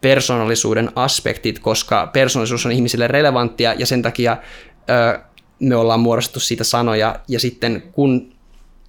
persoonallisuuden 0.00 0.90
aspektit, 0.94 1.58
koska 1.58 2.06
persoonallisuus 2.06 2.66
on 2.66 2.72
ihmisille 2.72 3.08
relevanttia 3.08 3.72
ja 3.72 3.86
sen 3.86 4.02
takia 4.02 4.36
ö, 4.90 5.20
me 5.60 5.76
ollaan 5.76 6.00
muodostettu 6.00 6.40
siitä 6.40 6.64
sanoja, 6.64 7.20
ja 7.28 7.40
sitten 7.40 7.82
kun 7.92 8.32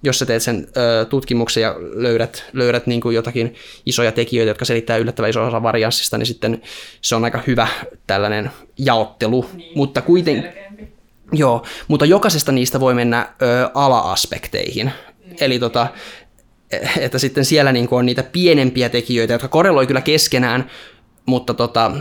jos 0.02 0.18
sä 0.18 0.26
teet 0.26 0.42
sen 0.42 0.68
ö, 0.76 1.04
tutkimuksen 1.04 1.62
ja 1.62 1.74
löydät, 1.78 2.44
löydät 2.52 2.86
niin 2.86 3.00
kuin 3.00 3.14
jotakin 3.14 3.54
isoja 3.86 4.12
tekijöitä, 4.12 4.50
jotka 4.50 4.64
selittää 4.64 4.96
yllättävän 4.96 5.30
iso 5.30 5.46
osa 5.46 5.62
varianssista, 5.62 6.18
niin 6.18 6.26
sitten 6.26 6.62
se 7.00 7.14
on 7.14 7.24
aika 7.24 7.42
hyvä 7.46 7.68
tällainen 8.06 8.50
jaottelu, 8.78 9.46
niin, 9.54 9.72
mutta 9.74 10.02
kuitenkin... 10.02 10.52
Joo, 11.32 11.66
mutta 11.88 12.06
jokaisesta 12.06 12.52
niistä 12.52 12.80
voi 12.80 12.94
mennä 12.94 13.28
ö, 13.42 13.70
ala-aspekteihin. 13.74 14.92
Niin. 15.24 15.36
Eli 15.40 15.58
tota, 15.58 15.86
että 16.98 17.18
sitten 17.18 17.44
siellä 17.44 17.72
niin 17.72 17.88
on 17.90 18.06
niitä 18.06 18.22
pienempiä 18.22 18.88
tekijöitä, 18.88 19.32
jotka 19.32 19.48
korreloi 19.48 19.86
kyllä 19.86 20.00
keskenään, 20.00 20.70
mutta 21.26 21.54
tota, 21.54 21.92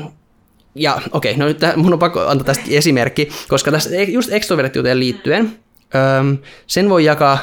ja 0.80 1.02
okei, 1.12 1.32
okay, 1.32 1.40
no 1.40 1.46
nyt 1.46 1.60
mun 1.76 1.94
on 1.94 2.00
pakko 2.00 2.28
antaa 2.28 2.46
tästä 2.46 2.64
esimerkki, 2.70 3.30
koska 3.48 3.72
tässä 3.72 3.90
just 3.96 4.32
ekstroverttiuteen 4.32 5.00
liittyen, 5.00 5.60
sen 6.68 6.90
voi 6.90 7.06
jakaa 7.06 7.40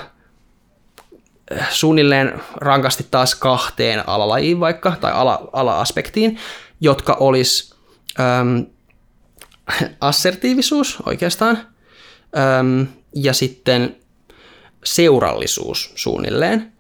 äh, 1.52 1.70
suunnilleen 1.70 2.40
rankasti 2.56 3.06
taas 3.10 3.34
kahteen 3.34 4.08
alalajiin 4.08 4.60
vaikka, 4.60 4.96
tai 5.00 5.12
ala, 5.12 5.48
ala-aspektiin, 5.52 6.38
jotka 6.80 7.16
olisi 7.20 7.74
öm, 8.20 8.66
assertiivisuus 10.00 10.98
oikeastaan, 11.06 11.58
öm, 12.60 12.86
ja 13.14 13.32
sitten 13.32 13.96
seurallisuus 14.84 15.92
suunnilleen. 15.94 16.72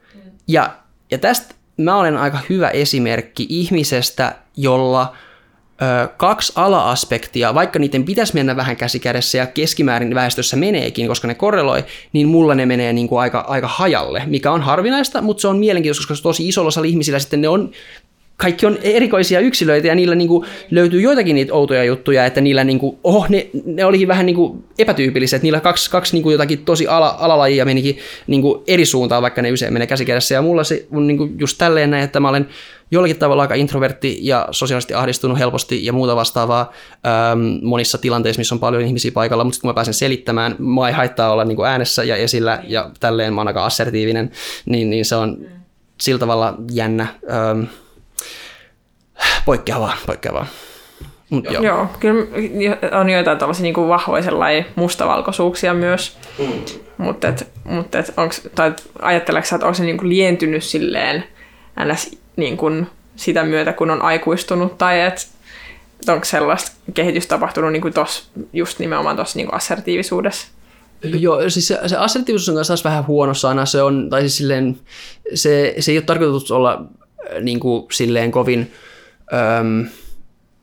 Ja, 0.48 0.76
ja 1.10 1.18
tästä 1.18 1.54
mä 1.76 1.96
olen 1.96 2.16
aika 2.16 2.38
hyvä 2.48 2.68
esimerkki 2.68 3.46
ihmisestä, 3.48 4.36
jolla 4.56 5.16
kaksi 6.16 6.52
ala-aspektia, 6.56 7.54
vaikka 7.54 7.78
niiden 7.78 8.04
pitäisi 8.04 8.34
mennä 8.34 8.56
vähän 8.56 8.76
käsikädessä 8.76 9.38
ja 9.38 9.46
keskimäärin 9.46 10.14
väestössä 10.14 10.56
meneekin, 10.56 11.08
koska 11.08 11.28
ne 11.28 11.34
korreloi, 11.34 11.84
niin 12.12 12.28
mulla 12.28 12.54
ne 12.54 12.66
menee 12.66 12.92
niin 12.92 13.08
kuin 13.08 13.20
aika, 13.20 13.44
aika 13.48 13.68
hajalle, 13.68 14.22
mikä 14.26 14.52
on 14.52 14.60
harvinaista, 14.60 15.22
mutta 15.22 15.40
se 15.40 15.48
on 15.48 15.58
mielenkiintoista, 15.58 16.08
koska 16.08 16.22
tosi 16.22 16.48
isolla 16.48 16.68
osalla 16.68 16.88
ihmisillä 16.88 17.18
sitten 17.18 17.40
ne 17.40 17.48
on 17.48 17.70
kaikki 18.36 18.66
on 18.66 18.78
erikoisia 18.82 19.40
yksilöitä 19.40 19.86
ja 19.86 19.94
niillä 19.94 20.14
niin 20.14 20.28
kuin 20.28 20.46
löytyy 20.70 21.00
joitakin 21.00 21.34
niitä 21.34 21.54
outoja 21.54 21.84
juttuja, 21.84 22.26
että 22.26 22.40
niillä 22.40 22.64
niin 22.64 22.78
kuin, 22.78 22.98
oho, 23.04 23.26
ne, 23.28 23.46
ne 23.64 23.84
olikin 23.84 24.08
vähän 24.08 24.26
niin 24.26 24.36
kuin 24.36 24.64
epätyypilliset, 24.78 25.42
niillä 25.42 25.60
kaksi, 25.60 25.90
kaksi 25.90 26.16
niin 26.16 26.22
kuin 26.22 26.32
jotakin 26.32 26.64
tosi 26.64 26.86
ala, 26.86 27.16
alalajia 27.18 27.64
menikin 27.64 27.98
niin 28.26 28.42
kuin 28.42 28.62
eri 28.66 28.86
suuntaan, 28.86 29.22
vaikka 29.22 29.42
ne 29.42 29.52
usein 29.52 29.72
menee 29.72 29.86
käsikädessä. 29.86 30.34
Ja 30.34 30.42
mulla 30.42 30.64
se 30.64 30.86
on 30.92 31.06
niin 31.06 31.18
kuin 31.18 31.34
just 31.38 31.58
tälleen 31.58 31.90
näin, 31.90 32.04
että 32.04 32.20
mä 32.20 32.28
olen 32.28 32.48
jollakin 32.90 33.18
tavalla 33.18 33.42
aika 33.42 33.54
introvertti 33.54 34.18
ja 34.20 34.48
sosiaalisesti 34.50 34.94
ahdistunut 34.94 35.38
helposti 35.38 35.84
ja 35.84 35.92
muuta 35.92 36.16
vastaavaa 36.16 36.72
ähm, 37.06 37.40
monissa 37.62 37.98
tilanteissa, 37.98 38.40
missä 38.40 38.54
on 38.54 38.60
paljon 38.60 38.82
ihmisiä 38.82 39.12
paikalla, 39.12 39.44
mutta 39.44 39.60
kun 39.60 39.70
mä 39.70 39.74
pääsen 39.74 39.94
selittämään, 39.94 40.56
mä 40.58 40.88
ei 40.88 40.94
haittaa 40.94 41.32
olla 41.32 41.44
niin 41.44 41.56
kuin 41.56 41.68
äänessä 41.68 42.04
ja 42.04 42.16
esillä 42.16 42.62
ja 42.68 42.90
tälleen 43.00 43.34
mä 43.34 43.40
oon 43.40 43.48
aika 43.48 43.66
assertiivinen, 43.66 44.30
niin, 44.66 44.90
niin 44.90 45.04
se 45.04 45.16
on 45.16 45.38
sillä 46.00 46.18
tavalla 46.18 46.54
jännä. 46.72 47.06
Ähm, 47.30 47.64
poikkeavaa, 49.44 49.96
poikkeavaa. 50.06 50.46
Mut 51.30 51.44
joo. 51.50 51.62
joo, 51.62 51.86
kyllä 52.00 52.26
on 53.00 53.10
joitain 53.10 53.38
tällaisia 53.38 53.62
niin 53.62 53.74
kuin 53.74 53.88
vahvoja 53.88 54.24
mustavalkoisuuksia 54.74 55.74
myös, 55.74 56.18
mm. 56.38 56.52
mutta 56.98 57.28
et, 57.28 57.48
mut 57.64 57.94
et 57.94 58.12
onks, 58.16 58.48
tai 58.54 58.74
ajatteleeko 59.02 59.48
että 59.54 59.66
onko 59.66 59.74
se 59.74 59.84
niin 59.84 59.98
kuin 59.98 60.08
lientynyt 60.08 60.64
silleen 60.64 61.24
ns. 61.84 62.18
Niin 62.36 62.56
kuin 62.56 62.86
sitä 63.16 63.44
myötä, 63.44 63.72
kun 63.72 63.90
on 63.90 64.02
aikuistunut, 64.02 64.78
tai 64.78 65.00
että 65.00 65.22
onko 66.12 66.24
sellaista 66.24 66.72
kehitystä 66.94 67.28
tapahtunut 67.28 67.72
niin 67.72 67.82
kuin 67.82 67.94
tos, 67.94 68.30
just 68.52 68.78
nimenomaan 68.78 69.16
tuossa 69.16 69.38
niin 69.38 69.54
assertiivisuudessa? 69.54 70.48
Joo, 71.02 71.50
siis 71.50 71.68
se, 71.68 71.78
se 71.86 71.96
assertiivisuus 71.96 72.48
on 72.48 72.54
kanssa 72.54 72.88
vähän 72.88 73.06
huono 73.06 73.34
sana, 73.34 73.66
se 73.66 73.82
on, 73.82 74.10
tai 74.10 74.20
siis 74.20 74.36
silleen, 74.36 74.78
se, 75.34 75.74
se 75.78 75.92
ei 75.92 75.98
ole 75.98 76.04
tarkoitus 76.04 76.52
olla 76.52 76.84
niin 77.40 77.60
kuin, 77.60 77.86
silleen 77.92 78.30
kovin 78.30 78.72
öm, 79.32 79.86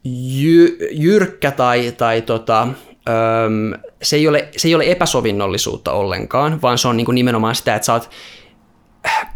jy, 0.06 0.77
jyrkkä 0.91 1.52
tai, 1.52 1.94
tai 1.98 2.22
tota, 2.22 2.61
öm, 2.61 3.73
se, 4.02 4.15
ei 4.15 4.27
ole, 4.27 4.48
se 4.57 4.68
ei 4.68 4.76
ole 4.76 4.91
epäsovinnollisuutta 4.91 5.91
ollenkaan, 5.91 6.61
vaan 6.61 6.77
se 6.77 6.88
on 6.88 6.98
niin 6.98 7.06
kuin 7.06 7.15
nimenomaan 7.15 7.56
sitä, 7.56 7.76
että 7.76 7.85
sä 7.85 7.94
oot, 7.94 8.10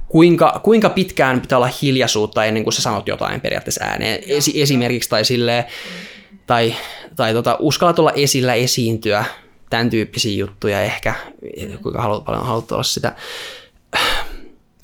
kuinka, 0.07 0.61
kuinka 0.63 0.89
pitkään 0.89 1.41
pitää 1.41 1.57
olla 1.57 1.69
hiljaisuutta 1.81 2.45
ennen 2.45 2.63
kuin 2.63 2.73
sä 2.73 2.81
sanot 2.81 3.07
jotain 3.07 3.41
periaatteessa 3.41 3.83
ääneen 3.83 4.19
esi- 4.27 4.61
esimerkiksi 4.61 5.09
tai 5.09 5.25
silleen, 5.25 5.63
tai, 6.47 6.75
tai 7.15 7.33
tota, 7.33 7.57
uskallat 7.59 7.99
olla 7.99 8.11
esillä 8.11 8.53
esiintyä, 8.53 9.25
tämän 9.69 9.89
tyyppisiä 9.89 10.37
juttuja 10.37 10.81
ehkä, 10.81 11.13
kuinka 11.81 12.01
haluat, 12.01 12.25
paljon 12.25 12.45
haluat 12.45 12.71
olla 12.71 12.83
sitä. 12.83 13.15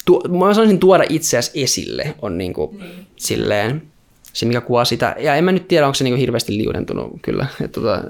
Tu, 0.05 0.21
mä 0.29 0.53
sanoisin 0.53 0.79
tuoda 0.79 1.03
itseäsi 1.09 1.63
esille 1.63 2.15
on 2.21 2.37
niin 2.37 2.53
kuin, 2.53 2.77
niin. 2.77 3.07
silleen, 3.15 3.92
se, 4.33 4.45
mikä 4.45 4.61
kuvaa 4.61 4.85
sitä. 4.85 5.15
Ja 5.19 5.35
en 5.35 5.43
mä 5.43 5.51
nyt 5.51 5.67
tiedä, 5.67 5.85
onko 5.85 5.95
se 5.95 6.03
niin 6.03 6.15
hirveästi 6.15 6.57
liudentunut 6.57 7.19
kyllä. 7.21 7.45
tota, 7.71 8.03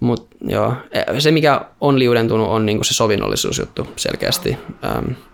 mutta 0.00 0.36
joo, 0.40 0.74
e, 0.92 1.20
se 1.20 1.30
mikä 1.30 1.60
on 1.80 1.98
liudentunut 1.98 2.48
on 2.48 2.66
niinku 2.66 2.84
se 2.84 2.94
sovinnollisuusjuttu 2.94 3.86
selkeästi. 3.96 4.56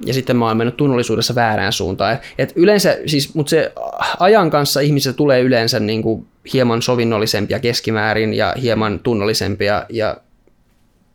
Ja 0.06 0.14
sitten 0.14 0.36
mä 0.36 0.46
oon 0.46 0.56
mennyt 0.56 0.76
tunnollisuudessa 0.76 1.34
väärään 1.34 1.72
suuntaan. 1.72 2.12
Et, 2.12 2.20
et 2.38 2.52
yleensä, 2.56 2.98
siis, 3.06 3.34
mutta 3.34 3.50
se 3.50 3.72
ajan 4.18 4.50
kanssa 4.50 4.80
ihmisessä 4.80 5.12
tulee 5.12 5.40
yleensä 5.40 5.80
niinku 5.80 6.26
hieman 6.52 6.82
sovinnollisempia 6.82 7.58
keskimäärin 7.58 8.34
ja 8.34 8.54
hieman 8.62 8.98
tunnollisempia 8.98 9.86
ja 9.90 10.16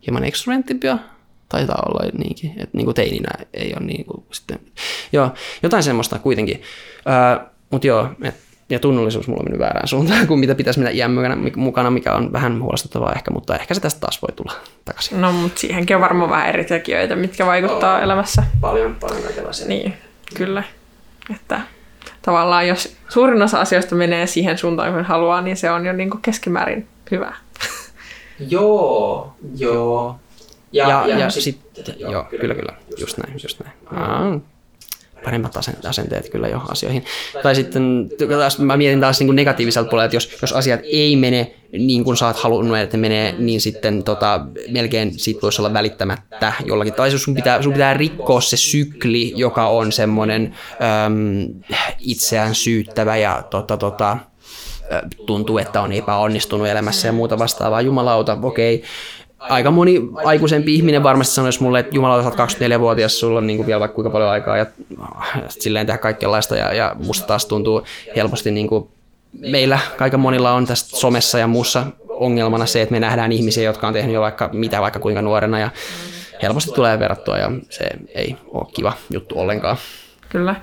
hieman 0.08 0.24
ekstroverttimpia. 0.24 0.98
Taitaa 1.50 1.84
olla 1.90 2.12
niinkin, 2.18 2.50
että 2.50 2.78
niinku 2.78 2.94
teininä 2.94 3.46
ei 3.54 3.74
ole 3.78 3.86
niinku 3.86 4.26
sitten. 4.32 4.60
Joo, 5.12 5.32
jotain 5.64 5.84
semmoista 5.84 6.20
kuitenkin. 6.20 6.62
Äh, 7.08 7.46
mutta 7.70 7.88
joo, 7.88 8.10
et, 8.24 8.36
ja 8.70 8.80
tunnollisuus 8.80 9.28
mulla 9.28 9.40
on 9.40 9.46
mennyt 9.46 9.60
väärään 9.60 9.88
suuntaan 9.88 10.28
kuin 10.28 10.40
mitä 10.40 10.56
pitäisi 10.56 10.80
mennä 10.80 10.92
iän 10.92 11.12
mukana, 11.56 11.90
mikä 11.90 12.14
on 12.14 12.34
vähän 12.34 12.62
huolestuttavaa 12.62 13.14
ehkä, 13.14 13.32
mutta 13.32 13.56
ehkä 13.56 13.74
se 13.74 13.82
tästä 13.82 14.00
taas 14.00 14.22
voi 14.22 14.36
tulla 14.36 14.54
takaisin. 14.86 15.22
No, 15.22 15.32
mutta 15.32 15.60
siihenkin 15.60 15.96
on 15.96 16.02
varmaan 16.02 16.30
vähän 16.30 16.50
eri 16.50 16.66
tekijöitä, 16.66 17.16
mitkä 17.16 17.46
vaikuttaa 17.46 17.98
oh, 17.98 18.04
elämässä. 18.04 18.44
Paljon, 18.62 18.96
paljon 18.96 19.24
kaikenlaisia. 19.24 19.68
Niin, 19.68 19.94
kyllä. 20.36 20.64
Että 21.36 21.62
tavallaan 22.22 22.68
jos 22.68 22.96
suurin 23.10 23.42
osa 23.42 23.62
asioista 23.62 23.96
menee 23.96 24.28
siihen 24.28 24.58
suuntaan, 24.58 24.94
kun 24.94 25.04
haluaa, 25.04 25.42
niin 25.42 25.58
se 25.58 25.72
on 25.72 25.86
jo 25.86 25.94
niin 25.94 26.10
kuin 26.10 26.22
keskimäärin 26.22 26.88
hyvä. 27.12 27.36
Joo, 28.40 29.36
joo. 29.58 30.20
Ja, 30.72 30.90
ja, 30.90 31.08
ja, 31.08 31.20
ja 31.20 31.30
sitten, 31.30 31.86
sit, 31.86 32.00
joo, 32.00 32.24
kyllä, 32.24 32.42
kyllä, 32.42 32.56
kyllä, 32.56 32.74
just 33.00 33.18
näin, 33.18 33.34
just 33.44 33.60
näin. 33.60 33.74
Mm 34.32 34.42
paremmat 35.24 35.58
asenteet 35.90 36.30
kyllä 36.30 36.48
jo 36.48 36.62
asioihin. 36.68 37.06
Tai 37.44 37.56
sitten 37.56 38.10
taas, 38.38 38.60
mä 38.60 38.78
mietin 38.78 39.02
taas 39.02 39.20
niin 39.20 39.28
kuin 39.28 39.36
negatiiviselta 39.36 39.90
puolelta, 39.90 40.06
että 40.06 40.16
jos, 40.16 40.38
jos 40.42 40.54
asiat 40.54 40.80
ei 40.84 41.16
mene 41.16 41.56
niin 41.72 42.04
kuin 42.04 42.18
sä 42.18 42.28
oot 42.28 42.38
halunnut, 42.38 42.78
että 42.78 42.98
ne 42.98 43.02
menee, 43.02 43.36
niin 43.38 43.62
sitten 43.62 44.04
tota, 44.04 44.46
melkein 44.72 45.20
siitä 45.20 45.42
voisi 45.42 45.62
olla 45.62 45.74
välittämättä 45.74 46.54
jollakin. 46.66 46.94
Tai 46.94 47.12
sun 47.12 47.36
pitää, 47.36 47.62
sun 47.62 47.74
pitää 47.74 47.94
rikkoa 47.94 48.42
se 48.42 48.58
sykli, 48.58 49.34
joka 49.36 49.68
on 49.68 49.92
semmoinen 49.92 50.56
äm, 51.06 51.62
itseään 52.00 52.56
syyttävä 52.56 53.18
ja 53.18 53.44
tota, 53.50 53.78
tota, 53.78 54.18
tuntuu, 55.26 55.58
että 55.58 55.82
on 55.82 55.92
epäonnistunut 55.92 56.68
elämässä 56.68 57.08
ja 57.08 57.12
muuta 57.12 57.40
vastaavaa. 57.40 57.82
Jumalauta, 57.82 58.38
okei. 58.42 58.84
Aika 59.40 59.72
moni 59.72 60.02
aikuisempi 60.26 60.76
ihminen 60.76 61.04
varmasti 61.04 61.34
sanoisi 61.34 61.64
mulle, 61.64 61.80
että 61.80 61.96
jumala, 61.96 62.16
olet 62.16 62.34
24-vuotias, 62.34 63.20
sulla 63.20 63.38
on 63.38 63.48
niin 63.48 63.58
kuin 63.58 63.68
vielä 63.68 63.80
vaikka 63.80 63.96
kuinka 63.96 64.10
paljon 64.10 64.30
aikaa 64.30 64.58
ja 64.58 64.66
silleen 65.50 65.86
tehdä 65.86 65.98
kaikenlaista 65.98 66.56
ja, 66.56 66.74
ja 66.74 66.96
musta 67.06 67.28
taas 67.28 67.46
tuntuu 67.46 67.84
helposti 68.16 68.52
niin 68.52 68.68
kuin 68.68 68.90
meillä 69.40 69.80
aika 70.00 70.18
monilla 70.18 70.52
on 70.52 70.66
tästä 70.66 70.98
somessa 70.98 71.40
ja 71.40 71.48
muussa 71.48 71.86
ongelmana 72.10 72.66
se, 72.66 72.82
että 72.82 72.94
me 72.94 73.00
nähdään 73.00 73.32
ihmisiä, 73.32 73.64
jotka 73.64 73.88
on 73.88 73.94
tehnyt 73.94 74.14
jo 74.14 74.22
vaikka 74.22 74.50
mitä 74.54 74.82
vaikka 74.82 75.00
kuinka 75.00 75.22
nuorena 75.22 75.60
ja 75.60 75.70
helposti 76.42 76.72
tulee 76.72 77.00
verrattua 77.00 77.38
ja 77.38 77.52
se 77.70 77.90
ei 78.16 78.36
ole 78.48 78.66
kiva 78.74 78.94
juttu 79.10 79.40
ollenkaan. 79.40 79.78
Kyllä. 80.30 80.56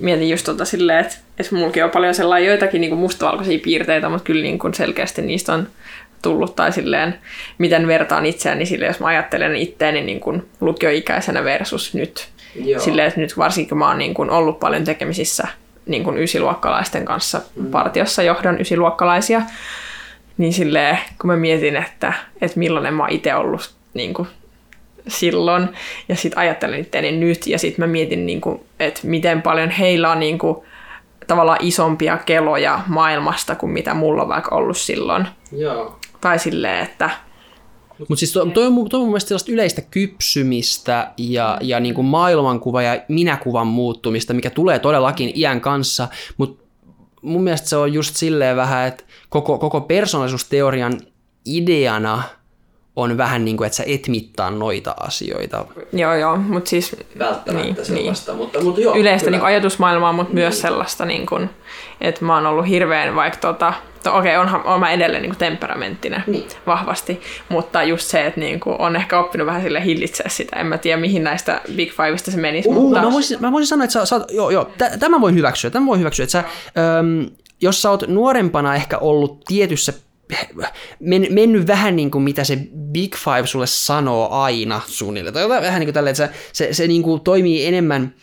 Mietin 0.00 0.30
just 0.30 0.44
tota 0.44 0.64
silleen, 0.64 0.98
että, 0.98 1.16
että 1.38 1.54
mullakin 1.54 1.84
on 1.84 1.90
paljon 1.90 2.14
sellaisia 2.14 2.48
joitakin 2.48 2.80
niin 2.80 2.96
mustavalkoisia 2.96 3.58
piirteitä, 3.58 4.08
mutta 4.08 4.24
kyllä 4.24 4.42
niin 4.42 4.58
kuin 4.58 4.74
selkeästi 4.74 5.22
niistä 5.22 5.52
on 5.52 5.68
tullut 6.24 6.56
tai 6.56 6.72
silleen, 6.72 7.14
miten 7.58 7.86
vertaan 7.86 8.26
itseäni 8.26 8.66
sille, 8.66 8.86
jos 8.86 9.00
mä 9.00 9.06
ajattelen 9.06 9.56
itteeni 9.56 10.00
niin 10.00 10.20
kuin 10.20 10.48
lukioikäisenä 10.60 11.44
versus 11.44 11.94
nyt. 11.94 12.28
Joo. 12.64 12.80
Silleen, 12.80 13.08
että 13.08 13.20
nyt 13.20 13.38
varsinkin 13.38 13.68
kun 13.68 13.78
mä 13.78 13.88
oon 13.88 13.98
niin 13.98 14.14
kuin 14.14 14.30
ollut 14.30 14.60
paljon 14.60 14.84
tekemisissä 14.84 15.48
niin 15.86 16.04
kuin 16.04 16.18
ysiluokkalaisten 16.18 17.04
kanssa 17.04 17.40
mm. 17.56 17.70
partiossa, 17.70 18.22
johdan 18.22 18.60
ysiluokkalaisia, 18.60 19.42
niin 20.38 20.52
silleen, 20.52 20.98
kun 21.20 21.30
mä 21.30 21.36
mietin, 21.36 21.76
että, 21.76 22.12
että 22.40 22.58
millainen 22.58 22.94
mä 22.94 23.02
oon 23.02 23.12
itse 23.12 23.34
ollut 23.34 23.74
niin 23.94 24.14
kuin 24.14 24.28
silloin, 25.08 25.68
ja 26.08 26.16
sitten 26.16 26.38
ajattelen 26.38 26.80
itseäni 26.80 27.12
nyt, 27.12 27.46
ja 27.46 27.58
sitten 27.58 27.82
mä 27.82 27.92
mietin, 27.92 28.26
niin 28.26 28.40
kuin, 28.40 28.60
että 28.80 29.00
miten 29.04 29.42
paljon 29.42 29.70
heillä 29.70 30.10
on 30.10 30.20
niin 30.20 30.38
kuin, 30.38 30.64
tavallaan 31.26 31.58
isompia 31.62 32.16
keloja 32.16 32.80
maailmasta 32.86 33.54
kuin 33.54 33.72
mitä 33.72 33.94
mulla 33.94 34.22
on 34.22 34.28
vaikka 34.28 34.54
ollut 34.54 34.76
silloin. 34.76 35.26
Joo. 35.52 35.98
Tai 36.24 36.38
silleen, 36.38 36.84
että... 36.84 37.10
Mutta 37.98 38.16
siis 38.16 38.32
toi, 38.32 38.50
toi, 38.50 38.66
on, 38.66 38.88
toi 38.88 38.98
on 38.98 39.02
mun 39.02 39.10
mielestä 39.10 39.28
sellaista 39.28 39.52
yleistä 39.52 39.82
kypsymistä 39.82 41.12
ja, 41.18 41.58
ja 41.62 41.80
niin 41.80 41.94
kuin 41.94 42.04
maailmankuva 42.04 42.82
ja 42.82 43.00
minäkuvan 43.08 43.66
muuttumista, 43.66 44.34
mikä 44.34 44.50
tulee 44.50 44.78
todellakin 44.78 45.32
iän 45.34 45.60
kanssa, 45.60 46.08
mutta 46.36 46.64
mun 47.22 47.42
mielestä 47.42 47.68
se 47.68 47.76
on 47.76 47.92
just 47.92 48.16
silleen 48.16 48.56
vähän, 48.56 48.88
että 48.88 49.04
koko, 49.28 49.58
koko 49.58 49.80
persoonallisuusteorian 49.80 51.00
ideana 51.46 52.22
on 52.96 53.16
vähän 53.16 53.44
niin 53.44 53.56
kuin, 53.56 53.66
että 53.66 53.76
sä 53.76 53.84
et 53.86 54.08
mittaa 54.08 54.50
noita 54.50 54.94
asioita. 55.00 55.64
Joo, 55.92 56.14
joo, 56.14 56.36
mutta 56.36 56.70
siis 56.70 56.96
Välttämättä 57.18 57.66
Niin, 57.72 57.84
sellaista, 57.86 58.34
mutta, 58.34 58.60
mutta 58.62 58.80
joo. 58.80 58.96
yleistä 58.96 59.24
kyllä. 59.26 59.38
niin 59.38 59.46
ajatusmaailmaa, 59.46 60.12
mutta 60.12 60.34
myös 60.34 60.60
sellaista, 60.60 61.04
niin 61.04 61.26
kuin, 61.26 61.50
että 62.00 62.24
mä 62.24 62.34
oon 62.34 62.46
ollut 62.46 62.68
hirveän 62.68 63.14
vaikka 63.16 63.40
tota, 63.40 63.72
no 64.04 64.18
okei, 64.18 64.36
onhan 64.36 64.62
on 64.64 64.80
mä 64.80 64.90
edelleen 64.90 65.22
niin 65.22 65.36
temperamenttinen 65.36 66.24
Niin. 66.26 66.46
vahvasti, 66.66 67.20
mutta 67.48 67.82
just 67.82 68.06
se, 68.08 68.26
että 68.26 68.40
niin 68.40 68.60
kuin, 68.60 68.76
on 68.80 68.96
ehkä 68.96 69.18
oppinut 69.20 69.46
vähän 69.46 69.62
sille 69.62 69.84
hillitseä 69.84 70.28
sitä. 70.28 70.60
En 70.60 70.66
mä 70.66 70.78
tiedä, 70.78 71.00
mihin 71.00 71.24
näistä 71.24 71.60
Big 71.76 71.90
Fivesta 71.92 72.30
se 72.30 72.36
menisi, 72.36 72.68
Uh, 72.68 72.74
mutta 72.74 73.02
mä, 73.02 73.12
voisin, 73.12 73.40
mä 73.40 73.52
voisin 73.52 73.68
sanoa, 73.68 73.84
että 73.84 73.92
sä, 73.92 74.06
sä 74.06 74.16
oot, 74.16 74.30
joo, 74.30 74.50
joo, 74.50 74.70
tä- 74.78 74.98
tämän 74.98 75.20
voin 75.20 75.34
hyväksyä, 75.34 75.70
tämän 75.70 75.86
voin 75.86 76.00
hyväksyä, 76.00 76.24
että 76.24 76.32
sä, 76.32 76.44
äm, 76.98 77.26
jos 77.60 77.82
sä 77.82 77.90
oot 77.90 78.08
nuorempana 78.08 78.74
ehkä 78.74 78.98
ollut 78.98 79.44
tietyssä 79.44 79.92
men, 81.00 81.26
mennyt 81.30 81.66
vähän 81.66 81.96
niin 81.96 82.10
kuin 82.10 82.24
mitä 82.24 82.44
se 82.44 82.58
Big 82.92 83.14
Five 83.16 83.46
sulle 83.46 83.66
sanoo 83.66 84.28
aina 84.30 84.80
suunnilleen. 84.86 85.34
Tai 85.34 85.48
vähän 85.48 85.80
niin 85.80 85.86
kuin 85.86 85.94
tälleen, 85.94 86.10
että 86.12 86.26
se, 86.26 86.32
se, 86.52 86.74
se 86.74 86.86
niin 86.88 87.02
kuin 87.02 87.20
toimii 87.20 87.66
enemmän, 87.66 88.14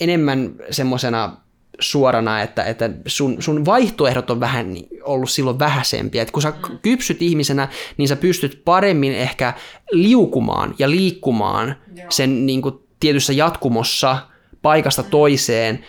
enemmän 0.00 0.54
semmoisena 0.70 1.36
suorana, 1.80 2.42
että, 2.42 2.64
että 2.64 2.90
sun, 3.06 3.42
sun 3.42 3.64
vaihtoehdot 3.64 4.30
on 4.30 4.40
vähän 4.40 4.74
niin- 4.74 4.88
ollut 5.02 5.30
silloin 5.30 5.58
vähäisempiä. 5.58 6.22
Että 6.22 6.32
kun 6.32 6.42
sä 6.42 6.52
kypsyt 6.82 7.22
ihmisenä, 7.22 7.68
niin 7.96 8.08
sä 8.08 8.16
pystyt 8.16 8.62
paremmin 8.64 9.12
ehkä 9.12 9.54
liukumaan 9.92 10.74
ja 10.78 10.90
liikkumaan 10.90 11.76
sen 12.08 12.46
niin 12.46 12.62
kuin 12.62 12.74
tietyssä 13.00 13.32
jatkumossa 13.32 14.18
paikasta 14.62 15.02
toiseen 15.02 15.84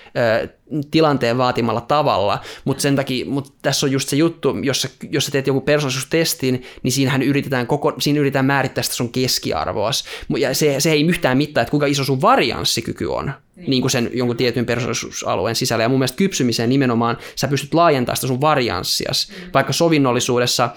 tilanteen 0.91 1.37
vaatimalla 1.37 1.81
tavalla, 1.81 2.39
mutta 2.65 2.81
sen 2.81 2.95
takia, 2.95 3.25
mut 3.25 3.53
tässä 3.61 3.85
on 3.85 3.91
just 3.91 4.09
se 4.09 4.15
juttu, 4.15 4.55
jos 4.63 4.81
sä, 4.81 4.89
jos 5.09 5.25
sä 5.25 5.31
teet 5.31 5.47
joku 5.47 5.61
persoonallisuustestin, 5.61 6.63
niin 6.83 6.91
siinähän 6.91 7.21
yritetään, 7.21 7.67
koko, 7.67 7.93
siinä 7.99 8.19
yritetään 8.19 8.45
määrittää 8.45 8.81
sitä 8.83 8.95
sun 8.95 9.11
keskiarvoas, 9.11 10.05
ja 10.37 10.55
se, 10.55 10.79
se 10.79 10.91
ei 10.91 11.07
yhtään 11.07 11.37
mittaa, 11.37 11.61
että 11.61 11.71
kuinka 11.71 11.85
iso 11.85 12.03
sun 12.03 12.21
varianssikyky 12.21 13.05
on, 13.05 13.33
niin, 13.55 13.69
niin 13.69 13.81
kuin 13.81 13.91
sen 13.91 14.09
jonkun 14.13 14.37
tietyn 14.37 14.65
persoonallisuusalueen 14.65 15.55
sisällä, 15.55 15.83
ja 15.83 15.89
mun 15.89 15.99
mielestä 15.99 16.17
kypsymiseen 16.17 16.69
nimenomaan 16.69 17.17
sä 17.35 17.47
pystyt 17.47 17.73
laajentamaan 17.73 18.17
sitä 18.17 18.27
sun 18.27 18.41
varianssias, 18.41 19.29
mm. 19.29 19.49
vaikka 19.53 19.73
sovinnollisuudessa 19.73 20.69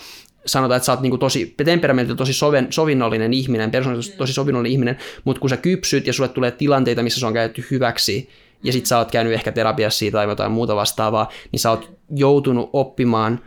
sanotaan, 0.47 0.77
että 0.77 0.87
sä 0.87 0.93
oot 0.93 1.01
niinku 1.01 1.19
tosi 1.19 1.55
temperamentilta 1.65 2.19
tosi 2.19 2.33
soven, 2.33 2.67
sovinnollinen 2.71 3.33
ihminen, 3.33 3.71
persoonallisesti 3.71 4.19
tosi 4.19 4.33
sovinnollinen 4.33 4.73
ihminen, 4.73 4.99
mutta 5.25 5.41
kun 5.41 5.51
sä 5.51 5.57
kypsyt 5.57 6.07
ja 6.07 6.13
sulle 6.13 6.29
tulee 6.29 6.51
tilanteita, 6.51 7.03
missä 7.03 7.21
se 7.21 7.27
on 7.27 7.33
käytetty 7.33 7.67
hyväksi, 7.71 8.29
ja 8.63 8.73
sit 8.73 8.87
sä 8.87 8.99
oot 8.99 9.11
käynyt 9.11 9.33
ehkä 9.33 9.53
terapiassa 9.53 9.99
siitä 9.99 10.19
tai 10.19 10.29
jotain 10.29 10.53
muuta 10.53 10.77
vastaavaa, 10.77 11.31
niin 11.53 11.61
sä 11.61 11.71
oot 11.71 11.91
joutunut 12.11 12.71
oppimaan 12.73 13.41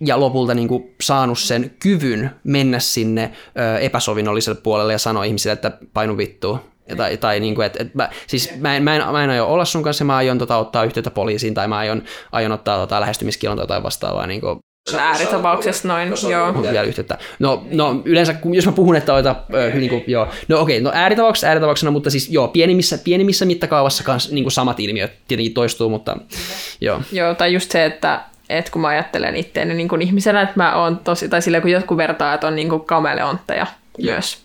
ja 0.00 0.20
lopulta 0.20 0.54
niin 0.54 0.68
kuin 0.68 0.94
saanut 1.02 1.38
sen 1.38 1.74
kyvyn 1.78 2.30
mennä 2.44 2.78
sinne 2.78 3.32
ö, 3.58 3.78
epäsovinnolliselle 3.78 4.60
puolelle 4.62 4.92
ja 4.92 4.98
sanoa 4.98 5.24
ihmisille, 5.24 5.52
että 5.52 5.78
painu 5.94 6.16
vittuun. 6.16 6.58
Ja 6.88 6.96
tai, 6.96 7.16
tai 7.16 7.40
niin 7.40 7.54
kuin, 7.54 7.66
että, 7.66 7.82
että 7.82 7.96
mä, 7.98 8.10
siis 8.26 8.52
mä 8.58 8.76
en, 8.76 8.82
mä, 8.82 8.96
en, 8.96 9.02
mä 9.12 9.24
en 9.24 9.30
aio 9.30 9.46
olla 9.46 9.64
sun 9.64 9.82
kanssa, 9.82 10.04
mä 10.04 10.16
aion 10.16 10.38
tota, 10.38 10.56
ottaa 10.56 10.84
yhteyttä 10.84 11.10
poliisiin 11.10 11.54
tai 11.54 11.68
mä 11.68 11.76
aion, 11.76 12.02
aion 12.32 12.52
ottaa 12.52 12.78
tota, 12.78 13.00
lähestymiskielon 13.00 13.56
tai 13.56 13.62
jotain 13.62 13.82
vastaavaa. 13.82 14.26
Niin 14.26 14.40
kuin, 14.40 14.58
ääritapauksessa 14.98 15.88
noin, 15.88 16.12
joo. 16.30 16.62
vielä 16.62 16.82
yhteyttä. 16.82 17.18
No, 17.38 17.64
no 17.72 18.02
yleensä, 18.04 18.34
kun- 18.34 18.54
jos 18.54 18.66
mä 18.66 18.72
puhun, 18.72 18.96
että 18.96 19.14
ota, 19.14 19.36
ö, 19.54 19.70
niin 19.74 19.90
kuin, 19.90 20.04
joo, 20.06 20.28
no 20.48 20.60
okei, 20.60 20.80
no 20.80 20.90
ääritapauksessa 20.94 21.46
ääritapauksena, 21.46 21.90
mutta 21.90 22.10
siis 22.10 22.28
joo, 22.28 22.48
pienimmissä, 22.48 22.98
pienimmissä 22.98 23.44
mittakaavassa 23.44 24.04
kans, 24.04 24.32
niin 24.32 24.44
kuin 24.44 24.52
samat 24.52 24.80
ilmiöt 24.80 25.12
tietenkin 25.28 25.54
toistuu, 25.54 25.88
mutta 25.88 26.16
joo. 26.80 27.02
Joo, 27.12 27.34
tai 27.34 27.52
just 27.52 27.70
se, 27.70 27.84
että, 27.84 28.20
että 28.48 28.72
kun 28.72 28.82
mä 28.82 28.88
ajattelen 28.88 29.36
itseäni 29.36 29.74
niin 29.74 29.88
kuin 29.88 30.02
ihmisenä, 30.02 30.42
että 30.42 30.54
mä 30.56 30.76
oon 30.76 30.98
tosi, 30.98 31.28
tai 31.28 31.42
silleen 31.42 31.62
kun 31.62 31.70
jotkut 31.70 31.96
vertaa, 31.96 32.34
että 32.34 32.46
on 32.46 32.56
niin 32.56 32.68
kuin 32.68 32.84
kameleontteja 32.84 33.66
myös. 34.02 34.38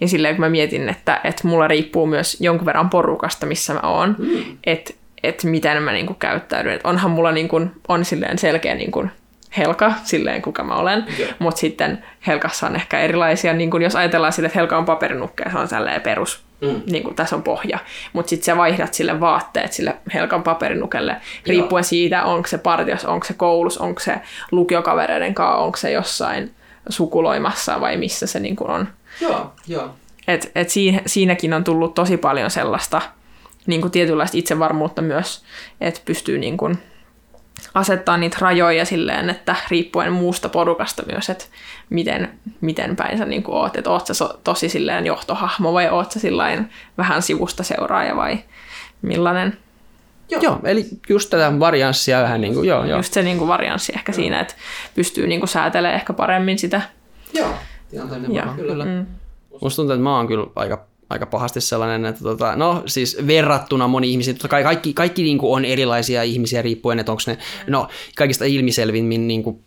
Ja 0.00 0.08
silleen 0.08 0.34
kun 0.34 0.40
mä 0.40 0.48
mietin, 0.48 0.88
että, 0.88 1.20
että 1.24 1.48
mulla 1.48 1.68
riippuu 1.68 2.06
myös 2.06 2.36
jonkun 2.40 2.66
verran 2.66 2.90
porukasta, 2.90 3.46
missä 3.46 3.74
mä 3.74 3.80
oon, 3.80 4.16
mm. 4.18 4.56
että, 4.64 4.94
että 5.22 5.46
miten 5.46 5.82
mä 5.82 5.92
niin 5.92 6.06
kuin 6.06 6.18
käyttäydyn. 6.18 6.72
Että 6.74 6.88
onhan 6.88 7.10
mulla 7.10 7.32
niin 7.32 7.48
kuin, 7.48 7.70
on 7.88 8.04
silleen 8.04 8.38
selkeä 8.38 8.74
niin 8.74 8.90
kuin 8.90 9.10
Helka, 9.56 9.92
silleen 10.04 10.42
kuka 10.42 10.64
mä 10.64 10.74
olen, 10.74 11.04
Joo. 11.18 11.28
mutta 11.38 11.60
sitten 11.60 12.04
Helkassa 12.26 12.66
on 12.66 12.76
ehkä 12.76 13.00
erilaisia, 13.00 13.52
niin 13.52 13.70
kuin 13.70 13.82
jos 13.82 13.96
ajatellaan 13.96 14.32
sitä, 14.32 14.46
että 14.46 14.58
Helka 14.58 14.78
on 14.78 14.84
paperinukke, 14.84 15.44
se 15.50 15.58
on 15.58 15.68
tälleen 15.68 16.00
perus, 16.00 16.42
Mm. 16.60 16.82
niin 16.86 17.02
kuin 17.02 17.16
tässä 17.16 17.36
on 17.36 17.42
pohja, 17.42 17.78
mutta 18.12 18.30
sitten 18.30 18.44
sä 18.44 18.56
vaihdat 18.56 18.94
sille 18.94 19.20
vaatteet 19.20 19.72
sille 19.72 19.96
Helkan 20.14 20.42
paperinukelle, 20.42 21.16
riippuen 21.46 21.84
siitä, 21.84 22.24
onko 22.24 22.48
se 22.48 22.58
partios, 22.58 23.04
onko 23.04 23.26
se 23.26 23.34
koulus, 23.34 23.78
onko 23.78 24.00
se 24.00 24.20
lukiokavereiden 24.50 25.34
kanssa, 25.34 25.56
onko 25.56 25.76
se 25.76 25.90
jossain 25.90 26.54
sukuloimassa 26.88 27.80
vai 27.80 27.96
missä 27.96 28.26
se 28.26 28.40
niin 28.40 28.56
on. 28.60 28.88
Joo, 29.20 29.52
joo. 29.66 29.90
Et, 30.28 30.52
et 30.54 30.70
siinä, 30.70 31.00
siinäkin 31.06 31.54
on 31.54 31.64
tullut 31.64 31.94
tosi 31.94 32.16
paljon 32.16 32.50
sellaista 32.50 33.02
niin 33.66 33.80
kuin 33.80 33.90
tietynlaista 33.90 34.38
itsevarmuutta 34.38 35.02
myös, 35.02 35.44
että 35.80 36.00
pystyy 36.04 36.38
niin 36.38 36.56
kuin 36.56 36.78
asettaa 37.74 38.16
niitä 38.16 38.36
rajoja 38.40 38.84
silleen, 38.84 39.30
että 39.30 39.56
riippuen 39.70 40.12
muusta 40.12 40.48
porukasta 40.48 41.02
myös, 41.12 41.30
että 41.30 41.44
miten, 41.90 42.30
miten 42.60 42.96
päin 42.96 43.18
sä 43.18 43.24
niin 43.24 43.44
oot, 43.48 43.76
että 43.76 43.90
oot 43.90 44.06
sä 44.06 44.14
so, 44.14 44.40
tosi 44.44 44.68
silleen 44.68 45.06
johtohahmo 45.06 45.72
vai 45.72 45.88
oot 45.90 46.12
sä 46.12 46.20
sillain 46.20 46.70
vähän 46.98 47.22
sivusta 47.22 47.62
seuraaja 47.62 48.16
vai 48.16 48.38
millainen. 49.02 49.58
Joo. 50.30 50.42
joo, 50.42 50.60
eli 50.64 50.86
just 51.08 51.30
tätä 51.30 51.60
varianssia 51.60 52.22
vähän 52.22 52.40
niin 52.40 52.54
kuin, 52.54 52.68
joo, 52.68 52.84
joo. 52.84 52.98
Just 52.98 53.12
se 53.12 53.22
niin 53.22 53.38
kuin 53.38 53.48
varianssi 53.48 53.92
ehkä 53.96 54.12
siinä, 54.12 54.40
että 54.40 54.54
pystyy 54.94 55.26
niin 55.26 55.40
kuin 55.40 55.48
säätelemään 55.48 55.94
ehkä 55.94 56.12
paremmin 56.12 56.58
sitä. 56.58 56.82
Joo, 57.32 57.54
Ja, 57.92 58.04
mukaan, 58.28 58.56
kyllä. 58.56 58.84
mm. 58.84 59.06
Musta 59.60 59.76
tuntuu, 59.76 59.94
että 59.94 60.02
mä 60.02 60.16
oon 60.16 60.26
kyllä 60.26 60.46
aika, 60.56 60.84
aika 61.10 61.26
pahasti 61.26 61.60
sellainen, 61.60 62.04
että 62.04 62.22
tota, 62.22 62.56
no 62.56 62.82
siis 62.86 63.16
verrattuna 63.26 63.88
moni 63.88 64.10
ihmisiin, 64.10 64.36
totta 64.36 64.48
kai 64.48 64.62
kaikki, 64.62 64.92
kaikki 64.94 65.22
niin 65.22 65.38
kuin 65.38 65.52
on 65.52 65.64
erilaisia 65.64 66.22
ihmisiä 66.22 66.62
riippuen, 66.62 66.98
että 66.98 67.12
onko 67.12 67.22
ne, 67.26 67.38
no 67.66 67.88
kaikista 68.16 68.44
ilmiselvimmin 68.44 69.28
niin 69.28 69.42
kuin, 69.42 69.64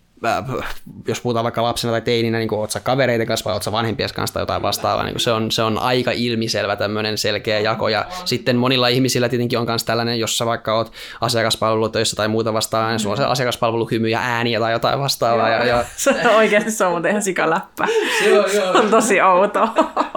jos 1.07 1.21
puhutaan 1.21 1.43
vaikka 1.43 1.63
lapsena 1.63 1.91
tai 1.91 2.01
teininä, 2.01 2.39
niin 2.39 2.53
oot 2.53 2.71
sä 2.71 2.79
kavereiden 2.79 3.27
kanssa 3.27 3.45
vai 3.45 3.53
oot 3.53 3.63
sä 3.63 3.71
vanhempien 3.71 4.09
kanssa 4.15 4.33
tai 4.33 4.41
jotain 4.41 4.61
vastaavaa, 4.61 5.05
niin 5.05 5.19
se, 5.19 5.31
on, 5.31 5.51
se 5.51 5.61
on 5.61 5.77
aika 5.77 6.11
ilmiselvä 6.11 6.75
tämmöinen 6.75 7.17
selkeä 7.17 7.59
jako 7.59 7.89
ja 7.89 8.05
sitten 8.25 8.55
monilla 8.55 8.87
ihmisillä 8.87 9.29
tietenkin 9.29 9.59
on 9.59 9.65
myös 9.65 9.83
tällainen, 9.83 10.19
jos 10.19 10.37
sä 10.37 10.45
vaikka 10.45 10.75
oot 10.75 10.93
asiakaspalvelutöissä 11.21 12.15
tai 12.15 12.27
muuta 12.27 12.53
vastaavaa, 12.53 12.89
niin 12.89 12.99
sulla 12.99 13.13
on 13.13 13.17
se 13.17 13.23
asiakaspalveluhymy 13.23 14.09
ja 14.09 14.19
ääniä 14.21 14.59
tai 14.59 14.71
jotain 14.71 14.99
vastaavaa 14.99 15.49
ja, 15.49 15.65
ja 15.65 15.85
Se 15.95 16.09
on 16.09 16.35
oikeasti 16.35 16.71
se 16.71 16.85
on 16.85 16.91
muuten 16.91 17.09
ihan 17.09 17.23
sikaläppä. 17.23 17.87
se 18.19 18.39
on, 18.39 18.55
joo. 18.55 18.71
on 18.79 18.89
tosi 18.89 19.21
outo. 19.21 19.69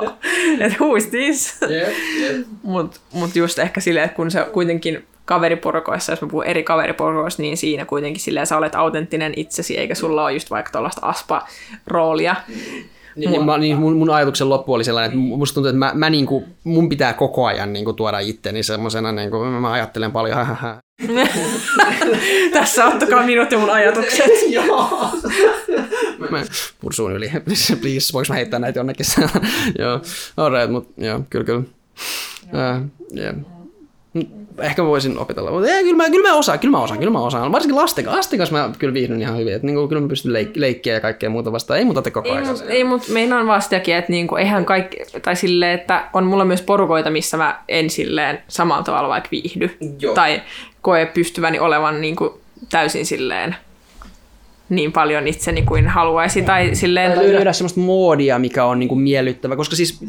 että 0.61 0.77
who 0.81 0.97
is 0.97 1.07
this? 1.07 1.61
Jep, 1.61 1.95
jep. 2.21 2.47
Mutta 2.63 3.01
mut 3.13 3.37
just 3.37 3.59
ehkä 3.59 3.81
silleen, 3.81 4.05
että 4.05 4.17
kun 4.17 4.31
se 4.31 4.47
kuitenkin 4.53 5.07
kaveriporukoissa, 5.27 6.13
jos 6.13 6.23
mä 6.23 6.29
puhun 6.29 6.45
eri 6.45 6.63
kaveriporukoissa, 6.63 7.43
niin 7.43 7.57
siinä 7.57 7.85
kuitenkin 7.85 8.23
silleen 8.23 8.47
sä 8.47 8.57
olet 8.57 8.75
autenttinen 8.75 9.33
itsesi, 9.37 9.79
eikä 9.79 9.95
sulla 9.95 10.25
ole 10.25 10.33
just 10.33 10.51
vaikka 10.51 10.73
tuollaista 10.73 11.07
aspa-roolia. 11.07 12.37
Niin, 13.17 13.31
niin, 13.31 13.45
mä, 13.45 13.59
niin 13.59 13.77
mun, 13.77 13.97
mun 13.97 14.11
ajatuksen 14.11 14.49
loppu 14.49 14.75
oli 14.75 14.85
sellainen, 14.85 15.11
että 15.11 15.37
musta 15.37 15.55
tuntuu, 15.55 15.69
että 15.69 15.79
mä, 15.79 15.93
mä 15.95 16.11
niinku, 16.11 16.45
mun 16.65 16.89
pitää 16.89 17.13
koko 17.13 17.47
ajan 17.47 17.73
niinku 17.73 17.93
tuoda 17.93 18.19
itteni 18.19 18.63
semmoisena, 18.63 19.13
niinku, 19.13 19.45
mä 19.45 19.73
ajattelen 19.73 20.13
paljon, 20.13 20.37
hahaha. 20.37 20.77
Tässä 22.53 22.87
ottakaa 22.87 23.23
minut 23.23 23.53
ja 23.53 23.59
mun 23.59 23.71
ajatukset. 23.71 24.31
Joo. 24.49 25.11
mä 26.31 26.43
pursuun 26.81 27.13
yli, 27.13 27.33
please, 27.45 27.77
please 27.77 28.13
voiko 28.13 28.27
mä 28.29 28.35
heittää 28.35 28.61
näitä 28.61 28.79
jonnekin? 28.79 29.07
joo, 29.79 30.01
alright, 30.37 30.71
mut 30.71 30.89
joo, 30.97 31.21
kyllä, 31.31 31.45
kyllä. 31.45 31.63
Uh, 32.45 32.91
yeah. 33.17 33.56
Ehkä 34.61 34.85
voisin 34.85 35.19
opetella, 35.19 35.51
mutta 35.51 35.69
ei, 35.71 35.85
kyllä, 35.85 35.97
mä, 35.97 36.11
kyllä 36.11 36.29
mä 36.29 36.35
osaan, 36.35 36.59
kyllä 36.59 36.77
mä 36.77 36.83
osaan, 36.83 36.99
kyllä 36.99 37.13
mä 37.13 37.21
osaan. 37.21 37.53
Varsinkin 37.53 37.77
lasten 37.77 38.05
kanssa, 38.05 38.19
lasten 38.19 38.39
kanssa 38.39 38.57
mä 38.57 38.71
kyllä 38.79 38.95
viihdyn 38.95 39.21
ihan 39.21 39.39
hyvin, 39.39 39.55
että 39.55 39.67
niinku, 39.67 39.89
kyllä 39.89 40.03
mä 40.03 40.09
pystyn 40.09 40.33
leik- 40.33 40.53
leikkiä 40.55 40.95
ja 40.95 41.01
kaikkea 41.01 41.31
muuta 41.31 41.53
vastaan. 41.53 41.79
Ei 41.79 41.85
muuta 41.85 42.03
te 42.03 42.11
koko 42.11 42.33
ajan. 42.33 42.47
ei, 42.69 42.85
mut 42.85 43.09
meinaan 43.09 43.47
vaan 43.47 43.63
sitäkin, 43.63 43.97
että 43.97 44.13
niinku, 44.13 44.37
eihän 44.37 44.65
kaikki, 44.65 44.97
tai 45.23 45.37
silleen, 45.37 45.75
että 45.75 46.09
on 46.13 46.27
mulla 46.27 46.45
myös 46.45 46.63
porukoita, 46.63 47.11
missä 47.11 47.37
mä 47.37 47.61
en 47.69 47.91
silleen 47.91 48.43
samalla 48.49 48.83
tavalla 48.83 49.09
vaikka 49.09 49.29
viihdy. 49.31 49.77
Joo. 50.01 50.15
Tai 50.15 50.43
koe 50.83 51.07
pystyväni 51.07 51.59
olevan 51.59 52.01
niinku, 52.01 52.41
täysin 52.71 53.07
silleen 53.07 53.57
niin 54.69 54.93
paljon 54.93 55.29
itseni 55.29 55.63
kuin 55.63 55.89
haluaisi. 55.89 56.43
Tai 56.43 56.75
silleen, 56.75 57.13
Tai 57.13 57.33
löydä 57.33 57.53
semmoista 57.53 57.81
moodia, 57.81 58.39
mikä 58.39 58.65
on 58.65 58.79
niinku 58.79 58.95
miellyttävä, 58.95 59.57
koska 59.57 59.77
siis 59.77 60.01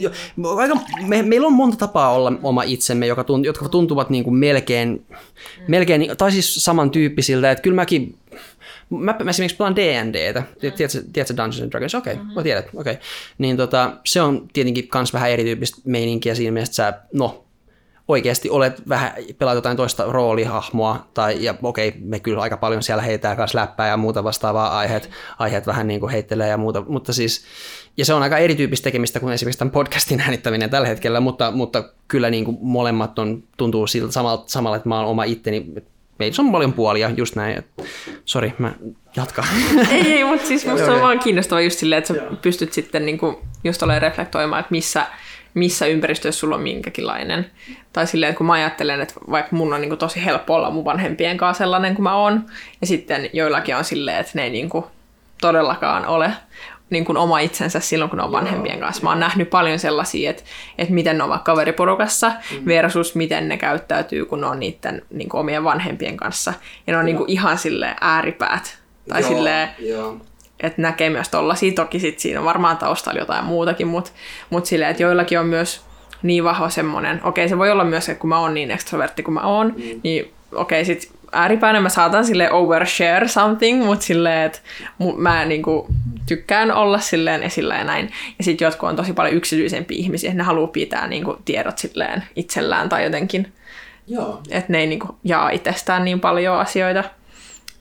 aika, 0.57 0.75
me, 1.07 1.21
meillä 1.21 1.47
on 1.47 1.53
monta 1.53 1.77
tapaa 1.77 2.13
olla 2.13 2.33
oma 2.43 2.63
itsemme, 2.63 3.07
joka 3.07 3.23
tunt, 3.23 3.45
jotka 3.45 3.69
tuntuvat 3.69 4.09
niinku 4.09 4.31
melkein, 4.31 5.05
melkein, 5.67 6.11
tai 6.17 6.31
siis 6.31 6.55
samantyyppisiltä, 6.55 7.51
että 7.51 7.61
kyllä 7.61 7.75
mäkin, 7.75 8.15
mä, 8.89 9.15
mä 9.23 9.29
esimerkiksi 9.29 9.57
pelaan 9.57 9.75
D&Dtä, 9.75 10.43
tiedätkö, 10.59 11.03
tiedätkö 11.13 11.37
Dungeons 11.37 11.61
and 11.61 11.71
Dragons? 11.71 11.95
Okei, 11.95 12.13
okay, 12.13 12.25
mm-hmm. 12.25 12.43
tiedät, 12.43 12.65
okei. 12.73 12.93
Okay. 12.93 13.03
Niin 13.37 13.57
tota, 13.57 13.93
se 14.05 14.21
on 14.21 14.47
tietenkin 14.53 14.87
kans 14.87 15.13
vähän 15.13 15.31
erityyppistä 15.31 15.81
meininkiä 15.85 16.35
siinä 16.35 16.51
mielessä, 16.51 16.87
että 16.87 17.01
sä, 17.01 17.07
no, 17.13 17.46
oikeasti 18.07 18.49
olet 18.49 18.89
vähän, 18.89 19.11
pelaat 19.37 19.55
jotain 19.55 19.77
toista 19.77 20.05
roolihahmoa, 20.07 21.07
tai 21.13 21.43
ja 21.43 21.55
okei, 21.63 21.93
me 21.99 22.19
kyllä 22.19 22.41
aika 22.41 22.57
paljon 22.57 22.83
siellä 22.83 23.03
heitää 23.03 23.35
kanssa 23.35 23.59
läppää 23.59 23.87
ja 23.87 23.97
muuta 23.97 24.23
vastaavaa 24.23 24.77
aiheet, 24.77 25.09
aiheet 25.39 25.67
vähän 25.67 25.87
niin 25.87 25.99
kuin 25.99 26.11
heittelee 26.11 26.47
ja 26.47 26.57
muuta, 26.57 26.83
mutta 26.87 27.13
siis, 27.13 27.45
ja 27.97 28.05
se 28.05 28.13
on 28.13 28.23
aika 28.23 28.37
erityyppistä 28.37 28.83
tekemistä 28.83 29.19
kuin 29.19 29.33
esimerkiksi 29.33 29.59
tämän 29.59 29.71
podcastin 29.71 30.21
äänittäminen 30.25 30.69
tällä 30.69 30.87
hetkellä, 30.87 31.19
mutta, 31.19 31.51
mutta 31.51 31.83
kyllä 32.07 32.29
niin 32.29 32.45
kuin 32.45 32.57
molemmat 32.61 33.19
on, 33.19 33.43
tuntuu 33.57 33.87
siltä 33.87 34.11
samalla, 34.11 34.43
samalla, 34.47 34.77
että 34.77 34.89
mä 34.89 34.99
oon 34.99 35.09
oma 35.09 35.23
itteni, 35.23 35.65
meissä 36.19 36.41
on 36.41 36.51
paljon 36.51 36.73
puolia, 36.73 37.11
just 37.17 37.35
näin. 37.35 37.63
Sori, 38.25 38.53
mä 38.57 38.73
jatkan. 39.15 39.45
ei, 39.91 40.13
ei, 40.13 40.23
mutta 40.23 40.47
siis 40.47 40.65
musta 40.65 40.93
on 40.93 41.01
vaan 41.01 41.19
kiinnostavaa 41.19 41.61
just 41.61 41.79
silleen, 41.79 41.97
että 41.97 42.13
sä 42.13 42.21
pystyt 42.41 42.73
sitten 42.73 43.05
niinku 43.05 43.41
just 43.63 43.83
olemaan 43.83 44.01
reflektoimaan, 44.01 44.59
että 44.59 44.71
missä, 44.71 45.05
missä 45.57 45.85
ympäristössä 45.85 46.39
sulla 46.39 46.55
on 46.55 46.61
minkäkinlainen. 46.61 47.51
Tai 47.93 48.07
silleen, 48.07 48.29
että 48.29 48.37
kun 48.37 48.47
mä 48.47 48.53
ajattelen, 48.53 49.01
että 49.01 49.13
vaikka 49.31 49.55
mun 49.55 49.73
on 49.73 49.81
niinku 49.81 49.97
tosi 49.97 50.25
helppo 50.25 50.55
olla 50.55 50.71
mun 50.71 50.85
vanhempien 50.85 51.37
kanssa 51.37 51.63
sellainen 51.63 51.95
kuin 51.95 52.03
mä 52.03 52.15
oon, 52.15 52.45
ja 52.81 52.87
sitten 52.87 53.29
joillakin 53.33 53.75
on 53.75 53.83
silleen, 53.83 54.17
että 54.17 54.31
ne 54.35 54.43
ei 54.43 54.49
niinku 54.49 54.87
todellakaan 55.41 56.05
ole 56.05 56.31
niin 56.89 57.05
kuin 57.05 57.17
oma 57.17 57.39
itsensä 57.39 57.79
silloin, 57.79 58.09
kun 58.09 58.17
ne 58.17 58.23
on 58.23 58.31
vanhempien 58.31 58.79
kanssa. 58.79 59.03
Mä 59.03 59.09
oon 59.09 59.19
nähnyt 59.19 59.49
paljon 59.49 59.79
sellaisia, 59.79 60.29
että, 60.29 60.43
että 60.77 60.93
miten 60.93 61.17
ne 61.17 61.23
ovat 61.23 61.43
kaveriporukassa 61.43 62.29
mm. 62.29 62.65
versus 62.65 63.15
miten 63.15 63.49
ne 63.49 63.57
käyttäytyy, 63.57 64.25
kun 64.25 64.41
ne 64.41 64.47
on 64.47 64.59
niiden 64.59 65.01
niin 65.09 65.29
kuin 65.29 65.41
omien 65.41 65.63
vanhempien 65.63 66.17
kanssa. 66.17 66.53
Ja 66.87 66.93
ne 66.93 66.99
on 66.99 67.05
niin 67.05 67.17
kuin 67.17 67.29
ihan 67.29 67.57
sille 67.57 67.95
ääripäät. 68.01 68.77
Tai 69.09 69.21
joo, 69.21 69.29
silleen, 69.29 69.69
joo. 69.79 70.17
Että 70.59 70.81
näkee 70.81 71.09
myös 71.09 71.29
tollasia. 71.29 71.71
Toki 71.71 71.99
sit 71.99 72.19
siinä 72.19 72.39
on 72.39 72.45
varmaan 72.45 72.77
taustalla 72.77 73.19
jotain 73.19 73.45
muutakin, 73.45 73.87
mutta 73.87 74.11
mut 74.49 74.65
silleen, 74.65 74.91
että 74.91 75.03
joillakin 75.03 75.39
on 75.39 75.47
myös 75.47 75.81
niin 76.23 76.43
vahva 76.43 76.69
semmoinen, 76.69 77.19
okei 77.23 77.49
se 77.49 77.57
voi 77.57 77.71
olla 77.71 77.83
myös, 77.83 78.09
että 78.09 78.21
kun 78.21 78.29
mä 78.29 78.39
oon 78.39 78.53
niin 78.53 78.71
ekstrovertti 78.71 79.23
kuin 79.23 79.33
mä 79.33 79.41
oon, 79.41 79.67
mm. 79.67 79.99
niin 80.03 80.33
okei 80.55 80.85
sit 80.85 81.11
ääripäänä 81.31 81.81
mä 81.81 81.89
saatan 81.89 82.25
sille 82.25 82.51
overshare 82.51 83.27
something, 83.27 83.85
mutta 83.85 84.05
silleen, 84.05 84.45
että 84.45 84.59
mä 85.17 85.45
niinku 85.45 85.87
tykkään 86.25 86.71
olla 86.71 86.99
silleen 86.99 87.43
esillä 87.43 87.75
ja 87.75 87.83
näin. 87.83 88.11
Ja 88.37 88.43
sitten 88.43 88.65
jotkut 88.65 88.89
on 88.89 88.95
tosi 88.95 89.13
paljon 89.13 89.35
yksityisempiä 89.35 89.97
ihmisiä, 89.97 90.29
että 90.29 90.37
ne 90.37 90.43
haluaa 90.43 90.67
pitää 90.67 91.07
niinku 91.07 91.37
tiedot 91.45 91.77
silleen 91.77 92.23
itsellään 92.35 92.89
tai 92.89 93.03
jotenkin. 93.03 93.53
Joo. 94.07 94.41
Että 94.49 94.71
ne 94.71 94.79
ei 94.79 94.87
niinku 94.87 95.15
jaa 95.23 95.49
itsestään 95.49 96.05
niin 96.05 96.19
paljon 96.19 96.59
asioita. 96.59 97.03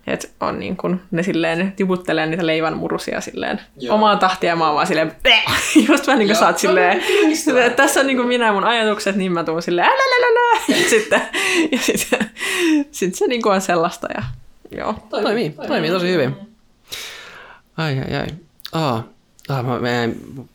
Että 0.07 0.29
on 0.41 0.59
niin 0.59 0.77
kun, 0.77 1.01
ne 1.11 1.23
silleen 1.23 1.73
tiputtelee 1.77 2.27
niitä 2.27 2.47
leivän 2.47 2.77
murusia 2.77 3.21
silleen 3.21 3.61
Joo. 3.81 3.95
omaa 3.95 4.17
tahtia 4.17 4.51
ja 4.51 4.57
mä 4.57 4.67
oon 4.67 4.75
vaan 4.75 4.87
silleen 4.87 5.13
just 5.89 6.07
vähän 6.07 6.19
niin 6.19 6.29
kuin 6.29 6.37
sä 6.37 6.47
oot 6.47 6.59
silleen, 6.59 7.03
silleen 7.35 7.67
että 7.67 7.83
tässä 7.83 8.01
on 8.01 8.07
niin 8.07 8.17
kuin 8.17 8.29
minä 8.29 8.47
ja 8.47 8.53
mun 8.53 8.65
ajatukset, 8.65 9.17
niin 9.17 9.33
mä 9.33 9.45
tuun 9.45 9.63
silleen 9.63 9.89
älälälälä. 9.89 10.63
ja 10.69 10.91
sitten, 10.91 11.23
ja 11.73 11.79
sitten 11.79 12.31
sit 12.91 13.15
se 13.15 13.27
niin 13.27 13.43
kuin 13.43 13.55
on 13.55 13.61
sellaista 13.61 14.09
ja 14.15 14.23
joo. 14.79 14.95
Toimii, 15.11 15.51
toimii, 15.51 15.69
toimii 15.69 15.91
tosi 15.91 16.13
hyvin. 16.13 16.37
Ai 17.77 17.99
ai 17.99 18.17
ai. 18.21 18.27
Aa, 18.73 19.17
Ah, 19.49 19.65
mä, 19.65 19.81
mä 19.81 19.89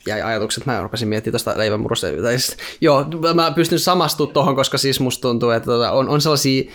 jäi 0.07 0.21
ajatukset, 0.21 0.65
mä 0.65 0.81
rupesin 0.81 1.07
miettimään 1.07 1.31
tuosta 1.31 1.57
leivänmurusta. 1.57 2.07
Siis, 2.29 2.57
joo, 2.81 3.05
mä 3.33 3.51
pystyn 3.51 3.79
samastumaan 3.79 4.33
tuohon, 4.33 4.55
koska 4.55 4.77
siis 4.77 4.99
musta 4.99 5.21
tuntuu, 5.21 5.49
että 5.49 5.65
tota, 5.65 5.91
on, 5.91 6.09
on 6.09 6.21
sellaisia 6.21 6.71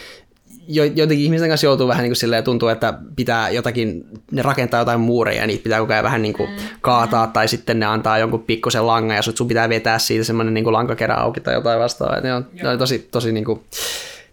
jo, 0.69 0.85
jotenkin 0.85 1.25
ihmisten 1.25 1.49
kanssa 1.49 1.67
joutuu 1.67 1.89
vähän 1.89 2.03
niin 2.03 2.11
kuin 2.11 2.17
silleen, 2.17 2.45
tuntuu, 2.45 2.69
että 2.69 2.95
pitää 3.17 3.51
jotakin, 3.51 4.05
ne 4.31 4.43
rakentaa 4.43 4.81
jotain 4.81 5.01
muureja 5.01 5.41
ja 5.41 5.47
niitä 5.47 5.63
pitää 5.63 5.81
koko 5.81 5.93
ajan 5.93 6.05
vähän 6.05 6.23
niin 6.23 6.35
kuin 6.35 6.51
mm. 6.51 6.57
kaataa 6.81 7.27
tai 7.27 7.49
sitten 7.49 7.81
ne 7.81 7.87
antaa 7.87 8.19
jonkun 8.19 8.43
pikkusen 8.43 8.87
langan 8.87 9.17
ja 9.17 9.23
sun 9.23 9.49
pitää 9.49 9.69
vetää 9.69 9.99
siitä 9.99 10.25
semmoinen 10.25 10.55
niin 10.55 10.65
kuin 10.65 10.75
lankakerä 10.75 11.15
auki 11.15 11.41
tai 11.41 11.55
jotain 11.55 11.81
vastaavaa. 11.81 12.21
Ne 12.21 12.35
on, 12.35 12.47
ne 12.63 12.69
on 12.69 12.79
tosi, 12.79 13.09
tosi 13.11 13.33
niin 13.33 13.45
kuin, 13.45 13.61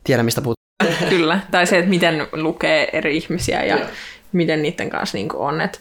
tiedä 0.04 0.24
mistä 0.24 0.42
puhut. 0.42 0.58
Kyllä, 1.10 1.40
tai 1.52 1.68
se, 1.68 1.78
että 1.78 1.90
miten 1.90 2.28
lukee 2.32 2.90
eri 2.94 3.18
ihmisiä 3.18 3.64
ja 3.64 3.78
Joo. 3.78 3.88
miten 4.32 4.62
niiden 4.62 4.90
kanssa 4.90 5.18
niin 5.18 5.30
kuin 5.30 5.42
on. 5.42 5.62
Että 5.62 5.80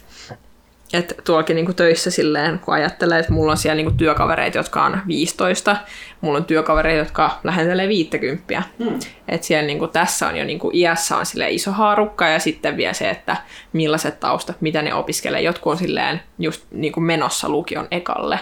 että 0.93 1.15
tuollakin 1.25 1.57
niinku 1.57 1.73
töissä 1.73 2.11
silleen, 2.11 2.59
kun 2.59 2.75
ajattelee, 2.75 3.19
että 3.19 3.33
mulla 3.33 3.53
on 3.53 3.59
siellä 3.59 3.77
niinku 3.77 3.93
työkavereita, 3.93 4.59
jotka 4.59 4.85
on 4.85 4.99
15, 5.07 5.77
mulla 6.21 6.39
on 6.39 6.45
työkavereita, 6.45 6.99
jotka 6.99 7.41
lähentelee 7.45 7.89
50. 7.89 8.63
Hmm. 8.79 8.99
Että 9.29 9.47
siellä 9.47 9.67
niinku, 9.67 9.87
tässä 9.87 10.29
on 10.29 10.37
jo 10.37 10.45
niinku, 10.45 10.71
iässä 10.75 11.17
on 11.17 11.27
sille 11.27 11.51
iso 11.51 11.73
haarukka 11.73 12.29
ja 12.29 12.39
sitten 12.39 12.77
vielä 12.77 12.93
se, 12.93 13.11
että 13.11 13.37
millaiset 13.73 14.21
taustat, 14.21 14.61
mitä 14.61 14.83
ne 14.83 14.95
opiskelee. 14.95 15.41
Jotkut 15.41 15.73
on 15.73 15.79
silleen 15.79 16.21
just 16.39 16.63
niinku 16.71 17.01
menossa 17.01 17.49
lukion 17.49 17.89
ekalle, 17.91 18.39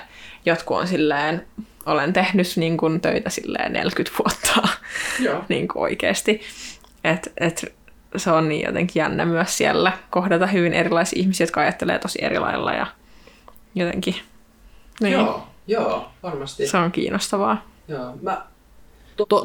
jotkut 0.46 0.76
on 0.76 0.88
silleen, 0.88 1.46
olen 1.86 2.12
tehnyt 2.12 2.46
niin 2.56 2.76
kuin, 2.76 3.00
töitä 3.00 3.30
silleen 3.30 3.72
40 3.72 4.18
vuotta 4.18 4.68
niin 5.48 5.68
kuin 5.68 5.82
oikeasti. 5.82 6.40
Et, 7.04 7.32
et, 7.36 7.74
se 8.16 8.30
on 8.30 8.48
niin 8.48 8.66
jotenkin 8.66 9.00
jännä 9.00 9.24
myös 9.24 9.56
siellä 9.58 9.92
kohdata 10.10 10.46
hyvin 10.46 10.72
erilaisia 10.72 11.20
ihmisiä, 11.20 11.44
jotka 11.44 11.60
ajattelee 11.60 11.98
tosi 11.98 12.18
eri 12.24 12.38
lailla 12.38 12.72
ja 12.72 12.86
jotenkin. 13.74 14.14
Niin. 15.00 15.12
Joo, 15.12 15.42
joo, 15.66 16.08
varmasti. 16.22 16.66
Se 16.66 16.76
on 16.76 16.92
kiinnostavaa. 16.92 17.66
Joo, 17.88 18.14
mä... 18.22 18.46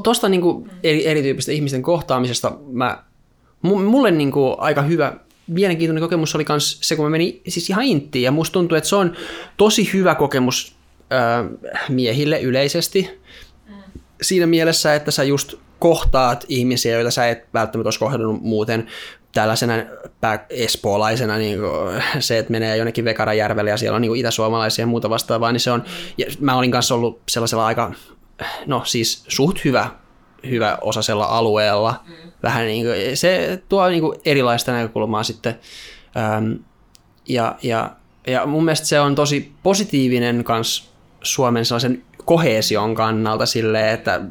Tuosta 0.03 0.29
niinku 0.29 0.67
eri, 0.83 1.07
erityyppistä 1.07 1.51
ihmisten 1.51 1.81
kohtaamisesta 1.81 2.51
mä, 2.71 3.03
mulle 3.61 4.11
niinku 4.11 4.55
aika 4.57 4.81
hyvä 4.81 5.13
mielenkiintoinen 5.47 6.01
kokemus 6.01 6.35
oli 6.35 6.45
myös 6.49 6.77
se, 6.81 6.95
kun 6.95 7.05
mä 7.05 7.09
menin 7.09 7.41
siis 7.47 7.69
ihan 7.69 7.85
inttiin, 7.85 8.23
ja 8.23 8.31
musta 8.31 8.53
tuntuu, 8.53 8.77
että 8.77 8.89
se 8.89 8.95
on 8.95 9.15
tosi 9.57 9.93
hyvä 9.93 10.15
kokemus 10.15 10.75
äh, 11.13 11.45
miehille 11.89 12.41
yleisesti, 12.41 13.19
mm. 13.67 13.75
siinä 14.21 14.47
mielessä, 14.47 14.95
että 14.95 15.11
sä 15.11 15.23
just 15.23 15.53
kohtaat 15.79 16.45
ihmisiä, 16.47 16.93
joita 16.93 17.11
sä 17.11 17.29
et 17.29 17.45
välttämättä 17.53 17.87
olisi 17.87 17.99
kohdannut 17.99 18.41
muuten 18.41 18.87
tällaisena 19.35 19.73
espoolaisena, 20.49 21.37
niin 21.37 21.59
se, 22.19 22.37
että 22.37 22.51
menee 22.51 22.77
jonnekin 22.77 23.05
Vekarajärvelle 23.05 23.69
ja 23.69 23.77
siellä 23.77 23.95
on 23.95 24.01
niin 24.01 24.15
itäsuomalaisia 24.15 24.83
ja 24.83 24.87
muuta 24.87 25.09
vastaavaa, 25.09 25.51
niin 25.51 25.59
se 25.59 25.71
on, 25.71 25.83
ja 26.17 26.25
mä 26.39 26.57
olin 26.57 26.71
kanssa 26.71 26.95
ollut 26.95 27.21
sellaisella 27.29 27.65
aika, 27.65 27.91
no 28.65 28.81
siis 28.85 29.23
suht 29.27 29.65
hyvä, 29.65 29.89
hyvä 30.49 30.77
osasella 30.81 31.25
alueella, 31.25 32.03
mm. 32.07 32.31
vähän 32.43 32.65
niin 32.65 32.85
kuin, 32.85 33.17
se 33.17 33.61
tuo 33.69 33.87
niin 33.87 34.01
kuin 34.01 34.19
erilaista 34.25 34.71
näkökulmaa 34.71 35.23
sitten, 35.23 35.59
ähm, 36.17 36.51
ja, 37.27 37.55
ja, 37.63 37.91
ja 38.27 38.45
mun 38.45 38.65
mielestä 38.65 38.87
se 38.87 38.99
on 38.99 39.15
tosi 39.15 39.51
positiivinen 39.63 40.43
kans 40.43 40.89
Suomen 41.23 41.65
sellaisen 41.65 42.03
kohesion 42.25 42.95
kannalta 42.95 43.45
silleen, 43.45 43.93
että 43.93 44.21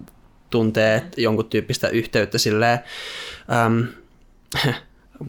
tuntee 0.55 1.03
jonkun 1.17 1.49
tyyppistä 1.51 1.89
yhteyttä 1.89 2.39
silleen, 2.39 2.79
äm, 3.67 3.87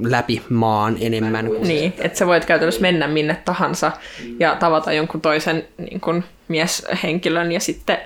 läpi 0.10 0.42
maan 0.50 0.98
enemmän. 1.00 1.48
Kuin 1.48 1.68
niin, 1.68 1.94
että 1.98 2.18
sä 2.18 2.28
voit 2.28 2.46
käytännössä 2.46 2.82
mennä 2.82 3.08
minne 3.08 3.38
tahansa 3.46 3.92
ja 4.40 4.56
tavata 4.56 4.94
jonkun 4.94 5.22
toisen 5.22 5.68
niin 5.78 6.02
kuin, 6.02 6.24
mieshenkilön 6.48 7.52
ja 7.52 7.60
sitten 7.60 7.98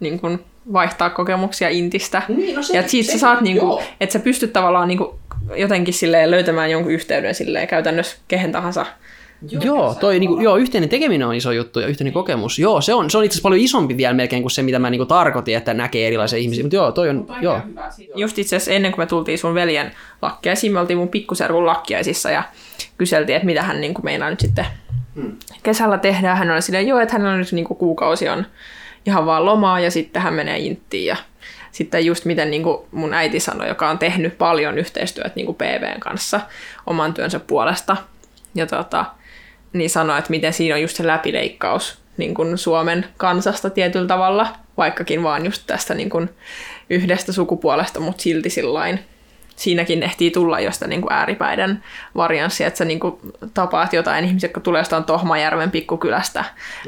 niin 0.00 0.20
kuin, 0.20 0.44
vaihtaa 0.72 1.10
kokemuksia 1.10 1.68
Intistä. 1.68 2.22
Niin, 2.28 2.56
no 2.56 2.62
se, 2.62 2.76
ja 2.76 2.88
siitä 2.88 3.06
se, 3.06 3.12
sä 3.12 3.18
saat, 3.18 3.40
niin 3.40 3.58
kuin, 3.58 3.84
että 4.00 4.12
sä 4.12 4.18
pystyt 4.18 4.52
tavallaan 4.52 4.88
niin 4.88 4.98
kuin, 4.98 5.10
jotenkin 5.56 5.94
silleen, 5.94 6.30
löytämään 6.30 6.70
jonkun 6.70 6.92
yhteyden 6.92 7.34
silleen, 7.34 7.68
käytännössä 7.68 8.16
kehen 8.28 8.52
tahansa 8.52 8.86
Joo, 9.50 9.62
joo, 9.64 9.94
toi, 9.94 10.20
niinku, 10.20 10.40
joo, 10.40 10.56
yhteinen 10.56 10.88
tekeminen 10.88 11.28
on 11.28 11.34
iso 11.34 11.52
juttu 11.52 11.80
ja 11.80 11.86
yhteinen 11.86 12.12
kokemus. 12.12 12.58
Joo, 12.58 12.80
se 12.80 12.94
on, 12.94 13.10
se 13.10 13.18
on 13.18 13.24
itse 13.24 13.34
asiassa 13.34 13.42
paljon 13.42 13.64
isompi 13.64 13.96
vielä 13.96 14.14
melkein 14.14 14.42
kuin 14.42 14.50
se, 14.50 14.62
mitä 14.62 14.78
mä 14.78 14.90
niinku 14.90 15.06
tarkoitin, 15.06 15.56
että 15.56 15.74
näkee 15.74 16.06
erilaisia 16.06 16.38
ihmisiä. 16.38 16.64
Mutta 16.64 16.76
joo, 16.76 16.92
toi 16.92 17.08
on, 17.08 17.26
joo. 17.40 17.60
Just 18.14 18.38
itse 18.38 18.56
asiassa 18.56 18.72
ennen 18.72 18.92
kuin 18.92 19.02
me 19.02 19.06
tultiin 19.06 19.38
sun 19.38 19.54
veljen 19.54 19.92
lakkiaisiin, 20.22 20.72
me 20.72 20.80
oltiin 20.80 20.98
mun 20.98 21.08
pikkuservun 21.08 21.66
lakkiaisissa 21.66 22.30
ja 22.30 22.42
kyseltiin, 22.98 23.36
että 23.36 23.46
mitä 23.46 23.62
hän 23.62 23.80
niinku 23.80 24.02
meinaa 24.02 24.30
nyt 24.30 24.40
sitten 24.40 24.66
hmm. 25.14 25.36
kesällä 25.62 25.98
tehdä. 25.98 26.34
Hän 26.34 26.50
oli 26.50 26.62
silleen, 26.62 26.88
joo, 26.88 27.00
että 27.00 27.12
hänellä 27.12 27.32
on 27.32 27.38
nyt 27.38 27.52
niinku 27.52 27.74
kuukausi 27.74 28.28
on 28.28 28.46
ihan 29.06 29.26
vaan 29.26 29.44
lomaa 29.44 29.80
ja 29.80 29.90
sitten 29.90 30.22
hän 30.22 30.34
menee 30.34 30.58
inttiin 30.58 31.06
ja 31.06 31.16
sitten 31.72 32.06
just 32.06 32.24
miten 32.24 32.50
niin 32.50 32.62
kuin 32.62 32.78
mun 32.92 33.14
äiti 33.14 33.40
sanoi, 33.40 33.68
joka 33.68 33.90
on 33.90 33.98
tehnyt 33.98 34.38
paljon 34.38 34.78
yhteistyötä 34.78 35.32
niin 35.34 35.46
kuin 35.46 35.56
PVn 35.56 36.00
kanssa 36.00 36.40
oman 36.86 37.14
työnsä 37.14 37.40
puolesta. 37.40 37.96
Ja 38.54 38.66
tota, 38.66 39.04
niin 39.78 39.90
sanoi, 39.90 40.18
että 40.18 40.30
miten 40.30 40.52
siinä 40.52 40.74
on 40.74 40.82
just 40.82 40.96
se 40.96 41.06
läpileikkaus 41.06 41.98
niin 42.16 42.34
kuin 42.34 42.58
Suomen 42.58 43.06
kansasta 43.16 43.70
tietyllä 43.70 44.06
tavalla, 44.06 44.48
vaikkakin 44.76 45.22
vaan 45.22 45.44
just 45.44 45.62
tästä 45.66 45.94
niin 45.94 46.10
kuin 46.10 46.30
yhdestä 46.90 47.32
sukupuolesta, 47.32 48.00
mutta 48.00 48.22
silti 48.22 48.50
sillain 48.50 49.00
siinäkin 49.56 50.02
ehtii 50.02 50.30
tulla 50.30 50.60
jostain 50.60 50.88
niin 50.88 51.00
kuin 51.00 51.12
ääripäiden 51.12 51.84
varianssi, 52.16 52.64
että 52.64 52.78
sä 52.78 52.84
niin 52.84 53.00
kuin 53.00 53.16
tapaat 53.54 53.92
jotain 53.92 54.24
ihmisiä, 54.24 54.46
jotka 54.46 54.60
tulee 54.60 54.80
jostain 54.80 55.04
Tohmajärven 55.04 55.70
pikkukylästä 55.70 56.44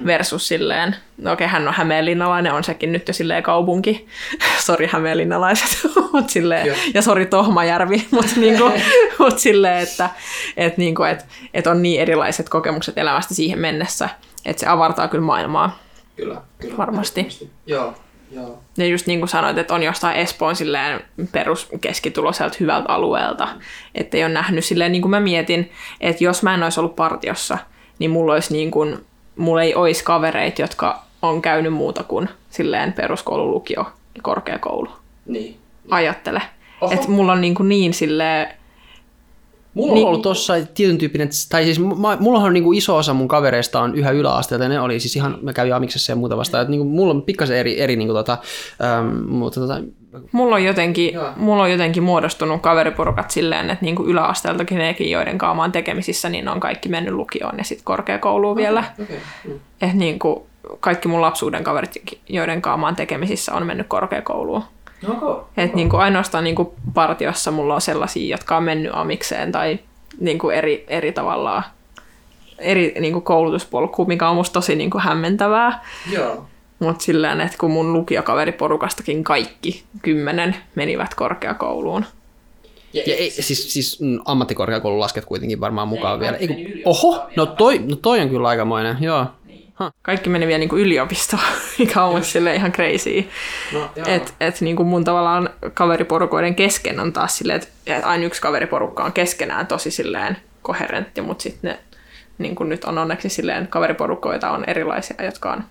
versus 0.06 0.48
silleen, 0.48 0.96
no 1.18 1.32
okei, 1.32 1.46
hän 1.46 1.68
on 1.68 1.74
hämeenlinnalainen, 1.74 2.52
on 2.52 2.64
sekin 2.64 2.92
nyt 2.92 3.08
jo 3.08 3.14
silleen 3.14 3.42
kaupunki, 3.42 4.08
sori 4.66 4.88
hämeenlinnalaiset, 4.92 5.90
mut 6.12 6.30
silleen, 6.30 6.74
ja 6.94 7.02
sori 7.02 7.26
Tohmajärvi, 7.26 8.06
mutta 8.10 8.40
niin 8.40 8.58
kuin, 8.58 8.72
mut 9.18 9.38
silleen, 9.38 9.82
että 9.82 10.10
et 10.56 10.78
niin 10.78 10.94
kuin, 10.94 11.10
et, 11.10 11.26
et 11.54 11.66
on 11.66 11.82
niin 11.82 12.00
erilaiset 12.00 12.48
kokemukset 12.48 12.98
elämästä 12.98 13.34
siihen 13.34 13.58
mennessä, 13.58 14.08
että 14.44 14.60
se 14.60 14.66
avartaa 14.66 15.08
kyllä 15.08 15.24
maailmaa. 15.24 15.78
Kyllä, 16.16 16.42
kyllä. 16.58 16.76
Varmasti. 16.76 17.28
Joo, 17.66 17.94
Joo. 18.30 18.58
Ja 18.76 18.86
just 18.86 19.06
niin 19.06 19.18
kuin 19.18 19.28
sanoit, 19.28 19.58
että 19.58 19.74
on 19.74 19.82
jostain 19.82 20.16
Espoon 20.16 20.56
silleen 20.56 21.00
peruskeskituloiselta 21.32 22.56
hyvältä 22.60 22.88
alueelta, 22.88 23.48
että 23.94 24.16
ei 24.16 24.24
ole 24.24 24.32
nähnyt 24.32 24.64
silleen, 24.64 24.92
niin 24.92 25.02
kuin 25.02 25.10
mä 25.10 25.20
mietin, 25.20 25.72
että 26.00 26.24
jos 26.24 26.42
mä 26.42 26.54
en 26.54 26.62
olisi 26.62 26.80
ollut 26.80 26.96
partiossa, 26.96 27.58
niin 27.98 28.10
mulla 28.10 28.32
olisi 28.32 28.52
niin 28.52 28.70
kuin, 28.70 28.98
mulla 29.36 29.62
ei 29.62 29.74
olisi 29.74 30.04
kavereita, 30.04 30.62
jotka 30.62 31.02
on 31.22 31.42
käynyt 31.42 31.72
muuta 31.72 32.02
kuin 32.02 32.28
silleen 32.50 32.92
peruskoulu, 32.92 33.50
lukio 33.50 33.92
ja 34.14 34.22
korkeakoulu. 34.22 34.90
Niin. 35.26 35.58
Ajattele. 35.90 36.42
Että 36.90 37.08
mulla 37.08 37.32
on 37.32 37.40
niin, 37.40 37.54
kuin 37.54 37.68
niin 37.68 37.94
silleen, 37.94 38.57
Mulla 39.78 39.92
on 39.92 39.94
Niin- 39.94 40.06
ollut 40.06 40.22
tossa 40.22 40.54
tietyn 40.74 40.98
tyyppinen, 40.98 41.28
tai 41.48 41.64
siis 41.64 41.80
mä, 41.80 42.16
mulla 42.20 42.38
on 42.38 42.52
niinku 42.52 42.72
iso 42.72 42.96
osa 42.96 43.14
mun 43.14 43.28
kavereista 43.28 43.80
on 43.80 43.94
yhä 43.94 44.10
yläasteelta, 44.10 44.64
ja 44.64 44.68
ne 44.68 44.80
oli 44.80 45.00
siis 45.00 45.16
ihan, 45.16 45.38
mä 45.42 45.52
kävin 45.52 45.74
Amiksessa 45.74 46.12
ja 46.12 46.16
muuta 46.16 46.36
vastaan, 46.36 46.62
että 46.62 46.70
niinku, 46.70 46.84
mulla 46.88 47.10
on 47.14 47.22
pikkasen 47.22 47.56
eri, 47.56 47.80
eri 47.80 47.96
niinku 47.96 48.14
tota, 48.14 48.38
ähm, 48.84 49.16
mutta 49.28 49.60
tota, 49.60 49.80
mulla 50.32 50.54
on, 50.54 50.64
jotenkin, 50.64 51.14
Joo. 51.14 51.28
mulla 51.36 51.62
on 51.62 51.70
jotenkin 51.70 52.02
muodostunut 52.02 52.62
kaveriporukat 52.62 53.30
silleen, 53.30 53.70
että 53.70 53.84
niin 53.84 53.96
kuin 53.96 54.08
yläasteeltakin 54.08 54.78
nekin, 54.78 55.10
joiden 55.10 55.38
kanssa 55.38 55.54
mä 55.54 55.62
oon 55.62 55.72
tekemisissä, 55.72 56.28
niin 56.28 56.44
ne 56.44 56.50
on 56.50 56.60
kaikki 56.60 56.88
mennyt 56.88 57.14
lukioon 57.14 57.58
ja 57.58 57.64
sitten 57.64 57.84
korkeakouluun 57.84 58.56
vielä. 58.56 58.84
okay. 59.02 59.16
että 59.82 59.96
niin 59.96 60.18
kuin 60.18 60.40
kaikki 60.80 61.08
mun 61.08 61.20
lapsuuden 61.20 61.64
kaverit, 61.64 61.94
joiden 62.28 62.62
kanssa 62.62 62.76
mä 62.76 62.86
oon 62.86 62.96
tekemisissä, 62.96 63.54
on 63.54 63.66
mennyt 63.66 63.86
korkeakouluun. 63.86 64.62
No, 65.02 65.46
Et 65.56 65.74
niin 65.74 65.88
kuin 65.88 66.00
ainoastaan 66.00 66.44
niin 66.44 66.56
kuin 66.56 66.68
partiossa 66.94 67.50
mulla 67.50 67.74
on 67.74 67.80
sellaisia, 67.80 68.34
jotka 68.34 68.56
on 68.56 68.62
mennyt 68.62 68.92
amikseen 68.94 69.52
tai 69.52 69.78
niin 70.20 70.38
kuin 70.38 70.56
eri, 70.56 70.84
eri 70.88 71.12
tavallaan 71.12 71.64
eri 72.58 72.94
niin 73.00 73.12
kuin 73.12 73.22
koulutuspolkuun, 73.22 74.08
mikä 74.08 74.28
on 74.28 74.36
musta 74.36 74.52
tosi 74.52 74.76
niin 74.76 74.90
kuin 74.90 75.02
hämmentävää. 75.02 75.84
Joo. 76.12 76.46
Mutta 76.78 77.04
silleen, 77.04 77.40
että 77.40 77.58
kun 77.58 77.70
mun 77.70 77.92
lukiokaveriporukastakin 77.92 79.24
kaikki 79.24 79.82
kymmenen 80.02 80.56
menivät 80.74 81.14
korkeakouluun. 81.14 82.04
Ja, 82.92 83.02
ja 83.06 83.16
ei, 83.16 83.30
siis, 83.30 83.72
siis 83.72 84.00
mm, 84.00 84.18
ammattikorkeakoulun 84.24 85.00
lasket 85.00 85.24
kuitenkin 85.24 85.60
varmaan 85.60 85.88
mukaan 85.88 86.14
Ei, 86.14 86.20
vielä. 86.20 86.36
Ei, 86.36 86.82
oho, 86.84 87.26
no 87.36 87.46
toi, 87.46 87.78
no 87.78 87.96
toi 87.96 88.20
on 88.20 88.28
kyllä 88.28 88.48
aikamoinen, 88.48 88.96
joo. 89.00 89.26
Kaikki 90.02 90.30
meni 90.30 90.46
vielä 90.46 90.58
niin 90.58 90.68
kuin 90.68 90.82
yliopistoon, 90.82 91.42
mikä 91.78 92.02
on 92.02 92.24
silleen 92.24 92.56
ihan 92.56 92.72
crazy. 92.72 93.28
No, 93.72 93.90
Että 94.06 94.32
et 94.40 94.60
niinku 94.60 94.84
mun 94.84 95.04
tavallaan 95.04 95.50
kaveriporukoiden 95.74 96.54
kesken 96.54 97.00
on 97.00 97.12
taas 97.12 97.38
silleen, 97.38 97.56
että 97.56 97.68
et 97.86 98.04
aina 98.04 98.24
yksi 98.24 98.40
kaveriporukka 98.40 99.04
on 99.04 99.12
keskenään 99.12 99.66
tosi 99.66 99.90
silleen 99.90 100.36
koherentti, 100.62 101.20
mutta 101.20 101.42
sitten 101.42 101.70
ne 101.70 101.78
niinku 102.38 102.64
nyt 102.64 102.84
on 102.84 102.98
onneksi 102.98 103.28
silleen 103.28 103.68
kaveriporukoita 103.68 104.50
on 104.50 104.64
erilaisia, 104.66 105.24
jotka 105.24 105.52
on 105.52 105.64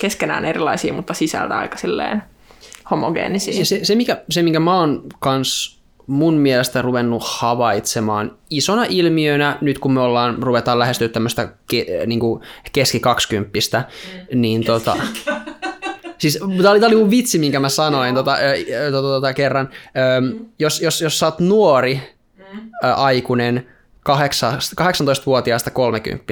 keskenään 0.00 0.44
erilaisia, 0.44 0.92
mutta 0.92 1.14
sisältä 1.14 1.58
aika 1.58 1.76
silleen 1.76 2.22
homogeenisia. 2.90 3.64
Se, 3.64 3.84
se, 3.84 3.94
mikä, 3.94 4.22
se, 4.30 4.42
minkä 4.42 4.60
mä 4.60 4.78
oon 4.78 5.02
kans 5.18 5.77
mun 6.08 6.34
mielestä 6.34 6.82
ruvennut 6.82 7.22
havaitsemaan 7.26 8.38
isona 8.50 8.84
ilmiönä, 8.88 9.58
nyt 9.60 9.78
kun 9.78 9.92
me 9.92 10.00
ollaan, 10.00 10.42
ruvetaan 10.42 10.78
lähestyä 10.78 11.08
tämmöistä 11.08 11.48
ke, 11.70 11.86
niin 12.06 12.20
kuin 12.20 12.42
keski 12.72 13.00
kaksikymppistä, 13.00 13.84
mm. 14.32 14.40
niin 14.40 14.64
tota... 14.64 14.96
Siis 16.18 16.38
tämä 16.56 16.70
oli, 16.70 16.80
tää 16.80 16.86
oli 16.86 16.96
mun 16.96 17.10
vitsi, 17.10 17.38
minkä 17.38 17.60
mä 17.60 17.68
sanoin 17.68 18.14
tota, 18.14 18.34
ö, 18.34 18.90
tota, 18.90 19.08
tota, 19.08 19.34
kerran. 19.34 19.68
Ö, 19.86 20.48
jos, 20.58 20.80
jos, 20.80 21.00
jos 21.00 21.18
sä 21.18 21.26
oot 21.26 21.40
nuori 21.40 22.00
ö, 22.84 22.94
aikuinen 22.94 23.66
18-vuotiaasta 24.10 25.70
30 25.70 26.24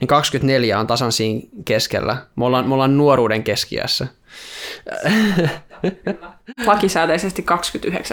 niin 0.00 0.08
24 0.08 0.78
on 0.78 0.86
tasan 0.86 1.12
siinä 1.12 1.48
keskellä. 1.64 2.16
Me 2.36 2.44
ollaan, 2.44 2.68
me 2.68 2.74
ollaan 2.74 2.96
nuoruuden 2.96 3.42
keskiässä. 3.42 4.06
Lakisääteisesti 6.66 7.44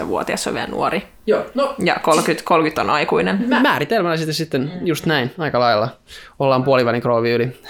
29-vuotias 0.02 0.46
on 0.46 0.54
vielä 0.54 0.66
nuori 0.66 1.02
Joo, 1.26 1.44
no 1.54 1.74
ja 1.84 1.96
30, 2.02 2.44
30 2.44 2.82
on 2.82 2.90
aikuinen. 2.90 3.44
määritelmällisesti 3.62 4.32
sitten 4.32 4.72
just 4.84 5.06
näin, 5.06 5.30
aika 5.38 5.60
lailla. 5.60 5.88
Ollaan 6.38 6.64
puolivälin 6.64 7.00
kroovi 7.00 7.30
yli. 7.30 7.60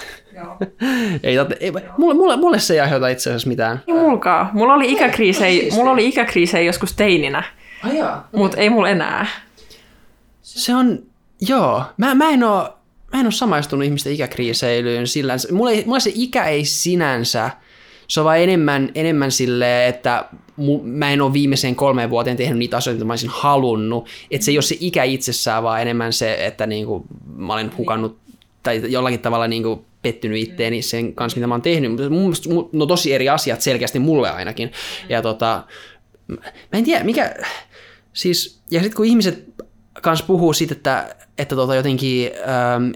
ei, 1.23 1.35
tate, 1.37 1.57
ei, 1.59 1.71
mulle, 1.97 2.13
mulle, 2.13 2.35
mulle 2.37 2.59
se 2.59 2.73
ei 2.73 2.79
aiheuta 2.79 3.07
itse 3.07 3.29
asiassa 3.29 3.47
mitään. 3.49 3.83
Ei 3.87 3.93
mulkaa. 3.93 4.49
Mulla 4.53 4.73
oli 4.73 4.91
ikäkriisejä, 4.91 5.73
mulla 5.75 5.91
oli 5.91 6.07
ikäkriisejä 6.07 6.63
joskus 6.63 6.93
teininä, 6.93 7.43
Ajaa. 7.83 8.27
mutta 8.35 8.57
ei 8.57 8.69
mulla 8.69 8.89
enää. 8.89 9.25
Se 10.41 10.75
on, 10.75 10.99
joo, 11.41 11.83
mä, 11.97 12.15
mä 12.15 12.29
en 12.29 12.43
oo, 12.43 12.77
mä 13.13 13.19
en 13.19 13.25
oo 13.25 13.31
samaistunut 13.31 13.85
ihmisten 13.85 14.13
ikäkriiseilyyn 14.13 15.07
sillä, 15.07 15.33
mulle, 15.51 15.71
ei- 15.71 15.83
mulle 15.85 15.99
se 15.99 16.11
ikä 16.15 16.45
ei 16.45 16.65
sinänsä, 16.65 17.49
se 18.11 18.19
on 18.19 18.25
vaan 18.25 18.39
enemmän, 18.39 18.91
enemmän 18.95 19.31
silleen, 19.31 19.89
että 19.89 20.25
mä 20.83 21.11
en 21.11 21.21
ole 21.21 21.33
viimeiseen 21.33 21.75
kolmeen 21.75 22.09
vuoteen 22.09 22.37
tehnyt 22.37 22.57
niitä 22.57 22.77
asioita, 22.77 22.95
mitä 22.95 23.05
mä 23.05 23.13
olisin 23.13 23.29
halunnut. 23.29 24.07
Että 24.31 24.45
se 24.45 24.51
ei 24.51 24.57
ole 24.57 24.61
se 24.61 24.77
ikä 24.79 25.03
itsessään, 25.03 25.63
vaan 25.63 25.81
enemmän 25.81 26.13
se, 26.13 26.45
että 26.45 26.67
niinku, 26.67 27.05
mä 27.35 27.53
olen 27.53 27.71
hukannut 27.77 28.17
tai 28.63 28.81
jollakin 28.91 29.19
tavalla 29.19 29.47
niinku 29.47 29.85
pettynyt 30.01 30.37
itteeni 30.37 30.81
sen 30.81 31.15
kanssa, 31.15 31.37
mitä 31.37 31.47
mä 31.47 31.53
oon 31.53 31.61
tehnyt. 31.61 31.91
Mutta 31.91 32.09
mun 32.09 32.21
mielestä, 32.21 32.49
no 32.71 32.85
tosi 32.85 33.13
eri 33.13 33.29
asiat 33.29 33.61
selkeästi 33.61 33.99
mulle 33.99 34.29
ainakin. 34.29 34.71
Ja 35.09 35.21
tota, 35.21 35.63
mä 36.27 36.37
en 36.73 36.83
tiedä, 36.83 37.03
mikä, 37.03 37.35
siis, 38.13 38.61
ja 38.71 38.79
sitten 38.79 38.95
kun 38.95 39.05
ihmiset 39.05 39.45
kanssa 40.01 40.25
puhuu 40.25 40.53
siitä, 40.53 40.73
että, 40.73 41.15
että 41.37 41.55
tota 41.55 41.75
jotenkin, 41.75 42.31
ähm, 42.49 42.91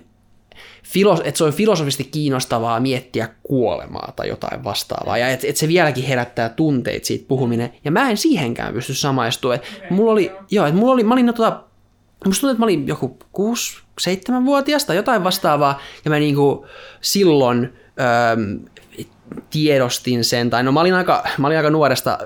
filos, 0.85 1.21
että 1.23 1.37
se 1.37 1.43
on 1.43 1.53
filosofisesti 1.53 2.03
kiinnostavaa 2.03 2.79
miettiä 2.79 3.29
kuolemaa 3.43 4.13
tai 4.15 4.27
jotain 4.27 4.63
vastaavaa, 4.63 5.17
ja 5.17 5.29
että 5.29 5.47
et 5.47 5.57
se 5.57 5.67
vieläkin 5.67 6.03
herättää 6.03 6.49
tunteita 6.49 7.05
siitä 7.05 7.25
puhuminen, 7.27 7.73
ja 7.85 7.91
mä 7.91 8.09
en 8.09 8.17
siihenkään 8.17 8.73
pysty 8.73 8.93
samaistumaan. 8.93 9.59
Et 9.59 9.89
mulla 9.89 10.11
oli, 10.11 10.31
joo, 10.51 10.65
että 10.65 10.79
mulla 10.79 10.93
oli, 10.93 11.03
mä 11.03 11.13
olin, 11.13 11.25
no, 11.25 11.33
tota, 11.33 11.63
musta 12.25 12.41
tuntuu, 12.41 12.51
että 12.51 12.59
mä 12.59 12.65
olin 12.65 12.87
joku 12.87 13.17
6-7-vuotias 14.01 14.85
tai 14.85 14.95
jotain 14.95 15.23
vastaavaa, 15.23 15.79
ja 16.05 16.11
mä 16.11 16.19
niinku 16.19 16.67
silloin 17.01 17.73
ähm, 17.99 18.65
tiedostin 19.49 20.23
sen, 20.23 20.49
tai 20.49 20.63
no 20.63 20.71
mä 20.71 20.81
olin 20.81 20.93
aika, 20.93 21.23
mä 21.37 21.47
olin 21.47 21.57
aika 21.57 21.69
nuoresta 21.69 22.17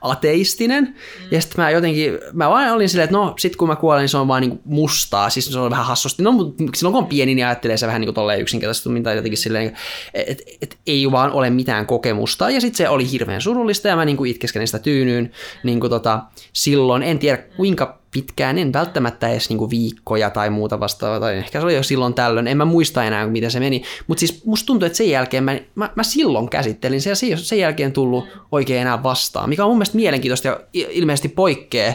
ateistinen, 0.00 0.84
mm. 0.84 1.28
ja 1.30 1.40
sitten 1.40 1.64
mä 1.64 1.70
jotenkin, 1.70 2.18
mä 2.32 2.50
vaan 2.50 2.72
olin 2.72 2.88
silleen, 2.88 3.04
että 3.04 3.16
no 3.16 3.34
sit 3.38 3.56
kun 3.56 3.68
mä 3.68 3.76
kuolen, 3.76 4.00
niin 4.00 4.08
se 4.08 4.18
on 4.18 4.28
vaan 4.28 4.40
niinku 4.40 4.60
mustaa, 4.64 5.30
siis 5.30 5.52
se 5.52 5.58
on 5.58 5.70
vähän 5.70 5.86
hassusti, 5.86 6.22
no 6.22 6.32
mutta 6.32 6.64
silloin 6.74 6.92
kun 6.92 7.02
on 7.02 7.08
pieni, 7.08 7.34
niin 7.34 7.46
ajattelee 7.46 7.76
se 7.76 7.86
vähän 7.86 8.00
niinku 8.00 8.12
tolleen 8.12 8.40
yksinkertaisesti, 8.40 9.02
tai 9.02 9.16
jotenkin 9.16 9.38
silleen, 9.38 9.66
että 9.66 9.76
et, 10.14 10.42
et 10.62 10.78
ei 10.86 11.10
vaan 11.10 11.32
ole 11.32 11.50
mitään 11.50 11.86
kokemusta, 11.86 12.50
ja 12.50 12.60
sitten 12.60 12.76
se 12.76 12.88
oli 12.88 13.10
hirveän 13.10 13.40
surullista, 13.40 13.88
ja 13.88 13.96
mä 13.96 14.04
niinku 14.04 14.24
itkeskelin 14.24 14.66
sitä 14.68 14.78
tyynyyn, 14.78 15.32
niinku 15.64 15.88
tota, 15.88 16.22
silloin, 16.52 17.02
en 17.02 17.18
tiedä 17.18 17.42
kuinka 17.56 18.01
pitkään, 18.12 18.58
en 18.58 18.72
välttämättä 18.72 19.28
edes 19.28 19.48
niinku 19.48 19.70
viikkoja 19.70 20.30
tai 20.30 20.50
muuta 20.50 20.80
vastaavaa, 20.80 21.20
tai 21.20 21.36
ehkä 21.36 21.60
se 21.60 21.64
oli 21.64 21.74
jo 21.74 21.82
silloin 21.82 22.14
tällöin, 22.14 22.48
en 22.48 22.56
mä 22.56 22.64
muista 22.64 23.04
enää, 23.04 23.26
miten 23.26 23.50
se 23.50 23.60
meni, 23.60 23.82
mutta 24.06 24.20
siis 24.20 24.44
musta 24.44 24.66
tuntuu, 24.66 24.86
että 24.86 24.96
sen 24.96 25.10
jälkeen 25.10 25.44
mä, 25.44 25.58
mä, 25.74 25.90
mä 25.94 26.02
silloin 26.02 26.48
käsittelin 26.48 27.00
se, 27.00 27.10
ja 27.10 27.16
se 27.16 27.26
ei 27.26 27.36
sen 27.36 27.58
jälkeen 27.58 27.92
tullut 27.92 28.24
oikein 28.52 28.80
enää 28.80 29.02
vastaan, 29.02 29.48
mikä 29.48 29.64
on 29.64 29.70
mun 29.70 29.78
mielestä 29.78 29.96
mielenkiintoista 29.96 30.48
ja 30.48 30.60
ilmeisesti 30.72 31.28
poikkeaa 31.28 31.94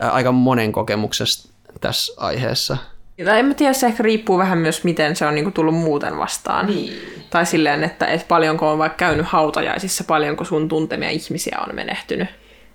ää, 0.00 0.10
aika 0.10 0.32
monen 0.32 0.72
kokemuksesta 0.72 1.48
tässä 1.80 2.12
aiheessa. 2.16 2.76
Tai 3.24 3.38
en 3.38 3.46
mä 3.46 3.54
tiedä, 3.54 3.72
se 3.72 3.86
ehkä 3.86 4.02
riippuu 4.02 4.38
vähän 4.38 4.58
myös, 4.58 4.84
miten 4.84 5.16
se 5.16 5.26
on 5.26 5.34
niinku 5.34 5.50
tullut 5.50 5.74
muuten 5.74 6.18
vastaan. 6.18 6.66
Niin. 6.66 6.92
Tai 7.30 7.46
silleen, 7.46 7.84
että 7.84 8.06
et 8.06 8.28
paljonko 8.28 8.72
on 8.72 8.78
vaikka 8.78 8.96
käynyt 8.96 9.26
hautajaisissa, 9.26 10.04
paljonko 10.04 10.44
sun 10.44 10.68
tuntemia 10.68 11.10
ihmisiä 11.10 11.58
on 11.68 11.74
menehtynyt. 11.74 12.28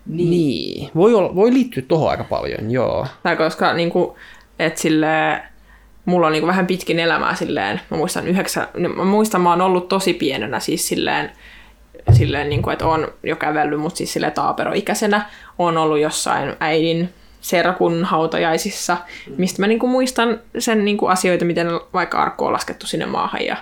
Niin. 0.08 0.30
niin. 0.30 0.90
Voi, 0.96 1.14
olla, 1.14 1.36
voi 1.36 1.54
liittyä 1.54 1.84
tuohon 1.88 2.10
aika 2.10 2.24
paljon, 2.24 2.72
joo. 2.72 3.08
Tai 3.24 3.36
koska 3.36 3.74
niinku, 3.74 4.18
et 4.60 4.78
silleen, 4.78 5.42
mulla 6.06 6.28
on 6.28 6.34
niinku 6.34 6.48
vähän 6.48 6.68
pitkin 6.68 7.00
elämää 7.00 7.36
silleen, 7.36 7.82
mä 7.92 7.98
muistan 7.98 8.28
yhdeksän, 8.28 8.68
mä 8.96 9.04
muistan 9.04 9.42
mä 9.42 9.50
oon 9.50 9.62
ollut 9.62 9.88
tosi 9.88 10.14
pienenä 10.14 10.60
siis 10.60 10.88
silleen, 10.88 11.32
silleen 12.12 12.50
niinku, 12.50 12.70
että 12.70 12.88
on 12.88 13.08
jo 13.24 13.36
kävellyt, 13.36 13.80
mutta 13.80 13.98
siis 13.98 14.14
silleen 14.14 14.34
taaperoikäisenä 14.34 15.26
on 15.60 15.78
ollut 15.78 16.00
jossain 16.00 16.56
äidin 16.60 17.10
serkun 17.42 18.06
hautajaisissa, 18.06 18.98
mistä 19.38 19.62
mä 19.62 19.68
niinku 19.68 19.88
muistan 19.88 20.40
sen 20.60 20.86
niinku 20.86 21.06
asioita, 21.06 21.46
miten 21.46 21.68
vaikka 21.94 22.22
arkku 22.22 22.46
on 22.46 22.54
laskettu 22.54 22.88
sinne 22.88 23.06
maahan 23.06 23.46
ja 23.46 23.58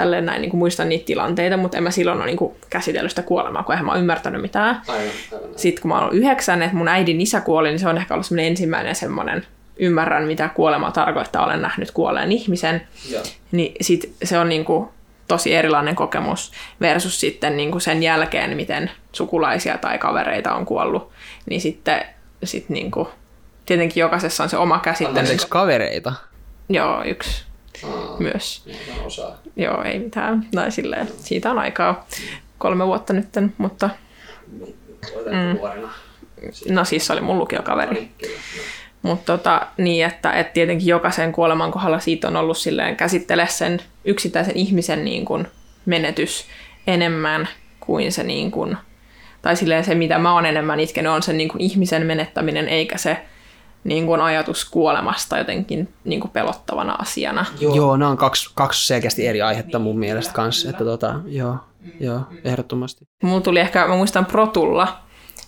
tälleen 0.00 0.26
näin 0.26 0.42
niinku 0.42 0.56
muistan 0.56 0.88
niitä 0.88 1.04
tilanteita, 1.04 1.56
mutta 1.56 1.76
en 1.76 1.82
mä 1.82 1.90
silloin 1.90 2.18
ole 2.18 2.26
niinku 2.26 2.56
käsitellyt 2.70 3.10
sitä 3.10 3.22
kuolemaa, 3.22 3.62
kun 3.62 3.72
eihän 3.72 3.86
mä 3.86 3.92
ole 3.92 4.00
ymmärtänyt 4.00 4.42
mitään 4.42 4.82
Aivan, 4.88 5.04
aivan. 5.32 5.48
sitten 5.56 5.82
kun 5.82 5.88
mä 5.88 6.00
oon 6.00 6.12
yhdeksän, 6.12 6.62
että 6.62 6.76
mun 6.76 6.88
äidin 6.88 7.20
isä 7.20 7.40
kuoli, 7.40 7.68
niin 7.68 7.78
se 7.78 7.88
on 7.88 7.96
ehkä 7.96 8.14
ollut 8.14 8.26
semmoinen 8.26 8.50
ensimmäinen 8.50 8.94
semmoinen, 8.94 9.46
ymmärrän 9.76 10.24
mitä 10.24 10.48
kuolema 10.48 10.90
tarkoittaa, 10.90 11.44
olen 11.44 11.62
nähnyt 11.62 11.90
kuolleen 11.90 12.32
ihmisen, 12.32 12.86
Joo. 13.10 13.22
niin 13.52 13.74
sit 13.80 14.12
se 14.24 14.38
on 14.38 14.48
niinku 14.48 14.92
tosi 15.28 15.54
erilainen 15.54 15.94
kokemus 15.96 16.52
versus 16.80 17.20
sitten 17.20 17.56
niinku 17.56 17.80
sen 17.80 18.02
jälkeen, 18.02 18.56
miten 18.56 18.90
sukulaisia 19.12 19.78
tai 19.78 19.98
kavereita 19.98 20.54
on 20.54 20.66
kuollut, 20.66 21.10
niin 21.46 21.60
sitten 21.60 22.04
sit 22.44 22.68
niinku, 22.68 23.08
tietenkin 23.66 24.00
jokaisessa 24.00 24.42
on 24.42 24.48
se 24.48 24.56
oma 24.56 24.78
käsittely. 24.78 25.18
Anteeksi 25.18 25.46
kavereita. 25.50 26.12
Joo, 26.68 27.02
yksi 27.04 27.49
myös. 28.18 28.64
Osaa. 29.04 29.38
Joo, 29.56 29.82
ei 29.82 29.98
mitään. 29.98 30.46
Tai 30.54 30.70
silleen, 30.70 31.08
siitä 31.16 31.50
on 31.50 31.58
aikaa. 31.58 32.06
kolme 32.58 32.86
vuotta 32.86 33.12
nytten, 33.12 33.54
mutta 33.58 33.90
Mm. 35.26 35.58
No 36.74 36.84
siis 36.84 37.06
se 37.06 37.12
oli 37.12 37.20
mun 37.20 37.38
lukiokaveri. 37.38 38.10
Mutta 39.02 39.36
tota, 39.36 39.66
niin, 39.76 40.06
että 40.06 40.32
et 40.32 40.52
tietenkin 40.52 40.86
jokaisen 40.86 41.32
kuoleman 41.32 41.70
kohdalla 41.70 41.98
siitä 41.98 42.28
on 42.28 42.36
ollut 42.36 42.58
silleen 42.58 42.96
käsittele 42.96 43.46
sen 43.46 43.80
yksittäisen 44.04 44.56
ihmisen 44.56 45.04
niin 45.04 45.24
kuin 45.24 45.46
menetys 45.86 46.46
enemmän 46.86 47.48
kuin 47.80 48.12
se 48.12 48.22
niin 48.22 48.50
kuin, 48.50 48.76
tai 49.42 49.56
silleen 49.56 49.84
se, 49.84 49.94
mitä 49.94 50.18
mä 50.18 50.34
oon 50.34 50.46
enemmän 50.46 50.80
itkenyt, 50.80 51.12
on 51.12 51.22
sen 51.22 51.36
niin 51.36 51.48
kuin 51.48 51.60
ihmisen 51.60 52.06
menettäminen, 52.06 52.68
eikä 52.68 52.98
se 52.98 53.16
niin 53.84 54.06
kuin 54.06 54.20
ajatus 54.20 54.64
kuolemasta 54.64 55.38
jotenkin 55.38 55.94
niin 56.04 56.20
kuin 56.20 56.30
pelottavana 56.30 56.92
asiana. 56.92 57.46
Joo, 57.60 57.74
joo 57.74 57.96
nämä 57.96 58.10
on 58.10 58.16
kaksi, 58.16 58.50
kaksi 58.54 58.86
selkeästi 58.86 59.26
eri 59.26 59.42
aihetta 59.42 59.78
mun 59.78 59.98
mielestä 59.98 60.34
kanssa, 60.34 60.70
että 60.70 60.84
tota, 60.84 61.20
joo, 61.26 61.56
joo, 62.00 62.20
ehdottomasti. 62.44 63.04
Mulla 63.22 63.40
tuli 63.40 63.60
ehkä, 63.60 63.86
mä 63.86 63.96
muistan 63.96 64.26
Protulla, 64.26 65.00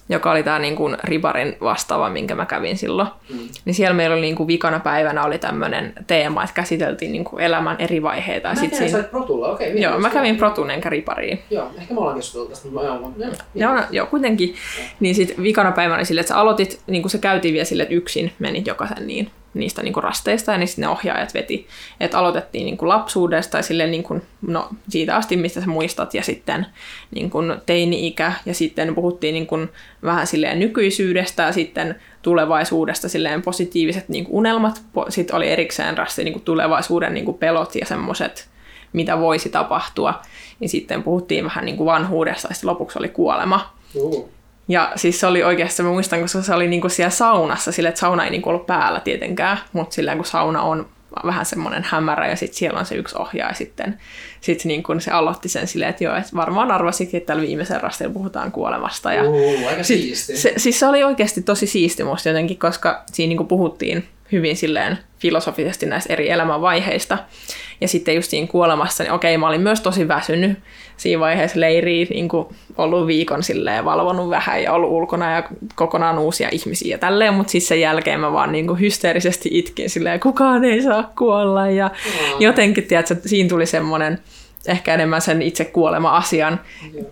joka 0.08 0.30
oli 0.30 0.42
tämä 0.42 0.58
niin 0.58 0.76
kuin 0.76 0.96
ribarin 1.04 1.56
vastaava, 1.60 2.10
minkä 2.10 2.34
mä 2.34 2.46
kävin 2.46 2.78
silloin. 2.78 3.08
Mm. 3.30 3.38
Niin 3.64 3.74
siellä 3.74 3.94
meillä 3.94 4.14
oli 4.14 4.22
niin 4.22 4.36
kuin 4.36 4.46
vikana 4.46 4.80
päivänä 4.80 5.24
oli 5.24 5.38
tämmöinen 5.38 5.92
teema, 6.06 6.42
että 6.42 6.54
käsiteltiin 6.54 7.12
niin 7.12 7.24
kuin 7.24 7.42
elämän 7.42 7.76
eri 7.78 8.02
vaiheita. 8.02 8.48
Mä 8.48 8.54
sit 8.54 8.74
siinä... 8.74 9.02
Protulla, 9.02 9.48
okei. 9.48 9.68
Okay, 9.68 9.80
joo, 9.80 9.98
mä 9.98 10.10
kävin 10.10 10.36
Protun 10.36 10.70
enkä 10.70 10.90
ribariin. 10.90 11.42
Joo, 11.50 11.70
ehkä 11.78 11.94
me 11.94 12.00
ollaan 12.00 12.16
keskustellut 12.16 12.50
tästä, 12.50 12.68
mutta 12.68 12.80
mä 12.80 12.86
joo, 12.86 13.12
joo, 13.54 13.74
no, 13.74 13.82
joo, 13.90 14.06
kuitenkin. 14.06 14.54
Niin 15.00 15.14
sitten 15.14 15.42
vikana 15.42 15.72
päivänä 15.72 15.98
oli 15.98 16.04
silleen, 16.04 16.22
että 16.22 16.34
sä 16.34 16.40
aloitit, 16.40 16.80
niin 16.86 17.02
kuin 17.02 17.10
se 17.10 17.18
käytiin 17.18 17.54
vielä 17.54 17.64
silleen, 17.64 17.84
että 17.84 17.94
yksin 17.94 18.32
menit 18.38 18.66
jokaisen 18.66 19.06
niin 19.06 19.30
niistä 19.54 19.82
niin 19.82 19.92
kuin 19.92 20.04
rasteista 20.04 20.52
ja 20.52 20.58
niin 20.58 20.68
ne 20.76 20.88
ohjaajat 20.88 21.34
veti. 21.34 21.66
Että 22.00 22.18
aloitettiin 22.18 22.64
niin 22.64 22.76
kuin 22.76 22.88
lapsuudesta 22.88 23.56
ja 23.56 23.62
silleen 23.62 23.90
niin 23.90 24.02
kuin, 24.02 24.22
no, 24.46 24.68
siitä 24.88 25.16
asti, 25.16 25.36
mistä 25.36 25.60
sä 25.60 25.66
muistat, 25.66 26.14
ja 26.14 26.22
sitten 26.22 26.66
niin 27.14 27.30
kuin 27.30 27.54
teini-ikä, 27.66 28.32
ja 28.46 28.54
sitten 28.54 28.94
puhuttiin 28.94 29.32
niin 29.32 29.46
kuin 29.46 29.68
vähän 30.02 30.26
silleen 30.26 30.58
nykyisyydestä 30.58 31.42
ja 31.42 31.52
sitten 31.52 32.00
tulevaisuudesta 32.22 33.08
silleen 33.08 33.42
positiiviset 33.42 34.08
niin 34.08 34.24
kuin 34.24 34.34
unelmat. 34.34 34.82
Sitten 35.08 35.36
oli 35.36 35.48
erikseen 35.48 35.98
rasti 35.98 36.24
niin 36.24 36.32
kuin 36.32 36.44
tulevaisuuden 36.44 37.14
niin 37.14 37.24
kuin 37.24 37.38
pelot 37.38 37.74
ja 37.74 37.86
semmoiset, 37.86 38.48
mitä 38.92 39.20
voisi 39.20 39.48
tapahtua. 39.48 40.20
Niin 40.60 40.68
sitten 40.68 41.02
puhuttiin 41.02 41.44
vähän 41.44 41.64
niin 41.64 41.76
kuin 41.76 41.86
vanhuudesta 41.86 42.48
ja 42.48 42.54
sitten 42.54 42.70
lopuksi 42.70 42.98
oli 42.98 43.08
kuolema. 43.08 43.74
Uh. 43.94 44.30
Ja 44.72 44.92
siis 44.96 45.20
se 45.20 45.26
oli 45.26 45.42
oikeasti, 45.42 45.82
mä 45.82 45.88
muistan, 45.88 46.20
koska 46.20 46.42
se 46.42 46.54
oli 46.54 46.68
niinku 46.68 46.88
siellä 46.88 47.10
saunassa, 47.10 47.72
sille 47.72 47.88
että 47.88 48.00
sauna 48.00 48.24
ei 48.24 48.30
niinku 48.30 48.48
ollut 48.48 48.66
päällä 48.66 49.00
tietenkään, 49.00 49.58
mutta 49.72 49.94
silleen 49.94 50.18
kun 50.18 50.26
sauna 50.26 50.62
on 50.62 50.88
vähän 51.26 51.46
semmoinen 51.46 51.84
hämärä 51.86 52.28
ja 52.28 52.36
sitten 52.36 52.58
siellä 52.58 52.78
on 52.78 52.86
se 52.86 52.94
yksi 52.94 53.16
ohjaaja 53.18 53.54
sitten. 53.54 53.98
Sitten 54.40 54.68
niin 54.68 54.82
kun 54.82 55.00
se 55.00 55.10
aloitti 55.10 55.48
sen 55.48 55.66
silleen, 55.66 55.90
että 55.90 56.04
joo, 56.04 56.16
että 56.16 56.36
varmaan 56.36 56.70
arvasikin, 56.70 57.18
että 57.18 57.26
tällä 57.26 57.42
viimeisen 57.42 57.80
rastilla 57.80 58.12
puhutaan 58.12 58.52
kuolemasta. 58.52 59.12
Ja 59.12 59.24
uh, 59.30 59.68
aika 59.68 59.82
sit, 59.82 60.00
siisti. 60.00 60.36
Se, 60.36 60.52
siis 60.56 60.80
se 60.80 60.86
oli 60.86 61.04
oikeasti 61.04 61.42
tosi 61.42 61.66
siisti 61.66 62.04
musta 62.04 62.28
jotenkin, 62.28 62.58
koska 62.58 63.02
siinä 63.12 63.28
niin 63.28 63.48
puhuttiin 63.48 64.08
hyvin 64.32 64.56
silleen 64.56 64.98
filosofisesti 65.18 65.86
näistä 65.86 66.12
eri 66.12 66.30
elämänvaiheista. 66.30 67.18
Ja 67.80 67.88
sitten 67.88 68.14
just 68.14 68.30
siinä 68.30 68.46
kuolemassa, 68.46 69.04
niin 69.04 69.12
okei, 69.12 69.38
mä 69.38 69.48
olin 69.48 69.60
myös 69.60 69.80
tosi 69.80 70.08
väsynyt 70.08 70.58
siinä 70.96 71.20
vaiheessa 71.20 71.60
leiriin, 71.60 72.08
niin 72.10 72.28
kuin 72.28 72.46
ollut 72.76 73.06
viikon 73.06 73.42
silleen, 73.42 73.84
valvonut 73.84 74.30
vähän 74.30 74.62
ja 74.62 74.72
ollut 74.72 74.90
ulkona 74.90 75.32
ja 75.32 75.42
kokonaan 75.74 76.18
uusia 76.18 76.48
ihmisiä 76.52 76.94
ja 76.94 76.98
tälleen, 76.98 77.34
mutta 77.34 77.50
sitten 77.50 77.68
sen 77.68 77.80
jälkeen 77.80 78.20
mä 78.20 78.32
vaan 78.32 78.52
niin 78.52 78.66
kuin 78.66 78.80
hysteerisesti 78.80 79.48
itkin 79.52 79.90
silleen, 79.90 80.20
kukaan 80.20 80.64
ei 80.64 80.82
saa 80.82 81.12
kuolla 81.18 81.70
ja 81.70 81.88
mm. 81.88 82.40
jotenkin, 82.40 82.84
tiedätkö, 82.84 83.16
siinä 83.26 83.48
tuli 83.48 83.66
semmoinen 83.66 84.18
ehkä 84.66 84.94
enemmän 84.94 85.20
sen 85.20 85.42
itse 85.42 85.64
kuolema-asian 85.64 86.60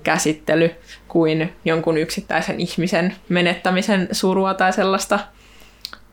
käsittely 0.02 0.70
kuin 1.08 1.52
jonkun 1.64 1.98
yksittäisen 1.98 2.60
ihmisen 2.60 3.14
menettämisen 3.28 4.08
surua 4.12 4.54
tai 4.54 4.72
sellaista 4.72 5.18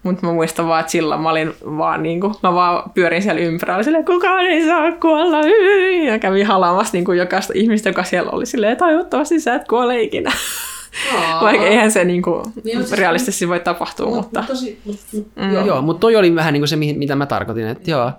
mutta 0.08 0.26
mä 0.26 0.34
muistan 0.34 0.68
vaan, 0.68 0.80
että 0.80 0.92
silloin 0.92 1.22
mä 1.22 1.30
olin 1.30 1.54
vaan 1.66 2.04
niin 2.04 2.22
kuin, 2.22 2.34
mä 2.44 2.54
vaan 2.54 2.92
pyörin 2.94 3.22
siellä 3.22 3.42
ympärillä, 3.42 3.84
silleen, 3.84 4.06
kukaan 4.06 4.46
ei 4.46 4.66
saa 4.66 4.92
kuolla, 4.92 5.38
ja 6.06 6.20
kävin 6.20 6.46
halaamassa 6.46 6.94
niin 6.94 7.06
kuin 7.06 7.18
jokaista 7.18 7.54
ihmistä, 7.56 7.90
joka 7.90 8.04
siellä 8.04 8.32
oli 8.32 8.46
silleen, 8.46 8.78
toivottavasti 8.78 9.40
sä 9.40 9.56
et 9.56 9.68
kuole 9.68 10.02
ikinä. 10.02 10.32
Aa. 11.16 11.42
Vaikka 11.42 11.66
eihän 11.66 11.92
se 11.92 12.04
niin 12.04 12.22
kuin, 12.22 12.44
niin 12.64 12.78
siis, 12.78 13.00
realistisesti 13.00 13.48
voi 13.48 13.60
tapahtua, 13.60 14.06
mut, 14.06 14.16
mutta... 14.16 14.44
Tosi, 14.48 14.80
mut, 14.86 14.96
mm. 15.36 15.54
Joo, 15.54 15.66
joo 15.66 15.82
mutta 15.82 16.00
toi 16.00 16.16
oli 16.16 16.36
vähän 16.36 16.54
niin 16.54 16.62
kuin 16.62 16.68
se, 16.68 16.76
mitä 16.76 17.16
mä 17.16 17.26
tarkoitin, 17.26 17.68
että 17.68 17.92
joo, 17.92 18.12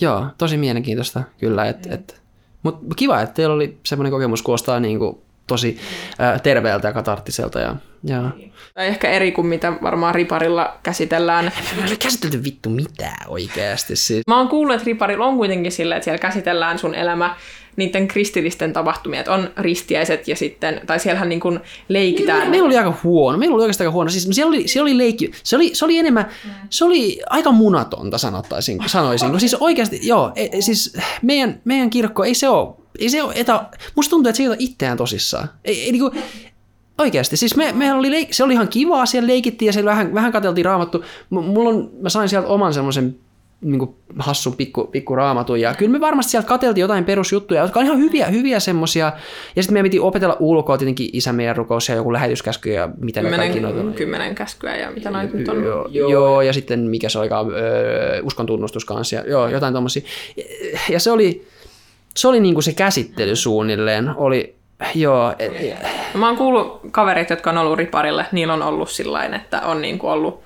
joo 0.00 0.26
tosi 0.38 0.56
mielenkiintoista 0.56 1.22
kyllä, 1.38 1.66
että 1.66 1.88
mm. 1.88 1.94
et, 1.94 2.22
mutta 2.62 2.94
kiva, 2.96 3.20
että 3.20 3.34
teillä 3.34 3.54
oli 3.54 3.78
semmoinen 3.86 4.12
kokemus, 4.12 4.42
kuulostaa 4.42 4.80
niin 4.80 4.98
kuin 4.98 5.18
tosi 5.52 5.78
terveeltä 6.42 6.88
ja 6.88 6.92
katarttiselta. 6.92 7.60
Ja, 7.60 7.76
ja... 8.04 8.22
Tai 8.74 8.86
ehkä 8.86 9.10
eri 9.10 9.32
kuin 9.32 9.46
mitä 9.46 9.72
varmaan 9.82 10.14
riparilla 10.14 10.78
käsitellään. 10.82 11.52
Me 11.76 11.90
ei 11.90 11.96
käsitelty 11.96 12.44
vittu 12.44 12.70
mitään 12.70 13.28
oikeasti. 13.28 13.96
Siis. 13.96 14.22
Mä 14.26 14.38
oon 14.38 14.48
kuullut, 14.48 14.74
että 14.74 14.86
riparilla 14.86 15.26
on 15.26 15.36
kuitenkin 15.36 15.72
silleen, 15.72 15.96
että 15.96 16.04
siellä 16.04 16.18
käsitellään 16.18 16.78
sun 16.78 16.94
elämä 16.94 17.36
niiden 17.76 18.08
kristillisten 18.08 18.72
tapahtumia, 18.72 19.20
että 19.20 19.32
on 19.32 19.50
ristiäiset 19.56 20.28
ja 20.28 20.36
sitten, 20.36 20.80
tai 20.86 21.00
siellähän 21.00 21.28
niin 21.28 21.40
kuin 21.40 21.60
leikitään. 21.88 22.38
Meillä, 22.38 22.50
meillä 22.50 22.66
oli 22.66 22.76
aika 22.76 22.94
huono, 23.04 23.38
meillä 23.38 23.54
oli 23.54 23.62
oikeastaan 23.62 23.86
aika 23.86 23.94
huono. 23.94 24.10
Siis 24.10 24.28
siellä 24.32 24.48
oli, 24.48 24.68
siellä 24.68 24.88
oli 24.88 24.98
leikki, 24.98 25.30
se 25.42 25.56
oli, 25.56 25.70
se 25.74 25.84
oli 25.84 25.98
enemmän, 25.98 26.28
se 26.70 26.84
oli 26.84 27.20
aika 27.30 27.52
munatonta 27.52 28.18
sanottaisin, 28.18 28.78
sanoisin. 28.86 29.40
Siis 29.40 29.54
oikeasti, 29.54 30.00
joo, 30.02 30.32
e, 30.36 30.60
siis 30.60 30.96
meidän, 31.22 31.60
meidän 31.64 31.90
kirkko, 31.90 32.24
ei 32.24 32.34
se 32.34 32.48
ole 32.48 32.81
ei 32.98 33.08
se 33.08 33.22
ole 33.22 33.32
etä, 33.36 33.64
musta 33.96 34.10
tuntuu, 34.10 34.28
että 34.30 34.36
se 34.36 34.42
ei 34.42 34.48
ole 34.48 34.56
itseään 34.58 34.96
tosissaan. 34.96 35.48
Ei, 35.64 35.82
ei, 35.82 35.92
niin 35.92 36.00
kuin, 36.10 36.22
Oikeasti, 36.98 37.36
siis 37.36 37.56
me, 37.56 37.72
me 37.72 37.92
oli 37.92 38.10
leik- 38.10 38.28
se 38.32 38.44
oli 38.44 38.52
ihan 38.52 38.68
kivaa, 38.68 39.06
siellä 39.06 39.26
leikittiin 39.26 39.66
ja 39.66 39.72
siellä 39.72 39.90
vähän, 39.90 40.14
vähän 40.14 40.32
katseltiin 40.32 40.64
raamattu. 40.64 41.04
M- 41.30 41.34
mulla 41.34 41.70
on, 41.70 41.90
mä 42.00 42.08
sain 42.08 42.28
sieltä 42.28 42.48
oman 42.48 42.74
semmoisen 42.74 43.16
niin 43.60 43.88
hassun 44.18 44.56
pikku, 44.56 44.84
pikku 44.84 45.14
raamatun. 45.16 45.60
Ja 45.60 45.74
kyllä 45.74 45.92
me 45.92 46.00
varmasti 46.00 46.30
sieltä 46.30 46.48
katseltiin 46.48 46.82
jotain 46.82 47.04
perusjuttuja, 47.04 47.62
jotka 47.62 47.80
on 47.80 47.86
ihan 47.86 47.98
hyviä, 47.98 48.26
hyviä 48.26 48.60
semmosia. 48.60 49.12
Ja 49.56 49.62
sitten 49.62 49.72
meidän 49.74 49.84
piti 49.84 50.00
opetella 50.00 50.36
ulkoa 50.40 50.78
tietenkin 50.78 51.10
isä 51.12 51.32
meidän 51.32 51.56
rukous 51.56 51.88
ja 51.88 51.94
joku 51.94 52.12
lähetyskäsky 52.12 52.70
ja 52.72 52.88
mitä 53.00 53.20
kymmenen, 53.20 53.40
ne 53.40 53.46
kaikki 53.46 53.60
noita. 53.60 53.96
Kymmenen 53.96 54.34
käskyä 54.34 54.76
ja 54.76 54.90
mitä 54.90 55.10
noita 55.10 55.36
nyt 55.36 55.48
on. 55.48 55.64
Joo, 55.64 55.88
joo. 55.90 56.10
joo, 56.10 56.42
ja 56.42 56.52
sitten 56.52 56.80
mikä 56.80 57.08
se 57.08 57.18
olikaan, 57.18 57.50
öö, 57.50 58.22
uskon 58.22 58.46
tunnustus 58.46 58.84
kanssa. 58.84 59.16
Ja, 59.16 59.24
joo, 59.26 59.48
jotain 59.48 59.74
tommosia. 59.74 60.02
Ja 60.90 61.00
se 61.00 61.10
oli, 61.10 61.46
se 62.16 62.28
oli 62.28 62.40
niinku 62.40 62.62
se 62.62 62.72
käsittely 62.72 63.36
suunnilleen. 63.36 64.10
Oli, 64.16 64.56
joo. 64.94 65.34
Et, 65.38 65.52
Mä 66.14 66.26
oon 66.28 66.36
kuullut 66.36 66.80
kaverit, 66.90 67.30
jotka 67.30 67.50
on 67.50 67.58
ollut 67.58 67.78
riparille, 67.78 68.26
niillä 68.32 68.54
on 68.54 68.62
ollut 68.62 68.90
sillain, 68.90 69.34
että 69.34 69.60
on 69.60 69.82
niinku 69.82 70.08
ollut 70.08 70.42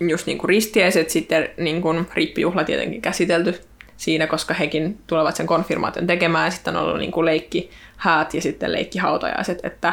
just 0.00 0.26
niinku 0.26 0.46
ristiäiset, 0.46 1.10
sitten 1.10 1.48
niinku 1.56 1.94
rippijuhla 2.14 2.64
tietenkin 2.64 3.02
käsitelty 3.02 3.60
siinä, 3.96 4.26
koska 4.26 4.54
hekin 4.54 4.98
tulevat 5.06 5.36
sen 5.36 5.46
konfirmaation 5.46 6.06
tekemään, 6.06 6.44
ja 6.44 6.50
sitten 6.50 6.76
on 6.76 6.82
ollut 6.82 6.98
niinku 6.98 7.24
leikki 7.24 7.70
häät 7.96 8.34
ja 8.34 8.42
sitten 8.42 8.72
leikki 8.72 8.98
hautajaiset, 8.98 9.58
että 9.62 9.92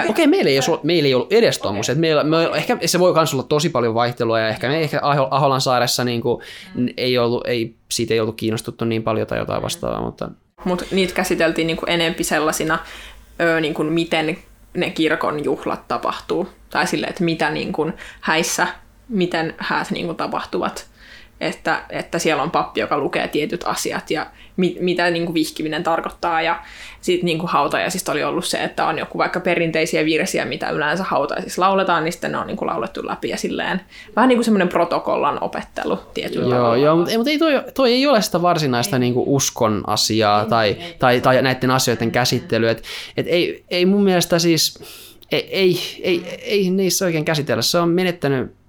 Okei, 0.00 0.10
okay, 0.10 0.26
meillä, 0.26 0.50
ei 0.50 0.58
meillä 0.82 1.06
ei 1.06 1.14
ollut 1.14 1.32
edes 1.32 1.58
tuommoisia. 1.58 1.92
Okay. 1.92 2.00
Meillä, 2.00 2.24
me, 2.24 2.36
ehkä 2.56 2.78
se 2.86 2.98
voi 2.98 3.14
myös 3.14 3.34
olla 3.34 3.42
tosi 3.42 3.68
paljon 3.68 3.94
vaihtelua 3.94 4.40
ja 4.40 4.48
ehkä 4.48 4.68
me 4.68 4.80
ehkä 4.80 5.00
Aholan 5.30 5.60
saaressa 5.60 6.04
niin 6.04 6.20
kuin, 6.20 6.42
mm. 6.74 6.88
ei 6.96 7.18
ollut, 7.18 7.46
ei, 7.46 7.74
siitä 7.90 8.14
ei 8.14 8.20
ollut 8.20 8.36
kiinnostuttu 8.36 8.84
niin 8.84 9.02
paljon 9.02 9.26
tai 9.26 9.38
jotain 9.38 9.62
vastaavaa. 9.62 10.02
Mutta 10.02 10.30
Mut 10.64 10.84
niitä 10.90 11.14
käsiteltiin 11.14 11.66
niin 11.66 11.76
kuin 11.76 11.90
enempi 11.90 12.24
sellaisina, 12.24 12.78
ö, 13.40 13.60
niin 13.60 13.74
kuin 13.74 13.92
miten 13.92 14.38
ne 14.74 14.90
kirkon 14.90 15.44
juhlat 15.44 15.88
tapahtuu. 15.88 16.48
Tai 16.70 16.86
sille, 16.86 17.06
että 17.06 17.24
mitä 17.24 17.50
niin 17.50 17.72
kuin 17.72 17.92
häissä, 18.20 18.66
miten 19.08 19.54
häät 19.58 19.90
niin 19.90 20.06
kuin 20.06 20.16
tapahtuvat 20.16 20.86
että, 21.40 21.82
että 21.90 22.18
siellä 22.18 22.42
on 22.42 22.50
pappi, 22.50 22.80
joka 22.80 22.98
lukee 22.98 23.28
tietyt 23.28 23.64
asiat 23.64 24.10
ja 24.10 24.26
mit, 24.56 24.80
mitä 24.80 25.10
niin 25.10 25.24
kuin 25.24 25.34
vihkiminen 25.34 25.82
tarkoittaa. 25.82 26.42
Ja 26.42 26.62
sitten 27.00 27.26
niin 27.26 27.38
kuin 27.38 27.50
hautajaisista 27.50 28.12
oli 28.12 28.24
ollut 28.24 28.44
se, 28.44 28.64
että 28.64 28.86
on 28.86 28.98
joku 28.98 29.18
vaikka 29.18 29.40
perinteisiä 29.40 30.04
virsiä, 30.04 30.44
mitä 30.44 30.70
yleensä 30.70 31.04
hautajaisissa 31.04 31.62
lauletaan, 31.62 32.04
niin 32.04 32.12
sitten 32.12 32.32
ne 32.32 32.38
on 32.38 32.46
niin 32.46 32.56
kuin 32.56 32.68
laulettu 32.68 33.06
läpi 33.06 33.28
ja 33.28 33.36
silleen 33.36 33.80
vähän 34.16 34.28
niin 34.28 34.36
kuin 34.36 34.44
semmoinen 34.44 34.68
protokollan 34.68 35.42
opettelu 35.42 35.98
tietyllä 36.14 36.54
Joo, 36.54 36.74
joo 36.74 36.96
mutta, 36.96 37.16
mutta 37.16 37.30
ei 37.30 37.38
toi, 37.38 37.62
toi 37.74 37.92
ei 37.92 38.06
ole 38.06 38.22
sitä 38.22 38.42
varsinaista 38.42 38.98
niin 38.98 39.14
kuin 39.14 39.28
uskon 39.28 39.82
asiaa 39.86 40.42
ei, 40.42 40.48
tai, 40.48 40.68
ei, 40.68 40.96
tai, 40.98 41.20
tai 41.20 41.42
näiden 41.42 41.70
asioiden 41.70 42.10
käsittelyä. 42.10 42.70
Et, 42.70 42.82
et 43.16 43.26
ei, 43.28 43.64
ei 43.70 43.86
mun 43.86 44.04
mielestä 44.04 44.38
siis, 44.38 44.78
ei, 45.32 45.48
ei, 45.50 46.00
ei, 46.02 46.40
ei 46.42 46.70
niissä 46.70 47.04
oikein 47.04 47.24
käsitellä. 47.24 47.62
Se 47.62 47.78
on 47.78 47.88
menettänyt 47.88 48.63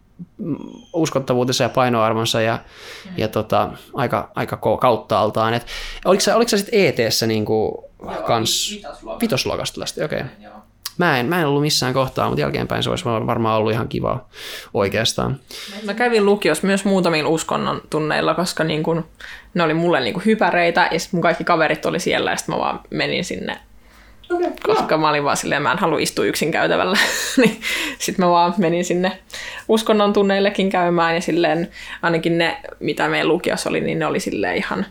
uskottavuutensa 0.94 1.64
ja 1.64 1.70
painoarvonsa 1.70 2.42
ja, 2.42 2.60
mm. 3.06 3.12
ja 3.18 3.28
tota, 3.28 3.70
aika, 3.94 4.32
aika 4.36 4.58
kauttaaltaan. 4.82 5.54
Et, 5.54 5.66
oliko 6.06 6.22
sä, 6.22 6.36
oliko 6.36 6.50
sä 6.50 6.58
sitten 6.58 6.80
ET-ssä 6.80 7.28
niinku 7.28 7.90
kans 8.28 8.80
vitosluokasta 9.22 9.82
lästi? 9.82 10.04
Okei. 10.04 10.20
Okay. 10.20 10.56
Mä 10.98 11.20
en, 11.20 11.26
mä 11.26 11.40
en 11.40 11.48
ollut 11.48 11.62
missään 11.62 11.94
kohtaa, 11.94 12.28
mutta 12.28 12.42
jälkeenpäin 12.42 12.84
se 12.84 12.90
olisi 12.90 13.06
varmaan 13.06 13.58
ollut 13.58 13.72
ihan 13.72 13.88
kiva 13.88 14.26
oikeastaan. 14.74 15.40
Mä 15.84 15.94
kävin 15.94 16.26
lukios 16.26 16.64
myös 16.64 16.86
muutamilla 16.86 17.30
uskonnon 17.30 17.82
tunneilla, 17.90 18.34
koska 18.34 18.64
niin 18.64 18.84
kun, 18.84 19.06
ne 19.54 19.64
oli 19.64 19.74
mulle 19.74 20.00
niin 20.00 20.26
hypäreitä 20.26 20.90
ja 20.92 21.00
sitten 21.00 21.18
mun 21.18 21.22
kaikki 21.22 21.44
kaverit 21.44 21.86
oli 21.86 22.00
siellä 22.00 22.32
ja 22.32 22.38
sitten 22.38 22.56
mä 22.56 22.60
vaan 22.60 22.80
menin 22.90 23.26
sinne 23.26 23.60
Okay, 24.34 24.52
koska 24.64 24.98
mä 24.98 25.10
olin 25.10 25.24
vaan 25.24 25.38
silleen, 25.38 25.62
mä 25.62 25.72
en 25.72 25.78
halua 25.78 26.00
istua 26.00 26.26
yksin 26.26 26.52
käytävällä. 26.52 26.98
niin 27.38 27.62
sitten 28.00 28.26
mä 28.26 28.32
vaan 28.32 28.54
menin 28.58 28.86
sinne 28.86 29.12
uskonnon 29.68 30.14
tunneillekin 30.14 30.70
käymään 30.70 31.16
ja 31.16 31.22
silleen 31.22 31.70
ainakin 32.02 32.38
ne, 32.38 32.58
mitä 32.80 33.08
meidän 33.08 33.28
lukiossa 33.28 33.70
oli, 33.70 33.82
niin 33.82 34.00
ne 34.00 34.06
oli 34.06 34.20
silleen 34.20 34.56
ihan 34.58 34.86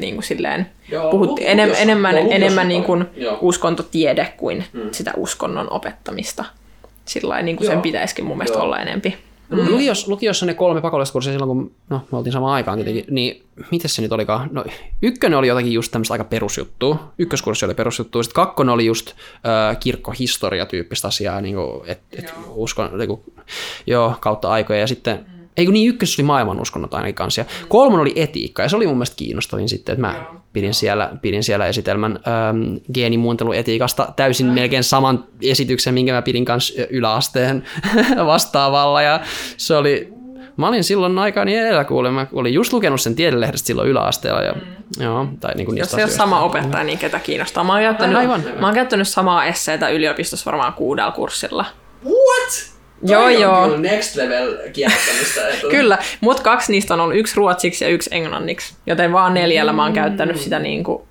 niin 0.00 0.14
kuin 0.14 0.24
silleen, 0.24 0.66
Joo, 0.90 1.10
puhuttiin 1.10 1.46
lukiossa- 1.46 1.50
enem, 1.50 1.70
enemmän, 1.78 2.14
lukiossa 2.14 2.34
enemmän 2.36 2.68
niin 2.68 2.84
kuin 2.84 3.04
Joo. 3.16 3.38
uskontotiede 3.40 4.32
kuin 4.36 4.64
sitä 4.92 5.12
uskonnon 5.16 5.72
opettamista. 5.72 6.44
Sillä 7.04 7.42
niin 7.42 7.56
kuin 7.56 7.66
sen 7.66 7.74
Joo. 7.74 7.82
pitäisikin 7.82 8.24
mun 8.24 8.36
mielestä 8.38 8.56
Joo. 8.58 8.64
olla 8.64 8.78
enempi. 8.78 9.18
Mm. 9.48 9.68
Lukios, 9.70 10.08
lukiossa 10.08 10.46
ne 10.46 10.54
kolme 10.54 10.80
pakolliskurssia 10.80 11.32
silloin, 11.32 11.48
kun 11.48 11.72
no, 11.90 12.00
me 12.12 12.18
oltiin 12.18 12.32
samaan 12.32 12.54
aikaan 12.54 12.78
tietenkin, 12.78 13.14
niin 13.14 13.42
miten 13.70 13.90
se 13.90 14.02
nyt 14.02 14.12
olikaan? 14.12 14.48
No, 14.52 14.64
ykkönen 15.02 15.38
oli 15.38 15.48
jotakin 15.48 15.72
just 15.72 15.92
tämmöistä 15.92 16.14
aika 16.14 16.24
perusjuttua. 16.24 17.12
Ykköskurssi 17.18 17.64
oli 17.64 17.74
perusjuttua. 17.74 18.22
Sitten 18.22 18.34
kakkonen 18.34 18.74
oli 18.74 18.86
just 18.86 19.10
äh, 19.10 19.78
kirkkohistoria-tyyppistä 19.80 21.08
asiaa, 21.08 21.40
niin 21.40 21.54
kuin, 21.54 21.82
et, 21.86 22.00
et 22.12 22.34
uskon, 22.48 22.98
niin 22.98 23.08
kuin, 23.08 23.20
joo, 23.86 24.14
kautta 24.20 24.50
aikoja. 24.50 24.80
Ja 24.80 24.86
sitten, 24.86 25.26
ei 25.56 25.64
kun 25.64 25.74
niin, 25.74 25.88
ykkös 25.88 26.18
oli 26.18 26.26
maailman 26.26 26.60
uskonnot 26.60 26.94
ainakin 26.94 27.14
kanssa. 27.14 27.40
Ja 27.40 27.44
kolmonen 27.68 28.00
oli 28.00 28.12
etiikka, 28.16 28.62
ja 28.62 28.68
se 28.68 28.76
oli 28.76 28.86
mun 28.86 28.96
mielestä 28.96 29.16
kiinnostavin 29.16 29.68
sitten, 29.68 29.92
että 29.92 30.06
mä 30.06 30.24
pidin 30.54 30.74
siellä, 30.74 31.10
pidin 31.22 31.44
siellä 31.44 31.66
esitelmän 31.66 32.12
ähm, 32.12 32.76
geenimuunteluetiikasta 32.94 34.12
täysin 34.16 34.46
melkein 34.46 34.84
saman 34.84 35.24
esityksen, 35.42 35.94
minkä 35.94 36.12
mä 36.12 36.22
pidin 36.22 36.44
kanssa 36.44 36.82
yläasteen 36.90 37.64
vastaavalla, 38.26 39.02
ja 39.02 39.20
se 39.56 39.76
oli, 39.76 40.12
mä 40.56 40.68
olin 40.68 40.84
silloin 40.84 41.18
aikaani 41.18 41.56
edellä 41.56 41.84
kuule, 41.84 42.10
mä 42.10 42.26
olin 42.32 42.54
just 42.54 42.72
lukenut 42.72 43.00
sen 43.00 43.14
tiedelehdestä 43.14 43.66
silloin 43.66 43.88
yläasteella, 43.88 44.42
ja 44.42 44.54
joo, 45.00 45.26
tai 45.40 45.54
niin 45.54 45.66
kuin 45.66 45.78
Jos 45.78 45.86
niistä 45.86 45.96
ei 45.96 46.04
ole 46.04 46.10
sama 46.10 46.40
opettaja, 46.40 46.84
niin 46.84 46.98
ketä 46.98 47.18
kiinnostaa. 47.18 47.64
Mä 47.64 47.72
oon 47.72 47.82
käyttänyt, 47.82 48.16
Aivan. 48.16 48.42
mä 48.60 48.66
oon 48.66 48.74
käyttänyt 48.74 49.08
samaa 49.08 49.44
esseitä 49.44 49.88
yliopistossa 49.88 50.50
varmaan 50.50 50.72
kuudella 50.72 51.12
kurssilla. 51.12 51.64
What? 52.04 52.73
Joo, 53.04 53.28
joo. 53.28 53.64
kyllä 53.68 53.78
next 53.90 54.16
level 54.16 54.56
kiertämistä. 54.72 55.48
että- 55.48 55.66
Kyllä, 55.70 55.98
mutta 56.20 56.42
kaksi 56.42 56.72
niistä 56.72 56.94
on 56.94 57.00
ollut 57.00 57.16
yksi 57.16 57.36
ruotsiksi 57.36 57.84
ja 57.84 57.90
yksi 57.90 58.10
englanniksi, 58.12 58.74
joten 58.86 59.12
vaan 59.12 59.34
neljällä 59.34 59.72
mä 59.72 59.82
oon 59.82 59.92
käyttänyt 59.92 60.40
sitä 60.40 60.58
niin 60.58 60.84
kuin, 60.84 61.02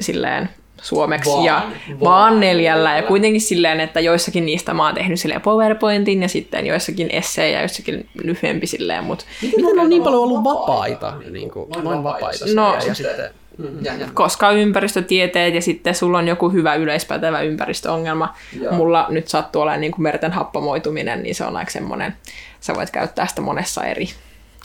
silleen 0.00 0.48
suomeksi 0.82 1.30
Vaan, 1.30 1.44
ja 1.44 1.62
vaan 1.90 2.00
vaan 2.00 2.40
neljällä 2.40 2.96
ja 2.96 3.02
kuitenkin 3.02 3.40
silleen, 3.40 3.80
että 3.80 4.00
joissakin 4.00 4.46
niistä 4.46 4.74
mä 4.74 4.84
oon 4.86 4.94
tehnyt 4.94 5.20
silleen 5.20 5.40
PowerPointin 5.40 6.22
ja 6.22 6.28
sitten 6.28 6.66
joissakin 6.66 7.08
essejä 7.12 7.48
ja 7.48 7.60
joissakin 7.60 8.08
lyhyempi 8.22 8.66
silleen, 8.66 9.04
mutta 9.04 9.24
Miten 9.42 9.78
on 9.80 9.88
niin 9.88 10.02
paljon 10.02 10.22
ollut 10.22 10.44
vapaita, 10.44 11.12
niin 11.30 11.50
kuin, 11.50 11.70
noin 11.82 12.04
vapaita 12.04 12.44
No, 12.54 12.74
ja 12.86 12.94
sitten, 12.94 13.30
ja, 13.82 13.94
ja, 13.94 14.08
koska 14.14 14.50
ympäristötieteet 14.50 15.54
ja 15.54 15.62
sitten 15.62 15.94
sulla 15.94 16.18
on 16.18 16.28
joku 16.28 16.48
hyvä 16.48 16.74
yleispätevä 16.74 17.40
ympäristöongelma. 17.40 18.34
Joo. 18.60 18.72
Mulla 18.72 19.06
nyt 19.08 19.28
sattuu 19.28 19.62
olemaan 19.62 19.80
niin 19.80 19.92
kuin 19.92 20.02
merten 20.02 20.32
happamoituminen, 20.32 21.22
niin 21.22 21.34
se 21.34 21.44
on 21.44 21.56
aika 21.56 21.70
semmoinen, 21.70 22.16
sä 22.60 22.74
voit 22.74 22.90
käyttää 22.90 23.26
sitä 23.26 23.40
monessa 23.40 23.84
eri 23.84 24.08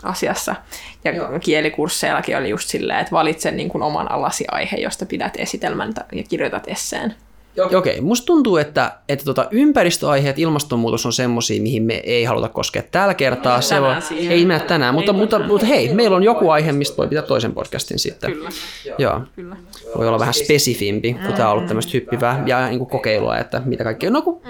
asiassa. 0.03 0.55
Ja 1.03 1.15
Joo. 1.15 1.39
kielikursseilla 1.39 2.21
oli 2.39 2.49
just 2.49 2.69
silleen, 2.69 2.99
että 2.99 3.11
valitse 3.11 3.51
niin 3.51 3.69
kuin 3.69 3.81
oman 3.81 4.11
alasi 4.11 4.45
aihe, 4.51 4.77
josta 4.77 5.05
pidät 5.05 5.33
esitelmän 5.37 5.93
ja 6.11 6.23
kirjoitat 6.23 6.67
esseen. 6.67 7.15
Okei, 7.61 7.77
okay. 7.77 8.01
musta 8.01 8.25
tuntuu, 8.25 8.57
että, 8.57 8.91
että 9.09 9.25
tota, 9.25 9.47
ympäristöaiheet, 9.51 10.39
ilmastonmuutos 10.39 11.05
on 11.05 11.13
semmosia, 11.13 11.61
mihin 11.61 11.83
me 11.83 11.93
ei 11.93 12.23
haluta 12.23 12.49
koskea 12.49 12.83
tällä 12.91 13.13
kertaa. 13.13 13.61
Se 13.61 13.75
tänään 13.75 13.95
on, 13.95 14.01
siihen. 14.01 14.31
ei 14.31 14.45
mennä 14.45 14.65
tänään, 14.65 14.93
mutta, 14.93 15.13
mutta, 15.13 15.39
mutta 15.39 15.65
hei, 15.65 15.93
meillä 15.93 16.17
on 16.17 16.23
joku 16.23 16.49
aihe, 16.49 16.71
mistä 16.71 16.97
voi 16.97 17.07
pitää 17.07 17.23
toisen 17.23 17.53
podcastin 17.53 17.99
sitten. 17.99 18.31
Kyllä. 18.31 18.49
Joo. 18.97 19.21
Kyllä. 19.35 19.55
Voi 19.97 20.07
olla 20.07 20.19
vähän 20.19 20.33
spesifimpi, 20.33 21.13
kun 21.25 21.33
tämä 21.33 21.49
on 21.49 21.53
ollut 21.53 21.67
tämmöistä 21.67 21.91
hyppivää 21.93 22.43
ja 22.45 22.67
niin 22.67 22.79
kuin 22.79 22.89
kokeilua, 22.89 23.37
että 23.37 23.61
mitä 23.65 23.83
kaikkea. 23.83 24.09
No, 24.09 24.21
kun, 24.21 24.41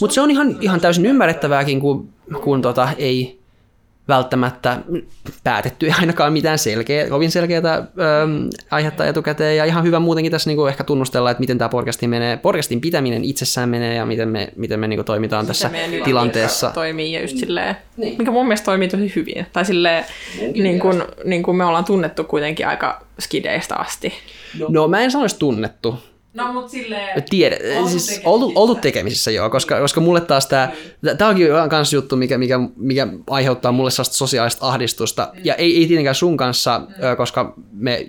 mutta 0.00 0.14
se 0.14 0.20
on 0.20 0.30
ihan, 0.30 0.56
ihan 0.60 0.80
täysin 0.80 1.06
ymmärrettävääkin, 1.06 1.80
kun, 1.80 2.08
kun 2.44 2.62
tota, 2.62 2.88
ei 2.98 3.40
välttämättä 4.08 4.78
päätetty 5.44 5.90
ainakaan 6.00 6.32
mitään 6.32 6.58
selkeä, 6.58 7.08
kovin 7.08 7.30
selkeää 7.30 7.74
ähm, 7.76 8.46
aihetta 8.70 9.06
etukäteen 9.06 9.56
ja 9.56 9.64
ihan 9.64 9.84
hyvä 9.84 9.98
muutenkin 9.98 10.32
tässä 10.32 10.50
niin 10.50 10.56
kuin 10.56 10.68
ehkä 10.68 10.84
tunnustella, 10.84 11.30
että 11.30 11.40
miten 11.40 11.58
tämä 11.58 11.68
podcasti 11.68 12.06
menee, 12.08 12.36
podcastin 12.36 12.80
pitäminen 12.80 13.24
itsessään 13.24 13.68
menee 13.68 13.94
ja 13.94 14.06
miten 14.06 14.28
me, 14.28 14.48
miten 14.56 14.80
me 14.80 14.88
niin 14.88 14.96
kuin 14.98 15.06
toimitaan 15.06 15.46
tässä 15.46 15.68
meidän 15.68 16.02
tilanteessa. 16.04 16.70
Toimii 16.70 17.12
ja 17.12 17.20
just 17.20 17.36
silleen, 17.36 17.76
Niin. 17.96 18.14
mikä 18.18 18.30
mun 18.30 18.46
mielestä 18.46 18.64
toimii 18.64 18.88
tosi 18.88 19.12
hyvin. 19.16 19.46
Tai 19.52 19.64
silleen, 19.64 20.04
niin 20.54 20.80
kuin, 20.80 21.02
niin 21.24 21.42
kuin 21.42 21.56
me 21.56 21.64
ollaan 21.64 21.84
tunnettu 21.84 22.24
kuitenkin 22.24 22.66
aika 22.68 23.06
skideistä 23.20 23.76
asti. 23.76 24.12
No 24.68 24.88
mä 24.88 25.00
en 25.00 25.10
sanoisi 25.10 25.38
tunnettu, 25.38 25.98
No 26.36 26.52
mut 26.52 26.68
silleen... 26.68 27.22
Tiedä, 27.30 27.56
siis 27.88 28.20
oltu, 28.24 28.52
oltu 28.54 28.74
tekemisissä 28.74 29.30
joo, 29.30 29.50
koska, 29.50 29.80
koska 29.80 30.00
mulle 30.00 30.20
taas 30.20 30.46
tämä, 30.46 30.72
tämä 31.18 31.30
onkin 31.30 31.48
myös 31.70 31.92
juttu, 31.92 32.16
mikä, 32.16 32.38
mikä, 32.38 32.58
mikä 32.76 33.06
aiheuttaa 33.30 33.72
mulle 33.72 33.90
sellaista 33.90 34.16
sosiaalista 34.16 34.68
ahdistusta, 34.68 35.32
ja 35.44 35.54
ei, 35.54 35.76
ei 35.78 35.86
tietenkään 35.86 36.14
sun 36.14 36.36
kanssa, 36.36 36.82
ö, 37.04 37.16
koska 37.16 37.54
me 37.72 38.06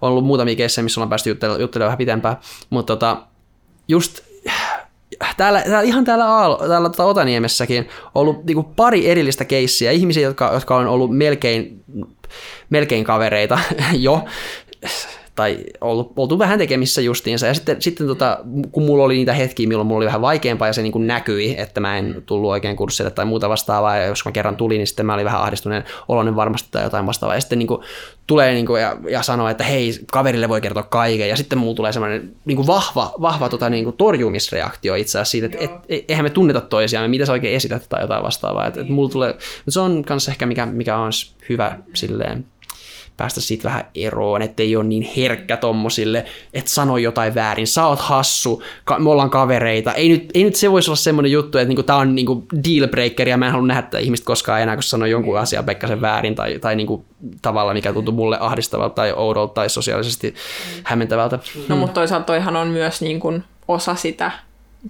on 0.00 0.10
ollut 0.10 0.24
muutamia 0.24 0.56
keissejä, 0.56 0.82
missä 0.82 1.00
ollaan 1.00 1.08
päästy 1.08 1.30
juttelemaan, 1.30 1.60
juttelemaan 1.60 1.88
vähän 1.88 1.98
pitempään, 1.98 2.36
mutta 2.70 2.96
tota, 2.96 3.22
just 3.88 4.20
täällä, 5.36 5.62
täällä, 5.62 5.80
ihan 5.80 6.04
täällä, 6.04 6.26
Aalo, 6.26 6.68
täällä 6.68 6.88
tota 6.88 7.04
Otaniemessäkin 7.04 7.88
on 8.04 8.10
ollut 8.14 8.44
niinku 8.44 8.62
pari 8.62 9.10
erillistä 9.10 9.44
keissiä, 9.44 9.90
ihmisiä, 9.90 10.22
jotka, 10.22 10.50
jotka 10.52 10.76
on 10.76 10.86
ollut 10.86 11.16
melkein, 11.16 11.84
melkein 12.70 13.04
kavereita 13.04 13.58
jo, 13.92 14.24
tai 15.38 15.58
ollut, 15.80 16.12
oltu 16.16 16.38
vähän 16.38 16.58
tekemissä 16.58 17.00
justiinsa. 17.00 17.46
Ja 17.46 17.54
sitten, 17.54 17.82
sitten 17.82 18.06
tota, 18.06 18.38
kun 18.72 18.82
mulla 18.82 19.04
oli 19.04 19.14
niitä 19.14 19.32
hetkiä, 19.32 19.68
milloin 19.68 19.86
mulla 19.86 19.98
oli 19.98 20.06
vähän 20.06 20.20
vaikeampaa 20.20 20.68
ja 20.68 20.72
se 20.72 20.82
niin 20.82 20.92
kuin 20.92 21.06
näkyi, 21.06 21.54
että 21.58 21.80
mä 21.80 21.98
en 21.98 22.22
tullut 22.26 22.50
oikein 22.50 22.76
kurssille 22.76 23.10
tai 23.10 23.24
muuta 23.24 23.48
vastaavaa, 23.48 23.96
ja 23.96 24.06
jos 24.06 24.24
mä 24.24 24.32
kerran 24.32 24.56
tulin, 24.56 24.78
niin 24.78 24.86
sitten 24.86 25.06
mä 25.06 25.14
olin 25.14 25.24
vähän 25.24 25.40
ahdistuneen 25.40 25.84
oloinen 26.08 26.36
varmasti 26.36 26.68
tai 26.70 26.82
jotain 26.82 27.06
vastaavaa. 27.06 27.34
Ja 27.36 27.40
sitten 27.40 27.58
niin 27.58 27.66
kuin, 27.66 27.82
tulee 28.26 28.54
niin 28.54 28.66
kuin, 28.66 28.82
ja, 28.82 28.96
ja 29.10 29.22
sanoo, 29.22 29.48
että 29.48 29.64
hei, 29.64 29.92
kaverille 30.12 30.48
voi 30.48 30.60
kertoa 30.60 30.82
kaiken, 30.82 31.28
ja 31.28 31.36
sitten 31.36 31.58
mulla 31.58 31.76
tulee 31.76 31.92
semmoinen 31.92 32.32
niin 32.44 32.56
kuin 32.56 32.66
vahva, 32.66 33.14
vahva 33.20 33.48
tota, 33.48 33.70
niin 33.70 33.84
kuin 33.84 33.96
torjumisreaktio 33.96 34.94
itse 34.94 35.10
asiassa 35.10 35.30
siitä, 35.30 35.46
että 35.46 35.58
et, 35.60 35.70
et, 35.88 36.04
eihän 36.08 36.24
me 36.24 36.30
tunneta 36.30 36.60
toisiaan, 36.60 37.10
mitä 37.10 37.26
sä 37.26 37.32
oikein 37.32 37.56
esität 37.56 37.86
tai 37.88 38.02
jotain 38.02 38.22
vastaavaa. 38.22 38.66
Et, 38.66 38.76
et 38.76 38.88
mulla 38.88 39.08
tulee, 39.08 39.34
se 39.68 39.80
on 39.80 40.04
myös 40.08 40.28
ehkä 40.28 40.46
mikä, 40.46 40.66
mikä 40.66 40.96
on 40.96 41.10
hyvä 41.48 41.78
silleen, 41.94 42.46
päästä 43.18 43.40
siitä 43.40 43.64
vähän 43.64 43.84
eroon, 43.94 44.42
ettei 44.42 44.76
ole 44.76 44.84
niin 44.84 45.08
herkkä 45.16 45.56
tommosille, 45.56 46.24
että 46.54 46.70
sano 46.70 46.98
jotain 46.98 47.34
väärin, 47.34 47.66
sä 47.66 47.86
oot 47.86 48.00
hassu, 48.00 48.62
ka- 48.84 48.98
me 48.98 49.10
ollaan 49.10 49.30
kavereita. 49.30 49.92
Ei 49.92 50.08
nyt, 50.08 50.30
ei 50.34 50.44
nyt 50.44 50.54
se 50.54 50.70
voisi 50.70 50.90
olla 50.90 50.96
semmoinen 50.96 51.32
juttu, 51.32 51.58
että 51.58 51.68
niinku, 51.68 51.82
tää 51.82 51.96
on 51.96 52.14
niinku 52.14 52.44
dealbreaker 52.64 53.28
ja 53.28 53.36
mä 53.36 53.46
en 53.46 53.52
halua 53.52 53.66
nähdä 53.66 53.82
tätä 53.82 53.98
ihmistä 53.98 54.24
koskaan 54.24 54.62
enää, 54.62 54.76
kun 54.76 54.82
sanoo 54.82 55.06
jonkun 55.06 55.38
asian 55.38 55.64
Pekkasen 55.64 56.00
väärin 56.00 56.34
tai, 56.34 56.58
tai 56.58 56.76
niinku, 56.76 57.04
tavalla, 57.42 57.74
mikä 57.74 57.92
tuntuu 57.92 58.14
mulle 58.14 58.38
ahdistavalta 58.40 58.94
tai 58.94 59.12
oudolta 59.12 59.54
tai 59.54 59.70
sosiaalisesti 59.70 60.34
hämmentävältä. 60.84 61.38
No 61.68 61.76
mutta 61.76 61.94
toisaalta 61.94 62.26
toihan 62.26 62.56
on 62.56 62.68
myös 62.68 63.00
niin 63.00 63.20
kuin 63.20 63.44
osa 63.68 63.94
sitä 63.94 64.30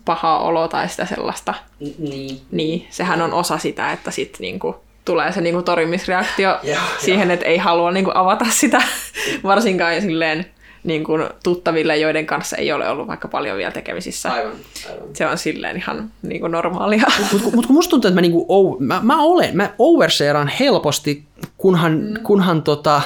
pahaa 0.05 0.39
oloa 0.39 0.69
tai 0.69 0.89
sitä 0.89 1.05
sellaista. 1.07 1.55
Niin. 1.99 2.41
Niin, 2.51 2.87
sehän 2.91 3.23
on 3.23 3.33
osa 3.33 3.59
sitä, 3.59 3.93
että 3.93 4.11
sitten 4.11 4.41
niin 4.41 4.59
kuin 4.59 4.75
tulee 5.09 5.33
se 5.33 5.41
niin 5.41 5.55
kuin 5.55 5.65
torjumisreaktio 5.65 6.59
Joo, 6.63 6.77
siihen, 6.99 7.31
että 7.31 7.47
ei 7.47 7.59
halua 7.59 7.91
niin 7.91 8.05
kuin 8.05 8.17
avata 8.17 8.45
sitä, 8.51 8.83
varsinkaan 9.43 10.01
silleen 10.03 10.47
niin 10.85 11.05
kuin 11.05 11.29
tuttaville, 11.43 11.97
joiden 11.97 12.27
kanssa 12.27 12.57
ei 12.57 12.73
ole 12.73 12.89
ollut 12.89 13.09
vaikka 13.09 13.29
paljon 13.29 13.57
vielä 13.57 13.71
tekemisissä. 13.71 14.33
Aivan, 14.33 14.53
aivan. 14.91 15.09
Se 15.13 15.27
on 15.27 15.39
silleen 15.39 15.77
ihan 15.77 16.11
niin 16.23 16.41
kuin 16.41 16.53
normaalia. 16.53 17.03
Mutta 17.33 17.57
mut 17.57 17.67
kun 17.67 17.75
musta 17.75 17.91
tuntuu, 17.91 18.09
että 18.09 18.15
mä, 18.15 18.21
niinku, 18.21 18.47
o- 18.49 18.77
mä, 18.81 19.01
mä 19.03 19.23
olen, 19.23 19.57
mä 19.57 19.71
oversharean 19.79 20.49
helposti, 20.61 21.25
kunhan, 21.59 21.93
mm. 21.93 22.23
kunhan 22.23 22.63
tota, 22.63 23.03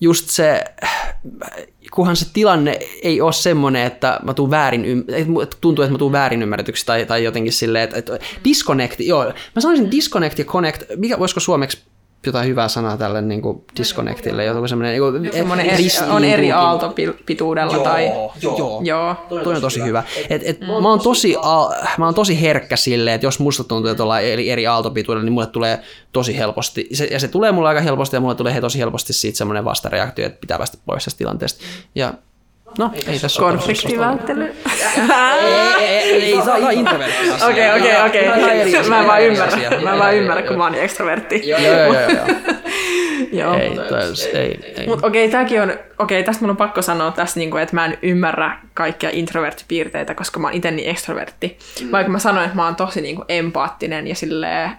just 0.00 0.28
se, 0.28 0.64
kunhan 1.92 2.16
se 2.16 2.26
tilanne 2.32 2.78
ei 3.02 3.20
ole 3.20 3.32
semmoinen, 3.32 3.86
että 3.86 4.20
mä 4.22 4.34
tuun 4.34 4.50
väärin, 4.50 5.04
tuntuu, 5.60 5.82
että 5.82 5.92
mä 5.92 5.98
tuun 5.98 6.12
väärin 6.12 6.42
ymmärretyksi 6.42 6.86
tai, 6.86 7.06
tai 7.06 7.24
jotenkin 7.24 7.52
silleen, 7.52 7.84
että, 7.84 7.96
että 7.98 8.18
disconnect, 8.44 9.00
joo, 9.00 9.24
mä 9.24 9.60
sanoisin 9.60 9.90
disconnect 9.90 10.38
ja 10.38 10.44
connect, 10.44 10.82
mikä 10.96 11.18
voisiko 11.18 11.40
suomeksi 11.40 11.78
jotain 12.28 12.48
hyvää 12.48 12.68
sanaa 12.68 12.96
tälle 12.96 13.22
niin 13.22 13.42
kuin 13.42 13.64
disconnectille, 13.78 14.44
joku 14.44 14.68
semmoinen 14.68 15.00
niin 15.00 15.32
Semmoinen 15.32 15.66
eri, 15.66 15.84
on 16.10 16.24
eri 16.24 16.52
aaltopituudella 16.52 17.78
tai... 17.78 18.06
joo. 18.42 18.80
Joo. 18.82 19.16
Toi 19.28 19.54
on 19.54 19.60
tosi 19.60 19.84
hyvä. 19.84 20.02
Et, 20.30 20.42
et, 20.44 20.60
mä, 20.60 20.88
oon 20.88 21.00
tosi, 21.00 21.36
al- 21.42 21.74
mä 21.98 22.04
oon 22.04 22.14
tosi 22.14 22.40
herkkä 22.40 22.76
silleen, 22.76 23.14
että 23.14 23.26
jos 23.26 23.40
musta 23.40 23.64
tuntuu, 23.64 23.90
että 23.90 24.02
ollaan 24.02 24.24
eri, 24.24 24.50
eri 24.50 24.66
aaltopituudella, 24.66 25.24
niin 25.24 25.32
mulle 25.32 25.46
tulee 25.46 25.80
tosi 26.12 26.38
helposti. 26.38 26.88
Se, 26.92 27.04
ja 27.04 27.20
se 27.20 27.28
tulee 27.28 27.52
mulle 27.52 27.68
aika 27.68 27.80
helposti 27.80 28.16
ja 28.16 28.20
mulle 28.20 28.34
tulee 28.34 28.54
he 28.54 28.60
tosi 28.60 28.78
helposti 28.78 29.12
siitä 29.12 29.38
semmoinen 29.38 29.64
vastareaktio, 29.64 30.26
että 30.26 30.40
pitää 30.40 30.58
päästä 30.58 30.78
pois 30.86 31.04
tästä 31.04 31.18
tilanteesta. 31.18 31.64
Ja 31.94 32.14
no, 32.78 32.90
ei 33.06 33.18
tässä 33.18 33.40
Konfliktivälttely. 33.40 34.44
ei, 35.78 35.86
ei, 35.86 36.22
ei, 36.22 36.42
saa, 36.44 36.60
saa 36.60 36.70
introvertti 36.70 37.44
Okei, 37.50 37.70
okei, 37.76 38.02
okei. 38.06 38.88
Mä 38.88 39.00
en 39.00 39.06
vaan 39.06 39.22
ymmärrä. 39.22 39.80
Mä 39.82 39.92
en 39.92 39.98
vaan 39.98 40.14
ymmärrä, 40.14 40.42
kun 40.42 40.56
mä 40.56 40.62
oon 40.62 40.72
niin 40.72 40.84
ekstrovertti. 40.84 41.48
Joo, 41.48 41.60
joo, 41.60 41.74
joo, 41.74 42.10
joo. 42.10 43.54
Ei, 43.60 43.76
tais, 43.88 44.26
ei, 44.26 44.74
ei. 44.76 44.86
Mutta 44.86 45.06
okei, 45.06 45.28
tämäkin 45.28 45.62
on, 45.62 45.72
okei, 45.98 46.24
tästä 46.24 46.42
mun 46.42 46.50
on 46.50 46.56
pakko 46.56 46.82
sanoa 46.82 47.10
tässä, 47.10 47.40
niinku, 47.40 47.56
että 47.56 47.74
mä 47.74 47.84
en 47.84 47.98
ymmärrä 48.02 48.58
kaikkia 48.74 49.10
introverttipiirteitä, 49.12 50.14
koska 50.14 50.40
mä 50.40 50.46
oon 50.46 50.56
itse 50.56 50.70
niin 50.70 50.90
extrovertti. 50.90 51.58
Mm. 51.82 51.92
Vaikka 51.92 52.12
mä 52.12 52.18
sanoin, 52.18 52.44
että 52.44 52.56
mä 52.56 52.64
oon 52.64 52.76
tosi 52.76 53.00
niinku, 53.00 53.24
empaattinen 53.28 54.06
ja 54.06 54.14
silleen 54.14 54.70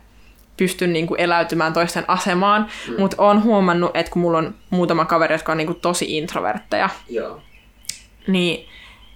pystyn 0.57 0.93
niinku, 0.93 1.15
eläytymään 1.15 1.73
toisten 1.73 2.03
asemaan, 2.07 2.67
mm. 2.87 2.95
mutta 2.97 3.15
oon 3.19 3.43
huomannut, 3.43 3.91
että 3.93 4.11
kun 4.11 4.21
mulla 4.21 4.37
on 4.37 4.55
muutama 4.69 5.05
kaveri, 5.05 5.33
jotka 5.33 5.51
on 5.51 5.57
niinku, 5.57 5.73
tosi 5.73 6.17
introvertteja, 6.17 6.89
Joo. 7.09 7.41
Niin 8.29 8.69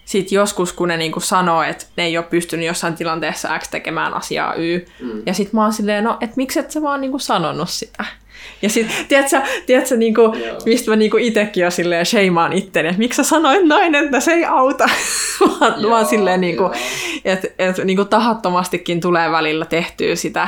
sit 0.06 0.32
joskus, 0.32 0.74
kun 0.74 0.88
ne 0.88 0.98
niinku 0.98 1.20
sanoo, 1.20 1.64
että 1.64 1.86
ne 1.98 2.04
ei 2.04 2.18
ole 2.18 2.26
pystynyt 2.30 2.68
jossain 2.68 2.94
tilanteessa 2.94 3.60
X 3.60 3.70
tekemään 3.70 4.14
asiaa 4.14 4.54
Y, 4.54 4.86
mm. 5.00 5.22
ja 5.26 5.34
sit 5.34 5.54
mä 5.54 5.64
oon 5.64 5.74
silleen, 5.74 6.04
no, 6.04 6.18
että 6.22 6.34
miksi 6.38 6.60
et 6.60 6.72
sä 6.72 6.82
vaan 6.82 7.02
niinku 7.02 7.20
sanonut 7.20 7.70
sitä? 7.70 8.06
Ja 8.62 8.70
sit, 8.70 8.88
tiedätkö, 9.08 9.42
tiedätkö 9.66 9.98
niinku, 9.98 10.22
mistä 10.66 10.92
mä 10.92 10.96
niinku 10.96 11.18
itekin 11.18 11.64
jo 11.64 11.72
silleen 11.72 12.06
shameaan 12.06 12.54
itteni, 12.54 12.88
että 12.88 13.00
miksi 13.00 13.18
sä 13.18 13.30
sanoit 13.30 13.66
noin, 13.66 13.96
että 13.96 14.20
se 14.20 14.32
ei 14.32 14.46
auta, 14.46 14.86
vaan, 15.60 15.82
Joo, 15.82 15.92
vaan 15.92 16.06
silleen 16.06 16.42
niinku, 16.42 16.72
että 17.26 17.48
et, 17.60 17.78
niinku 17.84 18.06
tahattomastikin 18.06 19.02
tulee 19.02 19.32
välillä 19.32 19.66
tehtyä 19.66 20.16
sitä, 20.16 20.48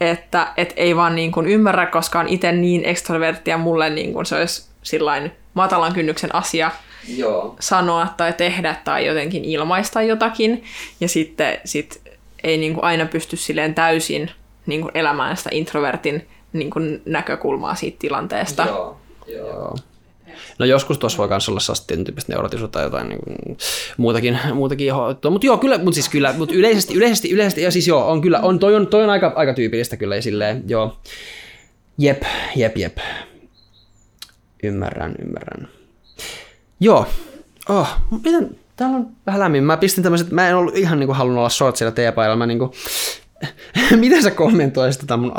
että 0.00 0.52
et 0.56 0.72
ei 0.76 0.96
vaan 0.96 1.14
niinku 1.14 1.42
ymmärrä, 1.42 1.86
koska 1.86 2.20
on 2.20 2.28
itse 2.28 2.52
niin 2.52 2.84
ekstrovertti 2.84 3.50
ja 3.50 3.58
mulle 3.58 3.90
niinku 3.90 4.24
se 4.24 4.36
olisi 4.36 4.66
sillain 4.82 5.32
matalan 5.54 5.92
kynnyksen 5.92 6.34
asia 6.34 6.70
Joo. 7.08 7.56
sanoa 7.60 8.14
tai 8.16 8.32
tehdä 8.32 8.76
tai 8.84 9.06
jotenkin 9.06 9.44
ilmaista 9.44 10.02
jotakin. 10.02 10.64
Ja 11.00 11.08
sitten 11.08 11.58
sit 11.64 12.02
ei 12.44 12.56
niinku 12.56 12.80
aina 12.82 13.06
pysty 13.06 13.36
silleen 13.36 13.74
täysin 13.74 14.30
niinku 14.66 14.90
elämään 14.94 15.36
sitä 15.36 15.50
introvertin 15.52 16.28
niinku 16.52 16.80
näkökulmaa 17.04 17.74
siitä 17.74 17.96
tilanteesta. 17.98 18.64
Joo. 18.66 18.96
Joo. 19.26 19.76
No 20.58 20.66
joskus 20.66 20.98
tuossa 20.98 21.18
voi 21.18 21.28
myös 21.28 21.48
olla 21.48 21.60
sellaista 21.60 21.94
tyyppistä 22.04 22.32
neurotisuutta 22.32 22.78
tai 22.78 22.86
jotain 22.86 23.08
niin 23.08 23.20
kuin, 23.24 23.56
muutakin, 23.96 24.38
muutakin 24.54 24.94
hoitoa. 24.94 25.30
Mutta 25.30 25.46
joo, 25.46 25.58
kyllä, 25.58 25.78
mutta 25.78 25.94
siis 25.94 26.08
kyllä, 26.08 26.34
mutta 26.38 26.54
yleisesti, 26.54 26.94
yleisesti, 26.94 27.30
yleisesti, 27.30 27.62
ja 27.62 27.70
siis 27.70 27.88
joo, 27.88 28.10
on 28.10 28.20
kyllä, 28.20 28.40
on, 28.40 28.58
toi 28.58 28.74
on, 28.74 28.86
toi 28.86 29.04
on 29.04 29.10
aika, 29.10 29.32
aika 29.36 29.54
tyypillistä 29.54 29.96
kyllä, 29.96 30.16
ja 30.16 30.22
silleen, 30.22 30.64
joo, 30.66 30.96
jep, 31.98 32.22
jep, 32.56 32.76
jep, 32.76 32.98
ymmärrän, 34.62 35.14
ymmärrän. 35.22 35.68
Joo, 36.82 37.06
oh, 37.68 37.88
miten, 38.24 38.56
täällä 38.76 38.96
on 38.96 39.06
vähän 39.26 39.40
lämmin, 39.40 39.64
mä 39.64 39.76
pistin 39.76 40.02
tämmöiset, 40.02 40.30
mä 40.30 40.48
en 40.48 40.56
ollut 40.56 40.76
ihan 40.76 40.98
niinku 40.98 41.14
halunnut 41.14 41.38
olla 41.38 41.48
shortsilla 41.48 41.92
teepailla, 41.92 42.36
mä 42.36 42.46
niinku, 42.46 42.74
miten 43.96 44.22
sä 44.22 44.30
kommentoisit 44.30 45.00
tätä 45.00 45.16
mun 45.16 45.32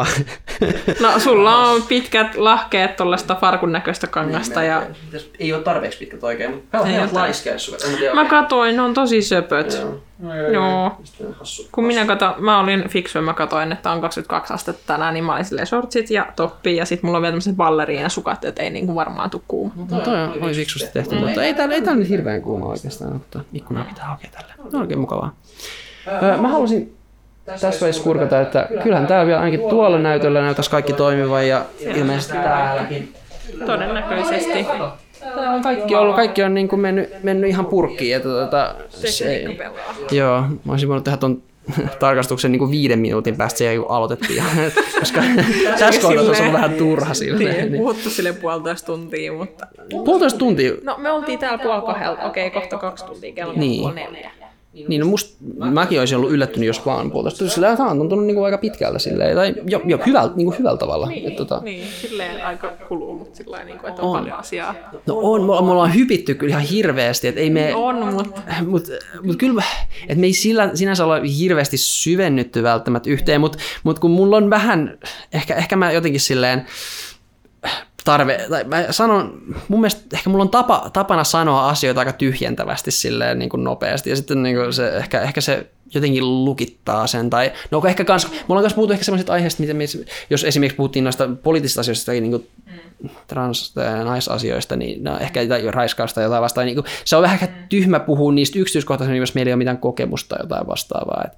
No 1.00 1.20
sulla 1.20 1.58
on 1.70 1.82
pitkät 1.82 2.36
lahkeet 2.36 2.96
tuollaista 2.96 3.36
farkun 3.36 3.72
näköistä 3.72 4.08
kangasta 4.08 4.64
ja 4.64 4.84
Ei 5.40 5.54
ole 5.54 5.64
tarpeeksi 5.64 6.00
pitkät 6.00 6.24
oikein, 6.24 6.52
mutta 6.52 6.78
Ei 6.78 6.94
ihan 6.94 7.10
ole 7.10 7.20
laiskeessa. 7.20 7.78
mä 8.14 8.26
katoin, 8.26 8.76
ne 8.76 8.82
on 8.82 8.94
tosi 8.94 9.22
söpöt. 9.22 9.88
Joo. 10.54 10.98
Kun 11.72 11.86
minä 11.86 12.06
kato, 12.06 12.36
mä 12.38 12.60
olin 12.60 12.90
fiksu 12.90 13.18
ja 13.18 13.22
mä 13.22 13.34
katoin, 13.34 13.72
että 13.72 13.92
on 13.92 14.02
22 14.02 14.54
astetta 14.54 14.82
tänään, 14.88 15.14
niin 15.14 15.24
mä 15.24 15.34
olin 15.34 15.46
silleen 15.46 15.68
shortsit 15.68 16.10
ja 16.10 16.28
toppi 16.36 16.76
ja 16.76 16.86
sit 16.86 17.04
mulla 17.04 17.18
on 17.18 17.22
vielä 17.22 17.32
tämmöiset 17.32 17.56
balleriin 17.56 18.10
sukat, 18.10 18.46
että 18.46 18.64
ei 18.64 18.70
niinku 18.70 18.96
varmaan 18.96 19.30
tuu 19.30 19.44
kuuma. 19.48 19.74
No 19.92 20.00
toi 20.00 20.22
on, 20.22 20.44
oli 20.44 20.54
fiksusti 20.54 20.90
tehty, 20.94 21.16
mutta 21.16 21.44
ei 21.44 21.54
täällä, 21.54 21.76
ei 21.76 21.82
täällä 21.82 22.00
nyt 22.00 22.10
hirveän 22.10 22.42
kuuma 22.42 22.66
oikeastaan, 22.66 23.14
mutta 23.14 23.40
ikkunaa 23.54 23.84
pitää 23.84 24.06
hakea 24.06 24.30
tälle. 24.32 24.54
No 24.72 24.80
oikein 24.80 25.00
mukavaa. 25.00 25.36
Mä 26.42 26.48
halusin 26.48 26.96
tässä 27.46 27.70
vaiheessa 27.70 28.04
kurkata, 28.04 28.42
että 28.42 28.70
kyllähän 28.84 29.08
täällä 29.08 29.26
vielä 29.26 29.40
ainakin 29.40 29.70
tuolla 29.70 30.00
näytöllä 30.00 30.42
näyttäisi 30.42 30.70
kaikki 30.72 30.94
toimivan 30.94 31.48
ja 31.48 31.66
ilmeisesti 31.96 32.34
täälläkin. 32.38 33.14
Todennäköisesti. 33.66 34.66
Täällä 35.20 35.52
on 35.52 35.62
kaikki 35.62 35.96
ollut, 35.96 36.16
kaikki 36.16 36.44
on 36.44 36.54
niin 36.54 36.68
kuin 36.68 36.80
mennyt, 36.80 37.24
mennyt 37.24 37.50
ihan 37.50 37.66
purkkiin. 37.66 38.16
Että 38.16 38.30
tota, 38.30 38.76
se 38.90 39.44
joo, 40.12 40.42
mä 40.42 40.72
olisin 40.72 40.90
voinut 40.90 41.04
tehdä 41.04 41.18
ton 41.18 41.42
tarkastuksen 42.00 42.52
niin 42.52 42.60
kuin 42.60 42.72
viiden 42.72 43.00
minuutin 43.00 43.38
päästä 43.38 43.58
sen, 43.58 43.82
kun 43.82 43.92
aloitettiin. 43.92 44.44
Koska 45.00 45.22
tässä 45.80 46.02
kohdassa 46.02 46.32
on 46.32 46.40
ollut 46.40 46.54
vähän 46.54 46.74
turha 46.74 47.14
silleen. 47.14 47.56
Niin, 47.58 47.72
Niin. 47.72 47.82
puhuttu 47.82 48.10
sille 48.10 48.34
puolitoista 48.34 48.86
tuntia, 48.86 49.34
mutta... 49.34 49.68
Puolitoista 50.06 50.40
tuntia. 50.40 50.74
No 50.84 50.96
me 50.98 51.12
oltiin 51.12 51.40
täällä 51.40 51.58
puoli 51.64 51.82
kahdelta, 51.82 52.24
okei, 52.24 52.52
kohta 52.52 52.78
kaksi 52.78 53.06
tuntia, 53.06 53.34
kello 53.34 53.54
Niin. 53.56 53.82
puoli 53.82 53.96
neljä. 53.96 54.32
Niin, 54.88 55.02
no 55.02 55.08
must, 55.08 55.36
mäkin 55.58 56.00
olisin 56.00 56.18
ollut 56.18 56.32
yllättynyt, 56.32 56.68
jos 56.68 56.86
vaan 56.86 57.12
puolitoista. 57.12 57.50
Sillä 57.50 57.78
tämä 57.78 57.90
on 57.90 57.98
tuntunut 57.98 58.26
niin 58.26 58.36
kuin 58.36 58.46
aika 58.46 58.58
pitkältä 58.58 59.00
silleen, 59.00 59.36
tai 59.36 59.56
jo, 59.68 59.82
jo 59.86 60.00
hyvällä, 60.06 60.32
niin 60.36 60.46
kuin 60.46 60.60
hyvällä 60.60 60.78
tavalla. 60.78 61.08
Niin, 61.08 61.28
Et, 61.28 61.36
tota, 61.36 61.62
niin, 61.64 61.88
silleen 62.02 62.46
aika 62.46 62.72
kuluu, 62.88 63.14
mutta 63.18 63.38
sillä 63.38 63.64
niin 63.64 63.80
kuin, 63.80 63.90
että 63.90 64.02
on, 64.02 64.20
paljon 64.20 64.40
asiaa. 64.40 64.76
No 65.06 65.20
on, 65.22 65.42
me, 65.42 65.48
me 65.48 65.72
ollaan 65.72 65.96
hypitty 65.96 66.36
kyllä 66.36 66.52
ihan 66.52 66.64
hirveästi, 66.64 67.28
että 67.28 67.42
ei 67.42 67.50
me... 67.50 67.76
On, 67.76 68.14
mutta 68.14 68.42
Mutta 68.66 68.92
mut 69.24 69.36
kyllä, 69.36 69.64
että 70.02 70.20
me 70.20 70.26
ei 70.26 70.34
sillä, 70.34 70.72
sinänsä 70.74 71.06
olla 71.06 71.20
hirveästi 71.40 71.78
syvennytty 71.78 72.64
välttämättä 72.64 73.10
yhteen, 73.10 73.42
mutta 73.42 73.58
mut 73.84 74.00
kun 74.00 74.12
mulla 74.12 74.38
on 74.38 74.50
vähän, 74.50 74.98
ehkä, 75.34 75.56
ehkä 75.56 75.76
mä 75.76 75.92
jotenkin 75.92 76.22
silleen 76.22 76.66
tarve, 78.04 78.46
tai 78.50 78.64
mä 78.64 78.86
sanon, 78.92 79.42
mun 79.68 79.82
mielestä 79.82 80.02
ehkä 80.14 80.30
mulla 80.30 80.44
on 80.44 80.50
tapa, 80.50 80.90
tapana 80.94 81.24
sanoa 81.24 81.70
asioita 81.70 82.02
aika 82.02 82.14
tyhjentävästi 82.14 82.92
silleen 82.92 83.40
niin 83.40 83.50
kuin 83.50 83.64
nopeasti, 83.64 84.10
ja 84.10 84.16
sitten 84.16 84.44
niin 84.44 84.56
kuin 84.56 84.74
se, 84.74 84.98
ehkä, 84.98 85.22
ehkä 85.22 85.42
se 85.42 85.68
jotenkin 85.94 86.46
lukittaa 86.46 87.08
sen, 87.08 87.30
tai 87.30 87.52
no 87.72 87.82
ehkä 87.88 88.06
kans, 88.06 88.28
mulla 88.48 88.60
on 88.60 88.64
myös 88.64 88.74
puhuttu 88.74 88.94
ehkä 88.94 89.06
sellaisista 89.06 89.34
aiheista, 89.34 89.62
mitä 89.62 89.74
me, 89.74 89.84
jos 90.30 90.44
esimerkiksi 90.44 90.78
puhuttiin 90.78 91.04
noista 91.04 91.30
poliittisista 91.44 91.82
asioista, 91.82 92.06
tai 92.06 92.22
niin 92.22 92.32
kuin 92.32 92.48
trans- 93.28 93.74
tai 93.74 94.04
naisasioista, 94.04 94.76
niin 94.76 95.04
no, 95.04 95.18
ehkä 95.18 95.48
tai 95.48 95.72
raiskausta 95.72 96.16
tai 96.16 96.24
jotain 96.24 96.42
vastaan. 96.42 96.66
Niin 96.66 96.76
kuin, 96.76 96.86
se 97.06 97.16
on 97.16 97.22
vähän 97.22 97.34
ehkä 97.34 97.48
tyhmä 97.70 98.00
puhua 98.00 98.32
niistä 98.32 98.60
yksityiskohtaisemmin, 98.60 99.20
jos 99.20 99.36
meillä 99.36 99.50
ei 99.50 99.54
ole 99.54 99.58
mitään 99.58 99.78
kokemusta 99.78 100.36
tai 100.36 100.44
jotain 100.44 100.68
vastaavaa. 100.68 101.24
Et, 101.26 101.38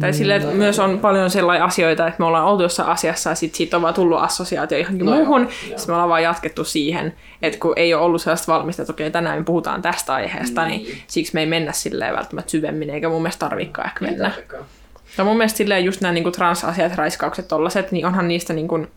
Tai 0.00 0.12
silleen, 0.12 0.42
että 0.42 0.54
myös 0.54 0.78
on 0.78 0.98
paljon 0.98 1.30
sellaisia 1.30 1.64
asioita, 1.64 2.06
että 2.06 2.18
me 2.18 2.26
ollaan 2.26 2.46
oltu 2.46 2.62
jossain 2.62 2.88
asiassa 2.88 3.30
ja 3.30 3.36
sit 3.36 3.54
siitä 3.54 3.76
on 3.76 3.82
vaan 3.82 3.94
tullut 3.94 4.20
assosiaatio 4.20 4.78
johonkin 4.78 5.06
no 5.06 5.16
muuhun. 5.16 5.48
Sitten 5.60 5.84
me 5.86 5.92
ollaan 5.92 6.08
vaan 6.08 6.22
jatkettu 6.22 6.64
siihen, 6.64 7.14
että 7.42 7.58
kun 7.60 7.72
ei 7.76 7.94
ole 7.94 8.02
ollut 8.02 8.22
sellaista 8.22 8.52
valmista, 8.52 8.82
että 8.82 8.92
okei, 8.92 9.10
tänään 9.10 9.38
me 9.38 9.44
puhutaan 9.44 9.82
tästä 9.82 10.14
aiheesta, 10.14 10.66
niin, 10.66 10.82
niin 10.82 10.98
siksi 11.06 11.34
me 11.34 11.40
ei 11.40 11.46
mennä 11.46 11.72
silleen 11.72 12.14
välttämättä 12.14 12.50
syvemmin, 12.50 12.90
eikä 12.90 13.08
mun 13.08 13.22
mielestä 13.22 13.48
tarvikaan 13.48 13.79
ehkä 13.84 14.04
mennä. 14.04 14.32
Ja 15.18 15.24
mun 15.24 15.36
mielestä 15.36 15.56
silleen 15.56 15.84
just 15.84 16.00
nämä 16.00 16.12
niin 16.12 16.32
transasiat, 16.32 16.94
raiskaukset, 16.94 17.48
tollaset, 17.48 17.92
niin 17.92 18.06
onhan 18.06 18.28
niistä 18.28 18.52
niin 18.52 18.68
kuin, 18.68 18.88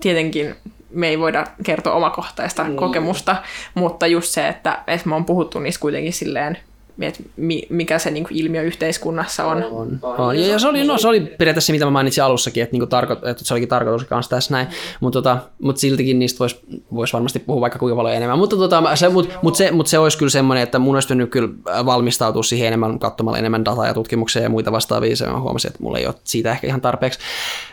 tietenkin 0.00 0.54
me 0.90 1.08
ei 1.08 1.18
voida 1.18 1.46
kertoa 1.64 1.94
omakohtaista 1.94 2.64
niin. 2.64 2.76
kokemusta, 2.76 3.36
mutta 3.74 4.06
just 4.06 4.28
se, 4.28 4.48
että, 4.48 4.78
että 4.86 5.08
me 5.08 5.14
on 5.14 5.24
puhuttu 5.24 5.58
niistä 5.60 5.80
kuitenkin 5.80 6.12
silleen, 6.12 6.58
että 7.00 7.22
mi- 7.36 7.66
mikä 7.70 7.98
se 7.98 8.10
niin 8.10 8.24
kuin 8.24 8.36
ilmiö 8.36 8.62
yhteiskunnassa 8.62 9.44
on. 9.44 9.64
on, 9.64 9.98
on. 10.02 10.38
Ja, 10.38 10.46
ja 10.46 10.58
se, 10.58 10.68
oli, 10.68 10.84
no, 10.84 10.98
se 10.98 11.08
oli 11.08 11.20
periaatteessa 11.20 11.66
se, 11.66 11.72
mitä 11.72 11.84
mä 11.84 11.90
mainitsin 11.90 12.24
alussakin, 12.24 12.62
että, 12.62 12.72
niinku 12.74 12.86
tarko- 12.86 13.28
että 13.28 13.44
se 13.44 13.54
olikin 13.54 13.68
tarkoitus 13.68 14.08
kanssa 14.08 14.30
tässä 14.30 14.54
näin, 14.54 14.66
mutta 15.00 15.16
tota, 15.16 15.38
mut 15.62 15.76
siltikin 15.76 16.18
niistä 16.18 16.38
voisi 16.38 16.60
vois 16.94 17.12
varmasti 17.12 17.38
puhua 17.38 17.60
vaikka 17.60 17.78
kuinka 17.78 17.96
paljon 17.96 18.14
enemmän. 18.14 18.38
Mutta 18.38 18.56
tota, 18.56 18.96
se, 18.96 19.08
mut, 19.08 19.28
mut 19.42 19.56
se, 19.56 19.70
mut 19.70 19.86
se 19.86 19.98
olisi 19.98 20.18
kyllä 20.18 20.30
semmoinen, 20.30 20.62
että 20.62 20.78
mun 20.78 20.96
olisi 20.96 21.14
nyt 21.14 21.30
kyllä 21.30 21.48
valmistautua 21.86 22.42
siihen 22.42 22.66
enemmän 22.68 22.98
katsomalla 22.98 23.38
enemmän 23.38 23.64
dataa 23.64 23.86
ja 23.86 23.94
tutkimuksia 23.94 24.42
ja 24.42 24.48
muita 24.48 24.72
vastaavia. 24.72 25.16
Se 25.16 25.26
mä 25.26 25.40
huomasin, 25.40 25.68
että 25.68 25.82
mulla 25.82 25.98
ei 25.98 26.06
ole 26.06 26.14
siitä 26.24 26.50
ehkä 26.50 26.66
ihan 26.66 26.80
tarpeeksi. 26.80 27.18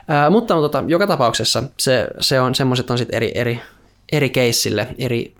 Ää, 0.08 0.30
mutta 0.30 0.54
tota, 0.54 0.84
joka 0.88 1.08
tapauksessa 1.08 1.64
se, 1.78 2.08
se 2.20 2.42
on, 2.42 2.56
semmoiset 2.56 2.90
on 2.90 2.98
sitten 2.98 3.18
eri, 3.18 3.32
eri, 3.36 3.60
eri 4.12 4.30
keissille, 4.30 4.88
eri 4.98 5.36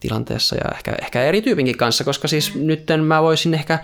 tilanteessa 0.00 0.56
ja 0.56 0.70
ehkä, 0.74 0.94
ehkä 1.02 1.22
eri 1.22 1.42
tyypinkin 1.42 1.76
kanssa, 1.76 2.04
koska 2.04 2.28
siis 2.28 2.54
nytten 2.54 3.04
mä 3.04 3.22
voisin 3.22 3.54
ehkä, 3.54 3.78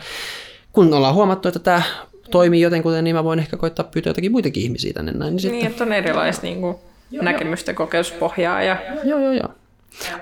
kun 0.72 0.94
ollaan 0.94 1.14
huomattu, 1.14 1.48
että 1.48 1.60
tämä 1.60 1.82
toimii 2.30 2.60
jotenkuten, 2.60 3.04
niin 3.04 3.16
mä 3.16 3.24
voin 3.24 3.38
ehkä 3.38 3.56
koittaa 3.56 3.84
pyytää 3.84 4.10
jotakin 4.10 4.32
muitakin 4.32 4.62
ihmisiä 4.62 4.92
tänne 4.92 5.12
näin. 5.12 5.30
Niin 5.30 5.40
sitten, 5.40 5.58
Niin, 5.58 5.70
että 5.70 5.84
on 5.84 5.92
erilaista 5.92 6.42
niin 6.42 6.60
kuin, 6.60 6.76
näkemystä, 7.22 7.74
kokemuspohjaa. 7.74 8.62
Ja... 8.62 8.76
Joo, 9.04 9.20
joo, 9.20 9.32
joo. 9.32 9.48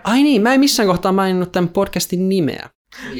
Ai 0.05 0.23
niin, 0.23 0.43
mä 0.43 0.55
en 0.55 0.61
missään 0.61 0.87
kohtaa 0.87 1.13
maininnut 1.13 1.53
tämän 1.53 1.69
podcastin 1.69 2.29
nimeä. 2.29 2.69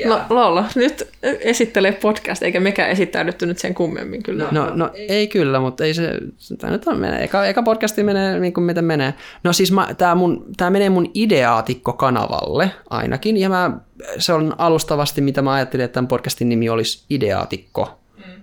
No 0.05 0.21
Lola, 0.31 0.65
nyt 0.75 1.09
esittele 1.23 1.93
podcast, 1.93 2.43
eikä 2.43 2.61
mekään 2.61 2.91
esittäydytty 2.91 3.47
nyt 3.47 3.59
sen 3.59 3.75
kummemmin 3.75 4.23
kyllä. 4.23 4.49
No, 4.51 4.71
no 4.75 4.91
ei 4.95 5.29
kyllä, 5.29 5.61
mutta 5.61 5.85
ei 5.85 5.95
se, 5.95 6.19
tämä 6.59 6.73
nyt 6.73 6.87
on 6.87 6.99
menee. 6.99 7.25
Eka, 7.25 7.47
eka 7.47 7.63
podcasti 7.63 8.03
menee 8.03 8.39
niin 8.39 8.53
kuin 8.53 8.65
miten 8.65 8.85
menee. 8.85 9.15
No 9.45 9.53
siis 9.53 9.73
tämä, 9.99 10.15
mun, 10.15 10.47
tämä 10.57 10.71
menee 10.71 10.91
mun 10.91 11.11
Ideaatikko-kanavalle 11.15 12.71
ainakin, 12.91 13.37
ja 13.37 13.49
mä, 13.49 13.71
se 14.19 14.33
on 14.33 14.55
alustavasti, 14.59 15.21
mitä 15.21 15.43
mä 15.43 15.53
ajattelin, 15.53 15.85
että 15.85 15.95
tämän 15.95 16.09
podcastin 16.09 16.49
nimi 16.49 16.69
olisi 16.69 17.05
Ideaatikko. 17.11 18.01
Mm. 18.17 18.43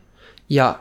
Ja 0.49 0.79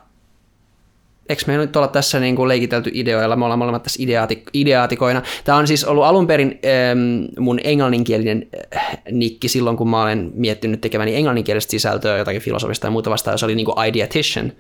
eikö 1.29 1.43
me 1.47 1.57
nyt 1.57 1.77
olla 1.77 1.89
tässä 1.89 2.21
niin 2.21 2.37
kuin 2.37 2.49
leikitelty 2.49 2.91
ideoilla, 2.95 3.37
me 3.37 3.45
ollaan 3.45 3.59
molemmat 3.59 3.83
tässä 3.83 4.03
ideaatik- 4.03 4.51
ideaatikoina. 4.53 5.23
Tämä 5.45 5.59
on 5.59 5.67
siis 5.67 5.85
ollut 5.85 6.05
alun 6.05 6.27
perin 6.27 6.61
ähm, 6.65 7.25
mun 7.39 7.61
englanninkielinen 7.65 8.47
äh, 8.77 8.99
nikki 9.11 9.49
silloin, 9.49 9.77
kun 9.77 9.91
mä 9.91 10.03
olen 10.03 10.31
miettinyt 10.35 10.81
tekeväni 10.81 11.15
englanninkielistä 11.15 11.71
sisältöä, 11.71 12.19
jotakin 12.19 12.43
filosofista 12.43 12.87
ja 12.87 12.91
muuta 12.91 13.11
vastaan, 13.11 13.39
se 13.39 13.45
oli 13.45 13.55
niin 13.55 13.67
kuin 13.67 13.87
ideatician. 13.87 14.53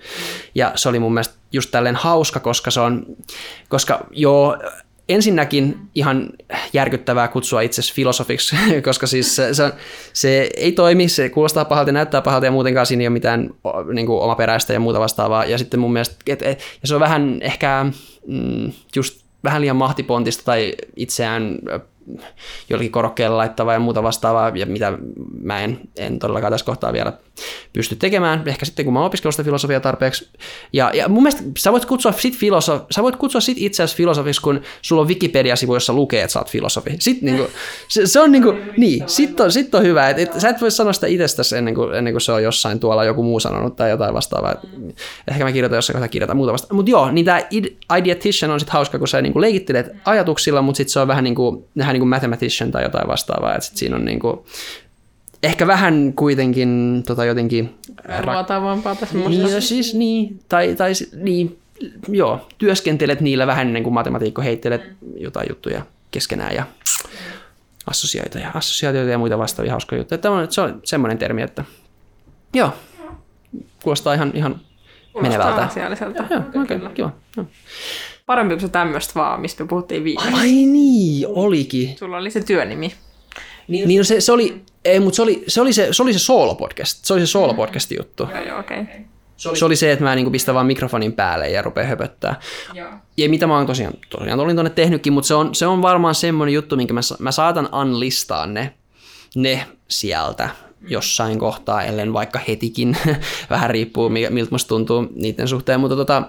Ja 0.55 0.73
se 0.75 0.89
oli 0.89 0.99
mun 0.99 1.15
mielestä 1.15 1.35
just 1.53 1.71
tälleen 1.71 1.97
hauska, 1.97 2.41
koska 2.41 2.71
se 2.71 2.81
on, 2.81 3.07
koska 3.69 4.07
joo, 4.11 4.57
ensinnäkin 5.09 5.79
ihan 5.95 6.31
järkyttävää 6.73 7.29
kutsua 7.29 7.61
itsesi 7.61 7.95
filosofiksi, 7.95 8.57
koska 8.85 9.07
siis 9.07 9.37
se, 9.37 9.55
se, 9.55 9.73
se 10.13 10.51
ei 10.57 10.73
toimi, 10.73 11.09
se 11.09 11.29
kuulostaa 11.29 11.65
pahalta, 11.65 11.93
näyttää 11.93 12.23
pahalta 12.23 12.47
ja 12.47 12.53
muutenkaan 12.53 12.87
siinä 12.87 13.01
ei 13.01 13.07
ole 13.07 13.13
mitään 13.13 13.51
niin 13.93 14.07
kuin 14.07 14.21
omaperäistä 14.21 14.73
ja 14.73 14.81
muuta 14.81 15.01
vastaavaa. 15.01 15.45
Ja 15.45 15.59
sitten 15.59 15.81
mun 15.81 15.93
mielestä, 15.93 16.17
et, 16.27 16.43
et, 16.43 16.59
ja 16.83 16.89
se 16.89 16.95
on 16.95 17.01
vähän 17.01 17.39
ehkä 17.41 17.87
mm, 18.27 18.73
just 18.97 19.21
vähän 19.45 19.61
liian 19.61 19.77
mahtipontista 19.77 20.45
tai 20.45 20.75
itseään 20.97 21.59
jollakin 22.71 22.93
korokkeella 22.93 23.37
laittavaa 23.37 23.75
ja 23.75 23.81
muuta 23.81 24.03
vastaavaa, 24.03 24.53
ja 24.55 24.67
mitä 24.67 24.93
mä 25.43 25.61
en, 25.61 25.81
en 25.97 26.19
todellakaan 26.19 26.53
tässä 26.53 26.67
kohtaa 26.67 26.93
vielä 26.93 27.13
pysty 27.73 27.97
tekemään, 27.97 28.43
ehkä 28.47 28.65
sitten 28.65 28.85
kun 28.85 28.95
mä 28.95 29.05
opiskellut 29.05 29.35
sitä 29.35 29.45
filosofiaa 29.45 29.81
tarpeeksi. 29.81 30.29
Ja, 30.73 30.91
ja 30.95 31.09
mun 31.09 31.23
mielestä 31.23 31.43
sä 31.59 31.73
voit 31.73 31.85
kutsua 31.85 32.13
sit, 32.13 32.37
filosof, 32.37 32.83
sä 32.91 33.03
voit 33.03 33.17
kutsua 33.17 33.41
sit 33.41 33.57
itseäsi 33.61 33.97
filosofiksi, 33.97 34.43
kun 34.43 34.61
sulla 34.83 35.03
on 35.03 35.09
Wikipedia-sivu, 35.09 35.75
jossa 35.75 35.93
lukee, 35.93 36.23
että 36.23 36.33
sä 36.33 36.39
oot 36.39 36.51
filosofi. 36.51 36.97
Sit, 36.99 37.23
niin 37.23 37.37
kuin, 37.37 37.49
se, 37.89 38.07
se, 38.07 38.21
on 38.21 38.33
niin 38.33 38.43
kuin, 38.43 38.59
niin, 38.77 39.05
sit 39.07 39.41
on, 39.41 39.53
sit 39.53 39.75
on 39.75 39.83
hyvä. 39.83 40.09
Et, 40.09 40.19
et, 40.19 40.41
sä 40.41 40.49
et 40.49 40.61
voi 40.61 40.71
sanoa 40.71 40.93
sitä 40.93 41.07
itsestäsi 41.07 41.57
ennen 41.57 41.75
kuin, 41.75 41.95
ennen 41.95 42.13
kuin 42.15 42.21
se 42.21 42.33
on 42.33 42.43
jossain 42.43 42.81
tuolla 42.81 43.05
joku 43.05 43.23
muu 43.23 43.41
sanonut 43.41 43.77
tai 43.77 43.91
jotain 43.91 44.15
vastaavaa. 44.15 44.55
Ehkä 45.29 45.45
mä 45.45 45.53
kirjoitan 45.53 45.77
jossain 45.77 45.95
kohtaa 45.95 46.09
kirjoitan 46.09 46.37
muuta 46.37 46.53
vasta. 46.53 46.75
Mutta 46.75 46.91
joo, 46.91 47.11
niin 47.11 47.25
tämä 47.25 47.41
ideatician 47.97 48.51
on 48.51 48.61
sitten 48.61 48.73
hauska, 48.73 48.99
kun 48.99 49.09
sä 49.09 49.23
niin 49.23 49.33
kuin 49.33 49.41
leikittelet 49.41 49.87
ajatuksilla, 50.05 50.63
mutta 50.63 50.77
sitten 50.77 50.93
se 50.93 51.01
on 51.01 51.09
vähän 51.09 51.25
niin 51.25 51.35
kuin, 51.35 51.65
vähän 51.79 51.98
niin 51.99 52.01
kuin 52.01 52.09
mathematician 52.09 52.71
tai 52.71 52.83
jotain 52.83 53.09
vastaavaa. 53.09 53.55
Että 53.55 53.67
sit 53.67 53.77
siinä 53.77 53.97
on 53.97 54.05
niin 54.05 54.21
kuin, 54.21 54.39
ehkä 55.43 55.67
vähän 55.67 56.13
kuitenkin 56.17 57.03
tota 57.07 57.25
jotenkin... 57.25 57.79
Luotavampaa 58.27 58.95
tässä 58.95 59.19
niin, 59.19 59.43
no 59.43 59.61
siis 59.61 59.95
niin, 59.95 60.41
tai, 60.49 60.75
tai 60.75 60.93
niin, 61.17 61.59
joo, 62.09 62.49
työskentelet 62.59 63.21
niillä 63.21 63.47
vähän 63.47 63.67
ennen 63.67 63.83
kuin 63.83 63.95
matematiikko 63.95 64.43
heittelet 64.43 64.83
jotain 65.17 65.47
juttuja 65.49 65.83
keskenään 66.11 66.55
ja 66.55 66.65
assosiaatioita 67.87 68.39
ja, 68.39 68.51
assosiaatioita 68.55 69.11
ja 69.11 69.19
muita 69.19 69.39
vastaavia 69.39 69.73
hauskoja 69.73 70.01
juttuja. 70.01 70.19
Tämä 70.19 70.35
on, 70.35 70.53
se 70.53 70.61
on 70.61 70.81
semmoinen 70.85 71.19
termi, 71.19 71.43
että 71.43 71.65
joo, 72.55 72.73
kuulostaa 73.83 74.15
ihan, 74.15 74.33
ihan 74.35 74.61
menevältä. 75.23 75.63
asialliselta. 75.63 76.25
Joo, 76.31 76.43
oikein, 76.55 76.81
okay, 76.81 76.95
kiva. 76.95 77.11
Joo. 77.37 77.47
Parempi 78.29 78.55
kuin 78.55 78.61
se 78.61 78.69
tämmöistä 78.69 79.15
vaan, 79.15 79.41
mistä 79.41 79.65
me 79.65 79.69
puhuttiin 79.69 80.05
viimeksi. 80.05 80.33
Ai 80.35 80.53
niin, 80.53 81.27
olikin. 81.29 81.99
Sulla 81.99 82.17
oli 82.17 82.31
se 82.31 82.41
työnimi. 82.41 82.95
Niin, 83.69 83.89
niin 83.89 83.99
no 83.99 84.05
se, 84.05 84.21
se, 84.21 84.33
oli, 84.33 84.63
ei, 84.85 85.01
mutta 85.01 85.17
se 85.17 85.23
oli 85.23 85.45
se, 85.47 85.61
oli 85.61 85.73
se, 85.73 85.89
se, 85.91 86.03
oli 86.03 86.13
se 86.13 86.19
soolo-podcast. 86.19 87.05
Se 87.05 87.13
oli 87.13 87.21
se 87.21 87.27
soolo-podcast 87.27 87.97
juttu. 87.99 88.29
Joo, 88.31 88.45
joo, 88.45 88.61
okei. 88.61 88.81
Okay. 88.81 88.95
Se 89.37 89.49
oli, 89.49 89.57
se 89.57 89.65
oli 89.65 89.77
se, 89.77 89.93
että 89.93 90.05
mä 90.05 90.15
niin 90.15 90.33
pistän 90.33 90.55
vaan 90.55 90.67
mikrofonin 90.67 91.13
päälle 91.13 91.51
ja 91.51 91.63
rupean 91.63 91.87
höpöttää. 91.87 92.41
Joo. 92.75 92.89
Ja 93.17 93.29
mitä 93.29 93.47
mä 93.47 93.57
oon 93.57 93.67
tosiaan, 93.67 93.95
tosiaan 94.11 94.41
olin 94.41 94.57
tonne 94.57 94.71
tehnytkin, 94.71 95.13
mutta 95.13 95.29
se 95.29 95.35
on, 95.35 95.55
se 95.55 95.67
on 95.67 95.83
varmaan 95.83 96.15
semmoinen 96.15 96.55
juttu, 96.55 96.77
minkä 96.77 96.95
mä, 96.95 97.01
mä 97.19 97.33
saatan 97.33 97.75
unlistaa 97.75 98.47
ne, 98.47 98.75
ne 99.37 99.67
sieltä 99.89 100.49
jossain 100.89 101.39
kohtaa, 101.39 101.83
ellen 101.83 102.13
vaikka 102.13 102.41
hetikin. 102.49 102.97
Vähän 103.51 103.71
riippuu, 103.71 104.09
miltä 104.09 104.51
musta 104.51 104.69
tuntuu 104.69 105.07
niiden 105.15 105.49
suhteen, 105.49 105.81
mutta 105.81 105.97
tota, 105.97 106.23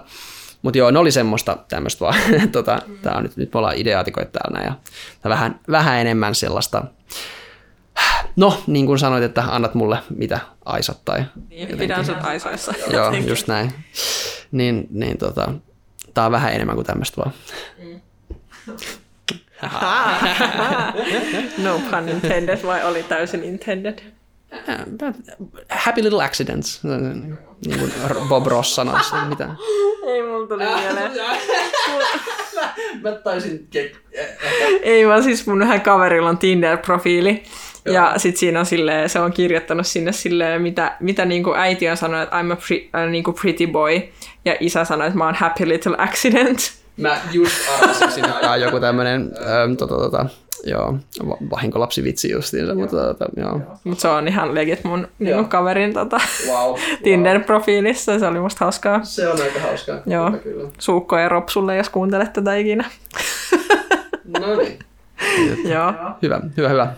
mutta 0.62 0.78
joo, 0.78 0.90
ne 0.90 0.98
oli 0.98 1.12
semmoista 1.12 1.56
tämmöistä 1.68 2.00
vaan. 2.00 2.14
tota, 2.52 2.82
tää 3.02 3.16
on 3.16 3.22
nyt, 3.22 3.36
nyt 3.36 3.54
me 3.54 3.58
ollaan 3.58 3.76
ideaatikoita 3.76 4.30
täällä 4.30 4.64
ja 4.64 4.72
vähän, 5.30 5.60
vähän 5.70 5.98
enemmän 5.98 6.34
sellaista, 6.34 6.84
no 8.36 8.62
niin 8.66 8.86
kuin 8.86 8.98
sanoit, 8.98 9.24
että 9.24 9.44
annat 9.48 9.74
mulle 9.74 9.98
mitä 10.16 10.40
aisat 10.64 11.04
tai 11.04 11.24
niin, 11.48 11.78
pidän 11.78 12.06
sut 12.06 12.24
aisoissa. 12.24 12.74
joo, 12.92 13.12
just 13.12 13.48
näin. 13.48 13.72
Niin, 14.52 14.86
niin 14.90 15.18
tota, 15.18 15.52
tää 16.14 16.26
on 16.26 16.32
vähän 16.32 16.52
enemmän 16.52 16.76
kuin 16.76 16.86
tämmöistä 16.86 17.16
vaan. 17.16 17.32
Mm. 17.78 18.00
no 21.64 21.80
pun 21.90 22.08
intended 22.08 22.66
vai 22.66 22.84
oli 22.84 23.02
täysin 23.02 23.44
intended? 23.44 23.98
Happy 25.70 26.02
little 26.02 26.24
accidents, 26.24 26.80
niin 27.66 27.78
kuin 27.78 27.92
Bob 28.28 28.46
Ross 28.46 28.74
sanoisi. 28.74 29.14
Mitä? 29.28 29.48
Ei 30.06 30.22
mulla 30.26 30.46
tuli 30.46 30.64
mieleen. 30.64 31.12
Mä 33.02 33.12
taisin... 33.12 33.68
Ei 34.82 35.06
vaan 35.08 35.22
siis 35.22 35.46
mun 35.46 35.62
yhden 35.62 35.80
kaverilla 35.80 36.28
on 36.28 36.38
Tinder-profiili. 36.38 37.42
Joo. 37.84 37.94
Ja 37.94 38.14
sit 38.16 38.36
siinä 38.36 38.60
on 38.60 38.66
silleen, 38.66 39.08
se 39.08 39.20
on 39.20 39.32
kirjoittanut 39.32 39.86
sinne 39.86 40.12
silleen, 40.12 40.62
mitä, 40.62 40.96
mitä 41.00 41.24
niinku 41.24 41.54
äiti 41.54 41.88
on 41.88 41.96
sanonut, 41.96 42.22
että 42.22 42.40
I'm 42.40 42.52
a 42.52 42.56
pre, 42.56 42.76
uh, 42.76 43.10
niinku 43.10 43.32
pretty 43.32 43.66
boy. 43.66 44.02
Ja 44.44 44.56
isä 44.60 44.84
sanoi, 44.84 45.06
että 45.06 45.18
mä 45.18 45.24
oon 45.24 45.34
happy 45.34 45.68
little 45.68 45.94
accident. 45.98 46.79
Mä 46.96 47.20
just 47.32 47.56
arvasin 47.74 48.12
sinne 48.12 48.56
joku 48.60 48.80
tämmönen 48.80 49.32
ähm, 49.36 49.76
tota, 49.76 49.94
tota, 49.94 50.26
joo, 50.64 50.98
vahinkolapsivitsi 51.50 52.30
justiinsa, 52.30 52.74
mutta 52.74 52.96
tota, 52.96 53.26
joo. 53.36 53.60
Mut 53.84 54.00
se 54.00 54.08
on 54.08 54.28
ihan 54.28 54.54
legit 54.54 54.84
mun 54.84 55.08
niin 55.18 55.48
kaverin 55.48 55.92
tota, 55.92 56.20
wow, 56.48 56.74
Tinder-profiilissa, 57.04 58.18
se 58.18 58.26
oli 58.26 58.40
musta 58.40 58.64
hauskaa. 58.64 59.04
Se 59.04 59.28
on 59.28 59.42
aika 59.42 59.60
hauskaa. 59.60 59.98
Joo, 60.06 60.30
kyllä. 60.30 60.70
Suukko 60.78 61.18
ja 61.18 61.28
Ropsulle, 61.28 61.76
jos 61.76 61.88
kuuntelet 61.88 62.32
tätä 62.32 62.54
ikinä. 62.56 62.90
no 64.38 64.56
niin. 64.56 64.78
Joo. 65.72 65.92
Hyvä, 66.22 66.40
hyvä, 66.56 66.68
hyvä. 66.68 66.92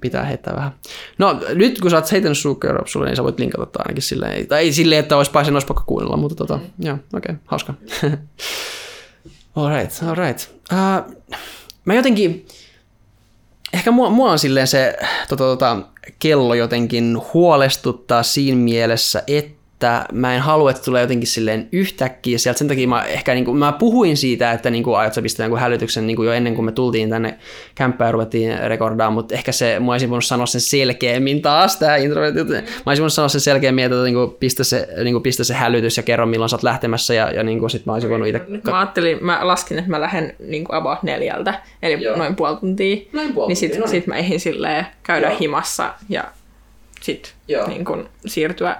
Pitää 0.00 0.24
heittää 0.24 0.56
vähän. 0.56 0.72
No 1.18 1.40
nyt 1.54 1.80
kun 1.80 1.90
sä 1.90 1.96
oot 1.96 2.12
heitänyt 2.12 2.38
suukkoja 2.38 2.72
Ropsulle, 2.72 3.06
niin 3.06 3.16
sä 3.16 3.24
voit 3.24 3.38
linkata 3.38 3.66
tota 3.66 3.78
ainakin 3.82 4.02
silleen, 4.02 4.46
tai 4.46 4.60
ei 4.60 4.72
silleen, 4.72 5.00
että 5.00 5.16
olisi 5.16 5.30
pääsen 5.30 5.54
olisi 5.54 5.66
pakko 5.66 5.82
kuunnella, 5.86 6.16
mutta 6.16 6.36
tota, 6.36 6.56
mm. 6.56 6.86
joo, 6.86 6.94
okei, 7.14 7.32
okay, 7.32 7.34
hauska. 7.46 7.74
all 9.56 9.70
right, 9.70 10.02
all 10.02 10.14
right. 10.14 10.50
Uh, 10.72 11.14
mä 11.84 11.94
jotenkin, 11.94 12.46
ehkä 13.72 13.90
mua, 13.90 14.10
mua 14.10 14.30
on 14.32 14.38
silleen 14.38 14.66
se 14.66 14.96
tota, 15.28 15.44
tota, 15.44 15.76
kello 16.18 16.54
jotenkin 16.54 17.16
huolestuttaa 17.34 18.22
siinä 18.22 18.58
mielessä, 18.58 19.22
että 19.26 19.63
että 19.74 20.04
mä 20.12 20.34
en 20.34 20.40
halua, 20.40 20.70
että 20.70 20.82
tulee 20.82 21.00
jotenkin 21.00 21.26
silleen 21.26 21.68
yhtäkkiä 21.72 22.38
sieltä. 22.38 22.58
Sen 22.58 22.68
takia 22.68 22.88
mä 22.88 23.04
ehkä 23.04 23.34
niin 23.34 23.44
kuin, 23.44 23.56
mä 23.56 23.72
puhuin 23.72 24.16
siitä, 24.16 24.52
että 24.52 24.70
niin 24.70 24.84
kuin, 24.84 24.96
aiot 24.96 25.14
sä 25.14 25.22
pistää 25.22 25.48
niin 25.48 25.58
hälytyksen 25.58 26.06
niin 26.06 26.16
kuin 26.16 26.26
jo 26.26 26.32
ennen 26.32 26.54
kuin 26.54 26.64
me 26.64 26.72
tultiin 26.72 27.10
tänne 27.10 27.38
kämppään 27.74 28.08
ja 28.08 28.12
ruvettiin 28.12 28.58
rekordaan, 28.68 29.12
mutta 29.12 29.34
ehkä 29.34 29.52
se, 29.52 29.80
mä 29.80 29.92
olisin 29.92 30.10
voinut 30.10 30.24
sanoa 30.24 30.46
sen 30.46 30.60
selkeämmin 30.60 31.42
taas, 31.42 31.76
tämä 31.76 31.96
intro. 31.96 32.20
Mä 32.20 32.28
olisin 32.86 33.02
voinut 33.02 33.12
sanoa 33.12 33.28
sen 33.28 33.40
selkeämmin, 33.40 33.84
että 33.84 33.96
niin 33.96 34.14
kuin, 34.14 34.30
pistä, 34.30 34.64
se, 34.64 34.88
niin 35.04 35.14
kuin, 35.14 35.22
pistä 35.22 35.44
se 35.44 35.54
hälytys 35.54 35.96
ja 35.96 36.02
kerro 36.02 36.26
milloin 36.26 36.48
sä 36.48 36.56
oot 36.56 36.62
lähtemässä 36.62 37.14
ja, 37.14 37.30
ja 37.30 37.42
niin 37.42 37.58
kuin, 37.58 37.70
sit 37.70 37.86
mä 37.86 37.92
olisin 37.92 38.10
voinut 38.10 38.28
itse... 38.28 38.40
Mä 38.70 38.78
ajattelin, 38.78 39.18
mä 39.20 39.38
laskin, 39.42 39.78
että 39.78 39.90
mä 39.90 40.00
lähden 40.00 40.36
niin 40.38 40.64
kuin 40.64 40.76
about 40.76 41.02
neljältä, 41.02 41.62
eli 41.82 42.02
Joo. 42.02 42.16
noin 42.16 42.36
puoli 42.36 42.56
tuntia. 42.56 42.96
Noin 43.12 43.32
puoli 43.32 43.48
niin 43.48 43.56
sit, 43.56 43.70
tuntia, 43.70 43.86
no 43.86 43.90
sit 43.90 44.06
mä 44.06 44.16
ehdin 44.16 44.40
silleen 44.40 44.86
käydä 45.02 45.28
Joo. 45.28 45.38
himassa 45.38 45.94
ja 46.08 46.24
sit 47.00 47.34
niin 47.68 47.84
kuin, 47.84 48.08
siirtyä 48.26 48.76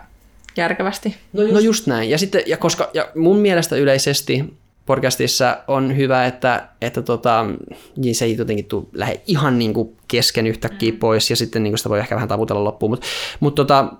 järkevästi. 0.56 1.16
No 1.32 1.42
just, 1.42 1.54
no 1.54 1.60
just 1.60 1.86
näin. 1.86 2.10
Ja, 2.10 2.18
sitten, 2.18 2.42
ja, 2.46 2.56
koska, 2.56 2.90
ja 2.94 3.08
mun 3.14 3.38
mielestä 3.38 3.76
yleisesti 3.76 4.44
podcastissa 4.86 5.58
on 5.68 5.96
hyvä, 5.96 6.26
että, 6.26 6.68
että 6.80 7.02
tota, 7.02 7.46
niin 7.96 8.14
se 8.14 8.24
ei 8.24 8.36
jotenkin 8.36 8.64
tule, 8.64 8.86
lähde 8.92 9.20
ihan 9.26 9.58
niin 9.58 9.74
kuin 9.74 9.96
kesken 10.08 10.46
yhtäkkiä 10.46 10.92
mm. 10.92 10.98
pois, 10.98 11.30
ja 11.30 11.36
sitten 11.36 11.62
niin 11.62 11.72
kuin 11.72 11.78
sitä 11.78 11.88
voi 11.88 11.98
ehkä 11.98 12.14
vähän 12.14 12.28
tavutella 12.28 12.64
loppuun, 12.64 12.90
mutta 12.90 13.06
mut 13.40 13.54
tota, 13.54 13.92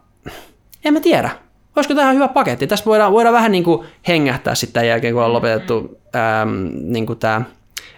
en 0.85 0.95
mä 0.95 1.01
tiedä. 1.01 1.31
Olisiko 1.77 1.95
tämä 1.95 2.13
hyvä 2.13 2.29
paketti? 2.29 2.67
Tässä 2.67 2.85
voidaan, 2.85 3.13
voidaan 3.13 3.35
vähän 3.35 3.53
niin 3.53 3.65
kuin 3.65 3.87
hengähtää 4.09 4.55
sitten 4.55 4.75
tämän 4.75 4.89
jälkeen, 4.89 5.15
kun 5.15 5.23
on 5.23 5.33
lopetettu 5.33 6.01
äm, 6.43 6.71
niin 6.73 7.07
kuin 7.07 7.19
tämä 7.19 7.43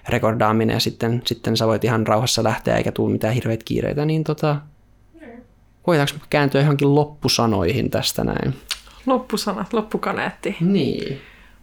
rekordaaminen, 0.09 0.75
ja 0.75 0.81
sitten, 0.81 1.23
sitten 1.25 1.57
sä 1.57 1.67
voit 1.67 1.85
ihan 1.85 2.07
rauhassa 2.07 2.45
lähteä, 2.45 2.77
eikä 2.77 2.93
tule 2.93 3.13
mitään 3.13 3.35
hirveitä 3.35 3.65
kiireitä, 3.65 4.05
niin 4.05 4.25
tota, 4.25 4.57
voidaanko 5.87 6.15
kääntyä 6.31 6.61
johonkin 6.61 6.95
loppusanoihin 6.95 7.91
tästä 7.91 8.25
näin? 8.25 8.55
Loppusanat, 9.07 9.73
loppukaneetti. 9.73 10.57
Niin. 10.61 11.21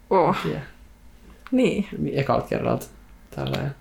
Oh. 0.10 0.36
Yeah. 0.46 0.62
Niin. 1.52 1.88
Ekalta 2.14 2.48
kerralta. 2.48 2.86
Tällä 3.36 3.58
niin. 3.58 3.72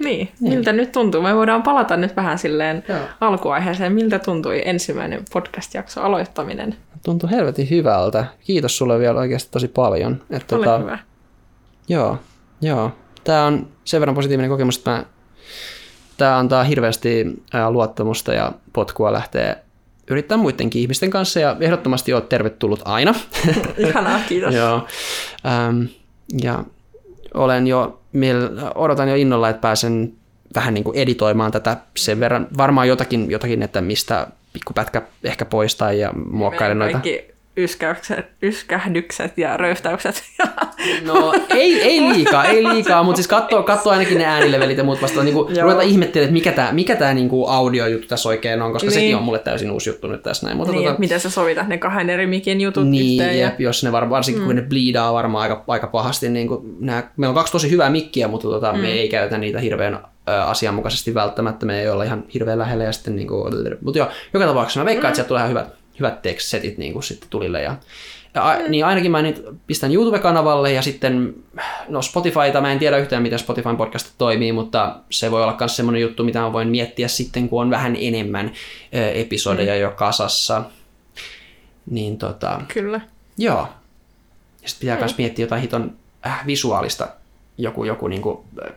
niin, 0.00 0.28
miltä 0.40 0.72
nyt 0.72 0.92
tuntuu? 0.92 1.22
Me 1.22 1.34
voidaan 1.34 1.62
palata 1.62 1.96
nyt 1.96 2.16
vähän 2.16 2.38
silleen 2.38 2.84
Joo. 2.88 2.98
alkuaiheeseen. 3.20 3.92
Miltä 3.92 4.18
tuntui 4.18 4.62
ensimmäinen 4.64 5.24
podcast-jakso 5.32 6.00
aloittaminen? 6.02 6.76
Tuntuu 7.04 7.28
helvetin 7.30 7.70
hyvältä. 7.70 8.24
Kiitos 8.40 8.78
sulle 8.78 8.98
vielä 8.98 9.20
oikeasti 9.20 9.50
tosi 9.50 9.68
paljon. 9.68 10.22
Että 10.30 10.56
Ole 10.56 10.64
tota, 10.64 10.78
hyvä. 10.78 10.98
Joo, 11.88 12.18
joo. 12.60 12.92
Tämä 13.24 13.46
on 13.46 13.68
sen 13.84 14.00
verran 14.00 14.14
positiivinen 14.14 14.50
kokemus, 14.50 14.78
että 14.78 14.90
mä 14.90 15.04
tämä 16.20 16.38
antaa 16.38 16.64
hirveästi 16.64 17.42
luottamusta 17.70 18.34
ja 18.34 18.52
potkua 18.72 19.12
lähteä 19.12 19.56
yrittää 20.10 20.38
muidenkin 20.38 20.82
ihmisten 20.82 21.10
kanssa 21.10 21.40
ja 21.40 21.56
ehdottomasti 21.60 22.12
olet 22.12 22.28
tervetullut 22.28 22.82
aina. 22.84 23.14
Ihanaa, 23.78 24.20
kiitos. 24.28 24.54
Joo. 24.54 24.86
Ähm, 25.46 25.82
ja 26.42 26.64
olen 27.34 27.66
jo, 27.66 28.00
odotan 28.74 29.08
jo 29.08 29.14
innolla, 29.14 29.48
että 29.48 29.60
pääsen 29.60 30.12
vähän 30.54 30.74
niin 30.74 30.84
kuin 30.84 30.98
editoimaan 30.98 31.52
tätä 31.52 31.76
sen 31.96 32.20
verran. 32.20 32.48
Varmaan 32.56 32.88
jotakin, 32.88 33.30
jotakin 33.30 33.62
että 33.62 33.80
mistä 33.80 34.26
pikku 34.52 34.72
pätkä 34.72 35.02
ehkä 35.24 35.44
poistaa 35.44 35.92
ja 35.92 36.12
muokkailen 36.30 36.78
noita. 36.78 36.92
Kaikki 36.92 37.30
yskäykset, 37.62 38.26
yskähdykset 38.42 39.38
ja 39.38 39.56
röyhtäykset. 39.56 40.22
No 41.04 41.32
ei, 41.50 41.82
ei 41.82 42.00
liikaa, 42.00 42.44
ei 42.44 42.64
liikaa, 42.64 43.02
mutta 43.02 43.16
siis 43.16 43.28
katsoo, 43.28 43.62
katsoo 43.62 43.92
ainakin 43.92 44.18
ne 44.18 44.24
äänilevelit 44.24 44.78
ja 44.78 44.84
muut 44.84 45.02
vasta, 45.02 45.24
niin 45.24 45.36
ruveta 45.62 45.82
ihmettelemään, 45.82 46.24
että 46.24 46.32
mikä 46.32 46.52
tämä 46.52 46.72
mikä 46.72 46.96
tää 46.96 47.14
niinku 47.14 47.46
audiojuttu 47.46 48.08
tässä 48.08 48.28
oikein 48.28 48.62
on, 48.62 48.72
koska 48.72 48.86
niin. 48.86 48.94
sekin 48.94 49.16
on 49.16 49.22
mulle 49.22 49.38
täysin 49.38 49.70
uusi 49.70 49.90
juttu 49.90 50.08
nyt 50.08 50.22
tässä 50.22 50.46
näin. 50.46 50.56
Mutta 50.56 50.72
niin, 50.72 50.84
tota, 50.84 50.98
miten 50.98 51.20
sä 51.20 51.30
sovitat 51.30 51.68
ne 51.68 51.78
kahden 51.78 52.10
eri 52.10 52.26
mikin 52.26 52.60
jutut 52.60 52.88
niin, 52.88 53.22
yhteen. 53.22 53.40
Jep, 53.40 53.60
ja... 53.60 53.64
jos 53.64 53.84
ne 53.84 53.92
var, 53.92 54.10
varsinkin 54.10 54.42
mm. 54.42 54.46
kun 54.46 54.56
ne 54.56 54.62
bleedaa 54.62 55.12
varmaan 55.12 55.42
aika, 55.42 55.64
aika 55.66 55.86
pahasti, 55.86 56.28
niin 56.28 56.48
kuin 56.48 56.76
nää, 56.80 57.12
meillä 57.16 57.30
on 57.30 57.36
kaksi 57.36 57.52
tosi 57.52 57.70
hyvää 57.70 57.90
mikkiä, 57.90 58.28
mutta 58.28 58.48
tota, 58.48 58.72
mm. 58.72 58.78
me 58.78 58.88
ei 58.88 59.08
käytä 59.08 59.38
niitä 59.38 59.60
hirveän 59.60 59.98
asianmukaisesti 60.26 61.14
välttämättä, 61.14 61.66
me 61.66 61.80
ei 61.80 61.88
olla 61.88 62.04
ihan 62.04 62.24
hirveän 62.34 62.58
lähellä 62.58 62.84
ja 62.84 62.92
sitten 62.92 63.16
niin 63.16 63.28
kuin, 63.28 63.52
mutta 63.80 63.98
joo, 63.98 64.08
joka 64.34 64.46
tapauksessa 64.46 64.80
mä 64.80 64.86
veikkaan, 64.86 65.08
mm. 65.08 65.08
että 65.08 65.16
sieltä 65.16 65.28
tulee 65.28 65.40
ihan 65.40 65.50
hyvät, 65.50 65.79
hyvät 66.00 66.22
text-setit 66.22 66.78
niin 66.78 66.92
kuin 66.92 67.02
sitten 67.02 67.30
tulille 67.30 67.62
ja 67.62 67.76
ja, 68.34 68.68
niin 68.68 68.84
ainakin 68.84 69.10
mä 69.10 69.22
nyt 69.22 69.44
pistän 69.66 69.92
YouTube-kanavalle 69.94 70.72
ja 70.72 70.82
sitten 70.82 71.34
no 71.88 72.02
Spotifyta, 72.02 72.60
mä 72.60 72.72
en 72.72 72.78
tiedä 72.78 72.98
yhtään 72.98 73.22
miten 73.22 73.38
Spotifyn 73.38 73.76
podcast 73.76 74.14
toimii, 74.18 74.52
mutta 74.52 74.96
se 75.10 75.30
voi 75.30 75.42
olla 75.42 75.56
myös 75.60 75.76
semmoinen 75.76 76.02
juttu, 76.02 76.24
mitä 76.24 76.40
mä 76.40 76.52
voin 76.52 76.68
miettiä 76.68 77.08
sitten, 77.08 77.48
kun 77.48 77.62
on 77.62 77.70
vähän 77.70 77.96
enemmän 78.00 78.52
episodeja 79.14 79.74
mm. 79.74 79.80
jo 79.80 79.90
kasassa. 79.90 80.62
Niin 81.90 82.18
tota... 82.18 82.60
Kyllä. 82.74 83.00
Joo. 83.38 83.68
Ja 84.62 84.68
sitten 84.68 84.80
pitää 84.80 84.98
myös 84.98 85.12
mm. 85.12 85.22
miettiä 85.22 85.44
jotain 85.44 85.62
hiton 85.62 85.92
äh, 86.26 86.46
visuaalista, 86.46 87.08
joku, 87.58 87.84
joku 87.84 88.08
niinku, 88.08 88.44
äh, 88.66 88.72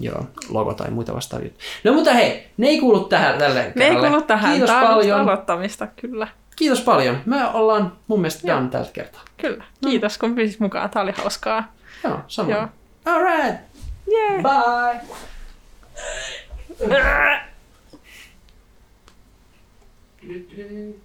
joo, 0.00 0.26
logo 0.48 0.74
tai 0.74 0.90
muita 0.90 1.14
vastaavia. 1.14 1.50
No 1.84 1.92
mutta 1.92 2.12
hei, 2.12 2.48
ne 2.56 2.68
ei 2.68 2.80
kuulu 2.80 3.00
tähän 3.00 3.38
tälle 3.38 3.72
Ne 3.74 3.84
ei 3.84 3.96
kuulu 3.96 4.22
tähän. 4.22 4.50
Kiitos 4.50 4.70
Tämä 4.70 4.86
paljon. 4.86 5.20
aloittamista, 5.20 5.86
kyllä. 5.86 6.28
Kiitos 6.60 6.80
paljon. 6.80 7.22
Me 7.26 7.46
ollaan 7.46 7.92
mun 8.06 8.20
mielestä 8.20 8.48
done 8.48 8.68
tällä 8.68 8.90
kertaa. 8.92 9.22
Kyllä. 9.36 9.64
No. 9.82 9.90
Kiitos 9.90 10.18
kun 10.18 10.34
pysit 10.34 10.60
mukaan. 10.60 10.90
Tämä 10.90 11.02
oli 11.02 11.12
hauskaa. 11.12 11.72
Joo, 12.04 12.20
samoin. 12.28 12.56
Joo. 12.56 12.68
All 13.06 13.22
right. 13.22 13.60
Yeah. 14.08 14.42
Bye. 14.42 15.00
Bye. 20.22 21.00